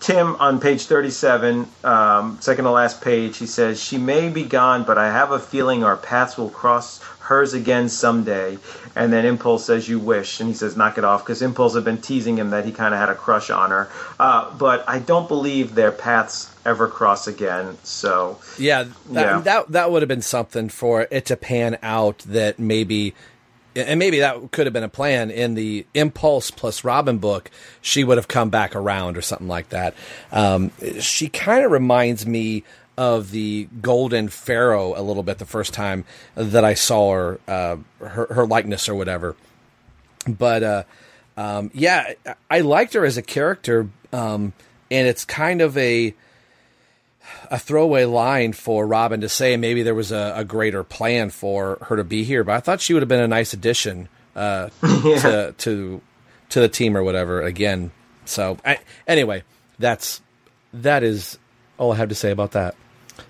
Tim 0.00 0.34
on 0.36 0.60
page 0.60 0.86
37, 0.86 1.66
um, 1.84 2.38
second 2.40 2.64
to 2.64 2.70
last 2.70 3.02
page, 3.02 3.36
he 3.36 3.46
says, 3.46 3.82
She 3.82 3.98
may 3.98 4.30
be 4.30 4.44
gone, 4.44 4.84
but 4.84 4.96
I 4.96 5.12
have 5.12 5.30
a 5.30 5.38
feeling 5.38 5.84
our 5.84 5.96
paths 5.96 6.38
will 6.38 6.48
cross 6.48 7.02
hers 7.20 7.52
again 7.52 7.88
someday. 7.90 8.56
And 8.96 9.12
then 9.12 9.26
Impulse 9.26 9.66
says, 9.66 9.88
You 9.90 9.98
wish. 9.98 10.40
And 10.40 10.48
he 10.48 10.54
says, 10.54 10.74
Knock 10.74 10.96
it 10.96 11.04
off, 11.04 11.22
because 11.22 11.42
Impulse 11.42 11.74
had 11.74 11.84
been 11.84 12.00
teasing 12.00 12.38
him 12.38 12.48
that 12.50 12.64
he 12.64 12.72
kind 12.72 12.94
of 12.94 13.00
had 13.00 13.10
a 13.10 13.14
crush 13.14 13.50
on 13.50 13.70
her. 13.70 13.90
Uh, 14.18 14.50
but 14.56 14.88
I 14.88 15.00
don't 15.00 15.28
believe 15.28 15.74
their 15.74 15.92
paths 15.92 16.50
ever 16.64 16.88
cross 16.88 17.26
again. 17.26 17.76
So, 17.84 18.38
Yeah, 18.56 18.84
that, 18.84 18.92
Yeah. 19.12 19.40
that 19.40 19.72
that 19.72 19.90
would 19.92 20.00
have 20.00 20.08
been 20.08 20.22
something 20.22 20.70
for 20.70 21.08
it 21.10 21.26
to 21.26 21.36
pan 21.36 21.76
out 21.82 22.20
that 22.20 22.58
maybe 22.58 23.14
and 23.76 23.98
maybe 23.98 24.20
that 24.20 24.50
could 24.50 24.66
have 24.66 24.72
been 24.72 24.82
a 24.82 24.88
plan 24.88 25.30
in 25.30 25.54
the 25.54 25.86
Impulse 25.94 26.50
plus 26.50 26.84
Robin 26.84 27.18
book. 27.18 27.50
She 27.80 28.04
would 28.04 28.18
have 28.18 28.28
come 28.28 28.50
back 28.50 28.74
around 28.74 29.16
or 29.16 29.22
something 29.22 29.48
like 29.48 29.68
that. 29.70 29.94
Um, 30.32 30.72
she 31.00 31.28
kind 31.28 31.64
of 31.64 31.70
reminds 31.70 32.26
me 32.26 32.64
of 32.98 33.30
the 33.30 33.68
Golden 33.80 34.28
Pharaoh 34.28 34.94
a 34.94 35.02
little 35.02 35.22
bit 35.22 35.38
the 35.38 35.46
first 35.46 35.72
time 35.72 36.04
that 36.34 36.64
I 36.64 36.74
saw 36.74 37.12
her, 37.14 37.40
uh, 37.48 37.76
her, 38.00 38.26
her 38.26 38.46
likeness 38.46 38.88
or 38.88 38.94
whatever. 38.94 39.36
But 40.26 40.62
uh, 40.62 40.82
um, 41.36 41.70
yeah, 41.72 42.12
I 42.50 42.60
liked 42.60 42.92
her 42.94 43.04
as 43.04 43.16
a 43.16 43.22
character, 43.22 43.88
um, 44.12 44.52
and 44.90 45.06
it's 45.06 45.24
kind 45.24 45.62
of 45.62 45.78
a 45.78 46.14
a 47.50 47.58
throwaway 47.58 48.04
line 48.04 48.52
for 48.52 48.86
Robin 48.86 49.20
to 49.22 49.28
say 49.28 49.56
maybe 49.56 49.82
there 49.82 49.94
was 49.94 50.12
a, 50.12 50.34
a 50.36 50.44
greater 50.44 50.84
plan 50.84 51.30
for 51.30 51.78
her 51.82 51.96
to 51.96 52.04
be 52.04 52.22
here, 52.24 52.44
but 52.44 52.54
I 52.54 52.60
thought 52.60 52.80
she 52.80 52.94
would 52.94 53.02
have 53.02 53.08
been 53.08 53.20
a 53.20 53.28
nice 53.28 53.52
addition 53.52 54.08
uh, 54.36 54.68
to 54.80 55.54
to 55.58 56.00
to 56.50 56.60
the 56.60 56.68
team 56.68 56.96
or 56.96 57.02
whatever. 57.02 57.42
Again, 57.42 57.90
so 58.24 58.56
I, 58.64 58.78
anyway, 59.06 59.42
that's 59.78 60.22
that 60.72 61.02
is 61.02 61.38
all 61.78 61.92
I 61.92 61.96
have 61.96 62.10
to 62.10 62.14
say 62.14 62.30
about 62.30 62.52
that. 62.52 62.76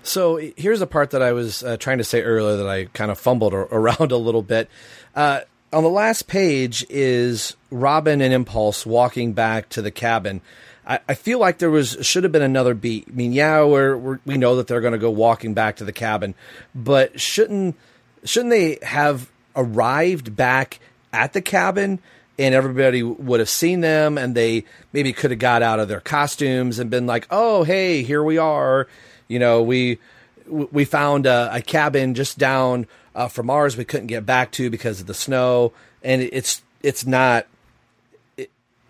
So 0.03 0.37
here's 0.55 0.79
the 0.79 0.87
part 0.87 1.11
that 1.11 1.21
I 1.21 1.33
was 1.33 1.63
uh, 1.63 1.77
trying 1.77 1.97
to 1.97 2.03
say 2.03 2.21
earlier 2.21 2.57
that 2.57 2.69
I 2.69 2.85
kind 2.85 3.11
of 3.11 3.19
fumbled 3.19 3.53
ar- 3.53 3.67
around 3.71 4.11
a 4.11 4.17
little 4.17 4.43
bit. 4.43 4.69
Uh, 5.15 5.41
on 5.73 5.83
the 5.83 5.89
last 5.89 6.27
page 6.27 6.85
is 6.89 7.55
Robin 7.69 8.21
and 8.21 8.33
Impulse 8.33 8.85
walking 8.85 9.33
back 9.33 9.69
to 9.69 9.81
the 9.81 9.91
cabin. 9.91 10.41
I, 10.85 10.99
I 11.07 11.13
feel 11.13 11.39
like 11.39 11.59
there 11.59 11.69
was 11.69 11.97
should 12.01 12.23
have 12.23 12.31
been 12.31 12.41
another 12.41 12.73
beat. 12.73 13.05
I 13.09 13.11
mean, 13.11 13.33
yeah, 13.33 13.63
we're, 13.63 13.95
we're 13.97 14.19
we 14.25 14.37
know 14.37 14.55
that 14.55 14.67
they're 14.67 14.81
going 14.81 14.93
to 14.93 14.99
go 14.99 15.11
walking 15.11 15.53
back 15.53 15.77
to 15.77 15.85
the 15.85 15.91
cabin, 15.91 16.35
but 16.73 17.19
shouldn't 17.19 17.75
shouldn't 18.23 18.51
they 18.51 18.79
have 18.81 19.29
arrived 19.55 20.35
back 20.35 20.79
at 21.13 21.33
the 21.33 21.41
cabin 21.41 21.99
and 22.39 22.55
everybody 22.55 23.03
would 23.03 23.39
have 23.39 23.49
seen 23.49 23.81
them 23.81 24.17
and 24.17 24.33
they 24.35 24.63
maybe 24.93 25.13
could 25.13 25.31
have 25.31 25.39
got 25.39 25.61
out 25.61 25.79
of 25.79 25.87
their 25.87 25.99
costumes 25.99 26.79
and 26.79 26.89
been 26.89 27.05
like, 27.05 27.27
"Oh, 27.29 27.63
hey, 27.63 28.03
here 28.03 28.23
we 28.23 28.37
are." 28.37 28.87
You 29.27 29.39
know, 29.39 29.61
we 29.61 29.99
we 30.47 30.85
found 30.85 31.25
a, 31.25 31.49
a 31.53 31.61
cabin 31.61 32.15
just 32.15 32.37
down 32.37 32.87
uh, 33.15 33.27
from 33.27 33.49
ours 33.49 33.77
we 33.77 33.85
couldn't 33.85 34.07
get 34.07 34.25
back 34.25 34.51
to 34.51 34.69
because 34.69 34.99
of 35.01 35.07
the 35.07 35.13
snow 35.13 35.73
and 36.03 36.21
it's 36.21 36.61
it's 36.81 37.05
not 37.05 37.45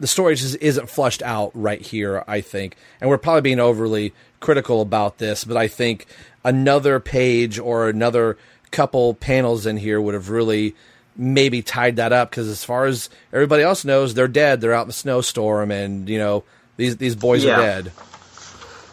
the 0.02 0.08
story 0.08 0.36
just 0.36 0.58
isn't 0.60 0.90
flushed 0.90 1.22
out 1.22 1.52
right 1.54 1.80
here, 1.82 2.24
I 2.28 2.42
think. 2.42 2.76
And 3.00 3.10
we're 3.10 3.18
probably 3.18 3.42
being 3.42 3.60
overly 3.60 4.14
critical 4.42 4.82
about 4.82 5.20
this, 5.20 5.44
but 5.46 5.56
I 5.56 5.68
think 5.70 6.08
another 6.44 7.00
page 7.00 7.60
or 7.60 7.88
another 7.88 8.38
couple 8.72 9.14
panels 9.14 9.66
in 9.66 9.78
here 9.78 10.02
would 10.02 10.14
have 10.16 10.30
really 10.30 10.76
maybe 11.16 11.62
tied 11.62 11.98
that 11.98 12.12
up 12.12 12.32
because 12.32 12.48
as 12.48 12.64
far 12.64 12.86
as 12.86 13.10
everybody 13.32 13.62
else 13.64 13.86
knows, 13.86 14.14
they're 14.14 14.28
dead. 14.28 14.60
They're 14.60 14.74
out 14.74 14.84
in 14.84 14.88
the 14.88 14.94
snowstorm 14.94 15.70
and, 15.72 16.10
you 16.10 16.18
know, 16.18 16.44
these 16.78 16.98
these 16.98 17.16
boys 17.16 17.44
Yeah. 17.44 17.60
are 17.60 17.62
dead. 17.62 17.92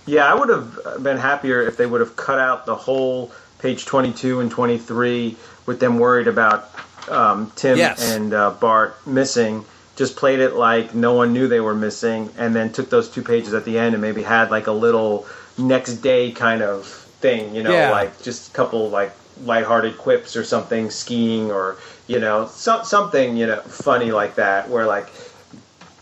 Yeah, 0.06 0.30
I 0.30 0.34
would 0.34 0.48
have 0.48 1.02
been 1.02 1.16
happier 1.18 1.62
if 1.62 1.76
they 1.76 1.86
would 1.86 2.00
have 2.00 2.16
cut 2.16 2.38
out 2.38 2.66
the 2.66 2.74
whole 2.74 3.30
page 3.60 3.84
22 3.86 4.40
and 4.40 4.50
23 4.50 5.36
with 5.66 5.80
them 5.80 5.98
worried 5.98 6.28
about 6.28 6.70
um, 7.08 7.50
Tim 7.56 7.78
Yes. 7.78 8.14
and 8.14 8.34
uh, 8.34 8.50
Bart 8.50 8.94
missing. 9.06 9.64
Just 9.98 10.14
played 10.16 10.38
it 10.38 10.54
like 10.54 10.94
no 10.94 11.12
one 11.12 11.32
knew 11.32 11.48
they 11.48 11.58
were 11.60 11.74
missing, 11.74 12.30
and 12.38 12.54
then 12.54 12.72
took 12.72 12.88
those 12.88 13.08
two 13.10 13.20
pages 13.22 13.52
at 13.52 13.64
the 13.64 13.78
end 13.78 13.94
and 13.94 14.00
maybe 14.00 14.22
had 14.22 14.50
like 14.50 14.68
a 14.68 14.72
little 14.72 15.26
next 15.58 15.94
day 15.96 16.30
kind 16.30 16.62
of 16.62 16.86
thing, 17.20 17.52
you 17.54 17.64
know, 17.64 17.72
Yeah. 17.72 17.90
like 17.90 18.22
just 18.22 18.50
a 18.50 18.52
couple 18.52 18.88
like 18.90 19.12
lighthearted 19.44 19.98
quips 19.98 20.36
or 20.36 20.44
something, 20.44 20.90
skiing 20.90 21.50
or 21.50 21.76
you 22.06 22.20
know, 22.20 22.46
so, 22.46 22.82
something 22.84 23.36
you 23.36 23.46
know 23.48 23.60
funny 23.60 24.12
like 24.12 24.36
that, 24.36 24.70
where 24.70 24.86
like 24.86 25.08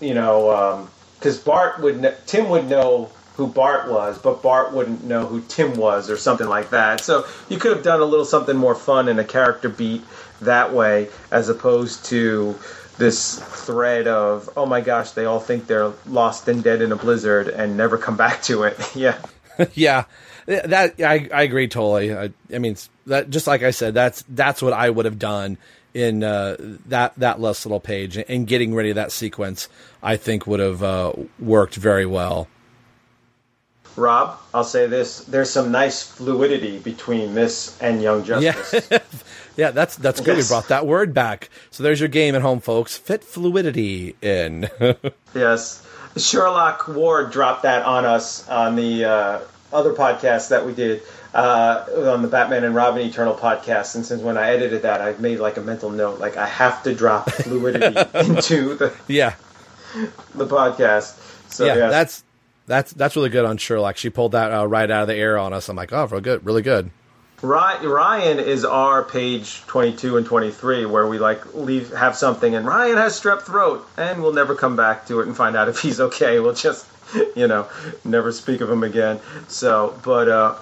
you 0.01 0.12
know, 0.12 0.51
um, 0.55 0.89
because 1.18 1.39
Bart 1.39 1.81
would, 1.81 2.01
kn- 2.02 2.14
Tim 2.27 2.51
would 2.51 2.68
know 2.68 3.10
who 3.36 3.47
Bart 3.47 3.90
was, 3.90 4.18
but 4.18 4.43
Bart 4.43 4.73
wouldn't 4.73 5.05
know 5.05 5.24
who 5.27 5.40
Tim 5.48 5.74
was, 5.74 6.10
or 6.10 6.18
something 6.18 6.48
like 6.48 6.68
that. 6.70 7.01
So 7.01 7.24
you 7.48 7.59
could 7.59 7.73
have 7.74 7.82
done 7.85 8.01
a 8.01 8.05
little 8.05 8.27
something 8.27 8.56
more 8.56 8.74
fun 8.74 9.09
and 9.09 9.18
a 9.18 9.24
character 9.24 9.70
beat 9.70 10.02
that 10.43 10.73
way, 10.74 11.09
as 11.31 11.48
opposed 11.48 12.05
to 12.06 12.55
this 12.98 13.39
thread 13.39 14.09
of, 14.09 14.48
oh 14.56 14.66
my 14.66 14.81
gosh, 14.81 15.10
they 15.12 15.24
all 15.24 15.40
think 15.40 15.66
they're 15.66 15.93
lost 16.06 16.48
and 16.48 16.62
dead 16.62 16.82
in 16.82 16.93
a 16.93 16.97
blizzard 16.97 17.48
and 17.48 17.77
never 17.77 17.98
come 17.98 18.16
back 18.24 18.43
to 18.43 18.64
it. 18.64 18.78
yeah. 18.97 19.18
yeah, 19.74 20.05
that 20.47 20.94
I, 21.01 21.28
I 21.32 21.43
agree 21.43 21.68
totally. 21.68 22.14
I, 22.14 22.31
I 22.55 22.59
mean, 22.59 22.77
that 23.06 23.31
just 23.31 23.47
like 23.47 23.62
I 23.62 23.70
said, 23.70 23.94
that's 23.94 24.23
that's 24.28 24.60
what 24.60 24.73
I 24.73 24.90
would 24.90 25.06
have 25.06 25.18
done 25.18 25.59
in 25.94 26.23
uh, 26.23 26.56
that 26.86 27.14
that 27.16 27.40
last 27.40 27.64
little 27.64 27.81
page 27.81 28.18
and 28.18 28.47
getting 28.47 28.74
ready 28.74 28.93
that 28.93 29.12
sequence. 29.12 29.68
I 30.02 30.16
think 30.16 30.47
would 30.47 30.60
have 30.60 30.82
uh, 30.82 31.12
worked 31.39 31.74
very 31.74 32.06
well. 32.06 32.48
Rob, 33.97 34.39
I'll 34.52 34.62
say 34.62 34.86
this: 34.86 35.20
there's 35.24 35.51
some 35.51 35.73
nice 35.73 36.02
fluidity 36.02 36.78
between 36.78 37.35
this 37.35 37.81
and 37.81 38.02
Young 38.02 38.24
Justice. 38.24 38.89
Yeah, 38.90 38.98
yeah, 39.56 39.70
that's 39.70 39.96
that's 39.96 40.20
good. 40.20 40.36
Yes. 40.36 40.50
We 40.50 40.54
brought 40.54 40.68
that 40.68 40.86
word 40.86 41.14
back. 41.14 41.50
So 41.70 41.82
there's 41.82 42.00
your 42.00 42.08
game 42.08 42.34
at 42.34 42.42
home, 42.42 42.60
folks. 42.60 42.96
Fit 42.96 43.24
fluidity 43.24 44.16
in. 44.22 44.68
Yes. 45.34 45.86
Sherlock 46.16 46.88
Ward 46.88 47.30
dropped 47.30 47.64
that 47.64 47.84
on 47.84 48.06
us 48.06 48.48
on 48.48 48.74
the 48.74 49.04
uh, 49.04 49.40
other 49.70 49.92
podcast 49.92 50.48
that 50.48 50.64
we 50.64 50.72
did 50.72 51.02
uh, 51.34 51.84
on 52.10 52.22
the 52.22 52.28
Batman 52.28 52.64
and 52.64 52.74
Robin 52.74 53.06
Eternal 53.06 53.34
podcast. 53.34 53.94
And 53.94 54.06
since 54.06 54.22
when 54.22 54.38
I 54.38 54.50
edited 54.52 54.82
that, 54.82 55.02
I 55.02 55.12
made 55.20 55.38
like 55.40 55.58
a 55.58 55.60
mental 55.60 55.90
note, 55.90 56.18
like 56.18 56.38
I 56.38 56.46
have 56.46 56.82
to 56.84 56.94
drop 56.94 57.30
fluidity 57.30 57.98
into 58.18 58.74
the, 58.74 58.94
yeah, 59.08 59.34
the 60.34 60.46
podcast. 60.46 61.20
So 61.50 61.66
yeah, 61.66 61.74
yes. 61.76 61.90
that's 61.90 62.24
that's 62.66 62.92
that's 62.94 63.16
really 63.16 63.28
good 63.28 63.44
on 63.44 63.58
Sherlock. 63.58 63.98
She 63.98 64.08
pulled 64.08 64.32
that 64.32 64.52
uh, 64.52 64.66
right 64.66 64.90
out 64.90 65.02
of 65.02 65.08
the 65.08 65.14
air 65.14 65.36
on 65.36 65.52
us. 65.52 65.68
I'm 65.68 65.76
like, 65.76 65.92
oh, 65.92 66.06
real 66.06 66.22
good, 66.22 66.46
really 66.46 66.62
good. 66.62 66.90
Ry- 67.42 67.84
Ryan 67.84 68.38
is 68.38 68.64
our 68.64 69.02
page 69.02 69.62
22 69.66 70.16
and 70.16 70.26
23 70.26 70.86
where 70.86 71.06
we 71.06 71.18
like 71.18 71.54
leave 71.54 71.92
have 71.92 72.16
something 72.16 72.54
and 72.54 72.66
Ryan 72.66 72.96
has 72.96 73.20
strep 73.20 73.42
throat 73.42 73.86
and 73.96 74.22
we'll 74.22 74.32
never 74.32 74.54
come 74.54 74.74
back 74.76 75.06
to 75.06 75.20
it 75.20 75.26
and 75.26 75.36
find 75.36 75.56
out 75.56 75.68
if 75.68 75.80
he's 75.80 76.00
okay. 76.00 76.40
We'll 76.46 76.54
just 76.54 76.86
you 77.36 77.46
know 77.46 77.68
never 78.04 78.32
speak 78.32 78.60
of 78.60 78.70
him 78.70 78.82
again. 78.82 79.20
So, 79.48 79.98
but 80.02 80.28
uh 80.28 80.54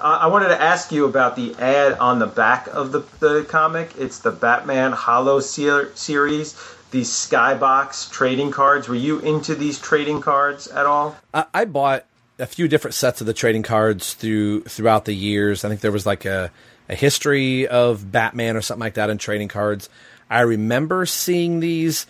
I 0.00 0.26
wanted 0.26 0.48
to 0.48 0.60
ask 0.60 0.90
you 0.90 1.04
about 1.04 1.36
the 1.36 1.54
ad 1.58 1.92
on 1.98 2.18
the 2.18 2.26
back 2.26 2.66
of 2.68 2.90
the, 2.92 3.04
the 3.20 3.44
comic. 3.48 3.92
It's 3.96 4.18
the 4.18 4.32
Batman 4.32 4.92
Hollow 4.92 5.38
ser- 5.38 5.94
series, 5.94 6.56
these 6.90 7.08
Skybox 7.08 8.10
trading 8.10 8.50
cards. 8.50 8.88
Were 8.88 8.96
you 8.96 9.20
into 9.20 9.54
these 9.54 9.78
trading 9.78 10.20
cards 10.20 10.66
at 10.66 10.86
all? 10.86 11.16
I, 11.32 11.44
I 11.54 11.64
bought 11.66 12.04
a 12.42 12.46
few 12.46 12.66
different 12.66 12.94
sets 12.94 13.20
of 13.20 13.26
the 13.28 13.32
trading 13.32 13.62
cards 13.62 14.14
through 14.14 14.64
throughout 14.64 15.04
the 15.04 15.14
years. 15.14 15.64
I 15.64 15.68
think 15.68 15.80
there 15.80 15.92
was 15.92 16.04
like 16.04 16.24
a, 16.24 16.50
a 16.88 16.94
history 16.96 17.68
of 17.68 18.10
Batman 18.10 18.56
or 18.56 18.60
something 18.60 18.80
like 18.80 18.94
that 18.94 19.10
in 19.10 19.16
trading 19.16 19.46
cards. 19.46 19.88
I 20.28 20.40
remember 20.40 21.06
seeing 21.06 21.60
these, 21.60 22.06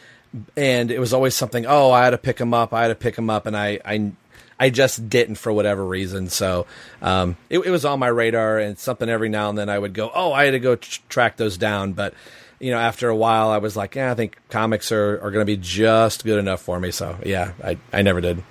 and 0.57 0.91
it 0.91 0.99
was 0.99 1.13
always 1.13 1.35
something. 1.35 1.67
Oh, 1.67 1.91
I 1.91 2.05
had 2.05 2.11
to 2.11 2.19
pick 2.19 2.39
them 2.39 2.55
up. 2.55 2.73
I 2.73 2.83
had 2.83 2.89
to 2.89 2.95
pick 2.95 3.15
them 3.15 3.29
up, 3.29 3.45
and 3.45 3.55
I 3.55 3.79
I, 3.85 4.13
I 4.59 4.71
just 4.71 5.11
didn't 5.11 5.35
for 5.35 5.53
whatever 5.53 5.85
reason. 5.85 6.31
So 6.31 6.67
um, 7.03 7.37
it, 7.51 7.59
it 7.59 7.71
was 7.71 7.85
on 7.85 7.99
my 7.99 8.09
radar, 8.09 8.59
and 8.59 8.79
something 8.79 9.11
every 9.11 9.29
now 9.29 9.51
and 9.51 9.59
then 9.59 9.69
I 9.69 9.79
would 9.79 9.93
go, 9.93 10.11
oh, 10.15 10.33
I 10.33 10.47
had 10.47 10.53
to 10.53 10.61
go 10.61 10.77
tr- 10.77 11.01
track 11.09 11.37
those 11.37 11.57
down, 11.59 11.93
but. 11.93 12.15
You 12.61 12.71
know, 12.71 12.79
after 12.79 13.09
a 13.09 13.17
while, 13.17 13.51
I 13.51 13.59
was 13.59 13.77
like, 13.77 13.97
yeah, 13.97 14.13
I 14.13 14.15
think 14.15 14.39
comics 14.49 14.93
are, 14.93 15.15
are 15.15 15.33
going 15.33 15.45
to 15.45 15.45
be 15.45 15.57
just 15.57 16.23
good 16.23 16.39
enough 16.39 16.63
for 16.63 16.79
me. 16.79 16.93
So, 16.93 17.19
yeah, 17.27 17.55
I, 17.61 17.77
I 17.93 18.03
never 18.03 18.21
did. 18.21 18.45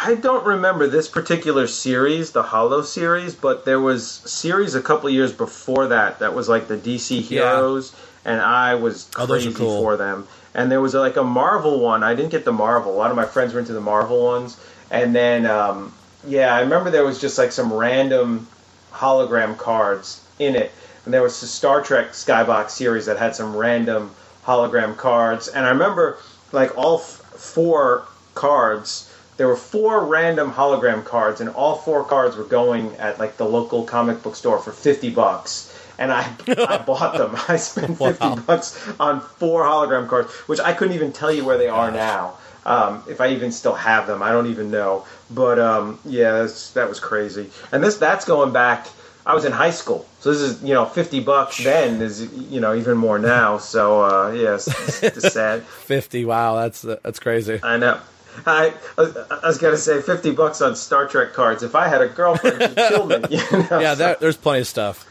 I 0.00 0.14
don't 0.14 0.46
remember 0.46 0.86
this 0.86 1.08
particular 1.08 1.66
series, 1.66 2.30
the 2.30 2.42
Hollow 2.42 2.82
series, 2.82 3.34
but 3.34 3.64
there 3.64 3.80
was 3.80 4.06
series 4.06 4.74
a 4.74 4.80
couple 4.82 5.10
years 5.10 5.32
before 5.32 5.88
that 5.88 6.20
that 6.20 6.34
was 6.34 6.48
like 6.48 6.68
the 6.68 6.76
DC 6.76 7.20
Yeah. 7.28 7.56
Heroes, 7.56 7.92
and 8.24 8.40
I 8.40 8.76
was 8.76 9.08
Oh, 9.18 9.26
crazy 9.26 9.52
cool. 9.52 9.82
for 9.82 9.96
them. 9.96 10.26
and 10.54 10.72
there 10.72 10.80
was 10.80 10.94
like 10.94 11.16
a 11.16 11.22
Marvel 11.22 11.78
one. 11.80 12.02
I 12.02 12.14
didn't 12.14 12.30
get 12.30 12.44
the 12.44 12.52
Marvel. 12.52 12.92
A 12.92 12.96
lot 12.96 13.10
of 13.10 13.16
my 13.16 13.26
friends 13.26 13.52
were 13.52 13.60
into 13.60 13.72
the 13.74 13.80
Marvel 13.80 14.24
ones, 14.24 14.56
and 14.90 15.14
then 15.14 15.46
um, 15.46 15.92
yeah, 16.26 16.54
I 16.54 16.60
remember 16.60 16.90
there 16.90 17.04
was 17.04 17.20
just 17.20 17.36
like 17.38 17.52
some 17.52 17.72
random 17.72 18.46
hologram 18.92 19.56
cards 19.58 20.20
in 20.38 20.54
it, 20.56 20.70
and 21.04 21.12
there 21.14 21.22
was 21.22 21.40
a 21.42 21.46
Star 21.46 21.82
Trek 21.82 22.12
Skybox 22.12 22.70
series 22.70 23.06
that 23.06 23.18
had 23.18 23.34
some 23.36 23.54
random 23.56 24.10
hologram 24.46 24.96
cards, 24.96 25.48
and 25.48 25.66
I 25.66 25.70
remember 25.70 26.18
like 26.52 26.76
all 26.78 26.98
f- 27.00 27.22
four 27.36 28.04
cards. 28.34 29.07
There 29.38 29.48
were 29.48 29.56
four 29.56 30.04
random 30.04 30.52
hologram 30.52 31.04
cards, 31.04 31.40
and 31.40 31.48
all 31.50 31.76
four 31.76 32.04
cards 32.04 32.36
were 32.36 32.44
going 32.44 32.94
at 32.96 33.18
like 33.18 33.36
the 33.38 33.46
local 33.46 33.84
comic 33.84 34.22
book 34.22 34.36
store 34.36 34.58
for 34.58 34.72
fifty 34.72 35.08
bucks. 35.10 35.74
And 35.98 36.12
I, 36.12 36.30
I 36.46 36.78
bought 36.86 37.16
them. 37.16 37.32
I 37.48 37.56
spent 37.56 37.96
fifty 37.96 38.26
Wow. 38.28 38.36
bucks 38.46 38.86
on 39.00 39.20
four 39.20 39.62
hologram 39.64 40.06
cards, 40.08 40.30
which 40.48 40.60
I 40.60 40.72
couldn't 40.74 40.94
even 40.94 41.12
tell 41.12 41.32
you 41.32 41.44
where 41.44 41.56
they 41.56 41.68
are 41.68 41.90
now. 41.90 42.34
Um, 42.66 43.02
if 43.08 43.20
I 43.20 43.28
even 43.28 43.50
still 43.50 43.74
have 43.74 44.06
them, 44.06 44.22
I 44.22 44.30
don't 44.30 44.46
even 44.48 44.70
know. 44.70 45.06
But 45.30 45.58
um, 45.58 45.98
yeah, 46.04 46.32
that's, 46.32 46.72
that 46.72 46.88
was 46.88 47.00
crazy. 47.00 47.48
And 47.72 47.82
this 47.82 47.96
that's 47.96 48.24
going 48.26 48.52
back. 48.52 48.86
I 49.24 49.34
was 49.34 49.44
in 49.44 49.52
high 49.52 49.70
school, 49.72 50.06
so 50.20 50.32
this 50.32 50.40
is 50.40 50.62
you 50.62 50.72
know 50.74 50.84
fifty 50.86 51.20
bucks 51.20 51.62
then 51.62 52.00
is 52.00 52.22
you 52.34 52.60
know 52.60 52.74
even 52.74 52.96
more 52.96 53.18
now. 53.18 53.58
So 53.58 54.02
uh, 54.02 54.32
yeah, 54.32 54.54
it's, 54.54 54.66
it's, 54.68 55.02
it's 55.24 55.32
sad. 55.34 55.62
Fifty. 55.86 56.24
Wow, 56.24 56.56
that's 56.56 56.82
that's 56.82 57.18
crazy. 57.20 57.60
I 57.62 57.76
know. 57.76 58.00
I, 58.46 58.72
I 58.96 59.02
was- 59.48 59.58
gonna 59.58 59.76
say 59.76 60.00
fifty 60.00 60.30
bucks 60.30 60.60
on 60.62 60.76
Star 60.76 61.06
Trek 61.08 61.32
cards. 61.32 61.62
If 61.62 61.74
I 61.74 61.88
had 61.88 62.00
a 62.02 62.08
girlfriend, 62.08 62.62
she'd 62.62 62.76
kill 62.88 63.06
me. 63.06 63.16
You 63.30 63.38
know? 63.70 63.78
Yeah, 63.80 63.94
there, 63.94 64.16
there's 64.20 64.36
plenty 64.36 64.60
of 64.60 64.66
stuff 64.66 65.04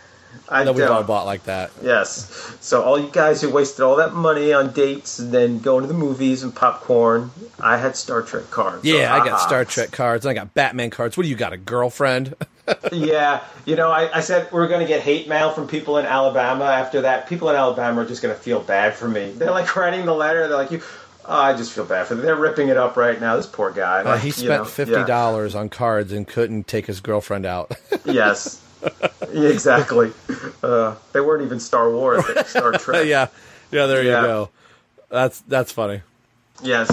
I 0.50 0.64
that 0.64 0.74
we've 0.76 0.90
all 0.90 1.04
bought 1.04 1.26
like 1.26 1.44
that. 1.46 1.72
Yes. 1.82 2.56
So 2.62 2.84
all 2.84 2.98
you 3.00 3.10
guys 3.12 3.42
who 3.42 3.50
wasted 3.50 3.82
all 3.82 3.98
that 3.98 4.14
money 4.14 4.54
on 4.54 4.72
dates 4.72 5.20
and 5.20 5.32
then 5.32 5.60
going 5.60 5.82
to 5.82 5.88
the 5.88 5.94
movies 5.94 6.44
and 6.44 6.56
popcorn, 6.56 7.32
I 7.60 7.78
had 7.78 7.96
Star 7.98 8.22
Trek 8.22 8.50
cards. 8.52 8.86
Yeah, 8.86 9.14
I 9.14 9.26
got. 9.26 9.42
Star 9.42 9.66
Trek 9.66 9.92
cards. 9.92 10.26
and 10.26 10.32
I 10.32 10.34
got 10.34 10.54
Batman 10.54 10.90
cards. 10.90 11.18
What 11.18 11.24
do 11.24 11.30
you 11.30 11.36
got? 11.36 11.54
A 11.54 11.58
girlfriend? 11.58 12.36
Yeah, 12.92 13.46
you 13.66 13.78
know, 13.78 13.90
I, 13.90 14.18
I 14.18 14.20
said 14.20 14.52
we're 14.52 14.68
going 14.68 14.82
to 14.82 14.86
get 14.86 15.00
hate 15.00 15.30
mail 15.30 15.52
from 15.52 15.70
people 15.70 16.00
in 16.00 16.06
Alabama. 16.06 16.66
After 16.66 17.00
that, 17.04 17.30
people 17.30 17.50
in 17.50 17.56
Alabama 17.56 18.02
are 18.02 18.06
just 18.06 18.22
going 18.22 18.36
to 18.36 18.42
feel 18.42 18.60
bad 18.60 18.94
for 18.94 19.08
me. 19.08 19.32
They're 19.32 19.52
like 19.52 19.74
writing 19.78 20.06
the 20.06 20.14
letter. 20.14 20.50
They're 20.50 20.58
like, 20.58 20.72
"You, 20.72 20.82
oh, 20.84 21.07
I 21.28 21.54
just 21.56 21.72
feel 21.74 21.86
bad 21.86 22.08
for 22.08 22.16
them." 22.16 22.26
They're 22.26 22.36
ripping 22.36 22.70
it 22.70 22.78
up 22.78 22.96
right 22.98 23.20
now. 23.20 23.36
This 23.36 23.46
poor 23.48 23.72
guy. 23.72 24.02
Uh, 24.02 24.06
Like, 24.12 24.22
he 24.22 24.28
you 24.28 24.32
spent 24.34 24.62
know, 24.64 24.66
fifty 24.66 24.94
yeah. 24.94 25.06
dollars 25.06 25.56
on 25.56 25.70
cards 25.70 26.12
and 26.12 26.28
couldn't 26.28 26.68
take 26.68 26.86
his 26.88 27.00
girlfriend 27.02 27.46
out. 27.46 27.72
Yes, 28.06 28.62
exactly. 29.34 30.12
Uh, 30.64 30.96
they 31.12 31.20
weren't 31.20 31.44
even 31.44 31.60
Star 31.60 31.90
Wars. 31.92 32.26
They 32.26 32.34
were 32.36 32.44
Star 32.48 32.72
Trek. 32.74 33.06
yeah, 33.08 33.28
yeah. 33.72 33.86
There 33.88 34.04
Yeah. 34.04 34.22
you 34.22 34.28
go. 34.28 34.50
That's 35.10 35.40
that's 35.42 35.72
funny. 35.72 36.02
Yes. 36.62 36.90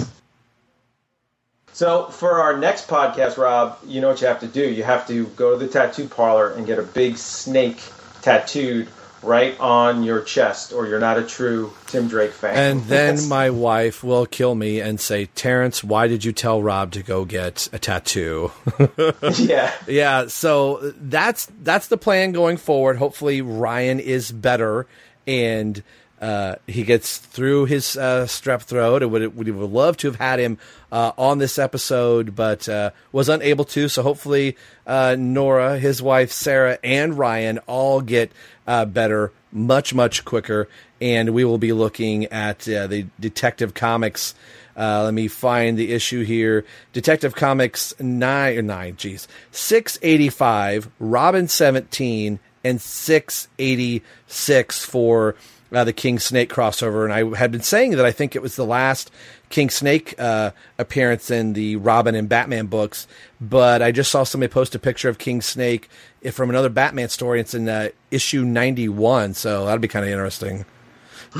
So 1.73 2.05
for 2.07 2.41
our 2.41 2.57
next 2.57 2.87
podcast, 2.87 3.37
Rob, 3.37 3.77
you 3.85 3.99
know 4.01 4.07
what 4.09 4.21
you 4.21 4.27
have 4.27 4.39
to 4.41 4.47
do. 4.47 4.61
You 4.69 4.83
have 4.83 5.07
to 5.07 5.25
go 5.27 5.51
to 5.51 5.57
the 5.57 5.71
tattoo 5.71 6.07
parlor 6.07 6.51
and 6.51 6.65
get 6.65 6.79
a 6.79 6.83
big 6.83 7.17
snake 7.17 7.81
tattooed 8.21 8.87
right 9.25 9.59
on 9.59 10.03
your 10.03 10.21
chest, 10.21 10.71
or 10.71 10.87
you're 10.87 10.99
not 10.99 11.17
a 11.17 11.23
true 11.23 11.73
Tim 11.87 12.07
Drake 12.07 12.31
fan. 12.31 12.55
And 12.55 12.81
then 12.81 13.15
That's- 13.15 13.27
my 13.27 13.49
wife 13.49 14.03
will 14.03 14.25
kill 14.25 14.55
me 14.55 14.79
and 14.79 14.99
say, 14.99 15.25
Terrence, 15.35 15.83
why 15.83 16.07
did 16.07 16.23
you 16.23 16.31
tell 16.31 16.61
Rob 16.61 16.91
to 16.91 17.03
go 17.03 17.25
get 17.25 17.67
a 17.73 17.79
tattoo? 17.79 18.51
yeah, 19.37 19.73
yeah, 19.87 20.27
so 20.27 20.93
that's 21.01 21.47
that's 21.63 21.87
the 21.87 21.97
plan 21.97 22.31
going 22.31 22.57
forward. 22.57 22.97
Hopefully, 22.97 23.41
Ryan 23.41 23.99
is 23.99 24.31
better 24.31 24.85
and 25.27 25.81
uh, 26.25 26.55
he 26.65 26.81
gets 26.81 27.19
through 27.19 27.65
his 27.65 27.95
uh, 27.95 28.25
strep 28.25 28.63
throat. 28.63 29.03
I 29.03 29.05
would 29.05 29.37
would 29.37 29.47
love 29.47 29.95
to 29.97 30.07
have 30.07 30.15
had 30.15 30.39
him 30.39 30.57
uh, 30.91 31.11
on 31.19 31.37
this 31.37 31.59
episode, 31.59 32.35
but 32.35 32.67
uh, 32.67 32.89
was 33.11 33.29
unable 33.29 33.65
to. 33.65 33.87
So 33.87 34.01
hopefully, 34.01 34.57
uh, 34.87 35.15
Nora, 35.19 35.77
his 35.77 36.01
wife 36.01 36.31
Sarah, 36.31 36.79
and 36.83 37.15
Ryan 37.15 37.59
all 37.67 38.01
get 38.01 38.31
better 38.65 39.33
much 39.51 39.93
much 39.93 40.25
quicker, 40.25 40.67
and 40.99 41.29
we 41.29 41.45
will 41.45 41.59
be 41.59 41.73
looking 41.73 42.25
at 42.25 42.59
the 42.61 43.05
Detective 43.19 43.75
Comics. 43.75 44.33
Let 44.75 45.13
me 45.13 45.27
find 45.27 45.77
the 45.77 45.93
issue 45.93 46.23
here. 46.23 46.65
Detective 46.91 47.35
Comics 47.35 47.93
nine 47.99 48.57
or 48.57 48.63
nine, 48.63 48.95
geez, 48.95 49.27
six 49.51 49.99
eighty 50.01 50.29
five, 50.29 50.89
Robin 50.99 51.47
seventeen, 51.47 52.39
and 52.63 52.81
six 52.81 53.47
eighty 53.59 54.01
six 54.25 54.83
for 54.83 55.35
uh, 55.75 55.83
the 55.83 55.93
King 55.93 56.17
Snake 56.19 56.51
crossover. 56.51 57.03
And 57.03 57.13
I 57.13 57.37
had 57.37 57.51
been 57.51 57.61
saying 57.61 57.91
that 57.91 58.05
I 58.05 58.11
think 58.11 58.35
it 58.35 58.41
was 58.41 58.55
the 58.55 58.65
last 58.65 59.11
King 59.49 59.69
Snake 59.69 60.15
uh, 60.17 60.51
appearance 60.79 61.29
in 61.29 61.53
the 61.53 61.75
Robin 61.75 62.15
and 62.15 62.27
Batman 62.29 62.67
books, 62.67 63.07
but 63.39 63.81
I 63.81 63.91
just 63.91 64.09
saw 64.09 64.23
somebody 64.23 64.51
post 64.51 64.73
a 64.73 64.79
picture 64.79 65.09
of 65.09 65.17
King 65.17 65.41
Snake 65.41 65.89
from 66.31 66.49
another 66.49 66.69
Batman 66.69 67.09
story. 67.09 67.39
It's 67.39 67.53
in 67.53 67.69
uh, 67.69 67.89
issue 68.09 68.43
ninety 68.43 68.89
one, 68.89 69.33
so 69.33 69.65
that'd 69.65 69.81
be 69.81 69.87
kind 69.87 70.05
of 70.05 70.11
interesting. 70.11 70.65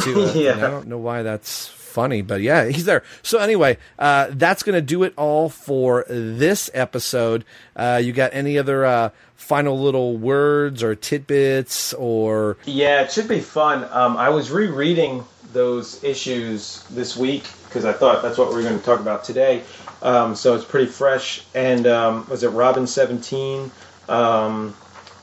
To, 0.03 0.25
uh, 0.29 0.33
Yeah. 0.33 0.57
I 0.57 0.69
don't 0.71 0.87
know 0.87 0.97
why 0.97 1.23
that's 1.23 1.67
funny, 1.95 2.21
but 2.21 2.41
yeah, 2.41 2.65
he's 2.75 2.85
there. 2.85 3.03
So 3.23 3.39
anyway, 3.39 3.77
uh, 3.97 4.27
that's 4.31 4.61
going 4.61 4.75
to 4.75 4.81
do 4.81 5.03
it 5.03 5.13
all 5.17 5.49
for 5.49 6.05
this 6.09 6.69
episode. 6.73 7.45
Uh, 7.75 7.99
you 8.03 8.11
got 8.11 8.33
any 8.33 8.57
other 8.57 8.85
uh, 8.85 9.09
final 9.35 9.79
little 9.79 10.17
words 10.17 10.83
or 10.83 10.93
tidbits 10.93 11.93
or 11.93 12.57
yeah, 12.65 13.01
it 13.01 13.11
should 13.11 13.27
be 13.27 13.39
fun. 13.39 13.87
Um, 13.91 14.17
I 14.17 14.29
was 14.29 14.51
rereading 14.51 15.23
those 15.53 16.03
issues 16.03 16.83
this 16.89 17.15
week 17.15 17.45
because 17.65 17.85
I 17.85 17.93
thought 17.93 18.21
that's 18.21 18.37
what 18.37 18.49
we 18.49 18.59
are 18.59 18.63
going 18.63 18.77
to 18.77 18.85
talk 18.85 18.99
about 18.99 19.23
today. 19.23 19.63
Um, 20.01 20.35
so 20.35 20.53
it's 20.53 20.65
pretty 20.65 20.91
fresh. 20.91 21.45
And 21.55 21.87
um, 21.87 22.27
was 22.29 22.43
it 22.43 22.49
Robin 22.49 22.85
seventeen? 22.85 23.71
Um, 24.09 24.75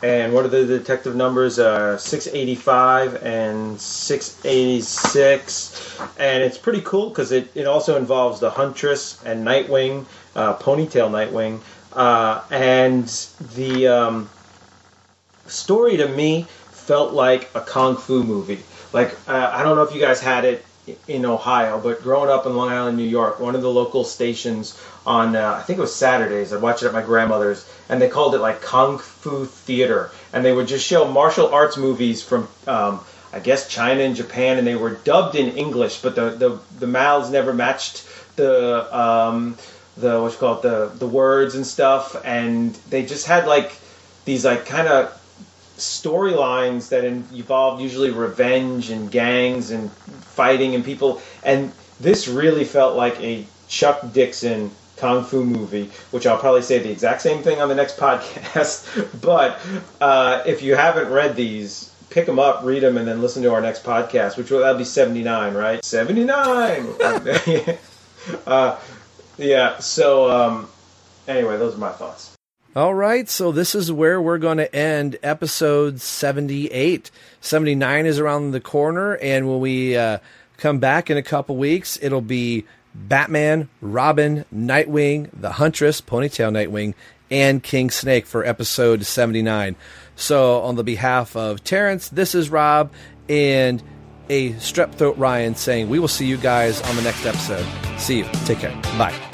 and 0.03 0.33
what 0.33 0.45
are 0.45 0.49
the 0.49 0.67
detective 0.67 1.15
numbers? 1.15 1.61
Uh, 1.61 1.97
685 1.97 3.23
and 3.23 3.81
686. 3.81 6.01
And 6.19 6.43
it's 6.43 6.59
pretty 6.59 6.81
cool 6.81 7.09
because 7.09 7.31
it, 7.31 7.49
it 7.55 7.67
also 7.67 7.97
involves 7.97 8.41
the 8.41 8.51
Huntress 8.51 9.23
and 9.25 9.47
Nightwing, 9.47 10.05
uh, 10.35 10.57
Ponytail 10.57 11.09
Nightwing. 11.11 11.61
Uh, 11.93 12.43
and 12.51 13.07
the 13.55 13.87
um, 13.87 14.29
story 15.47 15.97
to 15.99 16.09
me 16.09 16.49
felt 16.71 17.13
like 17.13 17.49
a 17.55 17.61
kung 17.61 17.97
fu 17.97 18.25
movie. 18.25 18.59
Like, 18.93 19.17
uh, 19.29 19.51
I 19.53 19.63
don't 19.63 19.77
know 19.77 19.83
if 19.83 19.95
you 19.95 20.01
guys 20.01 20.21
had 20.21 20.45
it 20.45 20.65
in 21.07 21.25
Ohio, 21.25 21.81
but 21.81 22.03
growing 22.03 22.29
up 22.29 22.45
in 22.45 22.57
Long 22.57 22.69
Island, 22.69 22.97
New 22.97 23.05
York, 23.05 23.39
one 23.39 23.55
of 23.55 23.63
the 23.63 23.71
local 23.71 24.05
stations 24.05 24.79
on, 25.07 25.37
uh, 25.37 25.57
I 25.59 25.63
think 25.63 25.79
it 25.79 25.83
was 25.83 25.95
Saturdays, 25.95 26.53
I'd 26.53 26.61
watch 26.61 26.83
it 26.83 26.87
at 26.87 26.93
my 26.93 27.03
grandmother's, 27.03 27.69
and 27.89 28.03
they 28.03 28.09
called 28.09 28.35
it 28.35 28.39
like 28.39 28.61
Kung 28.61 28.99
Fu 28.99 29.45
Theater. 29.45 30.11
And 30.33 30.45
they 30.45 30.53
would 30.53 30.67
just 30.67 30.87
show 30.87 31.07
martial 31.07 31.55
arts 31.55 31.77
movies 31.77 32.23
from, 32.23 32.49
um, 32.67 33.01
I 33.33 33.39
guess, 33.39 33.69
China 33.69 34.03
and 34.03 34.17
Japan, 34.17 34.59
and 34.59 34.67
they 34.67 34.75
were 34.75 34.91
dubbed 34.91 35.37
in 35.37 35.57
English, 35.57 36.03
but 36.03 36.17
the, 36.17 36.31
the, 36.31 36.59
the 36.81 36.87
mouths 36.89 37.31
never 37.31 37.55
matched 37.55 38.05
the, 38.35 38.99
um, 38.99 39.57
the, 39.97 40.21
what 40.21 40.33
you 40.33 40.39
call 40.39 40.57
it, 40.57 40.63
the, 40.63 40.91
the 40.99 41.07
words 41.07 41.55
and 41.55 41.67
stuff, 41.67 42.17
and 42.25 42.75
they 42.91 43.07
just 43.07 43.27
had 43.27 43.47
like 43.47 43.73
these 44.25 44.45
like 44.45 44.67
kind 44.67 44.89
of 44.89 45.22
storylines 45.77 46.89
that 46.91 47.05
involved 47.05 47.83
usually 47.83 48.11
revenge 48.11 48.91
and 48.91 49.11
gangs 49.11 49.71
and 49.71 49.91
fighting 49.93 50.75
and 50.75 50.85
people. 50.85 51.21
And 51.43 51.73
this 52.01 52.29
really 52.29 52.65
felt 52.65 52.97
like 52.97 53.19
a 53.21 53.47
Chuck 53.69 54.13
Dixon 54.13 54.71
kung 54.97 55.25
fu 55.25 55.43
movie 55.45 55.91
which 56.13 56.27
I'll 56.27 56.39
probably 56.39 56.63
say 56.63 56.79
the 56.79 56.91
exact 56.91 57.23
same 57.23 57.43
thing 57.43 57.61
on 57.61 57.69
the 57.69 57.75
next 57.75 57.97
podcast. 58.07 58.87
But 59.21 59.59
uh, 60.01 60.43
if 60.47 60.63
you 60.63 60.77
haven't 60.77 61.09
read 61.11 61.35
these 61.35 61.93
pick 62.13 62.27
them 62.27 62.39
up 62.39 62.61
read 62.63 62.83
them 62.83 62.99
and 62.99 63.09
then 63.09 63.23
listen 63.23 63.43
to 63.43 63.53
our 63.53 63.61
next 63.61 63.83
podcast 63.83 64.37
which 64.37 64.51
will 64.51 64.61
that'll 64.61 64.77
be 64.77 64.85
79 64.85 65.55
right? 65.55 65.83
79 65.85 66.87
uh, 68.47 68.79
yeah 69.39 69.79
so 69.79 70.31
um, 70.31 70.69
anyway 71.27 71.57
those 71.57 71.75
are 71.75 71.79
my 71.79 71.91
thoughts 71.91 72.32
All 72.75 72.95
right, 72.95 73.29
so 73.29 73.53
this 73.53 73.75
is 73.75 73.93
where 73.93 74.19
we're 74.19 74.39
going 74.39 74.57
to 74.57 74.75
end 74.75 75.19
episode 75.23 76.01
78. 76.01 77.11
79 77.43 78.07
is 78.07 78.19
around 78.19 78.53
the 78.53 78.61
corner, 78.61 79.17
and 79.17 79.47
when 79.47 79.61
we 79.61 79.95
uh, 79.95 80.21
come 80.57 80.79
back 80.79 81.11
in 81.11 81.19
a 81.19 81.23
couple 81.23 81.59
weeks, 81.59 81.99
it'll 82.01 82.23
be 82.23 82.65
Batman, 82.95 83.69
Robin, 83.83 84.47
Nightwing, 84.55 85.29
the 85.39 85.53
Huntress, 85.53 86.01
Ponytail 86.01 86.51
Nightwing, 86.51 86.95
and 87.31 87.63
King 87.63 87.91
Snake 87.91 88.25
for 88.25 88.43
episode 88.43 89.05
79. 89.05 89.77
So, 90.17 90.63
on 90.63 90.77
the 90.77 90.85
behalf 90.85 91.37
of 91.37 91.63
Terrence, 91.63 92.09
this 92.09 92.35
is 92.35 92.49
Rob, 92.49 92.91
and 93.29 93.83
a 94.31 94.53
strep 94.55 94.95
throat 94.95 95.19
Ryan 95.19 95.55
saying, 95.57 95.91
We 95.91 95.99
will 95.99 96.09
see 96.09 96.25
you 96.25 96.39
guys 96.39 96.81
on 96.81 96.97
the 96.97 97.03
next 97.03 97.27
episode. 97.27 97.67
See 97.99 98.19
you. 98.19 98.25
Take 98.47 98.61
care. 98.61 98.75
Bye. 98.97 99.32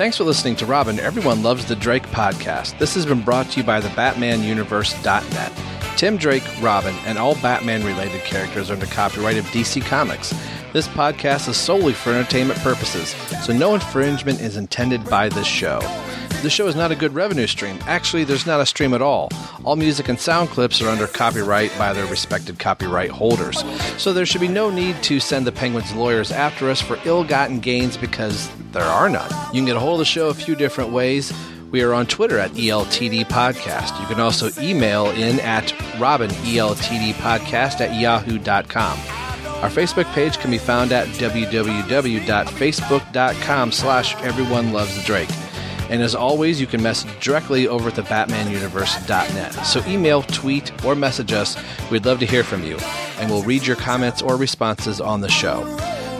Thanks 0.00 0.16
for 0.16 0.24
listening 0.24 0.56
to 0.56 0.64
Robin 0.64 0.98
Everyone 0.98 1.42
Loves 1.42 1.66
the 1.66 1.76
Drake 1.76 2.04
podcast. 2.04 2.78
This 2.78 2.94
has 2.94 3.04
been 3.04 3.20
brought 3.20 3.50
to 3.50 3.60
you 3.60 3.66
by 3.66 3.80
the 3.80 3.90
BatmanUniverse.net. 3.90 5.52
Tim 5.98 6.16
Drake, 6.16 6.42
Robin, 6.62 6.94
and 7.04 7.18
all 7.18 7.34
Batman 7.42 7.84
related 7.84 8.22
characters 8.22 8.70
are 8.70 8.72
under 8.72 8.86
copyright 8.86 9.36
of 9.36 9.44
DC 9.48 9.84
Comics. 9.84 10.32
This 10.72 10.86
podcast 10.86 11.48
is 11.48 11.56
solely 11.56 11.92
for 11.92 12.10
entertainment 12.10 12.60
purposes, 12.60 13.08
so 13.44 13.52
no 13.52 13.74
infringement 13.74 14.40
is 14.40 14.56
intended 14.56 15.04
by 15.10 15.28
this 15.28 15.46
show. 15.46 15.80
This 16.42 16.52
show 16.52 16.68
is 16.68 16.76
not 16.76 16.92
a 16.92 16.96
good 16.96 17.12
revenue 17.12 17.48
stream. 17.48 17.76
Actually, 17.88 18.22
there's 18.22 18.46
not 18.46 18.60
a 18.60 18.66
stream 18.66 18.94
at 18.94 19.02
all. 19.02 19.30
All 19.64 19.74
music 19.74 20.08
and 20.08 20.18
sound 20.18 20.48
clips 20.50 20.80
are 20.80 20.88
under 20.88 21.08
copyright 21.08 21.76
by 21.76 21.92
their 21.92 22.06
respected 22.06 22.60
copyright 22.60 23.10
holders. 23.10 23.64
So 23.98 24.12
there 24.12 24.24
should 24.24 24.40
be 24.40 24.46
no 24.46 24.70
need 24.70 25.02
to 25.02 25.18
send 25.18 25.44
the 25.44 25.50
Penguins 25.50 25.92
lawyers 25.92 26.30
after 26.30 26.70
us 26.70 26.80
for 26.80 27.00
ill 27.04 27.24
gotten 27.24 27.58
gains 27.58 27.96
because 27.96 28.48
there 28.70 28.84
are 28.84 29.08
none. 29.08 29.30
You 29.52 29.58
can 29.58 29.66
get 29.66 29.76
a 29.76 29.80
hold 29.80 29.94
of 29.94 29.98
the 29.98 30.04
show 30.04 30.28
a 30.28 30.34
few 30.34 30.54
different 30.54 30.92
ways. 30.92 31.32
We 31.72 31.82
are 31.82 31.92
on 31.92 32.06
Twitter 32.06 32.38
at 32.38 32.52
ELTD 32.52 33.24
Podcast. 33.26 34.00
You 34.00 34.06
can 34.06 34.20
also 34.20 34.50
email 34.62 35.06
in 35.06 35.40
at 35.40 35.74
Robin 35.98 36.30
ELTD 36.30 37.14
Podcast 37.14 37.80
at 37.80 38.00
yahoo.com. 38.00 39.29
Our 39.62 39.68
Facebook 39.68 40.10
page 40.14 40.38
can 40.38 40.50
be 40.50 40.58
found 40.58 40.90
at 40.90 41.06
www.facebook.com 41.08 43.72
slash 43.72 44.14
everyone 44.22 44.72
loves 44.72 45.04
Drake. 45.04 45.28
And 45.90 46.02
as 46.02 46.14
always, 46.14 46.60
you 46.60 46.66
can 46.66 46.82
message 46.82 47.10
directly 47.22 47.68
over 47.68 47.88
at 47.88 47.96
the 47.96 48.02
batmanuniverse.net. 48.02 49.52
So 49.66 49.84
email, 49.86 50.22
tweet, 50.22 50.84
or 50.84 50.94
message 50.94 51.32
us. 51.32 51.56
We'd 51.90 52.06
love 52.06 52.20
to 52.20 52.26
hear 52.26 52.44
from 52.44 52.64
you, 52.64 52.78
and 53.18 53.30
we'll 53.30 53.42
read 53.42 53.66
your 53.66 53.76
comments 53.76 54.22
or 54.22 54.36
responses 54.36 55.00
on 55.00 55.20
the 55.20 55.28
show. 55.28 55.64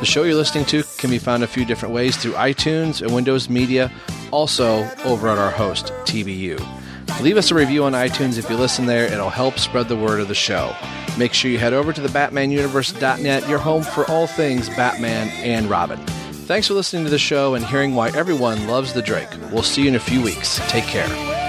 The 0.00 0.06
show 0.06 0.24
you're 0.24 0.34
listening 0.34 0.64
to 0.66 0.82
can 0.98 1.08
be 1.08 1.18
found 1.18 1.42
a 1.42 1.46
few 1.46 1.64
different 1.64 1.94
ways 1.94 2.16
through 2.16 2.32
iTunes 2.32 3.00
and 3.00 3.14
Windows 3.14 3.48
Media, 3.48 3.90
also 4.32 4.90
over 5.04 5.28
at 5.28 5.38
our 5.38 5.50
host, 5.50 5.86
TBU. 6.04 6.80
Leave 7.20 7.36
us 7.36 7.50
a 7.50 7.54
review 7.54 7.84
on 7.84 7.92
iTunes 7.92 8.38
if 8.38 8.48
you 8.48 8.56
listen 8.56 8.86
there. 8.86 9.04
It'll 9.04 9.30
help 9.30 9.58
spread 9.58 9.88
the 9.88 9.96
word 9.96 10.20
of 10.20 10.28
the 10.28 10.34
show. 10.34 10.74
Make 11.18 11.34
sure 11.34 11.50
you 11.50 11.58
head 11.58 11.72
over 11.72 11.92
to 11.92 12.00
the 12.00 12.08
batmanuniverse.net, 12.08 13.48
your 13.48 13.58
home 13.58 13.82
for 13.82 14.10
all 14.10 14.26
things 14.26 14.68
Batman 14.70 15.28
and 15.44 15.68
Robin. 15.68 15.98
Thanks 16.46 16.66
for 16.66 16.74
listening 16.74 17.04
to 17.04 17.10
the 17.10 17.18
show 17.18 17.54
and 17.54 17.64
hearing 17.64 17.94
why 17.94 18.08
everyone 18.10 18.66
loves 18.66 18.92
the 18.92 19.02
Drake. 19.02 19.28
We'll 19.52 19.62
see 19.62 19.82
you 19.82 19.88
in 19.88 19.94
a 19.94 20.00
few 20.00 20.22
weeks. 20.22 20.58
Take 20.68 20.84
care. 20.84 21.39